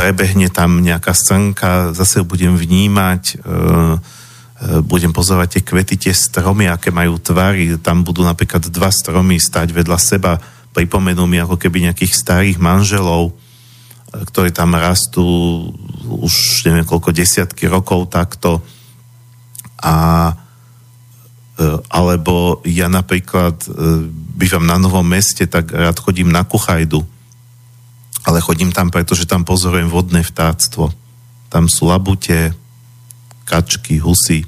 prebehne 0.00 0.48
tam 0.48 0.80
nejaká 0.80 1.12
srnka, 1.12 1.92
zase 1.92 2.24
budem 2.24 2.56
vnímať, 2.56 3.36
e, 3.36 4.80
budem 4.80 5.12
pozorovať 5.12 5.60
tie 5.60 5.62
kvety, 5.68 5.94
tie 6.00 6.14
stromy, 6.16 6.72
aké 6.72 6.88
majú 6.88 7.20
tvary. 7.20 7.76
Tam 7.76 8.00
budú 8.00 8.24
napríklad 8.24 8.64
dva 8.72 8.88
stromy 8.88 9.36
stať 9.36 9.76
vedľa 9.76 9.98
seba, 10.00 10.40
pripomenú 10.72 11.28
mi 11.28 11.36
ako 11.36 11.60
keby 11.60 11.84
nejakých 11.84 12.16
starých 12.16 12.56
manželov, 12.56 13.36
ktorí 14.10 14.56
tam 14.56 14.72
rastú 14.72 15.22
už 16.08 16.64
neviem 16.64 16.88
koľko 16.88 17.12
desiatky 17.12 17.68
rokov 17.68 18.08
takto. 18.08 18.64
A 19.80 20.36
alebo 21.92 22.64
ja 22.64 22.88
napríklad 22.88 23.68
bývam 24.32 24.64
na 24.64 24.80
Novom 24.80 25.04
meste, 25.04 25.44
tak 25.44 25.68
rád 25.68 26.00
chodím 26.00 26.32
na 26.32 26.40
Kuchajdu 26.40 27.04
ale 28.24 28.44
chodím 28.44 28.72
tam, 28.72 28.92
pretože 28.92 29.24
tam 29.24 29.48
pozorujem 29.48 29.88
vodné 29.88 30.20
vtáctvo. 30.20 30.92
Tam 31.48 31.66
sú 31.72 31.88
labute, 31.88 32.52
kačky, 33.48 33.96
husy. 33.96 34.44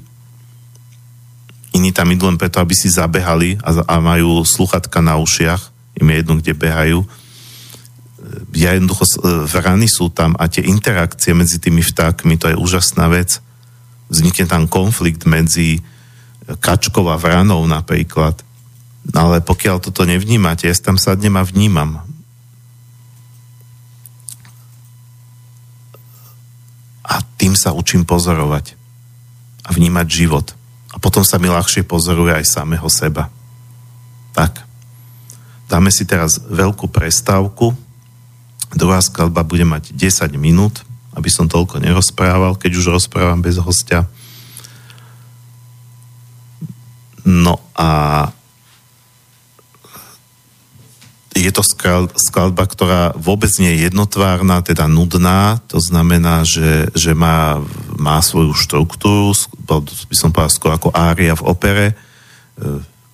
Iní 1.73 1.89
tam 1.89 2.13
idú 2.13 2.29
len 2.29 2.37
preto, 2.37 2.61
aby 2.61 2.77
si 2.77 2.87
zabehali 2.93 3.57
a, 3.65 3.81
a 3.81 3.95
majú 3.97 4.45
sluchatka 4.45 5.01
na 5.01 5.17
ušiach. 5.17 5.73
Im 5.97 6.09
je 6.09 6.15
jedno, 6.21 6.33
kde 6.37 6.53
behajú. 6.53 6.99
Ja 8.53 8.77
jednoducho, 8.77 9.03
e, 9.03 9.11
vrany 9.49 9.89
sú 9.89 10.13
tam 10.13 10.37
a 10.37 10.45
tie 10.45 10.63
interakcie 10.63 11.33
medzi 11.33 11.57
tými 11.57 11.81
vtákmi, 11.81 12.37
to 12.37 12.53
je 12.53 12.55
úžasná 12.55 13.09
vec. 13.09 13.41
Vznikne 14.13 14.45
tam 14.45 14.69
konflikt 14.69 15.25
medzi 15.25 15.81
kačkou 16.45 17.09
a 17.09 17.17
vranou 17.17 17.65
napríklad. 17.65 18.37
Ale 19.09 19.41
pokiaľ 19.41 19.81
toto 19.81 20.05
nevnímate, 20.05 20.69
ja 20.69 20.75
tam 20.77 21.01
sadnem 21.01 21.33
a 21.35 21.43
vnímam. 21.43 22.05
a 27.03 27.19
tým 27.35 27.53
sa 27.53 27.75
učím 27.75 28.07
pozorovať 28.07 28.79
a 29.67 29.69
vnímať 29.75 30.07
život. 30.07 30.55
A 30.95 30.97
potom 30.97 31.21
sa 31.27 31.37
mi 31.37 31.51
ľahšie 31.51 31.83
pozoruje 31.83 32.31
aj 32.31 32.47
samého 32.47 32.87
seba. 32.87 33.27
Tak. 34.31 34.63
Dáme 35.67 35.91
si 35.91 36.07
teraz 36.07 36.39
veľkú 36.47 36.87
prestávku. 36.87 37.75
Druhá 38.73 39.03
skladba 39.03 39.45
bude 39.45 39.67
mať 39.67 39.93
10 39.93 40.33
minút, 40.39 40.81
aby 41.13 41.29
som 41.29 41.49
toľko 41.49 41.81
nerozprával, 41.81 42.57
keď 42.57 42.71
už 42.77 42.93
rozprávam 42.97 43.39
bez 43.41 43.57
hostia. 43.61 44.09
No 47.23 47.61
a 47.77 48.29
je 51.33 51.49
to 51.49 51.65
skladba, 52.13 52.63
ktorá 52.69 53.11
vôbec 53.17 53.49
nie 53.57 53.73
je 53.73 53.89
jednotvárna, 53.89 54.61
teda 54.61 54.85
nudná, 54.85 55.57
to 55.65 55.81
znamená, 55.81 56.45
že, 56.45 56.93
že 56.93 57.17
má, 57.17 57.57
má 57.97 58.21
svoju 58.21 58.53
štruktúru, 58.53 59.33
by 60.07 60.15
som 60.15 60.29
povedal 60.29 60.53
skôr 60.53 60.71
ako 60.77 60.93
ária 60.93 61.33
v 61.33 61.45
opere, 61.49 61.85
e, 61.89 61.95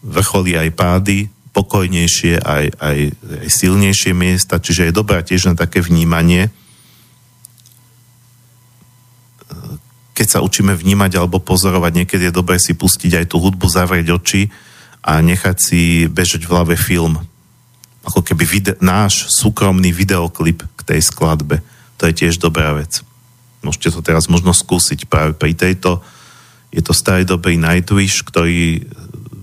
vrcholy 0.03 0.59
aj 0.59 0.69
pády, 0.75 1.17
pokojnejšie 1.55 2.43
aj, 2.43 2.65
aj, 2.77 2.99
aj 3.15 3.47
silnejšie 3.49 4.11
miesta, 4.11 4.59
čiže 4.59 4.91
je 4.91 4.97
dobrá 4.99 5.23
tiež 5.23 5.51
na 5.51 5.55
také 5.55 5.79
vnímanie. 5.79 6.51
Keď 10.19 10.27
sa 10.27 10.43
učíme 10.43 10.75
vnímať 10.75 11.15
alebo 11.15 11.39
pozorovať, 11.39 12.03
niekedy 12.03 12.27
je 12.27 12.35
dobré 12.35 12.59
si 12.59 12.75
pustiť 12.75 13.23
aj 13.23 13.25
tú 13.31 13.39
hudbu, 13.39 13.71
zavrieť 13.71 14.11
oči 14.11 14.51
a 14.99 15.23
nechať 15.23 15.55
si 15.55 15.81
bežať 16.11 16.43
v 16.43 16.51
hlave 16.51 16.75
film 16.75 17.23
ako 18.03 18.23
keby 18.23 18.43
vide- 18.47 18.79
náš 18.79 19.31
súkromný 19.31 19.91
videoklip 19.93 20.65
k 20.75 20.81
tej 20.81 21.01
skladbe. 21.03 21.61
To 21.99 22.07
je 22.07 22.15
tiež 22.15 22.39
dobrá 22.41 22.73
vec. 22.73 23.05
Môžete 23.61 23.91
to 23.91 24.01
teraz 24.01 24.31
možno 24.31 24.55
skúsiť 24.55 25.05
práve 25.05 25.35
pri 25.35 25.53
tejto. 25.53 25.99
Je 26.71 26.79
to 26.79 26.95
starý 26.95 27.27
dobrý 27.27 27.59
Nightwish, 27.59 28.23
ktorý 28.23 28.81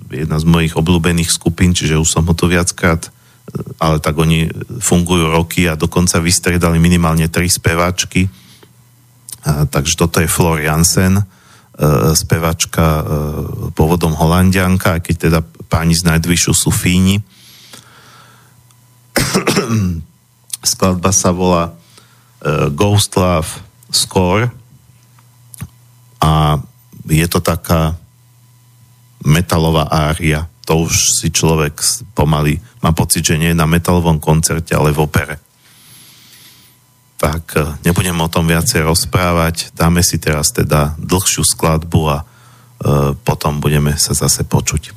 je 0.09 0.25
jedna 0.25 0.41
z 0.41 0.49
mojich 0.49 0.75
obľúbených 0.75 1.31
skupín, 1.31 1.77
čiže 1.77 2.01
už 2.01 2.09
som 2.09 2.25
ho 2.25 2.35
tu 2.35 2.49
viackrát 2.49 3.13
ale 3.79 4.03
tak 4.03 4.19
oni 4.19 4.51
fungujú 4.83 5.31
roky 5.31 5.71
a 5.71 5.79
dokonca 5.79 6.19
vystredali 6.19 6.83
minimálne 6.83 7.31
tri 7.31 7.47
speváčky. 7.47 8.27
Takže 9.47 9.95
toto 9.95 10.19
je 10.19 10.27
Flor 10.27 10.59
Jansen, 10.59 11.23
e, 11.23 11.25
spevačka 12.19 12.83
e, 12.83 13.03
pôvodom 13.71 14.11
holandianka, 14.19 14.99
aj 14.99 15.01
keď 15.07 15.17
teda 15.31 15.39
páni 15.71 15.95
z 15.95 16.03
Nightwishu 16.07 16.51
sú 16.51 16.75
Fíni. 16.75 17.23
Skladba 20.67 21.15
sa 21.15 21.31
volá 21.31 21.71
uh, 21.71 22.69
Ghost 22.75 23.15
Love 23.15 23.51
Score 23.91 24.51
a 26.19 26.59
je 27.07 27.27
to 27.31 27.39
taká 27.39 27.95
metalová 29.23 29.87
ária. 29.91 30.51
To 30.67 30.91
už 30.91 31.23
si 31.23 31.31
človek 31.31 31.79
pomaly 32.19 32.59
má 32.83 32.91
pocit, 32.91 33.23
že 33.23 33.39
nie 33.39 33.55
je 33.55 33.59
na 33.59 33.71
metalovom 33.71 34.19
koncerte, 34.19 34.75
ale 34.75 34.91
v 34.91 35.07
opere. 35.07 35.39
Tak 37.17 37.43
uh, 37.57 37.75
nebudem 37.81 38.17
o 38.21 38.29
tom 38.29 38.45
viacej 38.45 38.85
rozprávať. 38.85 39.73
Dáme 39.73 40.05
si 40.05 40.21
teraz 40.21 40.53
teda 40.53 40.93
dlhšiu 41.01 41.43
skladbu 41.43 42.01
a 42.13 42.19
uh, 42.21 43.17
potom 43.25 43.59
budeme 43.59 43.97
sa 43.97 44.13
zase 44.13 44.45
počuť. 44.45 44.93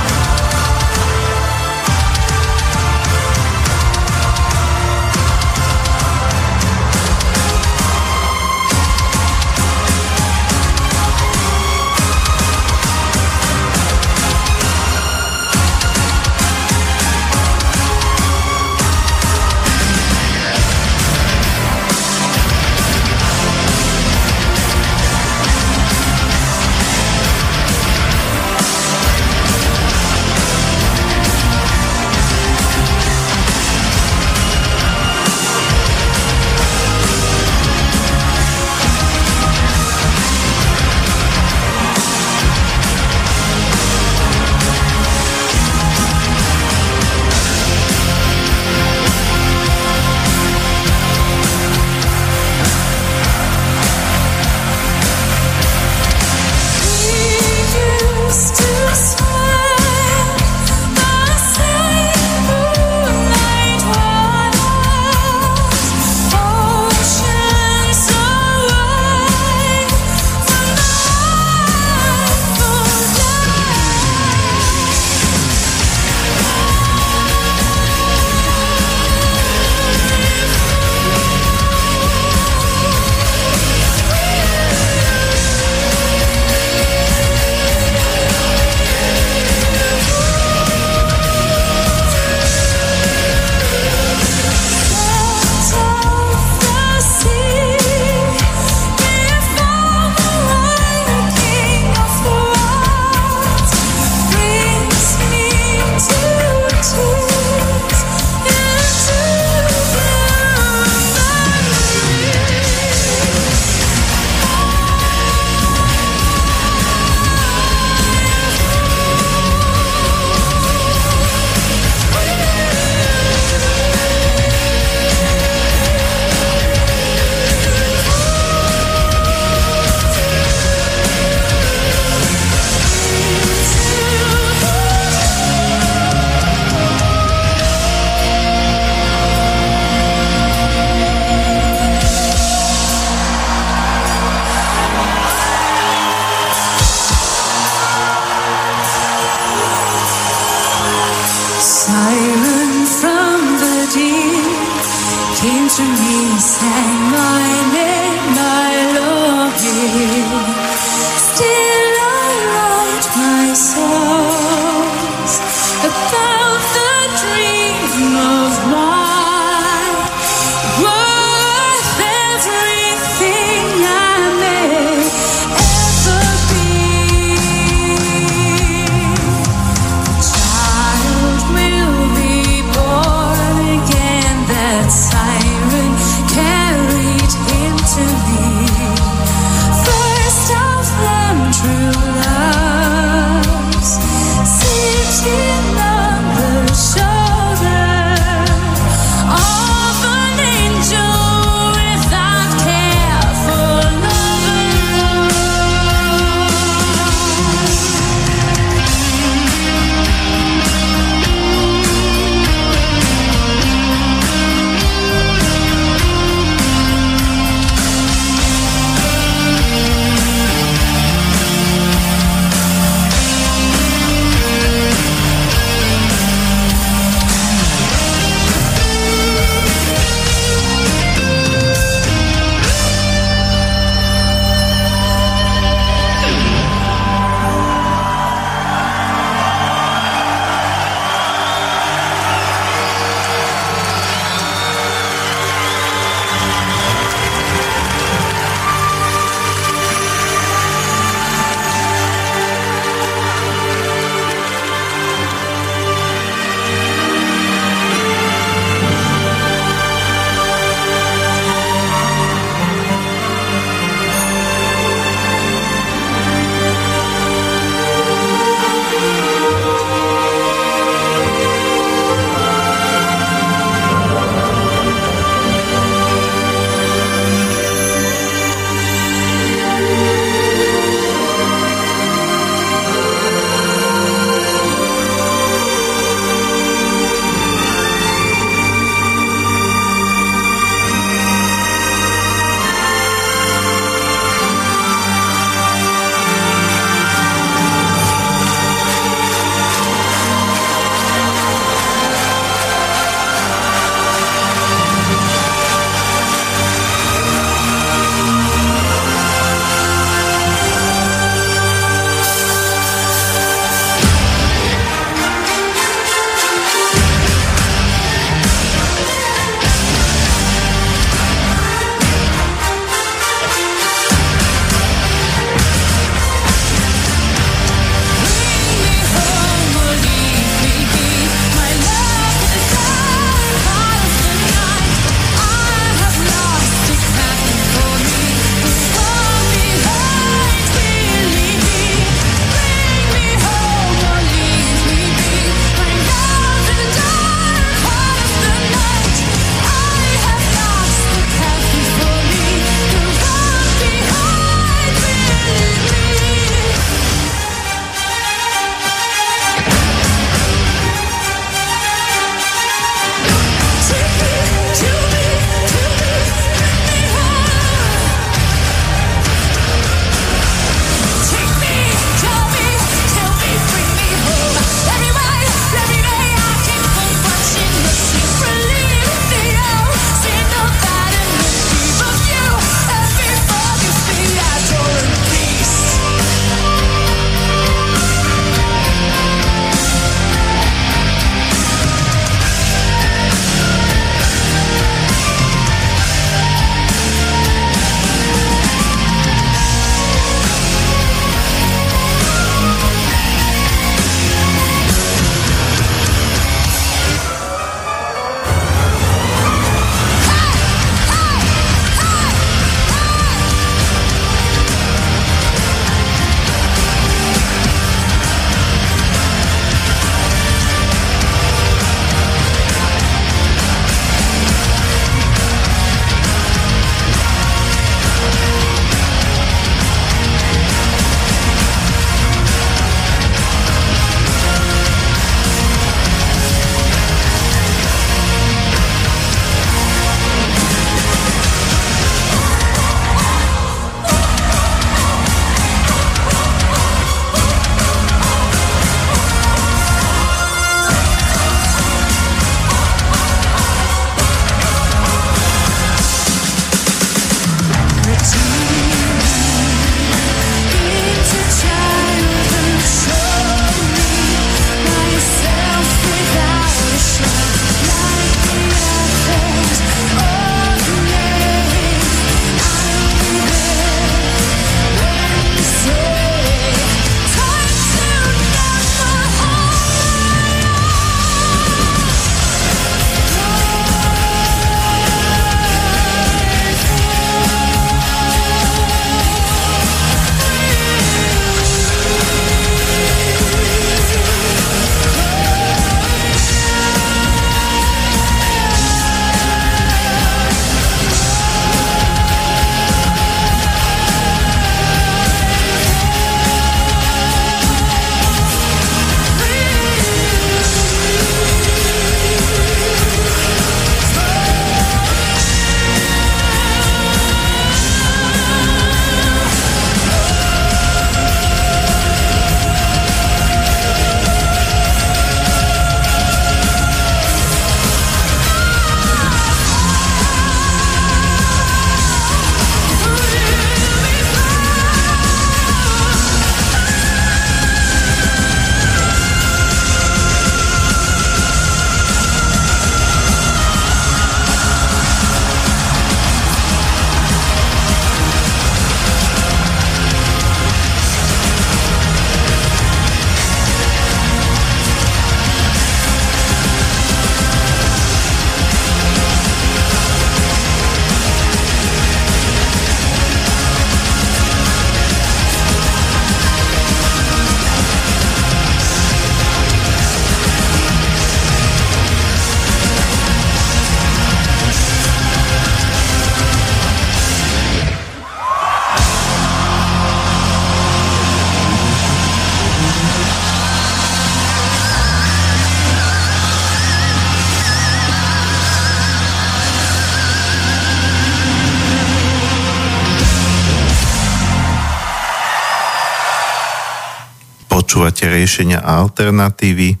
Riešenia 598.48 598.80
a 598.80 599.04
alternatívy 599.04 600.00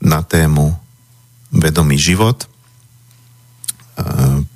na 0.00 0.24
tému 0.24 0.72
vedomý 1.52 2.00
život. 2.00 2.48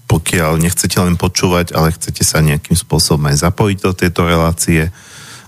Pokiaľ 0.09 0.57
nechcete 0.57 0.97
len 0.97 1.21
počúvať, 1.21 1.77
ale 1.77 1.93
chcete 1.93 2.25
sa 2.25 2.41
nejakým 2.41 2.73
spôsobom 2.73 3.29
aj 3.29 3.45
zapojiť 3.45 3.79
do 3.85 3.93
tejto 3.93 4.25
relácie, 4.25 4.89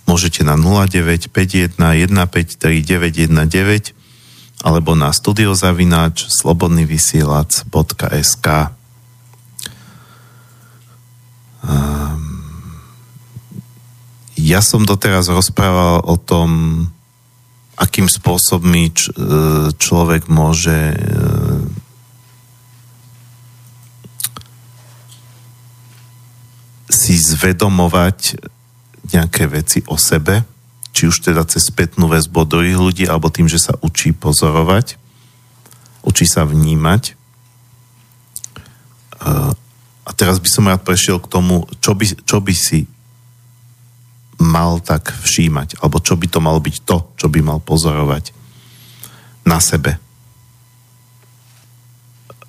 môžete 0.04 0.44
na 0.44 0.60
0951 0.60 1.80
153 1.80 2.84
919 2.84 3.40
alebo 4.60 4.92
na 4.92 5.08
studiozavináč 5.16 6.28
slobodnyvysielac.sk 6.28 8.48
Ja 14.36 14.60
som 14.60 14.84
doteraz 14.84 15.32
rozprával 15.32 16.04
o 16.04 16.20
tom, 16.20 16.92
akým 17.76 18.08
spôsobom 18.08 18.72
č- 18.88 19.12
e, 19.12 19.68
človek 19.76 20.32
môže 20.32 20.72
e, 20.72 20.96
si 26.88 27.20
zvedomovať 27.20 28.40
nejaké 29.12 29.44
veci 29.46 29.84
o 29.86 30.00
sebe, 30.00 30.42
či 30.96 31.12
už 31.12 31.20
teda 31.20 31.44
cez 31.44 31.68
spätnú 31.68 32.08
väzbu 32.08 32.48
od 32.48 32.48
druhých 32.48 32.80
ľudí, 32.80 33.04
alebo 33.04 33.28
tým, 33.28 33.46
že 33.46 33.60
sa 33.60 33.76
učí 33.84 34.16
pozorovať, 34.16 34.96
učí 36.00 36.24
sa 36.24 36.48
vnímať. 36.48 37.12
E, 37.12 37.14
a 40.06 40.10
teraz 40.16 40.40
by 40.40 40.48
som 40.48 40.64
rád 40.64 40.80
prešiel 40.80 41.20
k 41.20 41.28
tomu, 41.28 41.68
čo 41.84 41.92
by, 41.92 42.24
čo 42.24 42.40
by 42.40 42.54
si 42.56 42.88
mal 44.36 44.78
tak 44.84 45.12
všímať, 45.12 45.80
alebo 45.80 46.00
čo 46.00 46.16
by 46.16 46.26
to 46.28 46.38
malo 46.44 46.60
byť 46.60 46.76
to, 46.84 46.96
čo 47.16 47.26
by 47.32 47.40
mal 47.40 47.58
pozorovať 47.60 48.36
na 49.48 49.62
sebe. 49.62 49.96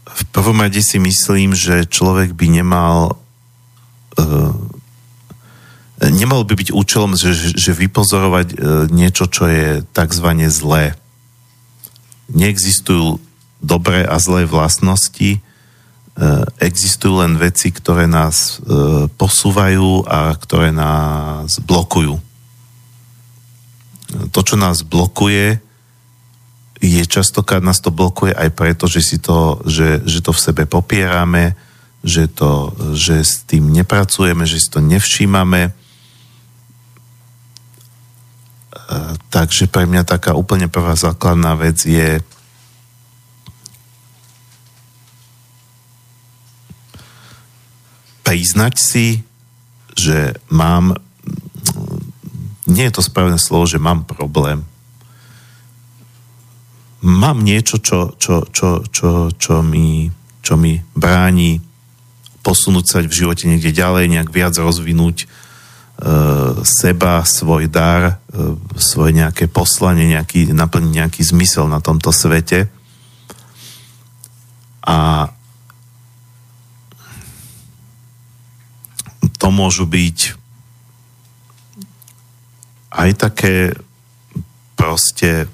V 0.07 0.23
prvom 0.33 0.57
rade 0.59 0.81
si 0.81 0.97
myslím, 0.97 1.53
že 1.53 1.85
človek 1.85 2.33
by 2.33 2.47
nemal 2.49 3.21
uh, 4.17 4.57
nemal 6.01 6.45
by 6.45 6.53
byť 6.57 6.69
účelom, 6.73 7.13
že, 7.17 7.33
že 7.57 7.71
vypozorovať 7.73 8.47
uh, 8.53 8.57
niečo, 8.89 9.29
čo 9.29 9.45
je 9.49 9.85
takzvané 9.93 10.49
zlé. 10.49 10.97
Neexistujú 12.33 13.21
dobré 13.61 14.05
a 14.05 14.17
zlé 14.21 14.45
vlastnosti, 14.45 15.41
existujú 16.57 17.21
len 17.21 17.37
veci, 17.37 17.69
ktoré 17.69 18.09
nás 18.09 18.57
eh, 18.57 19.05
posúvajú 19.05 20.09
a 20.09 20.33
ktoré 20.33 20.73
nás 20.73 21.61
blokujú. 21.61 22.17
To, 24.33 24.39
čo 24.41 24.55
nás 24.57 24.81
blokuje, 24.81 25.61
je 26.79 27.03
častokrát 27.05 27.61
nás 27.61 27.83
to 27.83 27.91
blokuje 27.93 28.31
aj 28.33 28.49
preto, 28.55 28.87
že, 28.87 29.01
si 29.03 29.17
to, 29.19 29.61
že, 29.67 30.01
že 30.07 30.23
to 30.23 30.31
v 30.33 30.41
sebe 30.41 30.63
popierame, 30.65 31.57
že, 32.05 32.29
to, 32.31 32.71
že 32.93 33.21
s 33.21 33.43
tým 33.45 33.69
nepracujeme, 33.73 34.47
že 34.47 34.57
si 34.57 34.69
to 34.73 34.81
nevšímame. 34.81 35.69
Eh, 38.87 39.13
takže 39.29 39.69
pre 39.69 39.85
mňa 39.85 40.01
taká 40.01 40.33
úplne 40.33 40.65
prvá 40.65 40.97
základná 40.97 41.53
vec 41.53 41.77
je 41.85 42.25
priznať 48.27 48.75
si, 48.75 49.23
že 49.95 50.35
mám, 50.51 50.99
nie 52.67 52.83
je 52.91 52.93
to 52.99 52.99
správne 52.99 53.39
slovo, 53.39 53.63
že 53.63 53.79
mám 53.79 54.03
problém. 54.03 54.67
Mám 57.07 57.47
niečo, 57.47 57.79
čo, 57.79 58.19
čo, 58.19 58.43
čo, 58.51 58.83
čo, 58.91 59.31
čo, 59.31 59.63
mi, 59.63 60.11
čo 60.43 60.59
mi 60.59 60.75
bráni 60.91 61.63
posunúť 62.43 62.85
sa 62.87 62.99
v 62.99 63.15
živote 63.15 63.47
niekde 63.47 63.71
ďalej, 63.71 64.11
nejak 64.11 64.29
viac 64.31 64.55
rozvinúť 64.55 65.23
e, 65.23 65.25
seba, 66.63 67.23
svoj 67.23 67.67
dar, 67.71 68.23
e, 68.31 68.55
svoje 68.79 69.15
nejaké 69.15 69.51
poslanie, 69.51 70.11
nejaký, 70.15 70.51
naplniť 70.51 70.91
nejaký 70.91 71.21
zmysel 71.23 71.67
na 71.67 71.79
tomto 71.83 72.11
svete. 72.11 72.67
A 74.83 75.27
to 79.37 79.46
môžu 79.57 79.89
byť 79.89 80.37
aj 82.93 83.09
také 83.17 83.73
proste 84.77 85.49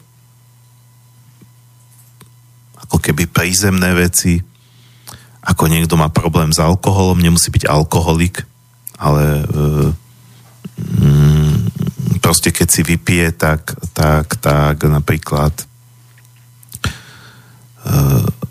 ako 2.84 2.99
keby 2.99 3.31
prízemné 3.31 3.95
veci, 3.95 4.43
ako 5.43 5.71
niekto 5.71 5.95
má 5.95 6.11
problém 6.11 6.51
s 6.51 6.59
alkoholom, 6.59 7.23
nemusí 7.23 7.47
byť 7.47 7.63
alkoholik, 7.67 8.43
ale 8.99 9.43
e, 9.43 9.45
mm, 10.99 11.55
proste 12.19 12.51
keď 12.51 12.67
si 12.67 12.81
vypije, 12.84 13.31
tak, 13.35 13.75
tak, 13.95 14.35
tak 14.39 14.77
napríklad 14.84 15.51
e, 15.57 15.63
e, 17.88 18.43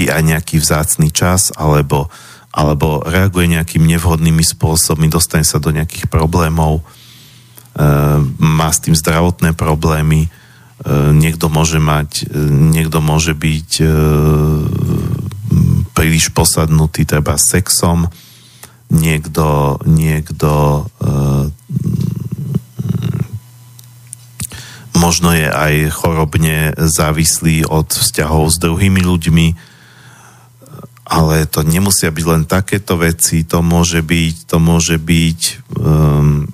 stratí 0.00 0.08
aj 0.08 0.22
nejaký 0.24 0.56
vzácný 0.60 1.08
čas 1.12 1.52
alebo, 1.56 2.08
alebo 2.52 3.04
reaguje 3.04 3.52
nejakým 3.52 3.84
nevhodnými 3.84 4.40
spôsobmi, 4.40 5.12
dostane 5.12 5.44
sa 5.44 5.60
do 5.60 5.70
nejakých 5.70 6.08
problémov, 6.08 6.80
e, 6.80 6.82
má 8.40 8.68
s 8.72 8.80
tým 8.80 8.96
zdravotné 8.96 9.52
problémy, 9.52 10.26
e, 10.26 10.28
niekto 11.12 11.52
môže 11.52 11.76
mať, 11.76 12.24
e, 12.24 12.40
niekto 12.72 13.04
môže 13.04 13.36
byť 13.36 13.70
e, 13.80 13.86
príliš 15.92 16.32
posadnutý 16.32 17.04
treba 17.04 17.36
sexom, 17.36 18.08
niekto, 18.88 19.76
niekto 19.84 20.50
e, 20.50 21.12
možno 24.96 25.32
je 25.36 25.48
aj 25.48 25.74
chorobne 25.92 26.72
závislý 26.76 27.68
od 27.68 27.88
vzťahov 27.92 28.48
s 28.48 28.56
druhými 28.60 29.00
ľuďmi, 29.04 29.69
ale 31.10 31.42
to 31.50 31.66
nemusia 31.66 32.14
byť 32.14 32.24
len 32.30 32.46
takéto 32.46 32.94
veci, 32.94 33.42
to 33.42 33.66
môže 33.66 33.98
byť, 33.98 34.36
to 34.46 34.56
môže 34.62 34.94
byť, 34.94 35.40
um, 35.74 36.46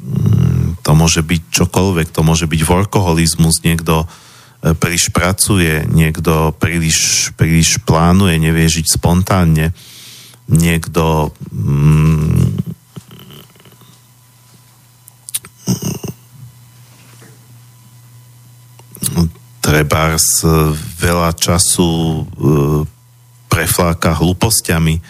to 0.81 0.91
môže 0.97 1.20
byť 1.20 1.43
čokoľvek, 1.53 2.09
to 2.09 2.24
môže 2.24 2.49
byť 2.49 2.61
workoholizmus, 2.65 3.61
niekto 3.61 4.09
e, 4.09 4.73
príliš 4.73 5.12
pracuje, 5.12 5.85
niekto 5.93 6.57
príliš, 6.57 7.31
príliš 7.37 7.85
plánuje, 7.85 8.41
nevie 8.41 8.65
žiť 8.65 8.97
spontánne, 8.97 9.77
niekto 10.49 11.37
um, 11.53 12.57
treba 19.61 20.16
veľa 20.97 21.31
času 21.37 22.24
e, 22.24 22.95
prefláka 23.57 24.12
hlúpostiami. 24.12 25.01
E, 25.01 25.03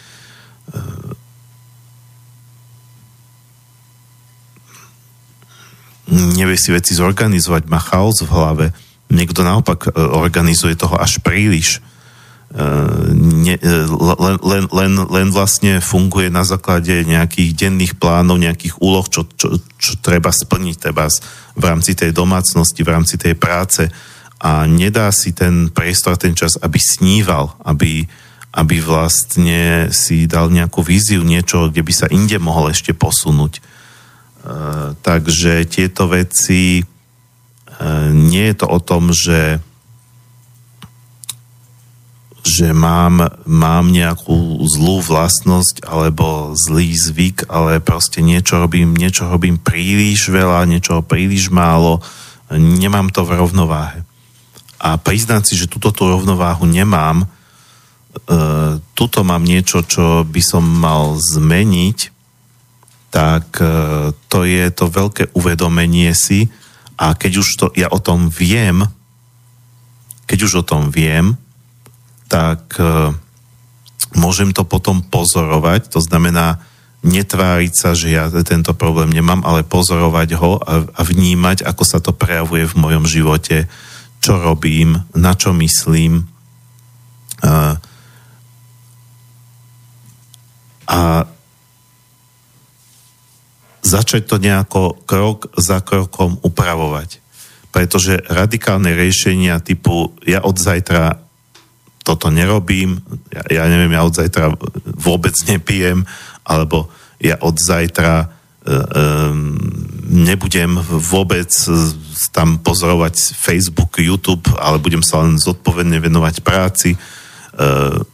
nevie 6.14 6.54
si 6.54 6.70
veci 6.70 6.94
zorganizovať, 6.94 7.66
má 7.66 7.82
chaos 7.82 8.22
v 8.22 8.30
hlave. 8.30 8.66
Niekto 9.10 9.42
naopak 9.42 9.90
e, 9.90 9.98
organizuje 9.98 10.78
toho 10.78 10.94
až 10.94 11.18
príliš. 11.18 11.82
Ne, 12.56 13.58
len, 13.60 14.36
len, 14.40 14.64
len, 14.70 14.92
len 14.96 15.28
vlastne 15.34 15.82
funguje 15.82 16.30
na 16.30 16.46
základe 16.46 17.04
nejakých 17.04 17.52
denných 17.52 17.98
plánov, 17.98 18.40
nejakých 18.40 18.80
úloh, 18.80 19.04
čo, 19.04 19.28
čo, 19.36 19.60
čo 19.76 19.92
treba 20.00 20.32
splniť 20.32 20.76
treba 20.78 21.10
v 21.58 21.64
rámci 21.66 21.92
tej 21.98 22.16
domácnosti, 22.16 22.80
v 22.80 22.92
rámci 22.96 23.20
tej 23.20 23.34
práce 23.36 23.90
a 24.40 24.68
nedá 24.68 25.08
si 25.12 25.32
ten 25.32 25.72
priestor, 25.72 26.20
ten 26.20 26.36
čas, 26.36 26.60
aby 26.60 26.76
sníval, 26.76 27.56
aby, 27.64 28.04
aby 28.56 28.80
vlastne 28.80 29.92
si 29.92 30.24
dal 30.24 30.48
nejakú 30.48 30.80
víziu, 30.80 31.20
niečo, 31.20 31.68
kde 31.68 31.84
by 31.84 31.92
sa 31.92 32.06
inde 32.08 32.40
mohol 32.40 32.72
ešte 32.72 32.96
posunúť. 32.96 33.60
E, 33.60 33.62
takže 35.04 35.68
tieto 35.68 36.08
veci, 36.08 36.80
e, 36.80 36.84
nie 38.16 38.48
je 38.48 38.56
to 38.56 38.66
o 38.66 38.80
tom, 38.80 39.12
že 39.12 39.60
že 42.46 42.70
mám, 42.70 43.26
mám 43.42 43.90
nejakú 43.90 44.62
zlú 44.70 45.02
vlastnosť 45.02 45.82
alebo 45.82 46.54
zlý 46.54 46.94
zvyk, 46.94 47.50
ale 47.50 47.82
proste 47.82 48.22
niečo 48.22 48.62
robím, 48.62 48.94
niečo 48.94 49.26
robím 49.26 49.58
príliš 49.58 50.30
veľa, 50.30 50.62
niečo 50.62 51.02
príliš 51.02 51.50
málo, 51.50 51.98
nemám 52.54 53.10
to 53.10 53.26
v 53.26 53.34
rovnováhe 53.34 54.06
a 54.86 55.00
priznať 55.00 55.42
si, 55.42 55.54
že 55.56 55.70
túto 55.70 55.90
tú 55.90 56.06
rovnováhu 56.06 56.68
nemám, 56.68 57.26
tuto 58.96 59.20
mám 59.22 59.44
niečo, 59.44 59.84
čo 59.84 60.24
by 60.24 60.40
som 60.40 60.64
mal 60.64 61.20
zmeniť, 61.20 62.16
tak 63.16 63.64
e, 63.64 64.12
to 64.28 64.44
je 64.44 64.68
to 64.76 64.92
veľké 64.92 65.32
uvedomenie 65.32 66.12
si 66.12 66.52
a 67.00 67.16
keď 67.16 67.32
už 67.40 67.48
to, 67.56 67.66
ja 67.72 67.88
o 67.88 67.96
tom 67.96 68.28
viem, 68.28 68.84
keď 70.28 70.38
už 70.44 70.52
o 70.60 70.64
tom 70.66 70.92
viem, 70.92 71.40
tak 72.28 72.76
e, 72.76 73.16
môžem 74.20 74.52
to 74.52 74.68
potom 74.68 75.00
pozorovať, 75.00 75.88
to 75.88 76.00
znamená 76.04 76.60
netváriť 77.06 77.72
sa, 77.72 77.94
že 77.94 78.12
ja 78.12 78.28
tento 78.42 78.74
problém 78.74 79.14
nemám, 79.14 79.40
ale 79.46 79.62
pozorovať 79.62 80.28
ho 80.36 80.58
a, 80.58 80.84
vnímať, 81.00 81.62
ako 81.64 81.84
sa 81.88 82.02
to 82.02 82.10
prejavuje 82.12 82.66
v 82.66 82.78
mojom 82.80 83.04
živote, 83.08 83.64
čo 84.20 84.36
robím, 84.42 85.00
na 85.14 85.32
čo 85.32 85.54
myslím. 85.54 86.26
A, 87.40 87.78
a 90.86 91.26
začať 93.86 94.26
to 94.26 94.36
nejako 94.42 94.98
krok 95.06 95.54
za 95.54 95.78
krokom 95.82 96.38
upravovať. 96.42 97.22
Pretože 97.70 98.24
radikálne 98.26 98.96
riešenia 98.96 99.62
typu 99.62 100.16
ja 100.26 100.42
od 100.42 100.58
zajtra 100.58 101.22
toto 102.06 102.30
nerobím, 102.30 103.02
ja, 103.34 103.42
ja 103.50 103.64
neviem, 103.66 103.90
ja 103.90 104.06
od 104.06 104.14
zajtra 104.14 104.54
vôbec 104.94 105.34
nepijem, 105.50 106.06
alebo 106.46 106.86
ja 107.18 107.34
od 107.42 107.58
zajtra 107.58 108.30
um, 108.62 109.58
nebudem 110.06 110.78
vôbec 110.86 111.50
tam 112.30 112.62
pozorovať 112.62 113.34
Facebook, 113.34 113.98
YouTube, 113.98 114.46
ale 114.54 114.78
budem 114.78 115.02
sa 115.02 115.26
len 115.26 115.34
zodpovedne 115.34 115.98
venovať 115.98 116.46
práci. 116.46 116.94
Uh, 117.56 118.06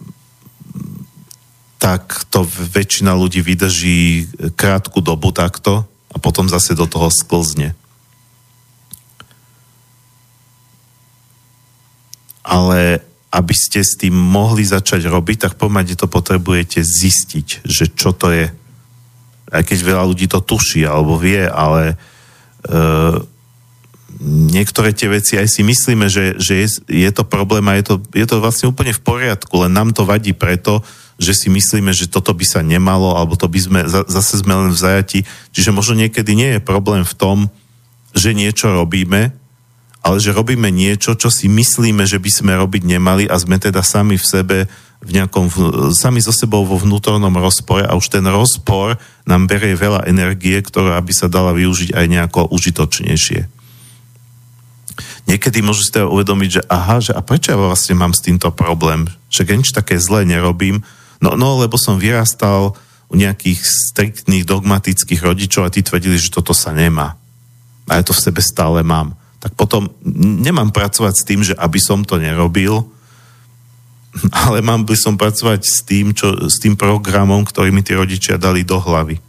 tak 1.83 2.31
to 2.31 2.47
väčšina 2.47 3.11
ľudí 3.11 3.43
vydrží 3.43 4.31
krátku 4.55 5.03
dobu 5.03 5.35
takto 5.35 5.83
a 6.15 6.17
potom 6.23 6.47
zase 6.47 6.79
do 6.79 6.87
toho 6.87 7.11
sklzne. 7.11 7.75
Ale 12.47 13.03
aby 13.35 13.55
ste 13.57 13.83
s 13.83 13.99
tým 13.99 14.15
mohli 14.15 14.63
začať 14.63 15.11
robiť, 15.11 15.51
tak 15.51 15.59
pomáde 15.59 15.99
to 15.99 16.07
potrebujete 16.07 16.87
zistiť, 16.87 17.67
že 17.67 17.91
čo 17.91 18.15
to 18.15 18.31
je. 18.31 18.47
Aj 19.51 19.63
keď 19.67 19.79
veľa 19.83 20.05
ľudí 20.07 20.31
to 20.31 20.39
tuší 20.39 20.87
alebo 20.87 21.19
vie, 21.19 21.43
ale 21.51 21.99
e, 22.63 22.75
niektoré 24.55 24.95
tie 24.95 25.11
veci 25.11 25.35
aj 25.35 25.51
si 25.51 25.67
myslíme, 25.67 26.07
že, 26.07 26.39
že 26.39 26.55
je, 26.63 26.69
je 26.87 27.11
to 27.11 27.27
problém 27.27 27.67
a 27.67 27.75
je 27.75 27.85
to, 27.91 27.95
je 28.15 28.27
to 28.29 28.39
vlastne 28.39 28.71
úplne 28.71 28.95
v 28.95 29.03
poriadku, 29.03 29.67
len 29.67 29.75
nám 29.75 29.91
to 29.91 30.07
vadí 30.07 30.31
preto, 30.31 30.85
že 31.21 31.33
si 31.37 31.49
myslíme, 31.53 31.93
že 31.93 32.09
toto 32.09 32.33
by 32.33 32.45
sa 32.45 32.61
nemalo, 32.65 33.17
alebo 33.17 33.37
to 33.37 33.47
by 33.49 33.61
sme, 33.61 33.81
zase 33.89 34.41
sme 34.41 34.55
len 34.57 34.71
v 34.73 34.79
zajati. 34.79 35.19
Čiže 35.53 35.75
možno 35.75 36.01
niekedy 36.01 36.33
nie 36.33 36.51
je 36.57 36.61
problém 36.61 37.05
v 37.05 37.15
tom, 37.17 37.39
že 38.13 38.37
niečo 38.37 38.73
robíme, 38.73 39.33
ale 40.03 40.17
že 40.19 40.35
robíme 40.35 40.69
niečo, 40.69 41.15
čo 41.15 41.31
si 41.31 41.47
myslíme, 41.47 42.03
že 42.05 42.19
by 42.19 42.31
sme 42.31 42.53
robiť 42.59 42.83
nemali 42.85 43.25
a 43.31 43.39
sme 43.39 43.57
teda 43.57 43.81
sami 43.87 44.19
v 44.19 44.27
sebe 44.27 44.59
v 45.03 45.11
nejakom, 45.19 45.51
sami 45.91 46.23
so 46.23 46.31
sebou 46.31 46.63
vo 46.63 46.79
vnútornom 46.79 47.35
rozpore 47.35 47.83
a 47.83 47.99
už 47.99 48.07
ten 48.07 48.23
rozpor 48.23 48.95
nám 49.27 49.51
berie 49.51 49.75
veľa 49.75 50.07
energie, 50.07 50.55
ktorá 50.63 50.95
by 51.03 51.11
sa 51.11 51.27
dala 51.27 51.51
využiť 51.51 51.91
aj 51.91 52.07
nejako 52.07 52.47
užitočnejšie. 52.55 53.51
Niekedy 55.27 55.59
môžu 55.63 55.87
si 55.87 55.95
teda 55.95 56.07
uvedomiť, 56.07 56.51
že 56.51 56.63
aha, 56.71 57.03
že 57.03 57.13
a 57.15 57.23
prečo 57.23 57.55
ja 57.55 57.59
vlastne 57.59 57.99
mám 57.99 58.15
s 58.15 58.23
týmto 58.23 58.55
problém? 58.55 59.11
Že 59.31 59.43
keď 59.43 59.55
nič 59.59 59.71
také 59.75 59.95
zlé 59.99 60.23
nerobím, 60.23 60.87
No, 61.23 61.39
no 61.39 61.63
lebo 61.63 61.79
som 61.79 62.03
vyrastal 62.03 62.75
u 63.07 63.15
nejakých 63.15 63.63
striktných 63.63 64.43
dogmatických 64.43 65.23
rodičov 65.23 65.69
a 65.69 65.73
tí 65.73 65.87
tvrdili, 65.87 66.19
že 66.19 66.35
toto 66.35 66.51
sa 66.51 66.75
nemá. 66.75 67.15
A 67.87 68.01
ja 68.01 68.03
to 68.03 68.11
v 68.11 68.25
sebe 68.25 68.43
stále 68.43 68.83
mám. 68.83 69.15
Tak 69.39 69.55
potom 69.55 69.95
nemám 70.19 70.75
pracovať 70.75 71.15
s 71.15 71.27
tým, 71.27 71.41
že 71.47 71.55
aby 71.55 71.79
som 71.79 72.03
to 72.03 72.19
nerobil, 72.19 72.91
ale 74.45 74.65
mám 74.65 74.83
by 74.83 74.99
som 74.99 75.15
pracovať 75.15 75.61
s 75.63 75.87
tým, 75.87 76.11
čo, 76.11 76.51
s 76.51 76.59
tým 76.59 76.75
programom, 76.75 77.47
ktorý 77.47 77.71
mi 77.71 77.87
tí 77.87 77.95
rodičia 77.95 78.35
dali 78.41 78.67
do 78.67 78.83
hlavy. 78.83 79.23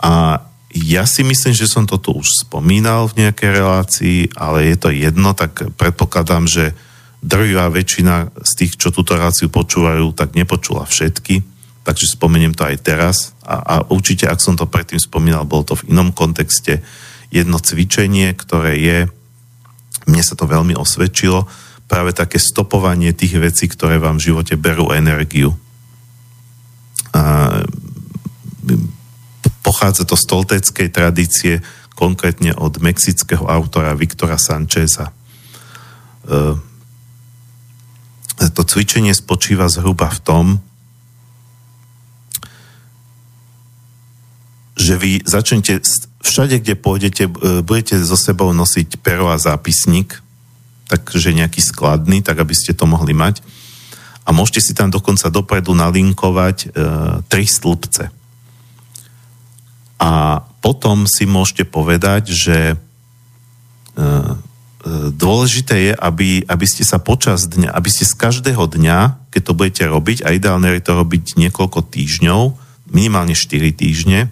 A 0.00 0.40
ja 0.72 1.04
si 1.04 1.20
myslím, 1.26 1.52
že 1.52 1.68
som 1.68 1.84
to 1.84 1.98
už 2.00 2.46
spomínal 2.46 3.10
v 3.10 3.26
nejakej 3.26 3.50
relácii, 3.52 4.18
ale 4.38 4.72
je 4.72 4.76
to 4.78 4.88
jedno, 4.94 5.36
tak 5.36 5.76
predpokladám, 5.76 6.48
že 6.48 6.72
drvivá 7.20 7.68
väčšina 7.68 8.32
z 8.40 8.52
tých, 8.56 8.72
čo 8.80 8.88
túto 8.88 9.12
reláciu 9.12 9.52
počúvajú, 9.52 10.16
tak 10.16 10.32
nepočula 10.32 10.88
všetky, 10.88 11.44
takže 11.84 12.16
spomeniem 12.16 12.56
to 12.56 12.64
aj 12.64 12.76
teraz 12.80 13.16
a, 13.44 13.60
a 13.60 13.74
určite, 13.92 14.24
ak 14.24 14.40
som 14.40 14.56
to 14.56 14.68
predtým 14.68 15.00
spomínal, 15.00 15.44
bolo 15.44 15.68
to 15.68 15.74
v 15.76 15.92
inom 15.92 16.12
kontexte 16.16 16.80
jedno 17.28 17.60
cvičenie, 17.60 18.32
ktoré 18.32 18.80
je, 18.80 18.98
mne 20.08 20.22
sa 20.24 20.34
to 20.34 20.48
veľmi 20.48 20.72
osvedčilo, 20.74 21.44
práve 21.90 22.16
také 22.16 22.38
stopovanie 22.40 23.12
tých 23.12 23.36
vecí, 23.36 23.66
ktoré 23.68 24.00
vám 24.00 24.16
v 24.16 24.32
živote 24.32 24.54
berú 24.56 24.94
energiu. 24.94 25.52
A, 27.10 27.66
pochádza 29.60 30.06
to 30.06 30.16
z 30.16 30.24
tolteckej 30.24 30.88
tradície, 30.88 31.54
konkrétne 31.98 32.56
od 32.56 32.80
mexického 32.80 33.44
autora 33.44 33.92
Viktora 33.92 34.40
Sancheza. 34.40 35.10
E, 35.10 36.69
to 38.48 38.64
cvičenie 38.64 39.12
spočíva 39.12 39.68
zhruba 39.68 40.08
v 40.08 40.20
tom, 40.24 40.46
že 44.80 44.96
vy 44.96 45.20
začnete 45.28 45.84
všade, 46.24 46.64
kde 46.64 46.74
pôjdete, 46.80 47.24
e, 47.28 47.60
budete 47.60 48.00
so 48.00 48.16
sebou 48.16 48.56
nosiť 48.56 48.96
pero 49.04 49.28
a 49.28 49.36
zápisník, 49.36 50.24
takže 50.88 51.36
nejaký 51.36 51.60
skladný, 51.60 52.24
tak 52.24 52.40
aby 52.40 52.56
ste 52.56 52.72
to 52.72 52.88
mohli 52.88 53.12
mať. 53.12 53.44
A 54.24 54.32
môžete 54.32 54.60
si 54.64 54.72
tam 54.72 54.88
dokonca 54.88 55.28
dopredu 55.28 55.76
nalinkovať 55.76 56.56
e, 56.64 56.68
tri 57.28 57.44
stĺpce. 57.44 58.08
A 60.00 60.10
potom 60.64 61.04
si 61.04 61.28
môžete 61.28 61.68
povedať, 61.68 62.32
že 62.32 62.58
e, 62.72 62.76
dôležité 65.12 65.76
je, 65.76 65.92
aby, 65.92 66.40
aby 66.48 66.66
ste 66.66 66.88
sa 66.88 66.96
počas 66.96 67.44
dňa, 67.52 67.68
aby 67.68 67.88
ste 67.92 68.08
z 68.08 68.16
každého 68.16 68.64
dňa, 68.64 69.28
keď 69.28 69.42
to 69.44 69.52
budete 69.52 69.84
robiť, 69.84 70.24
a 70.24 70.32
ideálne 70.32 70.72
je 70.72 70.84
to 70.84 70.96
robiť 70.96 71.36
niekoľko 71.36 71.84
týždňov, 71.92 72.56
minimálne 72.88 73.36
4 73.36 73.76
týždne, 73.76 74.26
e, 74.26 74.28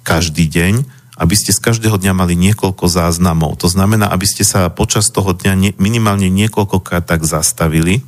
každý 0.00 0.48
deň, 0.48 0.88
aby 1.16 1.34
ste 1.36 1.52
z 1.52 1.60
každého 1.60 2.00
dňa 2.00 2.12
mali 2.16 2.32
niekoľko 2.36 2.88
záznamov. 2.88 3.60
To 3.60 3.68
znamená, 3.68 4.08
aby 4.08 4.24
ste 4.28 4.44
sa 4.44 4.68
počas 4.72 5.08
toho 5.12 5.36
dňa 5.36 5.76
minimálne 5.76 6.28
niekoľkokrát 6.28 7.04
tak 7.08 7.24
zastavili. 7.24 8.04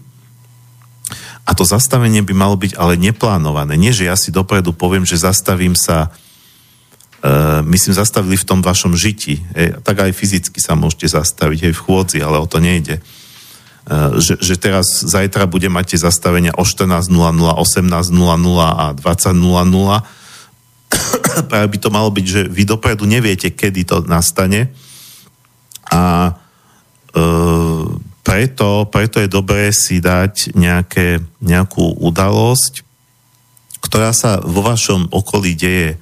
A 1.48 1.56
to 1.56 1.64
zastavenie 1.64 2.20
by 2.20 2.36
malo 2.36 2.56
byť 2.60 2.76
ale 2.76 3.00
neplánované. 3.00 3.80
Nie, 3.80 3.96
že 3.96 4.04
ja 4.04 4.16
si 4.16 4.28
dopredu 4.28 4.76
poviem, 4.76 5.08
že 5.08 5.16
zastavím 5.16 5.72
sa 5.72 6.12
myslím, 7.66 7.94
zastavili 7.94 8.36
v 8.38 8.44
tom 8.48 8.62
vašom 8.64 8.96
žiti. 8.96 9.42
Hej, 9.52 9.72
tak 9.84 10.00
aj 10.00 10.12
fyzicky 10.16 10.60
sa 10.62 10.74
môžete 10.78 11.08
zastaviť 11.12 11.64
aj 11.68 11.72
v 11.74 11.82
chôdzi, 11.82 12.22
ale 12.24 12.38
o 12.40 12.46
to 12.48 12.58
nejde. 12.62 13.00
Uh, 13.88 14.20
že, 14.20 14.36
že 14.40 14.56
teraz 14.60 14.86
zajtra 15.04 15.46
bude 15.48 15.68
mať 15.72 15.96
tie 15.96 16.00
zastavenia 16.04 16.52
o 16.56 16.64
14.00, 16.64 17.08
18.00 17.08 18.60
a 18.60 18.92
20.00. 18.92 20.02
Práve 21.50 21.68
by 21.68 21.78
to 21.80 21.90
malo 21.92 22.10
byť, 22.12 22.26
že 22.28 22.48
vy 22.48 22.64
dopredu 22.68 23.06
neviete, 23.08 23.50
kedy 23.52 23.84
to 23.88 24.00
nastane. 24.04 24.68
A 25.88 26.34
uh, 27.16 27.84
preto, 28.24 28.84
preto 28.92 29.20
je 29.24 29.28
dobré 29.28 29.72
si 29.72 30.00
dať 30.04 30.52
nejaké, 30.52 31.24
nejakú 31.40 31.96
udalosť, 31.96 32.84
ktorá 33.80 34.12
sa 34.12 34.36
vo 34.44 34.60
vašom 34.60 35.08
okolí 35.08 35.56
deje 35.56 35.96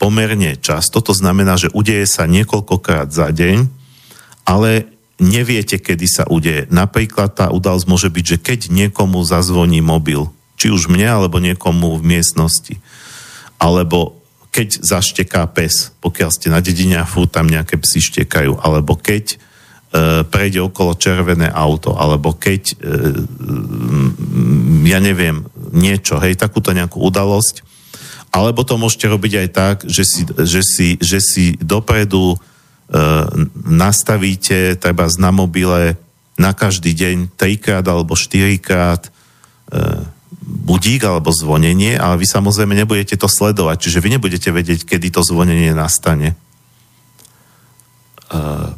pomerne 0.00 0.56
často, 0.58 1.00
to 1.04 1.12
znamená, 1.12 1.56
že 1.60 1.72
udeje 1.72 2.04
sa 2.08 2.24
niekoľkokrát 2.28 3.12
za 3.12 3.30
deň, 3.30 3.68
ale 4.44 4.90
neviete, 5.20 5.78
kedy 5.78 6.06
sa 6.08 6.24
udeje. 6.26 6.66
Napríklad 6.68 7.32
tá 7.32 7.46
udalosť 7.48 7.86
môže 7.86 8.08
byť, 8.10 8.24
že 8.24 8.38
keď 8.40 8.60
niekomu 8.72 9.22
zazvoní 9.22 9.80
mobil, 9.80 10.28
či 10.58 10.70
už 10.70 10.90
mne, 10.90 11.06
alebo 11.06 11.42
niekomu 11.42 11.98
v 11.98 12.18
miestnosti, 12.18 12.78
alebo 13.58 14.18
keď 14.54 14.86
zašteká 14.86 15.42
pes, 15.50 15.90
pokiaľ 15.98 16.30
ste 16.30 16.46
na 16.46 16.62
dedine 16.62 17.02
a 17.02 17.08
fú, 17.08 17.26
tam 17.26 17.50
nejaké 17.50 17.74
psy 17.74 17.98
štekajú, 17.98 18.62
alebo 18.62 18.94
keď 18.94 19.34
e, 19.34 19.36
prejde 20.22 20.62
okolo 20.62 20.94
červené 20.94 21.50
auto, 21.50 21.98
alebo 21.98 22.38
keď, 22.38 22.78
e, 22.78 22.94
ja 24.86 25.02
neviem, 25.02 25.42
niečo, 25.74 26.22
hej, 26.22 26.38
takúto 26.38 26.70
nejakú 26.70 27.02
udalosť, 27.02 27.73
alebo 28.34 28.66
to 28.66 28.74
môžete 28.74 29.06
robiť 29.06 29.32
aj 29.46 29.48
tak, 29.54 29.76
že 29.86 30.02
si, 30.02 30.26
že 30.26 30.62
si, 30.66 30.88
že 30.98 31.22
si 31.22 31.54
dopredu 31.62 32.34
e, 32.34 32.38
nastavíte 33.62 34.74
treba 34.82 35.06
na 35.22 35.30
mobile 35.30 35.94
na 36.34 36.50
každý 36.50 36.90
deň 36.98 37.38
trikrát 37.38 37.86
alebo 37.86 38.18
štyrikrát 38.18 39.06
budík 40.44 41.04
alebo 41.04 41.32
zvonenie, 41.32 41.96
ale 41.96 42.20
vy 42.20 42.26
samozrejme 42.28 42.76
nebudete 42.76 43.16
to 43.16 43.28
sledovať, 43.28 43.76
čiže 43.80 44.02
vy 44.02 44.08
nebudete 44.18 44.50
vedieť, 44.52 44.84
kedy 44.84 45.08
to 45.08 45.24
zvonenie 45.24 45.72
nastane. 45.72 46.32
E, 46.32 46.36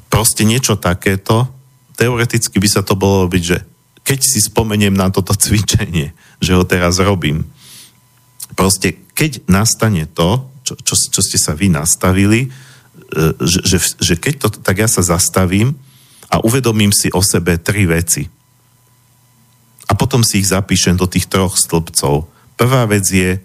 proste 0.07 0.47
niečo 0.47 0.79
takéto, 0.79 1.51
teoreticky 1.99 2.61
by 2.63 2.69
sa 2.71 2.83
to 2.87 2.95
bolo 2.95 3.27
robiť, 3.27 3.43
že 3.43 3.59
keď 4.07 4.19
si 4.23 4.39
spomeniem 4.39 4.95
na 4.95 5.11
toto 5.11 5.35
cvičenie, 5.35 6.15
že 6.39 6.55
ho 6.55 6.63
teraz 6.63 7.03
robím, 7.03 7.43
proste 8.55 9.01
keď 9.17 9.49
nastane 9.49 10.07
to, 10.07 10.45
čo, 10.63 10.75
čo, 10.79 10.95
čo 10.95 11.21
ste 11.25 11.39
sa 11.41 11.57
vy 11.57 11.73
nastavili, 11.73 12.47
e, 12.47 12.49
že, 13.43 13.61
že, 13.65 13.79
že 13.99 14.15
keď 14.15 14.35
to, 14.47 14.49
tak 14.63 14.77
ja 14.83 14.89
sa 14.91 15.03
zastavím 15.03 15.75
a 16.31 16.43
uvedomím 16.43 16.93
si 16.93 17.11
o 17.11 17.23
sebe 17.25 17.59
tri 17.59 17.89
veci 17.89 18.29
a 19.87 19.93
potom 19.95 20.27
si 20.27 20.43
ich 20.43 20.51
zapíšem 20.51 20.99
do 20.99 21.07
tých 21.07 21.31
troch 21.31 21.55
stĺpcov. 21.55 22.27
Prvá 22.59 22.83
vec 22.91 23.07
je, 23.07 23.39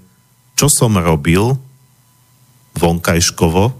čo 0.57 0.67
som 0.67 0.97
robil 0.97 1.57
vonkajškovo, 2.77 3.77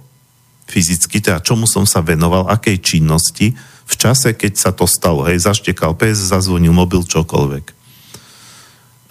fyzicky, 0.70 1.20
teda 1.20 1.42
čomu 1.42 1.66
som 1.66 1.84
sa 1.90 2.06
venoval, 2.06 2.48
akej 2.48 2.80
činnosti, 2.80 3.58
v 3.92 3.96
čase, 4.00 4.32
keď 4.32 4.54
sa 4.56 4.72
to 4.72 4.88
stalo. 4.88 5.28
Hej, 5.28 5.44
zaštekal 5.44 6.00
pes, 6.00 6.16
zazvonil 6.16 6.72
mobil, 6.72 7.04
čokoľvek. 7.04 7.66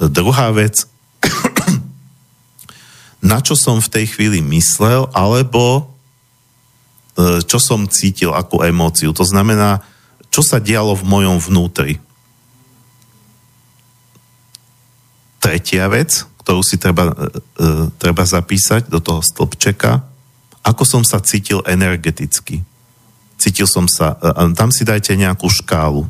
Druhá 0.08 0.48
vec, 0.56 0.88
na 3.20 3.38
čo 3.44 3.52
som 3.56 3.80
v 3.80 3.92
tej 3.92 4.06
chvíli 4.16 4.40
myslel, 4.40 5.08
alebo 5.12 5.92
e, 7.16 7.40
čo 7.44 7.60
som 7.60 7.84
cítil 7.88 8.32
ako 8.32 8.64
emóciu. 8.64 9.12
To 9.12 9.24
znamená, 9.24 9.84
čo 10.32 10.40
sa 10.40 10.56
dialo 10.56 10.96
v 10.96 11.04
mojom 11.04 11.36
vnútri. 11.40 12.00
tretia 15.40 15.88
vec, 15.88 16.28
ktorú 16.44 16.60
si 16.60 16.76
treba, 16.76 17.10
e, 17.10 17.12
e, 17.16 17.72
treba 17.96 18.22
zapísať 18.22 18.92
do 18.92 19.00
toho 19.00 19.24
stĺpčeka, 19.24 20.04
ako 20.60 20.84
som 20.84 21.02
sa 21.02 21.18
cítil 21.24 21.64
energeticky. 21.64 22.60
Cítil 23.40 23.64
som 23.64 23.88
sa, 23.88 24.20
tam 24.52 24.68
si 24.68 24.84
dajte 24.84 25.16
nejakú 25.16 25.48
škálu. 25.48 26.04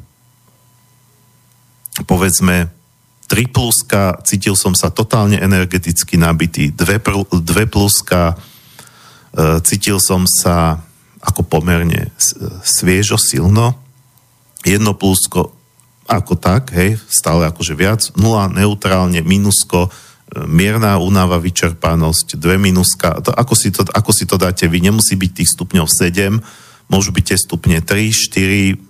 Povedzme, 2.03 2.67
3 3.31 3.47
pluska, 3.47 4.19
cítil 4.27 4.59
som 4.59 4.75
sa 4.75 4.91
totálne 4.91 5.39
energeticky 5.39 6.19
nabitý, 6.19 6.75
2, 6.75 6.83
2 7.31 7.71
pluska, 7.71 8.35
e, 8.35 9.63
cítil 9.63 10.03
som 10.03 10.27
sa 10.27 10.83
ako 11.23 11.47
pomerne 11.47 12.11
sviežo, 12.67 13.15
silno, 13.15 13.79
jedno 14.67 14.99
plusko, 14.99 15.55
ako 16.11 16.35
tak, 16.35 16.75
hej, 16.75 16.99
stále 17.07 17.47
akože 17.47 17.79
viac, 17.79 18.03
nula 18.19 18.51
neutrálne, 18.51 19.23
minusko, 19.23 19.87
e, 19.87 19.91
mierna 20.51 20.99
únava, 20.99 21.39
vyčerpanosť, 21.39 22.35
dve 22.35 22.59
minuska, 22.59 23.23
to, 23.23 23.31
ako, 23.31 23.55
si 23.55 23.71
to, 23.71 23.87
ako 23.87 24.11
si 24.11 24.27
to 24.27 24.43
dáte 24.43 24.67
vy, 24.67 24.83
nemusí 24.83 25.15
byť 25.15 25.31
tých 25.39 25.55
stupňov 25.55 25.87
7, 25.87 26.43
môžu 26.91 27.15
byť 27.15 27.25
tie 27.31 27.39
stupne 27.39 27.79
3, 27.79 28.11
4, 28.11 28.90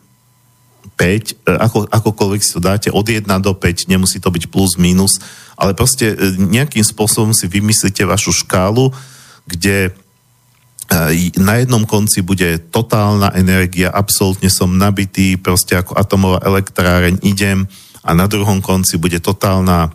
5, 0.97 1.47
ako, 1.47 1.78
akokoľvek 1.89 2.40
si 2.44 2.52
to 2.52 2.61
dáte, 2.61 2.89
od 2.93 3.07
1 3.09 3.24
do 3.40 3.52
5, 3.57 3.89
nemusí 3.89 4.20
to 4.20 4.28
byť 4.28 4.52
plus, 4.52 4.77
minus, 4.77 5.20
ale 5.57 5.73
proste 5.73 6.12
e, 6.12 6.16
nejakým 6.36 6.85
spôsobom 6.85 7.32
si 7.32 7.48
vymyslíte 7.48 8.05
vašu 8.05 8.32
škálu, 8.44 8.93
kde 9.48 9.93
na 11.39 11.62
jednom 11.62 11.86
konci 11.86 12.19
bude 12.19 12.59
totálna 12.59 13.31
energia, 13.39 13.94
absolútne 13.94 14.51
som 14.51 14.74
nabitý, 14.74 15.39
proste 15.39 15.78
ako 15.78 15.94
atomová 15.94 16.43
elektráreň 16.43 17.23
idem 17.23 17.70
a 18.02 18.11
na 18.11 18.27
druhom 18.27 18.59
konci 18.59 18.98
bude 18.98 19.23
totálna 19.23 19.94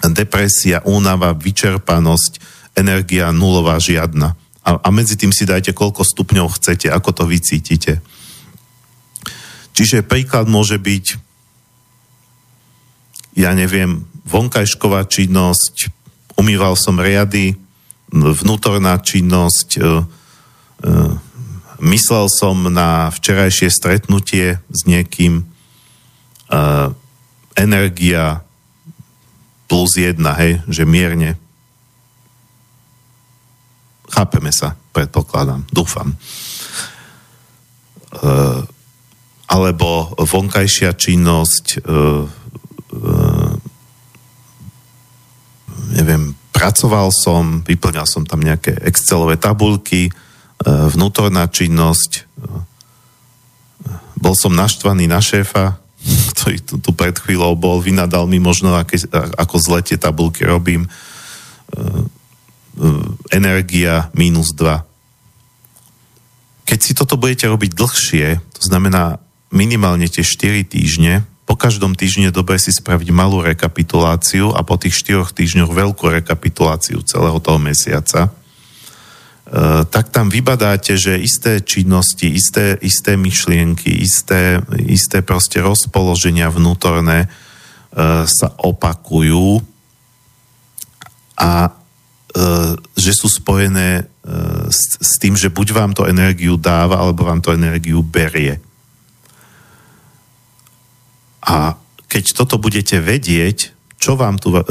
depresia, 0.00 0.80
únava, 0.88 1.36
vyčerpanosť, 1.36 2.40
energia 2.72 3.28
nulová, 3.28 3.76
žiadna. 3.76 4.32
A, 4.64 4.80
a 4.80 4.88
medzi 4.88 5.20
tým 5.20 5.36
si 5.36 5.44
dajte, 5.44 5.76
koľko 5.76 6.00
stupňov 6.00 6.56
chcete, 6.56 6.88
ako 6.88 7.10
to 7.12 7.24
vycítite. 7.28 8.00
Čiže 9.80 10.04
príklad 10.04 10.44
môže 10.44 10.76
byť, 10.76 11.16
ja 13.40 13.56
neviem, 13.56 14.04
vonkajšková 14.28 15.08
činnosť, 15.08 15.88
umýval 16.36 16.76
som 16.76 17.00
riady, 17.00 17.56
vnútorná 18.12 19.00
činnosť. 19.00 19.68
E, 19.72 19.80
e, 19.80 19.88
myslel 21.80 22.28
som 22.28 22.68
na 22.68 23.08
včerajšie 23.08 23.72
stretnutie 23.72 24.60
s 24.68 24.80
niekým. 24.84 25.40
E, 25.40 25.44
energia 27.56 28.44
plus 29.64 29.96
jedna, 29.96 30.36
hej, 30.36 30.60
že 30.68 30.84
mierne. 30.84 31.40
Chápeme 34.12 34.52
sa, 34.52 34.76
predpokladám, 34.92 35.64
dúfam. 35.72 36.12
Alebo 39.50 40.14
vonkajšia 40.14 40.94
činnosť, 40.94 41.82
neviem, 45.90 46.34
pracoval 46.60 47.08
som, 47.08 47.64
vyplňal 47.64 48.04
som 48.04 48.28
tam 48.28 48.44
nejaké 48.44 48.76
Excelové 48.84 49.40
tabulky, 49.40 50.08
e, 50.08 50.12
vnútorná 50.66 51.48
činnosť, 51.48 52.10
e, 52.16 52.22
bol 54.20 54.36
som 54.36 54.52
naštvaný 54.52 55.08
na 55.08 55.24
šéfa, 55.24 55.80
ktorý 56.36 56.56
tu, 56.60 56.76
tu 56.76 56.90
pred 56.92 57.16
chvíľou 57.16 57.56
bol, 57.56 57.80
vynadal 57.80 58.28
mi 58.28 58.36
možno, 58.36 58.76
aké, 58.76 59.00
ako 59.40 59.56
zle 59.56 59.80
tie 59.80 59.96
tabulky 59.96 60.44
robím. 60.44 60.84
E, 60.84 60.90
energia 63.32 64.08
minus 64.16 64.56
2. 64.56 64.84
Keď 66.64 66.78
si 66.80 66.92
toto 66.96 67.20
budete 67.20 67.44
robiť 67.50 67.76
dlhšie, 67.76 68.26
to 68.56 68.62
znamená 68.62 69.20
minimálne 69.50 70.06
tie 70.06 70.22
4 70.22 70.64
týždne, 70.66 71.26
po 71.50 71.58
každom 71.58 71.98
týždni 71.98 72.30
je 72.30 72.38
dobre 72.38 72.62
si 72.62 72.70
spraviť 72.70 73.10
malú 73.10 73.42
rekapituláciu 73.42 74.54
a 74.54 74.62
po 74.62 74.78
tých 74.78 75.02
štyroch 75.02 75.34
týždňoch 75.34 75.74
veľkú 75.74 76.06
rekapituláciu 76.22 77.02
celého 77.02 77.42
toho 77.42 77.58
mesiaca, 77.58 78.30
e, 78.30 79.82
tak 79.90 80.14
tam 80.14 80.30
vybadáte, 80.30 80.94
že 80.94 81.18
isté 81.18 81.58
činnosti, 81.58 82.30
isté, 82.30 82.78
isté 82.78 83.18
myšlienky, 83.18 83.90
isté, 83.90 84.62
isté 84.86 85.26
proste 85.26 85.58
rozpoloženia 85.58 86.46
vnútorné 86.54 87.26
e, 87.26 87.28
sa 88.30 88.54
opakujú 88.54 89.58
a 91.34 91.66
e, 91.66 91.70
že 92.94 93.10
sú 93.10 93.26
spojené 93.26 94.06
s, 94.70 95.00
s 95.02 95.18
tým, 95.18 95.34
že 95.34 95.50
buď 95.50 95.68
vám 95.74 95.92
to 95.98 96.06
energiu 96.06 96.54
dáva, 96.54 97.02
alebo 97.02 97.26
vám 97.26 97.42
to 97.42 97.50
energiu 97.50 98.06
berie. 98.06 98.69
A 101.44 101.80
keď 102.10 102.34
toto 102.34 102.58
budete 102.58 102.98
vedieť, 102.98 103.72
čo 104.00 104.16
vám 104.16 104.40
tu, 104.40 104.50
e, 104.50 104.58
e, 104.58 104.64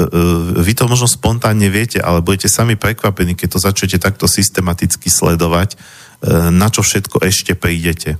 vy 0.58 0.72
to 0.74 0.90
možno 0.90 1.06
spontánne 1.06 1.70
viete, 1.70 2.02
ale 2.02 2.18
budete 2.18 2.50
sami 2.50 2.74
prekvapení, 2.74 3.38
keď 3.38 3.48
to 3.56 3.58
začnete 3.62 3.98
takto 4.02 4.26
systematicky 4.26 5.06
sledovať, 5.06 5.74
e, 5.74 5.76
na 6.50 6.66
čo 6.66 6.82
všetko 6.82 7.22
ešte 7.22 7.54
prídete. 7.54 8.18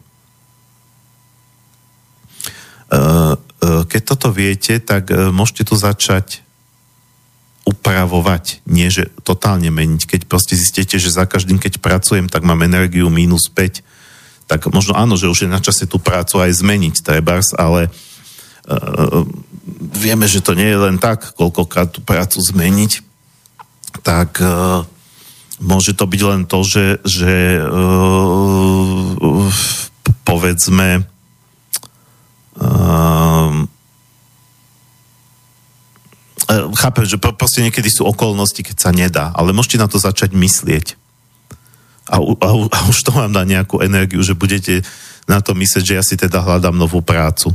Keď 3.62 4.02
toto 4.02 4.34
viete, 4.34 4.82
tak 4.82 5.14
môžete 5.14 5.62
to 5.70 5.78
začať 5.78 6.42
upravovať, 7.62 8.66
nie 8.66 8.90
že 8.90 9.14
totálne 9.22 9.70
meniť. 9.70 10.10
Keď 10.10 10.20
proste 10.26 10.58
zistíte, 10.58 10.98
že 10.98 11.14
za 11.14 11.22
každým, 11.22 11.62
keď 11.62 11.78
pracujem, 11.78 12.26
tak 12.26 12.42
mám 12.42 12.66
energiu 12.66 13.06
minus 13.06 13.46
5, 13.46 14.50
tak 14.50 14.66
možno 14.74 14.98
áno, 14.98 15.14
že 15.14 15.30
už 15.30 15.46
je 15.46 15.54
na 15.54 15.62
čase 15.62 15.86
tú 15.86 16.02
prácu 16.02 16.42
aj 16.42 16.50
zmeniť, 16.50 16.98
trebárs, 16.98 17.54
ale 17.54 17.86
uh, 17.86 18.09
vieme, 20.00 20.26
že 20.30 20.40
to 20.40 20.54
nie 20.54 20.68
je 20.70 20.78
len 20.78 20.96
tak, 20.96 21.34
koľkokrát 21.34 21.90
tú 21.90 22.00
prácu 22.00 22.38
zmeniť, 22.40 23.02
tak 24.06 24.38
uh, 24.40 24.86
môže 25.60 25.92
to 25.92 26.06
byť 26.06 26.22
len 26.24 26.42
to, 26.46 26.62
že, 26.62 27.02
že 27.04 27.58
uh, 27.60 29.50
povedzme 30.24 31.04
uh, 32.60 33.52
chápem, 36.74 37.04
že 37.06 37.20
proste 37.20 37.62
niekedy 37.62 37.86
sú 37.90 38.06
okolnosti, 38.06 38.58
keď 38.58 38.76
sa 38.78 38.90
nedá, 38.90 39.30
ale 39.34 39.54
môžete 39.54 39.78
na 39.78 39.86
to 39.86 40.02
začať 40.02 40.34
myslieť. 40.34 40.98
A, 42.10 42.18
a, 42.18 42.48
a 42.50 42.78
už 42.90 43.06
to 43.06 43.14
vám 43.14 43.30
dá 43.30 43.46
nejakú 43.46 43.78
energiu, 43.78 44.18
že 44.26 44.34
budete 44.34 44.82
na 45.30 45.38
to 45.38 45.54
myslieť, 45.54 45.84
že 45.86 45.94
ja 45.94 46.02
si 46.02 46.18
teda 46.18 46.42
hľadám 46.42 46.74
novú 46.74 46.98
prácu. 46.98 47.54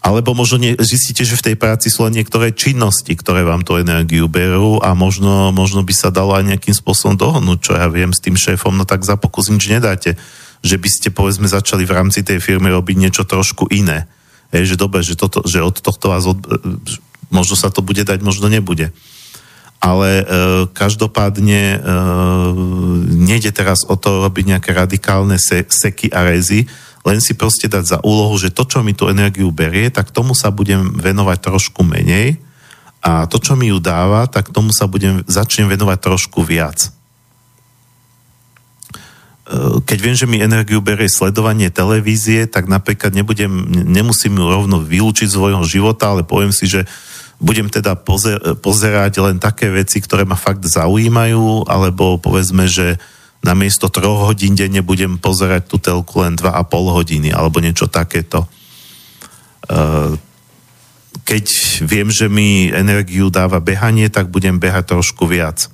Alebo 0.00 0.32
možno 0.32 0.56
nie, 0.56 0.72
zistíte, 0.80 1.28
že 1.28 1.36
v 1.36 1.52
tej 1.52 1.56
práci 1.60 1.92
sú 1.92 2.08
len 2.08 2.16
niektoré 2.16 2.56
činnosti, 2.56 3.12
ktoré 3.12 3.44
vám 3.44 3.60
tú 3.68 3.76
energiu 3.76 4.32
berú 4.32 4.80
a 4.80 4.96
možno, 4.96 5.52
možno 5.52 5.84
by 5.84 5.92
sa 5.92 6.08
dalo 6.08 6.32
aj 6.32 6.48
nejakým 6.48 6.72
spôsobom 6.72 7.20
dohodnúť, 7.20 7.58
čo 7.60 7.72
ja 7.76 7.84
viem 7.92 8.08
s 8.08 8.24
tým 8.24 8.32
šéfom, 8.32 8.72
no 8.72 8.88
tak 8.88 9.04
za 9.04 9.20
pokus 9.20 9.52
nič 9.52 9.68
nedáte. 9.68 10.16
Že 10.64 10.76
by 10.80 10.88
ste 10.88 11.08
povedzme 11.12 11.48
začali 11.48 11.84
v 11.84 11.92
rámci 11.92 12.24
tej 12.24 12.40
firmy 12.40 12.72
robiť 12.72 12.96
niečo 12.96 13.28
trošku 13.28 13.68
iné. 13.68 14.08
Hej, 14.56 14.74
že 14.74 14.76
dobre, 14.80 15.04
že, 15.04 15.20
toto, 15.20 15.44
že 15.44 15.60
od 15.60 15.76
tohto 15.78 16.08
vás 16.08 16.24
od, 16.24 16.40
možno 17.28 17.54
sa 17.54 17.68
to 17.68 17.84
bude 17.84 18.00
dať, 18.00 18.24
možno 18.24 18.48
nebude. 18.48 18.92
Ale 19.80 20.20
e, 20.20 20.24
každopádne 20.76 21.62
e, 21.62 21.78
nejde 23.24 23.52
teraz 23.52 23.84
o 23.88 23.96
to 23.96 24.28
robiť 24.28 24.44
nejaké 24.56 24.70
radikálne 24.76 25.40
se, 25.40 25.64
seky 25.64 26.12
a 26.12 26.24
rezy, 26.28 26.68
len 27.00 27.18
si 27.18 27.32
proste 27.32 27.66
dať 27.68 27.84
za 27.84 27.98
úlohu, 28.04 28.36
že 28.36 28.52
to, 28.52 28.68
čo 28.68 28.84
mi 28.84 28.92
tú 28.92 29.08
energiu 29.08 29.48
berie, 29.48 29.88
tak 29.88 30.12
tomu 30.12 30.36
sa 30.36 30.52
budem 30.52 30.92
venovať 31.00 31.38
trošku 31.40 31.80
menej 31.80 32.36
a 33.00 33.24
to, 33.24 33.40
čo 33.40 33.56
mi 33.56 33.72
ju 33.72 33.80
dáva, 33.80 34.28
tak 34.28 34.52
tomu 34.52 34.76
sa 34.76 34.84
budem, 34.84 35.24
začnem 35.24 35.72
venovať 35.72 35.98
trošku 36.04 36.44
viac. 36.44 36.92
E, 39.48 39.80
keď 39.80 39.98
viem, 39.98 40.16
že 40.16 40.28
mi 40.28 40.44
energiu 40.44 40.84
berie 40.84 41.08
sledovanie 41.08 41.72
televízie, 41.72 42.44
tak 42.44 42.68
napríklad 42.68 43.16
nebudem, 43.16 43.48
nemusím 43.88 44.36
ju 44.36 44.44
rovno 44.44 44.84
vylúčiť 44.84 45.32
z 45.32 45.36
svojho 45.40 45.64
života, 45.64 46.12
ale 46.12 46.28
poviem 46.28 46.52
si, 46.52 46.68
že 46.68 46.84
budem 47.40 47.72
teda 47.72 47.96
pozer, 47.96 48.36
pozerať 48.60 49.24
len 49.24 49.40
také 49.40 49.72
veci, 49.72 50.04
ktoré 50.04 50.28
ma 50.28 50.36
fakt 50.36 50.68
zaujímajú, 50.68 51.64
alebo 51.72 52.20
povedzme, 52.20 52.68
že 52.68 53.00
namiesto 53.40 53.88
troch 53.88 54.28
hodín 54.28 54.52
denne 54.52 54.84
budem 54.84 55.16
pozerať 55.16 55.68
tú 55.68 55.76
telku 55.80 56.20
len 56.20 56.36
2,5 56.36 56.96
hodiny, 56.96 57.28
alebo 57.32 57.60
niečo 57.64 57.88
takéto. 57.88 58.44
E, 59.64 60.16
keď 61.24 61.44
viem, 61.88 62.12
že 62.12 62.28
mi 62.28 62.68
energiu 62.68 63.32
dáva 63.32 63.64
behanie, 63.64 64.12
tak 64.12 64.28
budem 64.28 64.60
behať 64.60 64.92
trošku 64.92 65.24
viac. 65.24 65.66
E, 65.66 65.68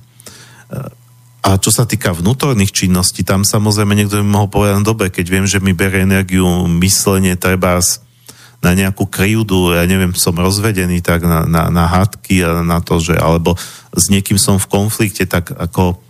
a 1.46 1.58
čo 1.58 1.70
sa 1.70 1.86
týka 1.86 2.14
vnútorných 2.14 2.74
činností, 2.74 3.22
tam 3.22 3.42
samozrejme 3.46 3.94
niekto 3.94 4.18
by 4.18 4.26
mohol 4.26 4.48
povedať 4.50 4.74
na 4.78 4.86
dobe, 4.86 5.10
keď 5.10 5.26
viem, 5.26 5.46
že 5.46 5.62
mi 5.62 5.74
berie 5.74 6.06
energiu 6.06 6.46
myslenie, 6.70 7.38
treba 7.38 7.78
na 8.62 8.72
nejakú 8.74 9.06
kryjúdu, 9.06 9.78
ja 9.78 9.86
neviem, 9.86 10.10
som 10.16 10.34
rozvedený, 10.34 11.04
tak 11.04 11.22
na, 11.22 11.46
na, 11.46 11.70
na 11.70 11.84
hádky 11.86 12.42
a 12.42 12.66
na 12.66 12.82
to, 12.82 12.98
že, 12.98 13.14
alebo 13.14 13.54
s 13.94 14.10
niekým 14.10 14.40
som 14.40 14.58
v 14.58 14.66
konflikte, 14.66 15.22
tak 15.28 15.54
ako 15.54 16.02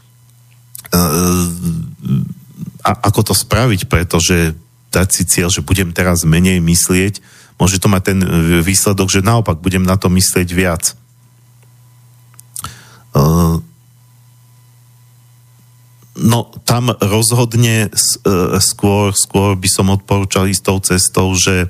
a, 2.87 2.91
ako 3.11 3.33
to 3.33 3.35
spraviť, 3.35 3.91
pretože 3.91 4.55
dať 4.95 5.09
si 5.11 5.23
cieľ, 5.27 5.51
že 5.51 5.67
budem 5.67 5.91
teraz 5.91 6.23
menej 6.23 6.63
myslieť, 6.63 7.19
môže 7.59 7.83
to 7.83 7.91
mať 7.91 8.03
ten 8.15 8.19
výsledok, 8.63 9.09
že 9.11 9.27
naopak 9.27 9.59
budem 9.59 9.83
na 9.83 9.99
to 9.99 10.07
myslieť 10.07 10.49
viac. 10.55 10.95
E, 13.13 13.21
no, 16.21 16.41
tam 16.65 16.95
rozhodne 16.97 17.89
e, 17.89 17.99
skôr, 18.63 19.13
skôr 19.17 19.59
by 19.59 19.69
som 19.69 19.93
odporúčal 19.93 20.47
ísť 20.49 20.63
tou 20.63 20.79
cestou, 20.81 21.29
že 21.35 21.69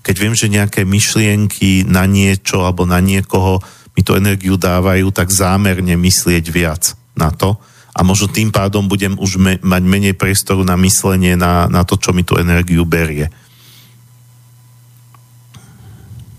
keď 0.00 0.14
viem, 0.16 0.34
že 0.36 0.52
nejaké 0.52 0.82
myšlienky 0.84 1.84
na 1.88 2.08
niečo 2.08 2.64
alebo 2.64 2.88
na 2.88 3.00
niekoho 3.00 3.60
mi 3.94 4.00
tú 4.00 4.16
energiu 4.16 4.56
dávajú, 4.56 5.12
tak 5.12 5.28
zámerne 5.28 5.94
myslieť 5.98 6.44
viac 6.48 6.94
na 7.18 7.32
to 7.34 7.58
a 8.00 8.06
možno 8.06 8.32
tým 8.32 8.48
pádom 8.48 8.88
budem 8.88 9.20
už 9.20 9.36
me, 9.36 9.60
mať 9.60 9.82
menej 9.84 10.16
priestoru 10.16 10.64
na 10.64 10.80
myslenie 10.80 11.36
na, 11.36 11.68
na 11.68 11.84
to, 11.84 12.00
čo 12.00 12.16
mi 12.16 12.24
tú 12.24 12.40
energiu 12.40 12.88
berie. 12.88 13.28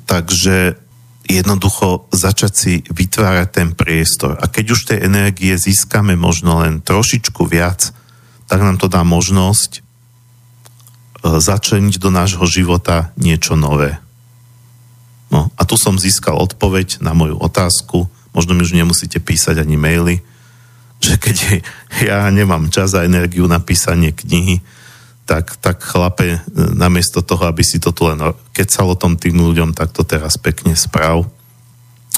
Takže 0.09 0.73
jednoducho 1.29 2.09
začať 2.09 2.51
si 2.57 2.73
vytvárať 2.89 3.47
ten 3.53 3.69
priestor. 3.77 4.41
A 4.41 4.49
keď 4.49 4.65
už 4.73 4.89
tej 4.89 5.05
energie 5.05 5.53
získame 5.53 6.17
možno 6.17 6.65
len 6.65 6.81
trošičku 6.81 7.45
viac, 7.45 7.93
tak 8.49 8.65
nám 8.65 8.81
to 8.81 8.89
dá 8.89 9.05
možnosť 9.05 9.85
začleniť 11.21 12.01
do 12.01 12.09
nášho 12.09 12.43
života 12.49 13.13
niečo 13.21 13.53
nové. 13.53 14.01
No 15.29 15.53
a 15.53 15.61
tu 15.63 15.77
som 15.77 16.01
získal 16.01 16.41
odpoveď 16.41 17.05
na 17.05 17.13
moju 17.13 17.37
otázku, 17.37 18.09
možno 18.33 18.57
mi 18.57 18.65
už 18.65 18.73
nemusíte 18.73 19.21
písať 19.21 19.61
ani 19.61 19.77
maily, 19.77 20.25
že 21.01 21.17
keď 21.17 21.37
ja 22.07 22.29
nemám 22.29 22.69
čas 22.69 22.93
a 22.93 23.03
energiu 23.03 23.49
na 23.49 23.59
písanie 23.59 24.13
knihy, 24.13 24.61
tak, 25.25 25.57
tak 25.57 25.81
chlape, 25.81 26.37
e, 26.37 26.39
namiesto 26.75 27.25
toho, 27.25 27.49
aby 27.49 27.65
si 27.65 27.81
to 27.81 27.95
tu 27.95 28.09
len 28.09 28.19
kecalo 28.51 28.93
tom 28.99 29.17
tým 29.17 29.39
ľuďom, 29.41 29.73
tak 29.73 29.95
to 29.95 30.05
teraz 30.05 30.37
pekne 30.37 30.77
správ. 30.77 31.25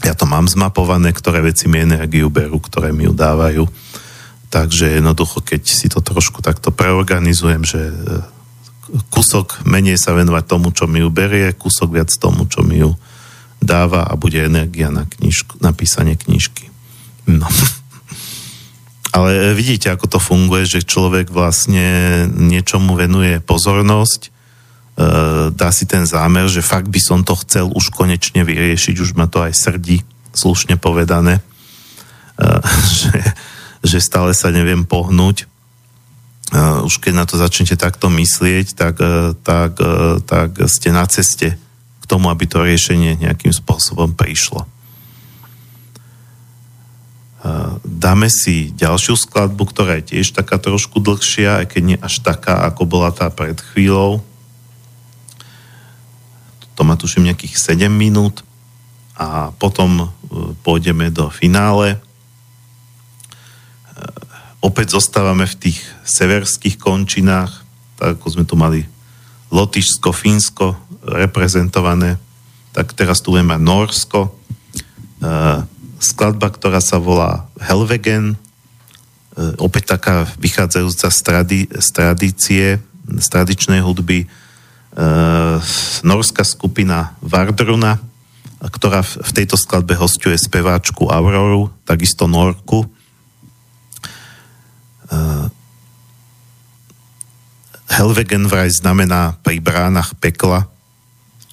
Ja 0.03 0.17
to 0.17 0.27
mám 0.27 0.49
zmapované, 0.49 1.15
ktoré 1.15 1.39
veci 1.45 1.69
mi 1.69 1.79
energiu 1.79 2.27
berú, 2.27 2.59
ktoré 2.59 2.91
mi 2.91 3.07
ju 3.07 3.13
dávajú. 3.15 3.69
Takže 4.49 4.99
jednoducho, 4.99 5.41
keď 5.41 5.61
si 5.65 5.87
to 5.89 6.01
trošku 6.01 6.41
takto 6.41 6.73
preorganizujem, 6.73 7.63
že 7.63 7.81
e, 7.89 7.95
kúsok 9.13 9.65
menej 9.65 10.01
sa 10.01 10.17
venovať 10.17 10.43
tomu, 10.49 10.73
čo 10.73 10.89
mi 10.89 11.01
ju 11.01 11.09
berie, 11.13 11.53
kúsok 11.53 11.93
viac 11.93 12.09
tomu, 12.17 12.49
čo 12.49 12.65
mi 12.65 12.81
ju 12.81 12.97
dáva 13.63 14.03
a 14.03 14.13
bude 14.19 14.43
energia 14.43 14.91
na, 14.91 15.07
knižku, 15.07 15.61
na 15.63 15.71
písanie 15.71 16.19
knižky. 16.19 16.67
No. 17.29 17.47
Ale 19.13 19.53
vidíte, 19.53 19.93
ako 19.93 20.17
to 20.17 20.19
funguje, 20.19 20.65
že 20.65 20.81
človek 20.81 21.29
vlastne 21.29 22.25
niečomu 22.33 22.97
venuje 22.97 23.37
pozornosť, 23.45 24.21
e, 24.25 24.29
dá 25.53 25.69
si 25.69 25.85
ten 25.85 26.09
zámer, 26.09 26.49
že 26.49 26.65
fakt 26.65 26.89
by 26.89 26.97
som 26.97 27.21
to 27.21 27.37
chcel 27.45 27.69
už 27.69 27.93
konečne 27.93 28.41
vyriešiť, 28.41 28.97
už 28.97 29.13
ma 29.13 29.29
to 29.29 29.45
aj 29.45 29.53
srdí, 29.53 30.01
slušne 30.33 30.81
povedané, 30.81 31.37
e, 31.37 32.43
že, 33.05 33.13
že 33.85 33.97
stále 34.01 34.33
sa 34.33 34.49
neviem 34.49 34.81
pohnúť. 34.81 35.45
Už 36.85 37.01
keď 37.01 37.13
na 37.17 37.25
to 37.25 37.33
začnete 37.33 37.73
takto 37.73 38.13
myslieť, 38.13 38.77
tak, 38.77 39.01
tak, 39.41 39.73
tak 40.21 40.49
ste 40.69 40.93
na 40.93 41.01
ceste 41.09 41.57
k 41.97 42.05
tomu, 42.05 42.29
aby 42.29 42.45
to 42.45 42.61
riešenie 42.61 43.17
nejakým 43.17 43.49
spôsobom 43.49 44.13
prišlo. 44.13 44.69
Dáme 47.83 48.31
si 48.31 48.71
ďalšiu 48.71 49.19
skladbu, 49.19 49.67
ktorá 49.67 49.99
je 49.99 50.15
tiež 50.15 50.31
taká 50.31 50.55
trošku 50.55 51.03
dlhšia, 51.03 51.63
aj 51.63 51.75
keď 51.75 51.81
nie 51.83 51.97
až 51.99 52.23
taká, 52.23 52.63
ako 52.63 52.87
bola 52.87 53.11
tá 53.11 53.27
pred 53.27 53.59
chvíľou. 53.59 54.23
To 56.73 56.81
má 56.87 56.95
tuším 56.95 57.27
nejakých 57.27 57.59
7 57.59 57.91
minút 57.91 58.47
a 59.19 59.51
potom 59.59 60.09
pôjdeme 60.63 61.11
do 61.11 61.27
finále 61.29 61.99
opäť 64.63 64.95
zostávame 64.95 65.43
v 65.43 65.59
tých 65.59 65.79
severských 66.07 66.79
končinách, 66.79 67.51
tak 67.99 68.15
ako 68.17 68.27
sme 68.31 68.47
tu 68.47 68.55
mali 68.55 68.87
Lotyšsko, 69.51 70.15
Fínsko 70.15 70.79
reprezentované, 71.03 72.15
tak 72.71 72.95
teraz 72.95 73.19
tu 73.19 73.35
budeme 73.35 73.53
mať 73.53 73.61
Norsko. 73.61 74.19
E, 76.03 76.05
skladba, 76.05 76.51
ktorá 76.51 76.83
sa 76.83 76.99
volá 76.99 77.47
Helvegen, 77.63 78.35
e, 78.35 78.37
opäť 79.55 79.95
taká 79.95 80.27
vychádzajúca 80.35 81.07
z, 81.07 81.19
tradi- 81.23 81.71
z 81.71 81.87
tradície, 81.95 82.65
z 83.07 83.27
tradičnej 83.31 83.79
hudby, 83.79 84.27
e, 84.27 84.27
norská 86.03 86.43
skupina 86.43 87.15
Vardruna, 87.23 88.03
ktorá 88.59 88.99
v, 88.99 89.23
v 89.23 89.31
tejto 89.31 89.55
skladbe 89.55 89.95
hostuje 89.95 90.35
speváčku 90.35 91.07
Auroru, 91.07 91.71
takisto 91.87 92.27
Norku, 92.27 92.83
Uh, 95.13 95.45
Helvegen 97.85 98.49
vraj 98.49 98.73
znamená 98.73 99.37
pri 99.45 99.61
bránach 99.61 100.17
pekla 100.17 100.65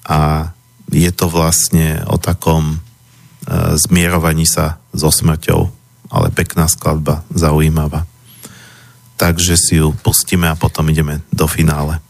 a 0.01 0.49
je 0.89 1.11
to 1.13 1.29
vlastne 1.29 2.01
o 2.09 2.17
takom 2.17 2.81
zmierovaní 3.75 4.47
sa 4.47 4.79
so 4.95 5.11
smrťou, 5.11 5.67
ale 6.11 6.27
pekná 6.31 6.67
skladba, 6.71 7.23
zaujímavá. 7.31 8.07
Takže 9.19 9.55
si 9.59 9.77
ju 9.77 9.93
pustíme 10.01 10.49
a 10.49 10.59
potom 10.59 10.87
ideme 10.89 11.21
do 11.29 11.45
finále. 11.45 12.01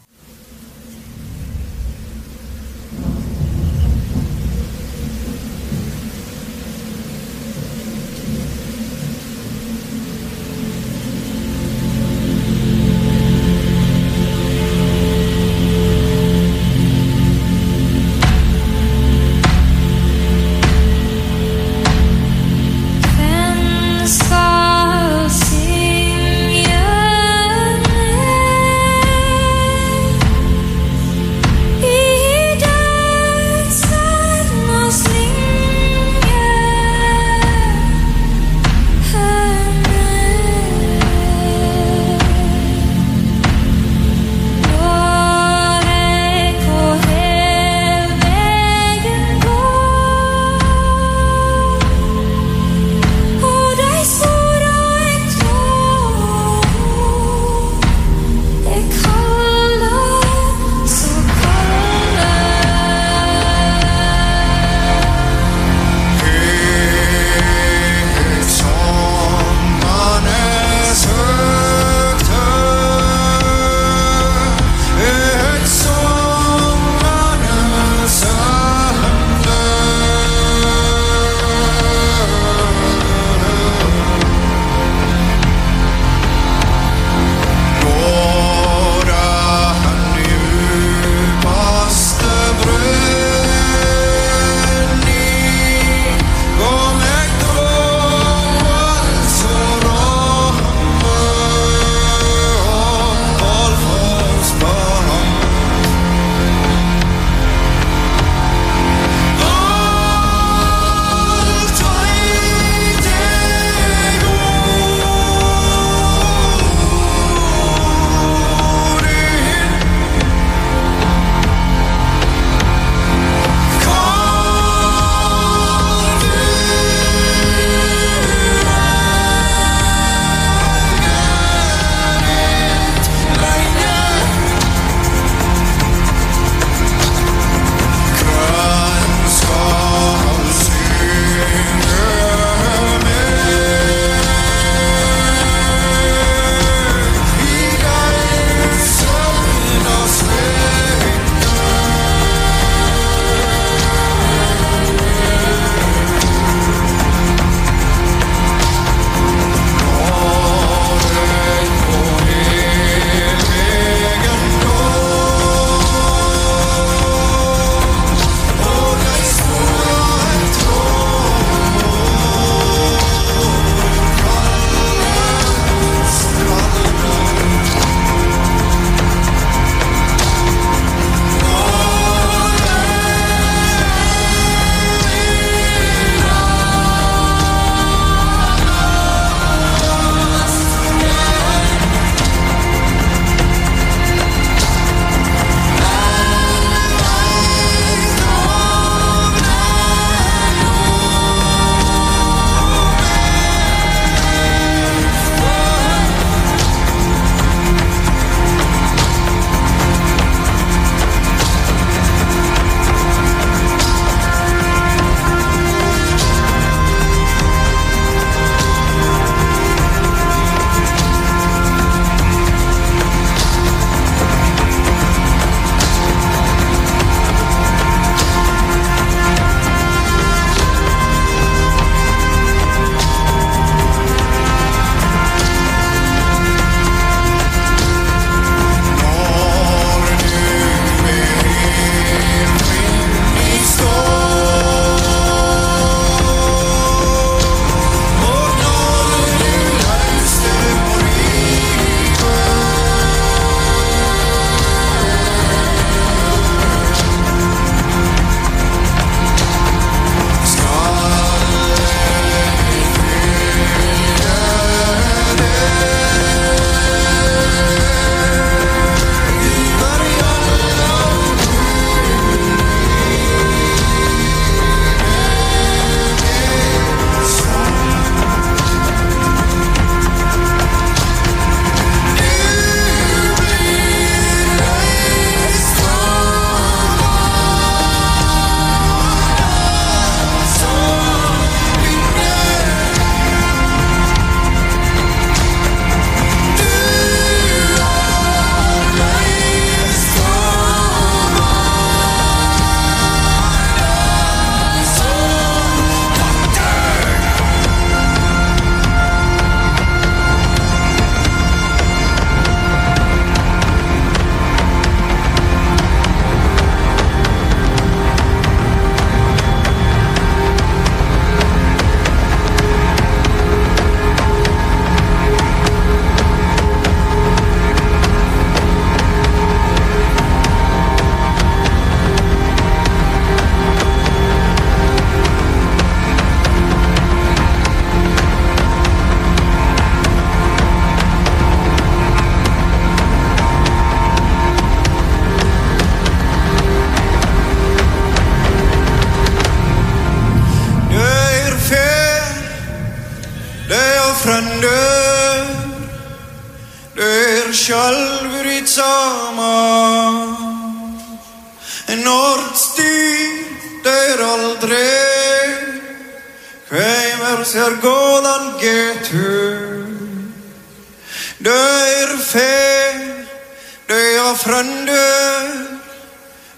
Fröndur 374.62 374.92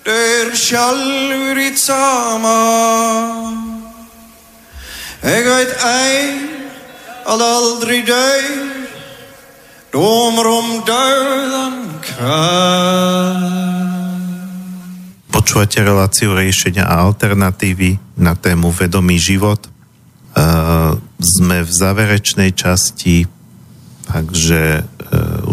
Dau 0.05 0.12
er 0.12 0.52
sjálfur 0.52 1.56
í 1.56 1.70
Ég 5.24 5.47
veit 5.48 5.72
ein 5.81 6.43
að 7.24 7.40
aldrei 7.40 8.02
dau 8.05 8.43
Dómar 9.94 10.48
om 10.51 10.68
döðan 10.85 11.81
Počúvate 15.32 15.81
reláciu 15.81 16.36
riešenia 16.36 16.85
a 16.85 17.09
alternatívy 17.09 17.97
na 18.20 18.36
tému 18.36 18.68
vedomý 18.70 19.16
život. 19.16 19.66
Uh, 20.35 20.98
sme 21.22 21.62
v 21.62 21.70
záverečnej 21.70 22.51
časti, 22.59 23.24
takže 24.10 24.82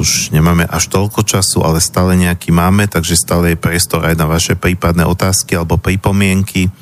už 0.01 0.33
nemáme 0.33 0.65
až 0.65 0.89
toľko 0.89 1.21
času, 1.21 1.61
ale 1.61 1.77
stále 1.77 2.17
nejaký 2.17 2.49
máme, 2.49 2.89
takže 2.89 3.13
stále 3.13 3.53
je 3.53 3.61
priestor 3.61 4.01
aj 4.01 4.17
na 4.17 4.25
vaše 4.25 4.57
prípadné 4.57 5.05
otázky 5.05 5.53
alebo 5.53 5.77
pripomienky, 5.77 6.65
uh, 6.67 6.73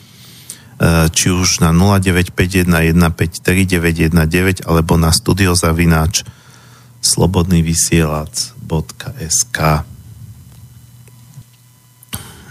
či 1.11 1.27
už 1.27 1.59
na 1.59 1.75
0951153919 1.75 4.63
alebo 4.63 4.95
na 4.95 5.11
studiozavináč 5.11 6.23
slobodnývysielac.sk 7.03 9.59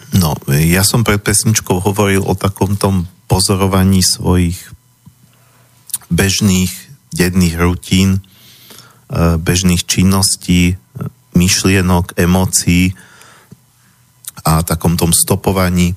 No, 0.08 0.32
ja 0.48 0.80
som 0.88 1.04
pred 1.04 1.20
pesničkou 1.20 1.84
hovoril 1.84 2.24
o 2.24 2.32
takom 2.32 2.80
tom 2.80 3.04
pozorovaní 3.28 4.00
svojich 4.00 4.56
bežných 6.08 6.72
denných 7.12 7.60
rutín, 7.60 8.16
e, 8.16 8.20
bežných 9.40 9.82
činností, 9.88 10.76
myšlienok, 11.32 12.18
emócií 12.18 12.92
a 14.44 14.60
takom 14.60 15.00
tom 15.00 15.16
stopovaní, 15.16 15.96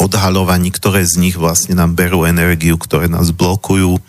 odhaľovaní, 0.00 0.72
ktoré 0.72 1.04
z 1.04 1.20
nich 1.20 1.36
vlastne 1.36 1.76
nám 1.76 1.92
berú 1.92 2.24
energiu, 2.24 2.80
ktoré 2.80 3.12
nás 3.12 3.28
blokujú, 3.36 4.00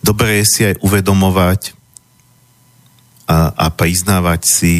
dobre 0.00 0.40
je 0.40 0.44
si 0.48 0.60
aj 0.64 0.80
uvedomovať 0.80 1.76
a, 3.28 3.52
a 3.52 3.66
priznávať 3.68 4.40
si 4.48 4.74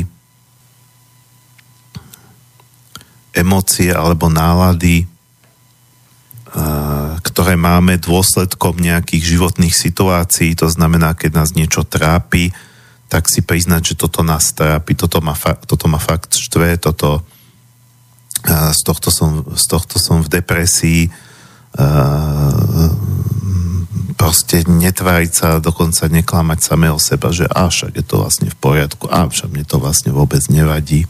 emócie 3.32 3.88
alebo 3.92 4.28
nálady, 4.28 5.09
ktoré 7.24 7.56
máme 7.56 7.96
dôsledkom 7.96 8.76
nejakých 8.76 9.36
životných 9.36 9.72
situácií, 9.72 10.52
to 10.52 10.68
znamená, 10.68 11.16
keď 11.16 11.30
nás 11.40 11.56
niečo 11.56 11.80
trápi, 11.80 12.52
tak 13.08 13.28
si 13.28 13.40
priznať, 13.40 13.92
že 13.92 13.98
toto 14.00 14.20
nás 14.20 14.52
trápi, 14.52 14.92
toto 14.92 15.24
ma, 15.24 15.32
fa- 15.32 15.56
toto 15.56 15.88
ma 15.88 15.96
fakt 15.96 16.36
štve, 16.36 16.76
toto, 16.76 17.24
z, 18.48 18.80
tohto 18.84 19.08
som, 19.08 19.44
z 19.52 19.64
tohto 19.64 19.96
som 19.96 20.20
v 20.20 20.28
depresii, 20.28 21.02
proste 24.16 24.64
netváriť 24.68 25.32
sa, 25.32 25.48
dokonca 25.56 26.08
neklamať 26.08 26.58
samého 26.60 27.00
seba, 27.00 27.32
že 27.32 27.48
a 27.48 27.68
však 27.68 27.96
je 27.96 28.04
to 28.04 28.20
vlastne 28.20 28.48
v 28.52 28.56
poriadku, 28.60 29.08
a 29.08 29.24
však 29.24 29.50
mne 29.50 29.64
to 29.64 29.80
vlastne 29.80 30.12
vôbec 30.12 30.44
nevadí. 30.52 31.08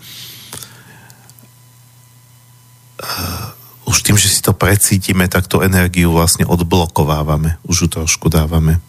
Uh, 3.03 3.52
už 3.93 4.01
tým, 4.01 4.17
že 4.17 4.33
si 4.33 4.41
to 4.41 4.57
precítime, 4.57 5.29
tak 5.29 5.45
tú 5.45 5.61
energiu 5.61 6.17
vlastne 6.17 6.49
odblokovávame, 6.49 7.61
už 7.69 7.85
ju 7.85 7.89
trošku 8.01 8.33
dávame 8.33 8.81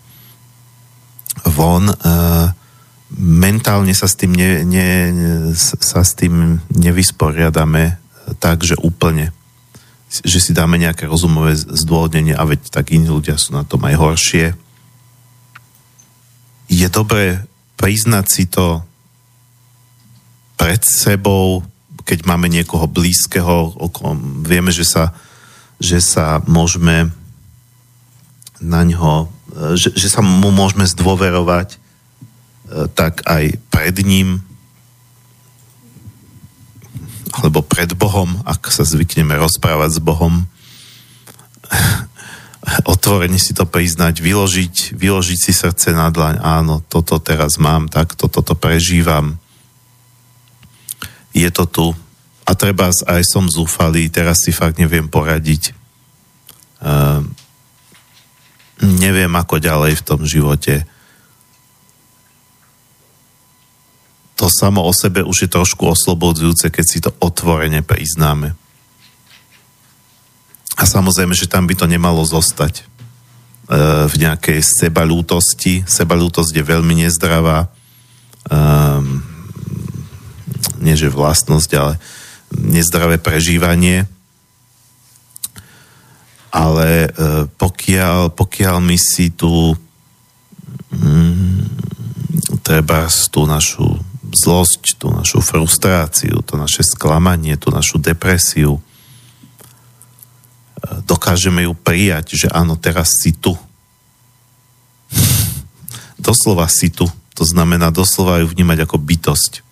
von. 1.43 1.91
Uh, 1.91 2.55
mentálne 3.19 3.91
sa 3.91 4.07
s 4.07 4.15
tým, 4.15 4.31
ne, 4.31 4.63
ne, 4.63 4.87
sa 5.59 6.01
s 6.07 6.15
tým 6.15 6.63
nevysporiadame 6.71 7.99
tak, 8.39 8.63
že 8.63 8.79
úplne 8.79 9.35
že 10.21 10.37
si 10.37 10.53
dáme 10.53 10.77
nejaké 10.77 11.09
rozumové 11.09 11.57
zdôvodnenie 11.57 12.37
a 12.37 12.45
veď 12.45 12.69
tak 12.69 12.93
iní 12.93 13.09
ľudia 13.09 13.33
sú 13.33 13.57
na 13.57 13.65
tom 13.65 13.81
aj 13.81 13.97
horšie. 13.97 14.53
Je 16.69 16.85
dobré 16.85 17.41
priznať 17.81 18.25
si 18.29 18.45
to 18.45 18.85
pred 20.53 20.85
sebou, 20.85 21.65
keď 22.03 22.27
máme 22.27 22.51
niekoho 22.51 22.87
blízkeho, 22.87 23.79
okom, 23.79 24.43
vieme, 24.43 24.71
že 24.71 24.83
sa, 24.83 25.15
že 25.79 26.03
sa 26.03 26.43
môžeme 26.45 27.11
na 28.63 28.83
ňo, 28.87 29.27
že, 29.75 29.91
že 29.95 30.07
sa 30.07 30.23
mu 30.23 30.51
môžeme 30.51 30.87
zdôverovať, 30.87 31.75
e, 31.75 31.77
tak 32.95 33.27
aj 33.27 33.59
pred 33.67 33.95
ním 34.03 34.43
alebo 37.33 37.65
pred 37.65 37.89
Bohom, 37.97 38.29
ak 38.45 38.69
sa 38.69 38.85
zvykneme 38.85 39.33
rozprávať 39.33 39.97
s 39.97 39.99
Bohom, 39.99 40.45
otvorene 42.93 43.41
si 43.41 43.57
to 43.57 43.65
priznať, 43.65 44.21
vyložiť, 44.21 44.93
vyložiť 44.95 45.39
si 45.41 45.51
srdce 45.51 45.91
na 45.91 46.13
dlaň, 46.13 46.39
áno, 46.39 46.85
toto 46.85 47.17
teraz 47.19 47.57
mám, 47.57 47.89
tak 47.89 48.13
toto 48.15 48.45
to 48.45 48.53
prežívam. 48.55 49.41
Je 51.33 51.49
to 51.49 51.65
tu. 51.65 51.87
A 52.43 52.53
treba 52.53 52.93
aj 52.93 53.23
som 53.25 53.49
zúfalý, 53.49 54.07
teraz 54.07 54.45
si 54.45 54.53
fakt 54.53 54.77
neviem 54.77 55.09
poradiť. 55.09 55.73
Uh, 56.83 57.23
neviem 58.83 59.31
ako 59.31 59.57
ďalej 59.57 59.99
v 59.99 60.05
tom 60.05 60.21
živote. 60.27 60.85
to 64.43 64.51
samo 64.51 64.83
o 64.83 64.91
sebe 64.91 65.23
už 65.23 65.47
je 65.47 65.49
trošku 65.55 65.87
oslobodzujúce, 65.87 66.67
keď 66.67 66.85
si 66.85 66.99
to 66.99 67.15
otvorene 67.23 67.79
priznáme. 67.79 68.51
A 70.75 70.83
samozrejme, 70.83 71.31
že 71.31 71.47
tam 71.47 71.63
by 71.63 71.79
to 71.79 71.87
nemalo 71.87 72.19
zostať 72.27 72.81
e, 72.81 72.83
v 74.03 74.15
nejakej 74.19 74.59
sebalútosti. 74.59 75.87
Sebalútosť 75.87 76.59
je 76.59 76.63
veľmi 76.65 77.07
nezdravá. 77.07 77.71
E, 77.71 78.57
nie 80.79 80.95
že 80.95 81.11
vlastnosť, 81.11 81.71
ale 81.75 81.93
nezdravé 82.53 83.17
prežívanie. 83.17 84.05
Ale 86.53 87.09
e, 87.09 87.49
pokiaľ, 87.49 88.29
pokiaľ 88.37 88.75
my 88.77 88.97
si 88.99 89.33
tu 89.33 89.73
mm, 90.93 91.65
treba 92.61 93.09
tú 93.09 93.49
našu 93.49 93.97
zlosť, 94.33 95.01
tú 95.01 95.09
našu 95.09 95.41
frustráciu, 95.41 96.45
to 96.45 96.53
naše 96.57 96.85
sklamanie, 96.85 97.57
tú 97.57 97.73
našu 97.73 97.97
depresiu. 97.97 98.77
E, 98.77 98.81
dokážeme 101.09 101.65
ju 101.65 101.73
prijať, 101.73 102.45
že 102.45 102.47
áno, 102.53 102.77
teraz 102.77 103.17
si 103.17 103.33
tu. 103.33 103.57
doslova 106.21 106.69
si 106.69 106.93
tu. 106.93 107.09
To 107.33 107.43
znamená 107.43 107.89
doslova 107.89 108.45
ju 108.45 108.53
vnímať 108.53 108.85
ako 108.85 109.01
bytosť. 109.01 109.62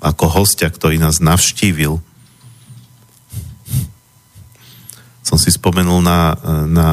Ako 0.00 0.26
hostia, 0.32 0.72
ktorý 0.72 0.96
nás 0.96 1.20
navštívil. 1.20 2.00
Som 5.20 5.38
si 5.38 5.52
spomenul 5.52 6.02
na, 6.02 6.34
na 6.66 6.88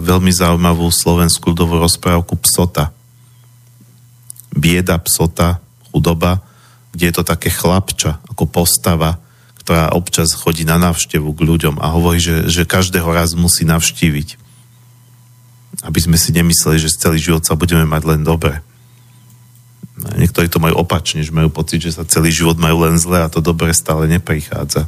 veľmi 0.00 0.32
zaujímavú 0.32 0.90
slovenskú 0.90 1.54
ľudovú 1.54 1.78
rozprávku 1.78 2.34
Psota. 2.42 2.90
Bieda 4.56 4.96
psota, 4.98 5.60
chudoba 5.92 6.42
kde 6.96 7.12
je 7.12 7.14
to 7.20 7.28
také 7.28 7.52
chlapča, 7.52 8.24
ako 8.32 8.48
postava, 8.48 9.20
ktorá 9.60 9.92
občas 9.92 10.32
chodí 10.32 10.64
na 10.64 10.80
návštevu 10.80 11.28
k 11.36 11.44
ľuďom 11.44 11.76
a 11.76 11.92
hovorí, 11.92 12.16
že, 12.16 12.48
že 12.48 12.64
každého 12.64 13.04
raz 13.12 13.36
musí 13.36 13.68
navštíviť. 13.68 14.40
Aby 15.84 16.00
sme 16.00 16.16
si 16.16 16.32
nemysleli, 16.32 16.80
že 16.80 16.96
celý 16.96 17.20
život 17.20 17.44
sa 17.44 17.52
budeme 17.52 17.84
mať 17.84 18.02
len 18.08 18.24
dobre. 18.24 18.64
Niektorí 19.96 20.52
to 20.52 20.60
majú 20.60 20.84
opačne, 20.84 21.24
že 21.24 21.32
majú 21.32 21.48
pocit, 21.48 21.80
že 21.80 21.96
sa 21.96 22.04
celý 22.04 22.28
život 22.28 22.60
majú 22.60 22.84
len 22.84 23.00
zle 23.00 23.24
a 23.24 23.32
to 23.32 23.40
dobre 23.40 23.72
stále 23.72 24.04
neprichádza. 24.06 24.84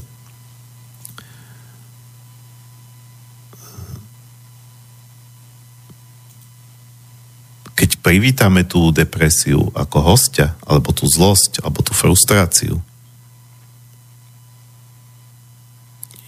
keď 7.78 8.02
privítame 8.02 8.66
tú 8.66 8.90
depresiu 8.90 9.70
ako 9.70 10.02
hostia, 10.02 10.59
alebo 10.66 10.90
tú 10.90 11.06
zlosť, 11.06 11.62
alebo 11.62 11.78
tú 11.78 11.94
frustráciu, 11.94 12.82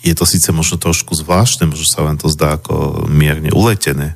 je 0.01 0.15
to 0.15 0.23
síce 0.23 0.47
možno 0.55 0.79
trošku 0.79 1.11
zvláštne, 1.19 1.67
možno 1.67 1.91
sa 1.91 2.07
vám 2.07 2.23
to 2.23 2.31
zdá 2.31 2.55
ako 2.55 3.05
mierne 3.11 3.51
uletené, 3.51 4.15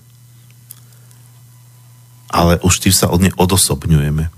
ale 2.30 2.62
už 2.62 2.86
tým 2.86 2.94
sa 2.94 3.10
od 3.10 3.18
nej 3.18 3.34
odosobňujeme. 3.34 4.30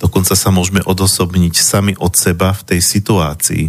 Dokonca 0.00 0.32
sa 0.32 0.48
môžeme 0.48 0.80
odosobniť 0.80 1.60
sami 1.60 1.92
od 2.00 2.16
seba 2.16 2.56
v 2.56 2.62
tej 2.64 2.80
situácii. 2.80 3.64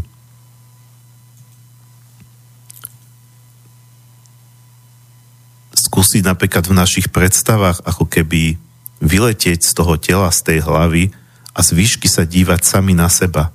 Skúsiť 5.76 6.24
napríklad 6.24 6.72
v 6.72 6.78
našich 6.80 7.12
predstavách 7.12 7.84
ako 7.84 8.08
keby 8.08 8.56
vyletieť 9.04 9.60
z 9.60 9.72
toho 9.76 10.00
tela, 10.00 10.32
z 10.32 10.40
tej 10.40 10.60
hlavy 10.64 11.12
a 11.52 11.60
z 11.60 11.70
výšky 11.76 12.08
sa 12.08 12.24
dívať 12.24 12.64
sami 12.64 12.96
na 12.96 13.12
seba. 13.12 13.52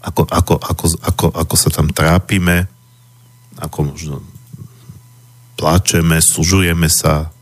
Ako, 0.00 0.22
ako, 0.30 0.54
ako, 0.62 0.84
ako, 1.02 1.26
ako 1.34 1.54
sa 1.58 1.68
tam 1.74 1.90
trápime, 1.90 2.70
ako 3.58 3.90
možno 3.90 4.22
pláčeme, 5.58 6.22
sužujeme 6.22 6.86
sa, 6.86 7.34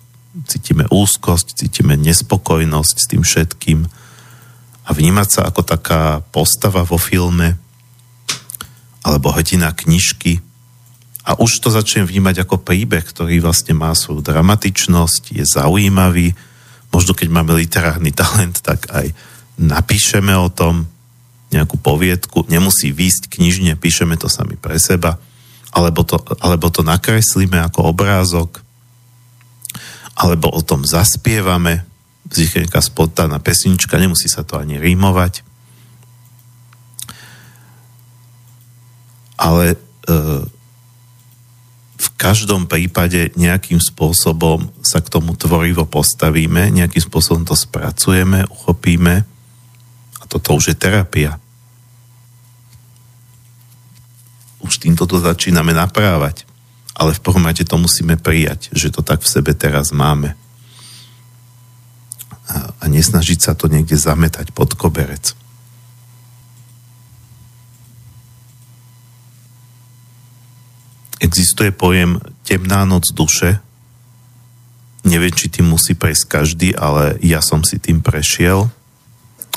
cítime 0.48 0.88
úzkosť, 0.88 1.60
cítime 1.60 1.94
nespokojnosť 2.00 2.96
s 2.96 3.06
tým 3.06 3.22
všetkým 3.22 3.78
a 4.88 4.90
vnímať 4.96 5.28
sa 5.28 5.40
ako 5.52 5.60
taká 5.68 6.24
postava 6.32 6.80
vo 6.80 6.96
filme 6.96 7.60
alebo 9.04 9.28
hrdina 9.32 9.76
knižky. 9.76 10.40
A 11.28 11.36
už 11.36 11.60
to 11.60 11.68
začnem 11.68 12.08
vnímať 12.08 12.48
ako 12.48 12.64
príbeh, 12.64 13.04
ktorý 13.04 13.44
vlastne 13.44 13.76
má 13.76 13.92
svoju 13.92 14.24
dramatičnosť, 14.24 15.36
je 15.36 15.44
zaujímavý, 15.44 16.32
možno 16.88 17.12
keď 17.12 17.28
máme 17.28 17.52
literárny 17.52 18.16
talent, 18.16 18.64
tak 18.64 18.88
aj 18.88 19.12
napíšeme 19.60 20.32
o 20.32 20.48
tom 20.48 20.88
nejakú 21.52 21.80
poviedku, 21.80 22.48
nemusí 22.48 22.92
výjsť 22.92 23.28
knižne, 23.28 23.76
píšeme 23.76 24.16
to 24.16 24.28
sami 24.28 24.56
pre 24.56 24.76
seba. 24.80 25.16
Alebo 25.68 26.00
to, 26.00 26.16
alebo 26.40 26.72
to 26.72 26.80
nakreslíme 26.80 27.60
ako 27.60 27.92
obrázok, 27.92 28.64
alebo 30.16 30.48
o 30.48 30.60
tom 30.64 30.84
zaspievame, 30.84 31.87
vznikne 32.28 32.68
spontánna 32.80 33.40
pesnička, 33.40 34.00
nemusí 34.00 34.28
sa 34.30 34.44
to 34.44 34.60
ani 34.60 34.76
rímovať. 34.76 35.42
Ale 39.38 39.74
e, 39.74 39.76
v 41.98 42.08
každom 42.18 42.66
prípade 42.66 43.30
nejakým 43.38 43.78
spôsobom 43.78 44.70
sa 44.82 45.02
k 45.02 45.08
tomu 45.08 45.34
tvorivo 45.38 45.86
postavíme, 45.86 46.74
nejakým 46.74 47.02
spôsobom 47.02 47.46
to 47.46 47.54
spracujeme, 47.54 48.44
uchopíme 48.50 49.22
a 50.18 50.24
toto 50.26 50.58
už 50.58 50.74
je 50.74 50.76
terapia. 50.76 51.38
už 54.68 54.84
týmto 54.84 55.06
to 55.06 55.22
začíname 55.22 55.72
naprávať. 55.72 56.44
Ale 56.98 57.14
v 57.14 57.22
prvom 57.22 57.46
rade 57.46 57.62
to 57.62 57.78
musíme 57.78 58.18
prijať, 58.18 58.74
že 58.74 58.90
to 58.90 59.06
tak 59.06 59.22
v 59.22 59.30
sebe 59.30 59.54
teraz 59.54 59.94
máme. 59.94 60.34
A, 62.48 62.72
a 62.72 62.84
nesnažiť 62.88 63.38
sa 63.38 63.52
to 63.52 63.68
niekde 63.68 63.94
zametať 63.94 64.50
pod 64.56 64.72
koberec. 64.74 65.36
Existuje 71.20 71.74
pojem 71.74 72.22
temná 72.46 72.88
noc 72.88 73.04
duše. 73.12 73.60
Neviem, 75.04 75.34
či 75.34 75.52
tým 75.52 75.68
musí 75.68 75.92
prejsť 75.92 76.24
každý, 76.24 76.68
ale 76.72 77.20
ja 77.20 77.44
som 77.44 77.60
si 77.60 77.76
tým 77.76 78.00
prešiel 78.00 78.70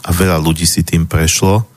a 0.02 0.10
veľa 0.10 0.42
ľudí 0.42 0.68
si 0.68 0.84
tým 0.84 1.08
prešlo 1.08 1.72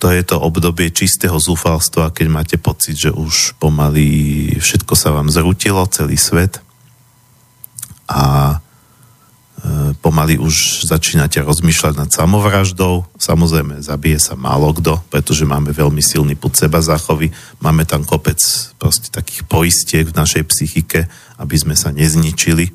to 0.00 0.08
je 0.08 0.24
to 0.24 0.40
obdobie 0.40 0.88
čistého 0.88 1.36
zúfalstva, 1.36 2.16
keď 2.16 2.26
máte 2.32 2.56
pocit, 2.56 2.96
že 2.96 3.12
už 3.12 3.60
pomaly 3.60 4.48
všetko 4.56 4.96
sa 4.96 5.12
vám 5.12 5.28
zrutilo, 5.28 5.84
celý 5.92 6.16
svet 6.16 6.64
a 8.08 8.56
pomaly 9.98 10.38
už 10.38 10.86
začínate 10.86 11.42
rozmýšľať 11.42 11.94
nad 11.98 12.10
samovraždou. 12.14 13.08
Samozrejme, 13.18 13.82
zabije 13.82 14.22
sa 14.22 14.38
málo 14.38 14.70
kto, 14.76 15.02
pretože 15.10 15.48
máme 15.48 15.74
veľmi 15.74 15.98
silný 15.98 16.38
put 16.38 16.54
seba 16.54 16.78
záchovy. 16.78 17.34
Máme 17.58 17.82
tam 17.82 18.06
kopec 18.06 18.38
proste 18.78 19.10
takých 19.10 19.48
poistiek 19.50 20.06
v 20.06 20.14
našej 20.14 20.46
psychike, 20.46 21.10
aby 21.40 21.56
sme 21.58 21.74
sa 21.74 21.90
nezničili 21.90 22.70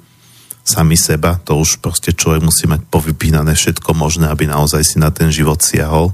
sami 0.65 0.99
seba. 0.99 1.39
To 1.47 1.61
už 1.61 1.79
proste 1.79 2.11
človek 2.11 2.41
musí 2.43 2.65
mať 2.67 2.83
povypínané 2.89 3.55
všetko 3.55 3.95
možné, 3.95 4.27
aby 4.27 4.49
naozaj 4.49 4.83
si 4.83 4.97
na 4.99 5.13
ten 5.13 5.31
život 5.31 5.61
siahol 5.63 6.11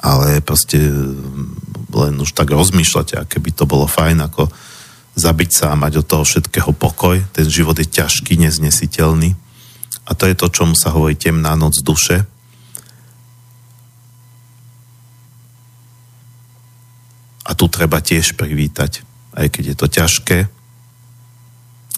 ale 0.00 0.40
proste 0.40 0.80
mm, 0.80 1.92
len 1.92 2.14
už 2.16 2.32
tak 2.32 2.48
rozmýšľate, 2.48 3.20
aké 3.20 3.36
by 3.36 3.50
to 3.52 3.68
bolo 3.68 3.84
fajn, 3.84 4.24
ako 4.24 4.48
zabiť 5.14 5.50
sa 5.52 5.76
a 5.76 5.80
mať 5.80 6.00
od 6.00 6.06
toho 6.08 6.24
všetkého 6.24 6.72
pokoj. 6.72 7.20
Ten 7.36 7.46
život 7.46 7.76
je 7.76 7.84
ťažký, 7.84 8.40
neznesiteľný. 8.40 9.36
A 10.06 10.14
to 10.14 10.26
je 10.26 10.34
to, 10.34 10.50
čomu 10.50 10.74
sa 10.74 10.90
hovorí 10.90 11.14
temná 11.14 11.54
noc 11.54 11.78
duše. 11.82 12.26
A 17.46 17.50
tu 17.54 17.66
treba 17.66 17.98
tiež 17.98 18.38
privítať, 18.38 19.02
aj 19.34 19.46
keď 19.50 19.64
je 19.74 19.76
to 19.76 19.86
ťažké, 19.90 20.38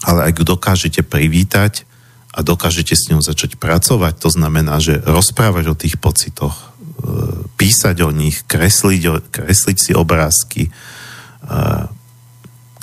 ale 0.03 0.19
ak 0.27 0.43
dokážete 0.43 1.05
privítať 1.05 1.87
a 2.33 2.41
dokážete 2.41 2.97
s 2.97 3.13
ňou 3.13 3.21
začať 3.21 3.61
pracovať, 3.61 4.17
to 4.17 4.29
znamená, 4.33 4.81
že 4.81 4.97
rozprávať 4.99 5.65
o 5.69 5.77
tých 5.77 6.01
pocitoch, 6.01 6.73
písať 7.55 8.01
o 8.03 8.09
nich, 8.09 8.41
kresliť, 8.49 9.29
kresliť 9.29 9.77
si 9.77 9.91
obrázky, 9.93 10.73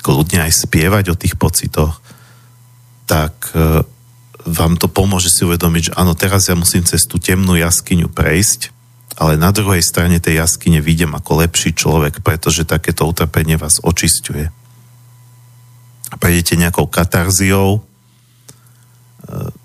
kľudne 0.01 0.39
aj 0.49 0.53
spievať 0.65 1.05
o 1.13 1.19
tých 1.19 1.37
pocitoch, 1.37 2.01
tak 3.05 3.53
e, 3.53 3.85
vám 4.45 4.77
to 4.77 4.89
pomôže 4.89 5.29
si 5.29 5.45
uvedomiť, 5.45 5.91
že 5.91 5.95
áno, 5.97 6.17
teraz 6.17 6.49
ja 6.49 6.55
musím 6.57 6.81
cez 6.85 7.05
tú 7.05 7.21
temnú 7.21 7.53
jaskyňu 7.57 8.09
prejsť, 8.09 8.73
ale 9.19 9.37
na 9.37 9.53
druhej 9.53 9.83
strane 9.83 10.17
tej 10.17 10.41
jaskyne 10.41 10.81
vidím 10.81 11.13
ako 11.13 11.45
lepší 11.45 11.75
človek, 11.75 12.23
pretože 12.25 12.65
takéto 12.65 13.05
utrpenie 13.05 13.59
vás 13.59 13.77
očisťuje. 13.83 14.49
Prejdete 16.17 16.59
nejakou 16.59 16.87
katarziou, 16.89 17.79
e, 17.79 17.81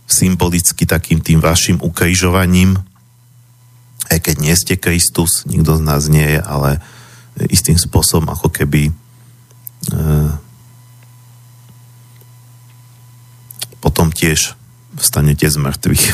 symbolicky 0.06 0.84
takým 0.86 1.24
tým 1.24 1.40
vašim 1.40 1.80
ukrižovaním, 1.80 2.78
aj 4.06 4.18
keď 4.22 4.36
nie 4.38 4.54
ste 4.54 4.74
Kristus, 4.78 5.48
nikto 5.50 5.78
z 5.78 5.82
nás 5.82 6.06
nie 6.06 6.38
je, 6.38 6.40
ale 6.42 6.78
istým 7.50 7.74
spôsobom 7.74 8.30
ako 8.30 8.48
keby 8.52 8.90
e, 8.90 8.92
potom 13.80 14.10
tiež 14.10 14.58
vstanete 14.97 15.47
z 15.47 15.56
mŕtvych. 15.60 16.05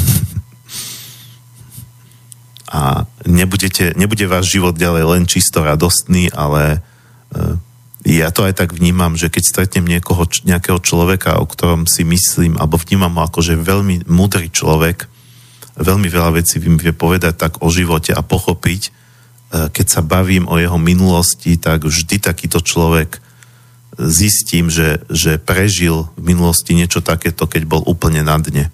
A 2.73 3.05
nebudete, 3.29 3.93
nebude 4.01 4.25
váš 4.25 4.57
život 4.57 4.73
ďalej 4.73 5.05
len 5.05 5.25
čisto 5.29 5.61
radostný, 5.61 6.33
ale 6.33 6.81
e, 7.29 8.17
ja 8.17 8.33
to 8.33 8.49
aj 8.49 8.57
tak 8.57 8.73
vnímam, 8.73 9.13
že 9.13 9.29
keď 9.29 9.43
stretnem 9.45 9.85
niekoho, 9.85 10.25
nejakého 10.49 10.81
človeka, 10.81 11.37
o 11.37 11.45
ktorom 11.45 11.85
si 11.85 12.01
myslím, 12.03 12.57
alebo 12.57 12.81
vnímam 12.81 13.13
ho 13.21 13.29
ako, 13.29 13.45
že 13.45 13.61
veľmi 13.61 14.09
múdry 14.09 14.49
človek, 14.49 15.05
veľmi 15.77 16.09
veľa 16.09 16.41
vecí 16.41 16.57
vím 16.57 16.81
vie 16.81 16.97
povedať 16.97 17.37
tak 17.37 17.53
o 17.61 17.69
živote 17.69 18.17
a 18.17 18.25
pochopiť. 18.25 18.83
E, 18.89 18.91
keď 19.69 19.87
sa 19.87 20.01
bavím 20.01 20.49
o 20.49 20.57
jeho 20.57 20.81
minulosti, 20.81 21.61
tak 21.61 21.85
vždy 21.85 22.25
takýto 22.25 22.65
človek 22.65 23.21
zistím, 23.99 24.73
že, 24.73 25.05
že 25.13 25.37
prežil 25.37 26.09
v 26.17 26.33
minulosti 26.33 26.73
niečo 26.73 27.05
takéto, 27.05 27.45
keď 27.45 27.63
bol 27.69 27.83
úplne 27.85 28.25
na 28.25 28.41
dne. 28.41 28.73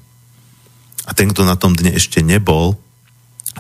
A 1.09 1.11
ten, 1.17 1.33
kto 1.33 1.43
na 1.43 1.59
tom 1.59 1.75
dne 1.75 1.97
ešte 1.97 2.23
nebol, 2.23 2.79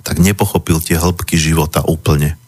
tak 0.04 0.22
nepochopil 0.22 0.78
tie 0.78 1.00
hĺbky 1.00 1.34
života 1.34 1.82
úplne. 1.82 2.38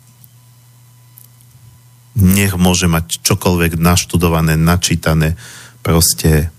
Nech 2.14 2.54
môže 2.54 2.86
mať 2.86 3.22
čokoľvek 3.22 3.80
naštudované, 3.80 4.54
načítané, 4.54 5.34
proste 5.80 6.52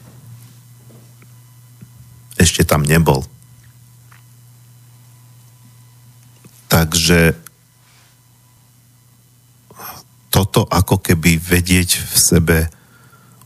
ešte 2.36 2.66
tam 2.66 2.82
nebol. 2.82 3.24
Takže 6.72 7.36
toto 10.32 10.64
ako 10.66 11.04
keby 11.04 11.38
vedieť 11.38 11.90
v 12.00 12.16
sebe, 12.16 12.58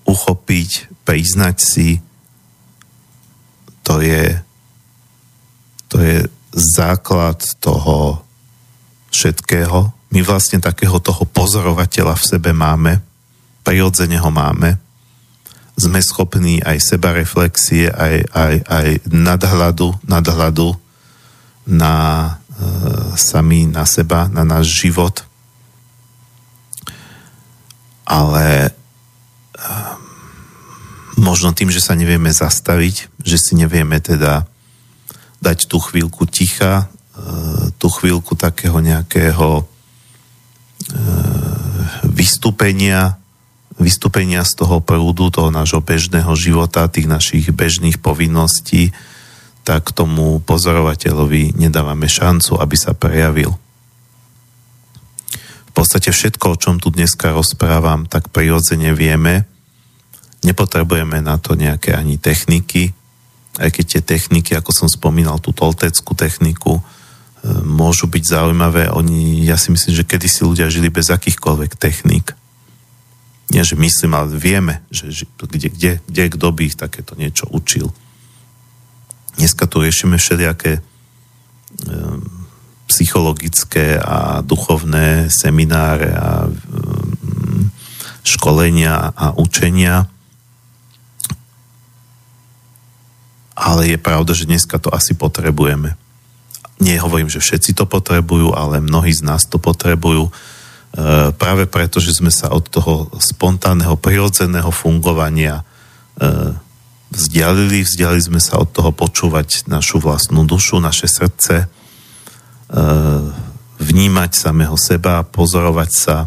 uchopiť, 0.05 1.01
priznať 1.01 1.57
si, 1.57 1.97
to 3.81 4.01
je, 4.01 4.37
to 5.89 5.97
je 5.97 6.17
základ 6.53 7.41
toho 7.57 8.21
všetkého. 9.09 9.89
My 10.13 10.19
vlastne 10.21 10.61
takého 10.61 11.01
toho 11.01 11.25
pozorovateľa 11.25 12.15
v 12.15 12.27
sebe 12.37 12.53
máme, 12.53 13.01
prirodzene 13.65 14.21
ho 14.21 14.29
máme. 14.29 14.77
Sme 15.75 15.99
schopní 15.99 16.61
aj 16.61 16.77
seba 16.79 17.11
reflexie, 17.11 17.89
aj, 17.89 18.29
aj, 18.31 18.55
aj 18.63 18.87
nadhľadu, 19.09 20.05
nadhľadu 20.07 20.69
na 21.65 21.93
E, 22.55 22.63
sami 23.19 23.67
na 23.67 23.83
seba, 23.83 24.31
na 24.31 24.47
náš 24.47 24.87
život. 24.87 25.27
Ale 28.05 28.69
e, 28.69 28.71
možno 31.17 31.51
tým, 31.51 31.73
že 31.73 31.81
sa 31.81 31.97
nevieme 31.97 32.29
zastaviť, 32.29 33.09
že 33.25 33.37
si 33.41 33.53
nevieme 33.57 33.97
teda 33.97 34.45
dať 35.41 35.67
tú 35.67 35.81
chvíľku 35.81 36.29
ticha, 36.29 36.85
e, 36.85 37.73
tú 37.81 37.89
chvíľku 37.89 38.37
takého 38.37 38.77
nejakého 38.77 39.61
e, 39.61 39.63
vystúpenia, 42.05 43.17
vystúpenia 43.75 44.45
z 44.45 44.53
toho 44.55 44.79
prúdu, 44.79 45.33
toho 45.33 45.51
nášho 45.51 45.81
bežného 45.83 46.31
života, 46.37 46.87
tých 46.87 47.09
našich 47.09 47.51
bežných 47.51 47.99
povinností, 47.99 48.95
tak 49.65 49.91
tomu 49.97 50.37
pozorovateľovi 50.45 51.57
nedávame 51.57 52.05
šancu, 52.05 52.61
aby 52.61 52.75
sa 52.77 52.93
prejavil. 52.93 53.57
Podstate 55.75 56.15
všetko, 56.15 56.55
o 56.55 56.59
čom 56.59 56.79
tu 56.79 56.87
dneska 56.87 57.35
rozprávam, 57.35 58.07
tak 58.07 58.31
prirodzene 58.31 58.95
vieme. 58.95 59.43
Nepotrebujeme 60.47 61.19
na 61.19 61.35
to 61.35 61.59
nejaké 61.59 61.91
ani 61.91 62.15
techniky, 62.15 62.95
aj 63.59 63.75
keď 63.75 63.85
tie 63.85 64.01
techniky, 64.15 64.55
ako 64.55 64.71
som 64.71 64.87
spomínal, 64.87 65.43
tú 65.43 65.51
tolteckú 65.51 66.15
techniku, 66.15 66.79
e, 66.79 66.81
môžu 67.67 68.07
byť 68.07 68.23
zaujímavé. 68.23 68.87
Oni, 68.95 69.43
ja 69.43 69.59
si 69.59 69.75
myslím, 69.75 69.99
že 69.99 70.07
kedysi 70.07 70.47
ľudia 70.47 70.71
žili 70.71 70.87
bez 70.87 71.11
akýchkoľvek 71.11 71.75
technik. 71.75 72.31
Nie, 73.51 73.67
že 73.67 73.75
myslím, 73.75 74.15
ale 74.15 74.31
vieme, 74.31 74.79
že, 74.87 75.27
kde, 75.35 75.69
kde, 75.75 75.91
kde 76.07 76.23
kto 76.39 76.47
by 76.55 76.61
ich 76.71 76.79
takéto 76.79 77.19
niečo 77.19 77.51
učil. 77.51 77.91
Dneska 79.35 79.67
tu 79.67 79.83
riešime 79.83 80.15
všelijaké 80.15 80.79
e, 80.79 80.81
psychologické 82.85 83.97
a 83.97 84.45
duchovné 84.45 85.27
semináre 85.33 86.09
a 86.13 86.45
e, 86.45 86.49
školenia 88.25 89.13
a 89.13 89.33
učenia. 89.37 90.09
Ale 93.55 93.89
je 93.89 93.97
pravda, 93.97 94.31
že 94.37 94.49
dneska 94.49 94.77
to 94.77 94.93
asi 94.93 95.17
potrebujeme. 95.17 95.97
Nie 96.83 96.99
hovorím, 96.99 97.31
že 97.31 97.39
všetci 97.39 97.71
to 97.73 97.87
potrebujú, 97.87 98.51
ale 98.51 98.83
mnohí 98.83 99.15
z 99.15 99.23
nás 99.23 99.47
to 99.47 99.57
potrebujú 99.57 100.27
e, 100.27 100.31
práve 101.33 101.65
preto, 101.65 102.03
že 102.03 102.17
sme 102.17 102.29
sa 102.29 102.51
od 102.51 102.67
toho 102.67 103.09
spontánneho, 103.15 103.95
prirodzeného 103.95 104.69
fungovania 104.69 105.63
e, 106.19 106.53
vzdialili, 107.15 107.87
vzdialili 107.87 108.23
sme 108.27 108.41
sa 108.43 108.59
od 108.59 108.69
toho 108.75 108.91
počúvať 108.91 109.71
našu 109.71 110.03
vlastnú 110.03 110.43
dušu, 110.43 110.83
naše 110.83 111.07
srdce, 111.07 111.71
vnímať 113.79 114.31
samého 114.33 114.77
seba, 114.79 115.21
pozorovať 115.25 115.91
sa 115.91 116.17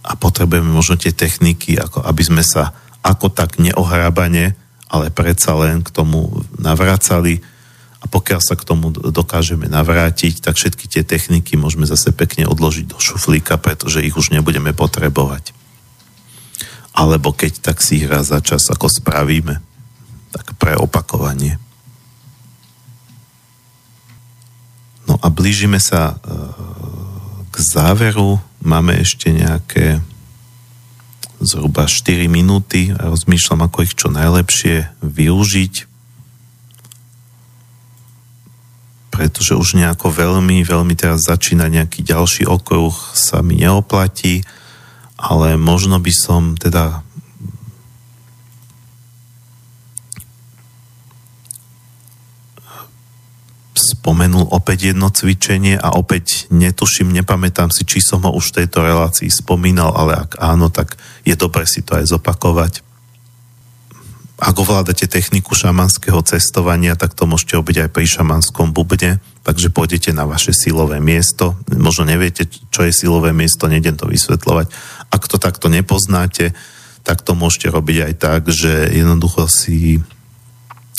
a 0.00 0.12
potrebujeme 0.16 0.70
možno 0.70 0.96
tie 0.96 1.12
techniky, 1.12 1.76
ako 1.76 2.02
aby 2.02 2.22
sme 2.24 2.42
sa 2.42 2.72
ako 3.00 3.32
tak 3.32 3.60
neohrábane, 3.62 4.58
ale 4.90 5.06
predsa 5.14 5.54
len 5.54 5.86
k 5.86 5.92
tomu 5.94 6.42
navracali 6.58 7.40
a 8.00 8.08
pokiaľ 8.08 8.40
sa 8.40 8.56
k 8.56 8.64
tomu 8.64 8.90
dokážeme 8.90 9.68
navrátiť, 9.68 10.40
tak 10.40 10.56
všetky 10.56 10.88
tie 10.88 11.04
techniky 11.04 11.60
môžeme 11.60 11.84
zase 11.84 12.16
pekne 12.16 12.48
odložiť 12.48 12.88
do 12.88 12.96
šuflíka, 12.96 13.60
pretože 13.60 14.00
ich 14.00 14.16
už 14.16 14.32
nebudeme 14.32 14.72
potrebovať. 14.72 15.52
Alebo 16.96 17.36
keď 17.36 17.60
tak 17.60 17.84
si 17.84 18.00
ich 18.00 18.08
raz 18.08 18.32
za 18.32 18.40
čas 18.40 18.66
ako 18.72 18.88
spravíme, 18.88 19.60
tak 20.32 20.56
pre 20.56 20.80
opakovanie. 20.80 21.60
No 25.10 25.18
a 25.18 25.26
blížime 25.26 25.82
sa 25.82 26.14
e, 26.14 26.38
k 27.50 27.56
záveru. 27.58 28.38
Máme 28.62 28.94
ešte 29.02 29.34
nejaké 29.34 29.98
zhruba 31.42 31.90
4 31.90 32.30
minúty. 32.30 32.94
A 32.94 33.10
rozmýšľam, 33.10 33.66
ako 33.66 33.82
ich 33.82 33.98
čo 33.98 34.06
najlepšie 34.06 34.86
využiť, 35.02 35.74
pretože 39.10 39.58
už 39.58 39.82
nejako 39.82 40.14
veľmi, 40.14 40.62
veľmi 40.62 40.94
teraz 40.94 41.26
začína 41.26 41.66
nejaký 41.66 42.06
ďalší 42.06 42.46
okruh, 42.46 42.94
sa 43.10 43.42
mi 43.42 43.58
neoplatí, 43.58 44.46
ale 45.18 45.58
možno 45.58 45.98
by 45.98 46.12
som 46.14 46.54
teda 46.54 47.02
spomenul 53.74 54.50
opäť 54.50 54.92
jedno 54.92 55.08
cvičenie 55.08 55.78
a 55.78 55.94
opäť 55.94 56.50
netuším, 56.50 57.14
nepamätám 57.14 57.70
si, 57.70 57.86
či 57.86 58.02
som 58.02 58.22
ho 58.26 58.34
už 58.34 58.50
v 58.50 58.56
tejto 58.62 58.82
relácii 58.82 59.30
spomínal, 59.30 59.94
ale 59.94 60.18
ak 60.18 60.40
áno, 60.42 60.68
tak 60.68 60.98
je 61.22 61.34
dobre 61.38 61.64
si 61.64 61.80
to 61.80 61.94
aj 61.94 62.10
zopakovať. 62.10 62.82
Ak 64.40 64.56
ovládate 64.56 65.04
techniku 65.04 65.52
šamanského 65.52 66.24
cestovania, 66.24 66.96
tak 66.96 67.12
to 67.12 67.28
môžete 67.28 67.60
obiť 67.60 67.76
aj 67.86 67.90
pri 67.92 68.06
šamanskom 68.08 68.72
bubne, 68.72 69.20
takže 69.44 69.68
pôjdete 69.68 70.16
na 70.16 70.24
vaše 70.24 70.56
silové 70.56 70.96
miesto. 70.96 71.60
Možno 71.68 72.08
neviete, 72.08 72.48
čo 72.48 72.88
je 72.88 72.92
silové 72.96 73.36
miesto, 73.36 73.68
nejdem 73.68 74.00
to 74.00 74.08
vysvetľovať. 74.08 74.72
Ak 75.12 75.28
to 75.28 75.36
takto 75.36 75.68
nepoznáte, 75.68 76.56
tak 77.04 77.20
to 77.20 77.36
môžete 77.36 77.68
robiť 77.68 77.96
aj 78.00 78.14
tak, 78.16 78.42
že 78.48 78.88
jednoducho 78.96 79.44
si 79.44 80.00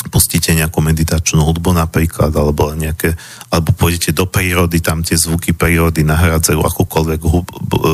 pustíte 0.10 0.56
nejakú 0.58 0.82
meditačnú 0.82 1.46
hudbu 1.46 1.78
napríklad, 1.78 2.34
alebo 2.34 2.74
nejaké, 2.74 3.14
alebo 3.54 3.70
pôjdete 3.76 4.18
do 4.18 4.26
prírody, 4.26 4.82
tam 4.82 5.06
tie 5.06 5.20
zvuky 5.20 5.54
prírody 5.54 6.02
nahradzajú 6.02 6.58
akúkoľvek 6.58 7.22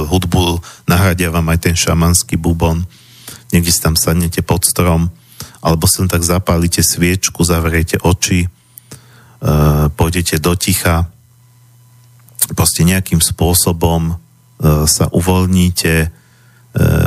hudbu, 0.08 0.44
nahradia 0.88 1.28
vám 1.34 1.52
aj 1.52 1.60
ten 1.68 1.76
šamanský 1.76 2.40
bubon, 2.40 2.88
niekde 3.52 3.72
si 3.74 3.84
tam 3.84 4.00
sadnete 4.00 4.40
pod 4.40 4.64
strom, 4.64 5.12
alebo 5.60 5.84
sem 5.90 6.08
tak 6.08 6.24
zapálite 6.24 6.80
sviečku, 6.80 7.44
zavriete 7.44 8.00
oči, 8.00 8.48
e, 8.48 8.50
pôjdete 9.92 10.40
do 10.40 10.56
ticha, 10.56 11.12
proste 12.56 12.88
nejakým 12.88 13.20
spôsobom 13.20 14.14
e, 14.14 14.16
sa 14.88 15.12
uvoľníte, 15.12 16.14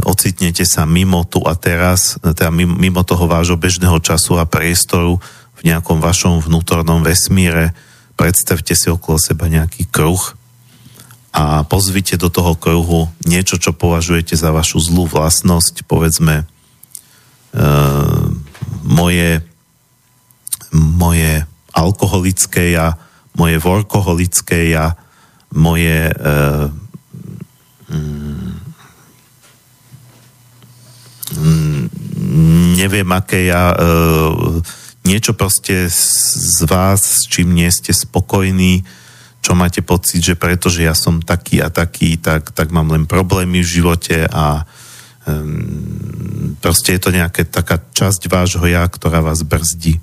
ocitnete 0.07 0.67
sa 0.67 0.89
mimo 0.89 1.23
tu 1.29 1.45
a 1.47 1.55
teraz, 1.55 2.19
teda 2.23 2.51
mimo 2.53 3.03
toho 3.07 3.29
vášho 3.31 3.55
bežného 3.55 3.99
času 4.03 4.41
a 4.41 4.49
priestoru 4.49 5.21
v 5.59 5.61
nejakom 5.69 6.01
vašom 6.01 6.41
vnútornom 6.41 7.05
vesmíre, 7.05 7.77
predstavte 8.17 8.73
si 8.73 8.89
okolo 8.89 9.21
seba 9.21 9.47
nejaký 9.47 9.87
kruh 9.89 10.21
a 11.31 11.63
pozvite 11.63 12.19
do 12.19 12.27
toho 12.27 12.59
kruhu 12.59 13.07
niečo, 13.23 13.61
čo 13.61 13.71
považujete 13.71 14.35
za 14.35 14.51
vašu 14.51 14.83
zlú 14.83 15.07
vlastnosť, 15.07 15.87
povedzme 15.87 16.43
e, 16.43 16.45
moje 18.83 19.47
moje 20.71 21.43
alkoholické 21.75 22.75
ja, 22.75 22.95
moje 23.35 23.59
vorkoholické 23.59 24.71
ja, 24.71 24.95
moje 25.51 26.11
e, 26.11 26.15
mm, 27.91 28.30
neviem, 32.77 33.09
aké 33.13 33.47
ja, 33.47 33.71
e, 33.71 33.77
niečo 35.07 35.33
proste 35.33 35.87
z 35.89 36.59
vás, 36.67 37.23
s 37.23 37.31
čím 37.31 37.55
nie 37.55 37.71
ste 37.71 37.95
spokojní, 37.95 38.83
čo 39.41 39.57
máte 39.57 39.81
pocit, 39.81 40.21
že 40.21 40.35
pretože 40.37 40.85
ja 40.85 40.93
som 40.93 41.25
taký 41.25 41.65
a 41.65 41.73
taký, 41.73 42.21
tak, 42.21 42.53
tak 42.53 42.69
mám 42.71 42.93
len 42.93 43.09
problémy 43.09 43.65
v 43.65 43.73
živote 43.81 44.29
a 44.29 44.69
um, 45.25 46.55
proste 46.61 46.97
je 46.97 47.01
to 47.01 47.11
nejaká 47.11 47.49
taká 47.49 47.81
časť 47.81 48.29
vášho 48.29 48.69
ja, 48.69 48.85
ktorá 48.85 49.25
vás 49.25 49.41
brzdí. 49.41 49.97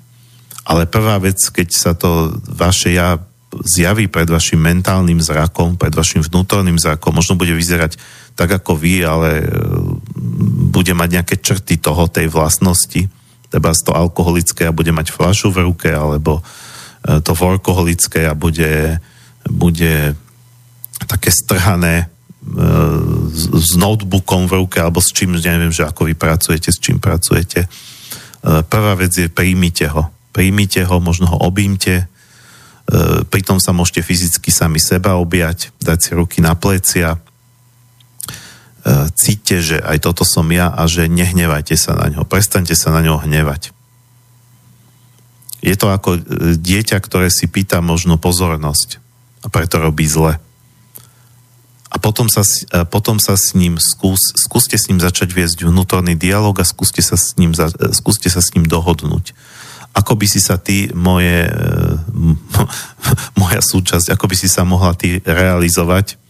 Ale 0.66 0.90
prvá 0.90 1.22
vec, 1.22 1.38
keď 1.38 1.68
sa 1.70 1.92
to 1.94 2.34
vaše 2.44 2.92
ja 2.92 3.22
zjaví 3.64 4.10
pred 4.10 4.28
vašim 4.28 4.60
mentálnym 4.60 5.22
zrakom, 5.22 5.80
pred 5.80 5.94
vašim 5.94 6.20
vnútorným 6.20 6.76
zrakom, 6.76 7.16
možno 7.16 7.38
bude 7.38 7.56
vyzerať 7.56 7.96
tak 8.36 8.52
ako 8.52 8.76
vy, 8.76 9.02
ale 9.02 9.48
bude 10.72 10.92
mať 10.92 11.08
nejaké 11.20 11.36
črty 11.38 11.78
toho, 11.78 12.10
tej 12.10 12.26
vlastnosti, 12.28 13.06
teda 13.48 13.72
to 13.72 13.92
alkoholické 13.96 14.68
a 14.68 14.76
bude 14.76 14.92
mať 14.92 15.14
flašu 15.14 15.48
v 15.48 15.64
ruke, 15.72 15.88
alebo 15.88 16.40
e, 16.40 17.22
to 17.24 17.32
alkoholické 17.32 18.28
a 18.28 18.36
bude, 18.36 19.00
bude 19.48 20.12
také 21.08 21.30
strhané 21.32 22.04
e, 22.04 22.06
s 23.56 23.72
notebookom 23.78 24.50
v 24.50 24.66
ruke 24.66 24.76
alebo 24.82 25.00
s 25.00 25.14
čím, 25.14 25.38
neviem, 25.38 25.72
že 25.72 25.88
ako 25.88 26.12
vy 26.12 26.14
pracujete, 26.18 26.68
s 26.68 26.82
čím 26.82 27.00
pracujete. 27.00 27.64
E, 27.64 27.68
prvá 28.68 28.92
vec 28.98 29.16
je 29.16 29.32
príjmite 29.32 29.88
ho. 29.88 30.12
Príjmite 30.34 30.84
ho, 30.84 31.00
možno 31.00 31.32
ho 31.32 31.38
objímte, 31.40 32.06
pritom 33.28 33.60
sa 33.60 33.76
môžete 33.76 34.00
fyzicky 34.00 34.48
sami 34.48 34.80
seba 34.80 35.20
objať, 35.20 35.74
dať 35.76 35.98
si 35.98 36.10
ruky 36.16 36.38
na 36.40 36.56
plecia, 36.56 37.20
cíte, 39.12 39.60
že 39.60 39.76
aj 39.80 40.04
toto 40.04 40.24
som 40.24 40.46
ja 40.48 40.72
a 40.72 40.88
že 40.88 41.10
nehnevajte 41.10 41.76
sa 41.76 41.96
na 41.96 42.08
ňo. 42.08 42.24
Prestaňte 42.24 42.72
sa 42.72 42.88
na 42.94 43.04
ňo 43.04 43.20
hnevať. 43.20 43.72
Je 45.58 45.74
to 45.74 45.90
ako 45.90 46.16
e, 46.16 46.20
dieťa, 46.54 46.98
ktoré 47.02 47.28
si 47.28 47.50
pýta 47.50 47.82
možno 47.82 48.16
pozornosť 48.16 49.02
a 49.42 49.46
preto 49.50 49.82
robí 49.82 50.06
zle. 50.06 50.38
A 51.88 51.96
potom 51.96 52.28
sa, 52.28 52.44
potom 52.92 53.16
sa 53.16 53.32
s 53.32 53.56
ním 53.56 53.80
skús, 53.80 54.20
skúste 54.36 54.76
s 54.76 54.92
ním 54.92 55.00
začať 55.00 55.32
viesť 55.32 55.64
vnútorný 55.64 56.20
dialog 56.20 56.52
a 56.60 56.68
skúste 56.68 57.00
sa 57.00 57.16
s 57.16 57.32
ním, 57.40 57.56
skúste 57.96 58.28
sa 58.28 58.44
s 58.44 58.52
ním 58.52 58.68
dohodnúť. 58.68 59.32
Ako 59.96 60.12
by 60.14 60.28
si 60.28 60.36
sa 60.36 60.60
ty, 60.60 60.92
moje, 60.92 61.48
moja 63.40 63.60
súčasť, 63.64 64.12
ako 64.12 64.24
by 64.28 64.36
si 64.36 64.52
sa 64.52 64.68
mohla 64.68 64.92
ty 64.92 65.24
realizovať, 65.24 66.20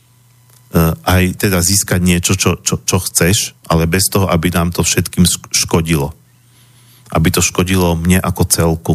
aj 1.04 1.22
teda 1.40 1.64
získať 1.64 2.00
niečo, 2.00 2.36
čo, 2.36 2.60
čo, 2.60 2.76
čo 2.84 2.98
chceš, 3.00 3.56
ale 3.72 3.88
bez 3.88 4.12
toho, 4.12 4.28
aby 4.28 4.52
nám 4.52 4.68
to 4.68 4.84
všetkým 4.84 5.24
škodilo. 5.48 6.12
Aby 7.08 7.32
to 7.32 7.40
škodilo 7.40 7.96
mne 7.96 8.20
ako 8.20 8.42
celku. 8.44 8.94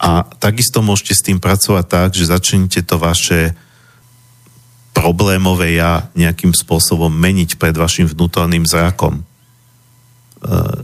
A 0.00 0.24
takisto 0.38 0.80
môžete 0.80 1.12
s 1.18 1.24
tým 1.26 1.42
pracovať 1.42 1.84
tak, 1.84 2.08
že 2.14 2.30
začnete 2.30 2.80
to 2.86 2.96
vaše 2.96 3.52
problémové 4.96 5.76
ja 5.76 6.08
nejakým 6.16 6.56
spôsobom 6.56 7.10
meniť 7.12 7.60
pred 7.60 7.74
vašim 7.76 8.08
vnútorným 8.08 8.64
zrakom. 8.64 9.20
E, 9.20 9.22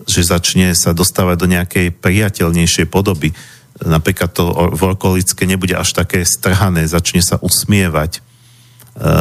že 0.05 0.21
začne 0.21 0.77
sa 0.77 0.93
dostávať 0.93 1.37
do 1.41 1.47
nejakej 1.49 1.97
priateľnejšej 1.97 2.87
podoby. 2.93 3.33
Napríklad 3.81 4.37
to 4.37 4.53
workolické 4.77 5.49
nebude 5.49 5.73
až 5.73 5.97
také 5.97 6.25
strhané, 6.29 6.85
začne 6.85 7.25
sa 7.25 7.41
usmievať. 7.41 8.21
E, 8.97 9.13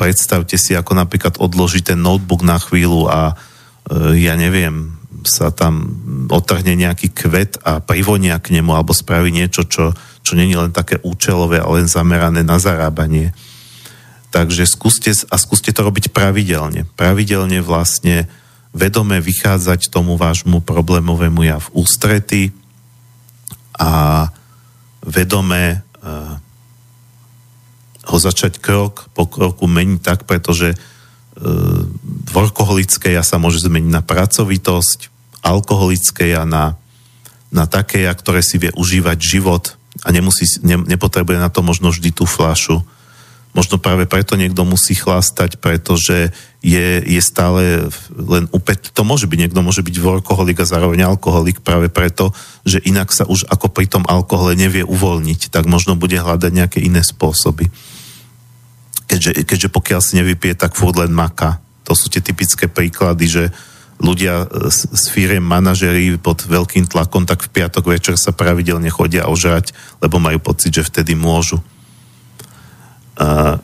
predstavte 0.00 0.56
si, 0.56 0.72
ako 0.72 0.96
napríklad 0.96 1.36
odloží 1.36 1.84
ten 1.84 2.00
notebook 2.00 2.40
na 2.40 2.56
chvíľu 2.56 3.12
a 3.12 3.36
e, 3.92 4.24
ja 4.24 4.32
neviem, 4.40 4.96
sa 5.28 5.52
tam 5.52 5.84
otrhne 6.32 6.72
nejaký 6.72 7.12
kvet 7.12 7.60
a 7.60 7.84
privonia 7.84 8.40
k 8.40 8.56
nemu 8.56 8.72
alebo 8.72 8.96
spraví 8.96 9.28
niečo, 9.28 9.68
čo, 9.68 9.92
čo 10.24 10.32
není 10.32 10.56
len 10.56 10.72
také 10.72 10.96
účelové, 11.04 11.60
ale 11.60 11.84
len 11.84 11.88
zamerané 11.90 12.40
na 12.40 12.56
zarábanie. 12.56 13.36
Takže 14.32 14.64
skúste, 14.64 15.12
a 15.28 15.36
skúste 15.36 15.76
to 15.76 15.84
robiť 15.84 16.14
pravidelne. 16.14 16.88
Pravidelne 16.96 17.60
vlastne 17.60 18.30
vedome 18.72 19.20
vychádzať 19.20 19.88
tomu 19.92 20.16
vášmu 20.16 20.60
problémovému 20.64 21.44
ja 21.44 21.56
v 21.60 21.68
ústrety 21.84 22.42
a 23.76 24.24
vedome 25.04 25.80
uh, 25.80 26.36
ho 28.06 28.16
začať 28.16 28.62
krok 28.62 29.10
po 29.12 29.26
kroku 29.26 29.66
meniť 29.66 30.00
tak, 30.00 30.24
pretože 30.30 30.72
uh, 30.72 31.82
workoholické 32.30 33.12
ja 33.12 33.26
sa 33.26 33.42
môže 33.42 33.62
zmeniť 33.66 33.90
na 33.90 34.02
pracovitosť, 34.02 35.10
alkoholické 35.46 36.34
a 36.34 36.42
na, 36.42 36.74
na 37.54 37.70
také, 37.70 38.06
ktoré 38.10 38.42
si 38.42 38.58
vie 38.58 38.74
užívať 38.74 39.18
život 39.18 39.78
a 40.02 40.10
nemusí, 40.10 40.44
ne, 40.66 40.82
nepotrebuje 40.82 41.38
na 41.38 41.48
to 41.48 41.62
možno 41.62 41.94
vždy 41.94 42.10
tú 42.10 42.26
flašu. 42.26 42.82
Možno 43.56 43.80
práve 43.80 44.04
preto 44.04 44.36
niekto 44.36 44.68
musí 44.68 44.92
chlastať, 44.92 45.56
pretože 45.56 46.28
je, 46.60 47.00
je 47.00 47.20
stále 47.24 47.88
len 48.12 48.44
upet. 48.52 48.92
To 48.92 49.00
môže 49.00 49.24
byť, 49.24 49.48
niekto 49.48 49.64
môže 49.64 49.80
byť 49.80 49.96
workoholik 49.96 50.60
a 50.60 50.68
zároveň 50.68 51.08
alkoholik 51.08 51.64
práve 51.64 51.88
preto, 51.88 52.36
že 52.68 52.84
inak 52.84 53.08
sa 53.16 53.24
už 53.24 53.48
ako 53.48 53.72
pri 53.72 53.88
tom 53.88 54.04
alkohole 54.04 54.52
nevie 54.52 54.84
uvoľniť, 54.84 55.48
tak 55.48 55.64
možno 55.64 55.96
bude 55.96 56.20
hľadať 56.20 56.52
nejaké 56.52 56.84
iné 56.84 57.00
spôsoby. 57.00 57.72
Keďže, 59.06 59.46
keďže 59.46 59.68
pokiaľ 59.70 60.00
si 60.02 60.18
nevypije, 60.18 60.58
tak 60.58 60.74
furt 60.74 60.98
len 60.98 61.14
maka. 61.14 61.62
To 61.86 61.94
sú 61.94 62.10
tie 62.10 62.18
typické 62.18 62.66
príklady, 62.66 63.26
že 63.30 63.44
ľudia 63.96 64.44
z 64.68 65.04
firiem, 65.08 65.40
manažerí 65.40 66.20
pod 66.20 66.44
veľkým 66.44 66.84
tlakom, 66.84 67.24
tak 67.24 67.48
v 67.48 67.52
piatok 67.60 67.84
večer 67.86 68.14
sa 68.20 68.34
pravidelne 68.34 68.92
chodia 68.92 69.24
ožrať, 69.24 69.72
lebo 70.04 70.20
majú 70.20 70.36
pocit, 70.42 70.74
že 70.74 70.84
vtedy 70.84 71.16
môžu. 71.16 71.64
Uh, 73.16 73.56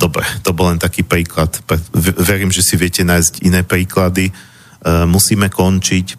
dobre, 0.00 0.24
to 0.40 0.56
bol 0.56 0.72
len 0.72 0.80
taký 0.80 1.04
príklad. 1.04 1.52
Verím, 2.00 2.48
že 2.48 2.64
si 2.64 2.80
viete 2.80 3.04
nájsť 3.04 3.44
iné 3.44 3.60
príklady. 3.60 4.32
Uh, 4.32 5.04
musíme 5.04 5.52
končiť. 5.52 6.16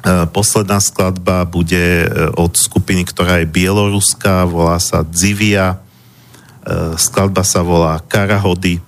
Uh, 0.00 0.26
posledná 0.26 0.82
skladba 0.82 1.46
bude 1.46 2.08
od 2.34 2.58
skupiny, 2.58 3.06
ktorá 3.06 3.44
je 3.44 3.52
bieloruská, 3.52 4.42
volá 4.48 4.82
sa 4.82 5.06
Dzivia. 5.06 5.78
Skladba 6.96 7.40
sa 7.40 7.64
volá 7.64 7.96
Karahody 8.04 8.80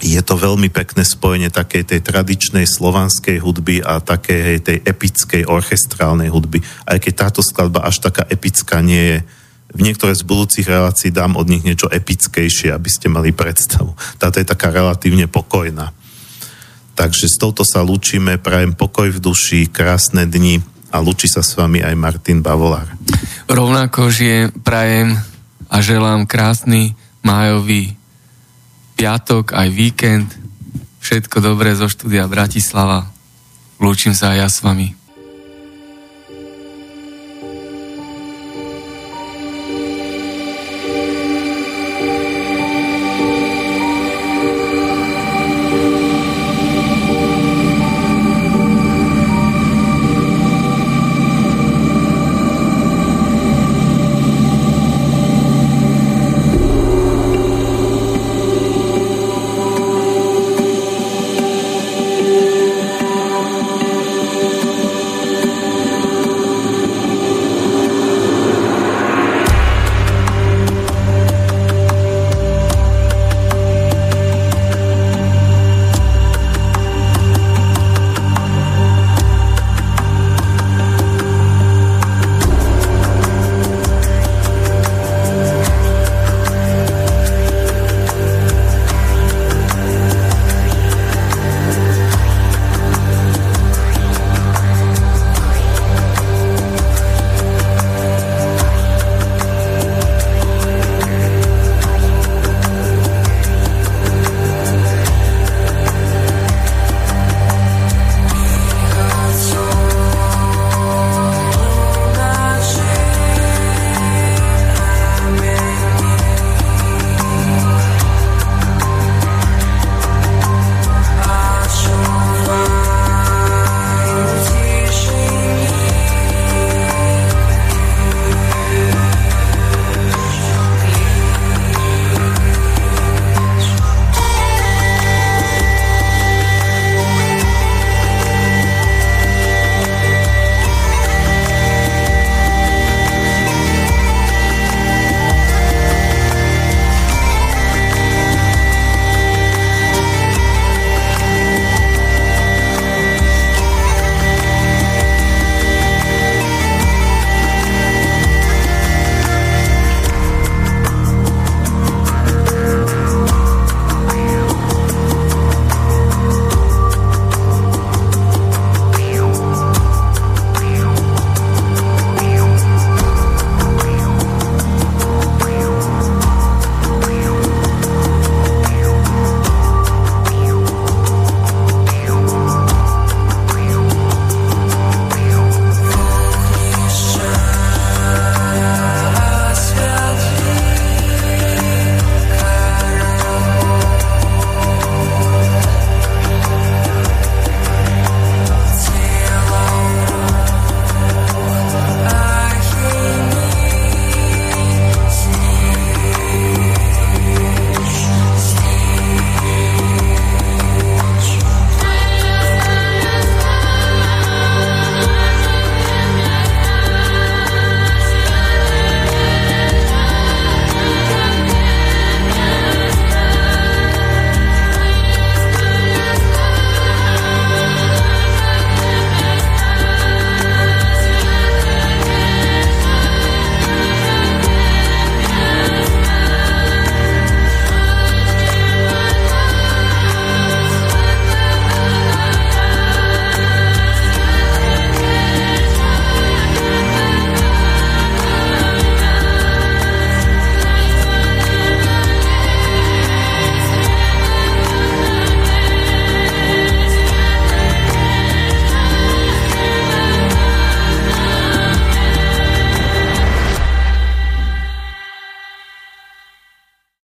je 0.00 0.20
to 0.24 0.32
veľmi 0.40 0.72
pekné 0.72 1.04
spojenie 1.04 1.52
takej 1.52 1.84
tej 1.84 2.00
tradičnej 2.00 2.64
slovanskej 2.64 3.36
hudby 3.36 3.84
a 3.84 4.00
takej 4.00 4.64
tej 4.64 4.78
epickej 4.80 5.44
orchestrálnej 5.44 6.32
hudby. 6.32 6.64
Aj 6.88 6.96
keď 6.96 7.28
táto 7.28 7.44
skladba 7.44 7.84
až 7.84 8.00
taká 8.00 8.24
epická 8.32 8.80
nie 8.80 8.96
je, 8.96 9.18
v 9.70 9.86
niektoré 9.86 10.18
z 10.18 10.26
budúcich 10.26 10.66
relácií 10.66 11.14
dám 11.14 11.38
od 11.38 11.46
nich 11.46 11.62
niečo 11.62 11.86
epickejšie, 11.86 12.74
aby 12.74 12.90
ste 12.90 13.06
mali 13.06 13.30
predstavu. 13.30 13.94
Táto 14.18 14.42
je 14.42 14.48
taká 14.48 14.74
relatívne 14.74 15.30
pokojná. 15.30 15.94
Takže 16.98 17.30
s 17.30 17.38
touto 17.38 17.62
sa 17.62 17.86
lúčime, 17.86 18.34
prajem 18.34 18.74
pokoj 18.74 19.14
v 19.14 19.22
duši, 19.22 19.70
krásne 19.70 20.26
dni 20.26 20.58
a 20.90 20.98
lúči 20.98 21.30
sa 21.30 21.46
s 21.46 21.54
vami 21.54 21.86
aj 21.86 21.94
Martin 21.94 22.42
Bavolár. 22.42 22.90
Rovnako 23.46 24.10
že 24.10 24.50
prajem 24.66 25.14
a 25.70 25.76
želám 25.78 26.26
krásny 26.26 26.98
májový 27.22 27.94
piatok, 28.98 29.56
aj 29.56 29.68
víkend. 29.70 30.28
Všetko 31.00 31.40
dobré 31.40 31.72
zo 31.72 31.88
štúdia 31.88 32.28
Bratislava. 32.28 33.08
Lúčim 33.80 34.12
sa 34.12 34.36
aj 34.36 34.36
ja 34.36 34.48
s 34.52 34.60
vami. 34.60 34.99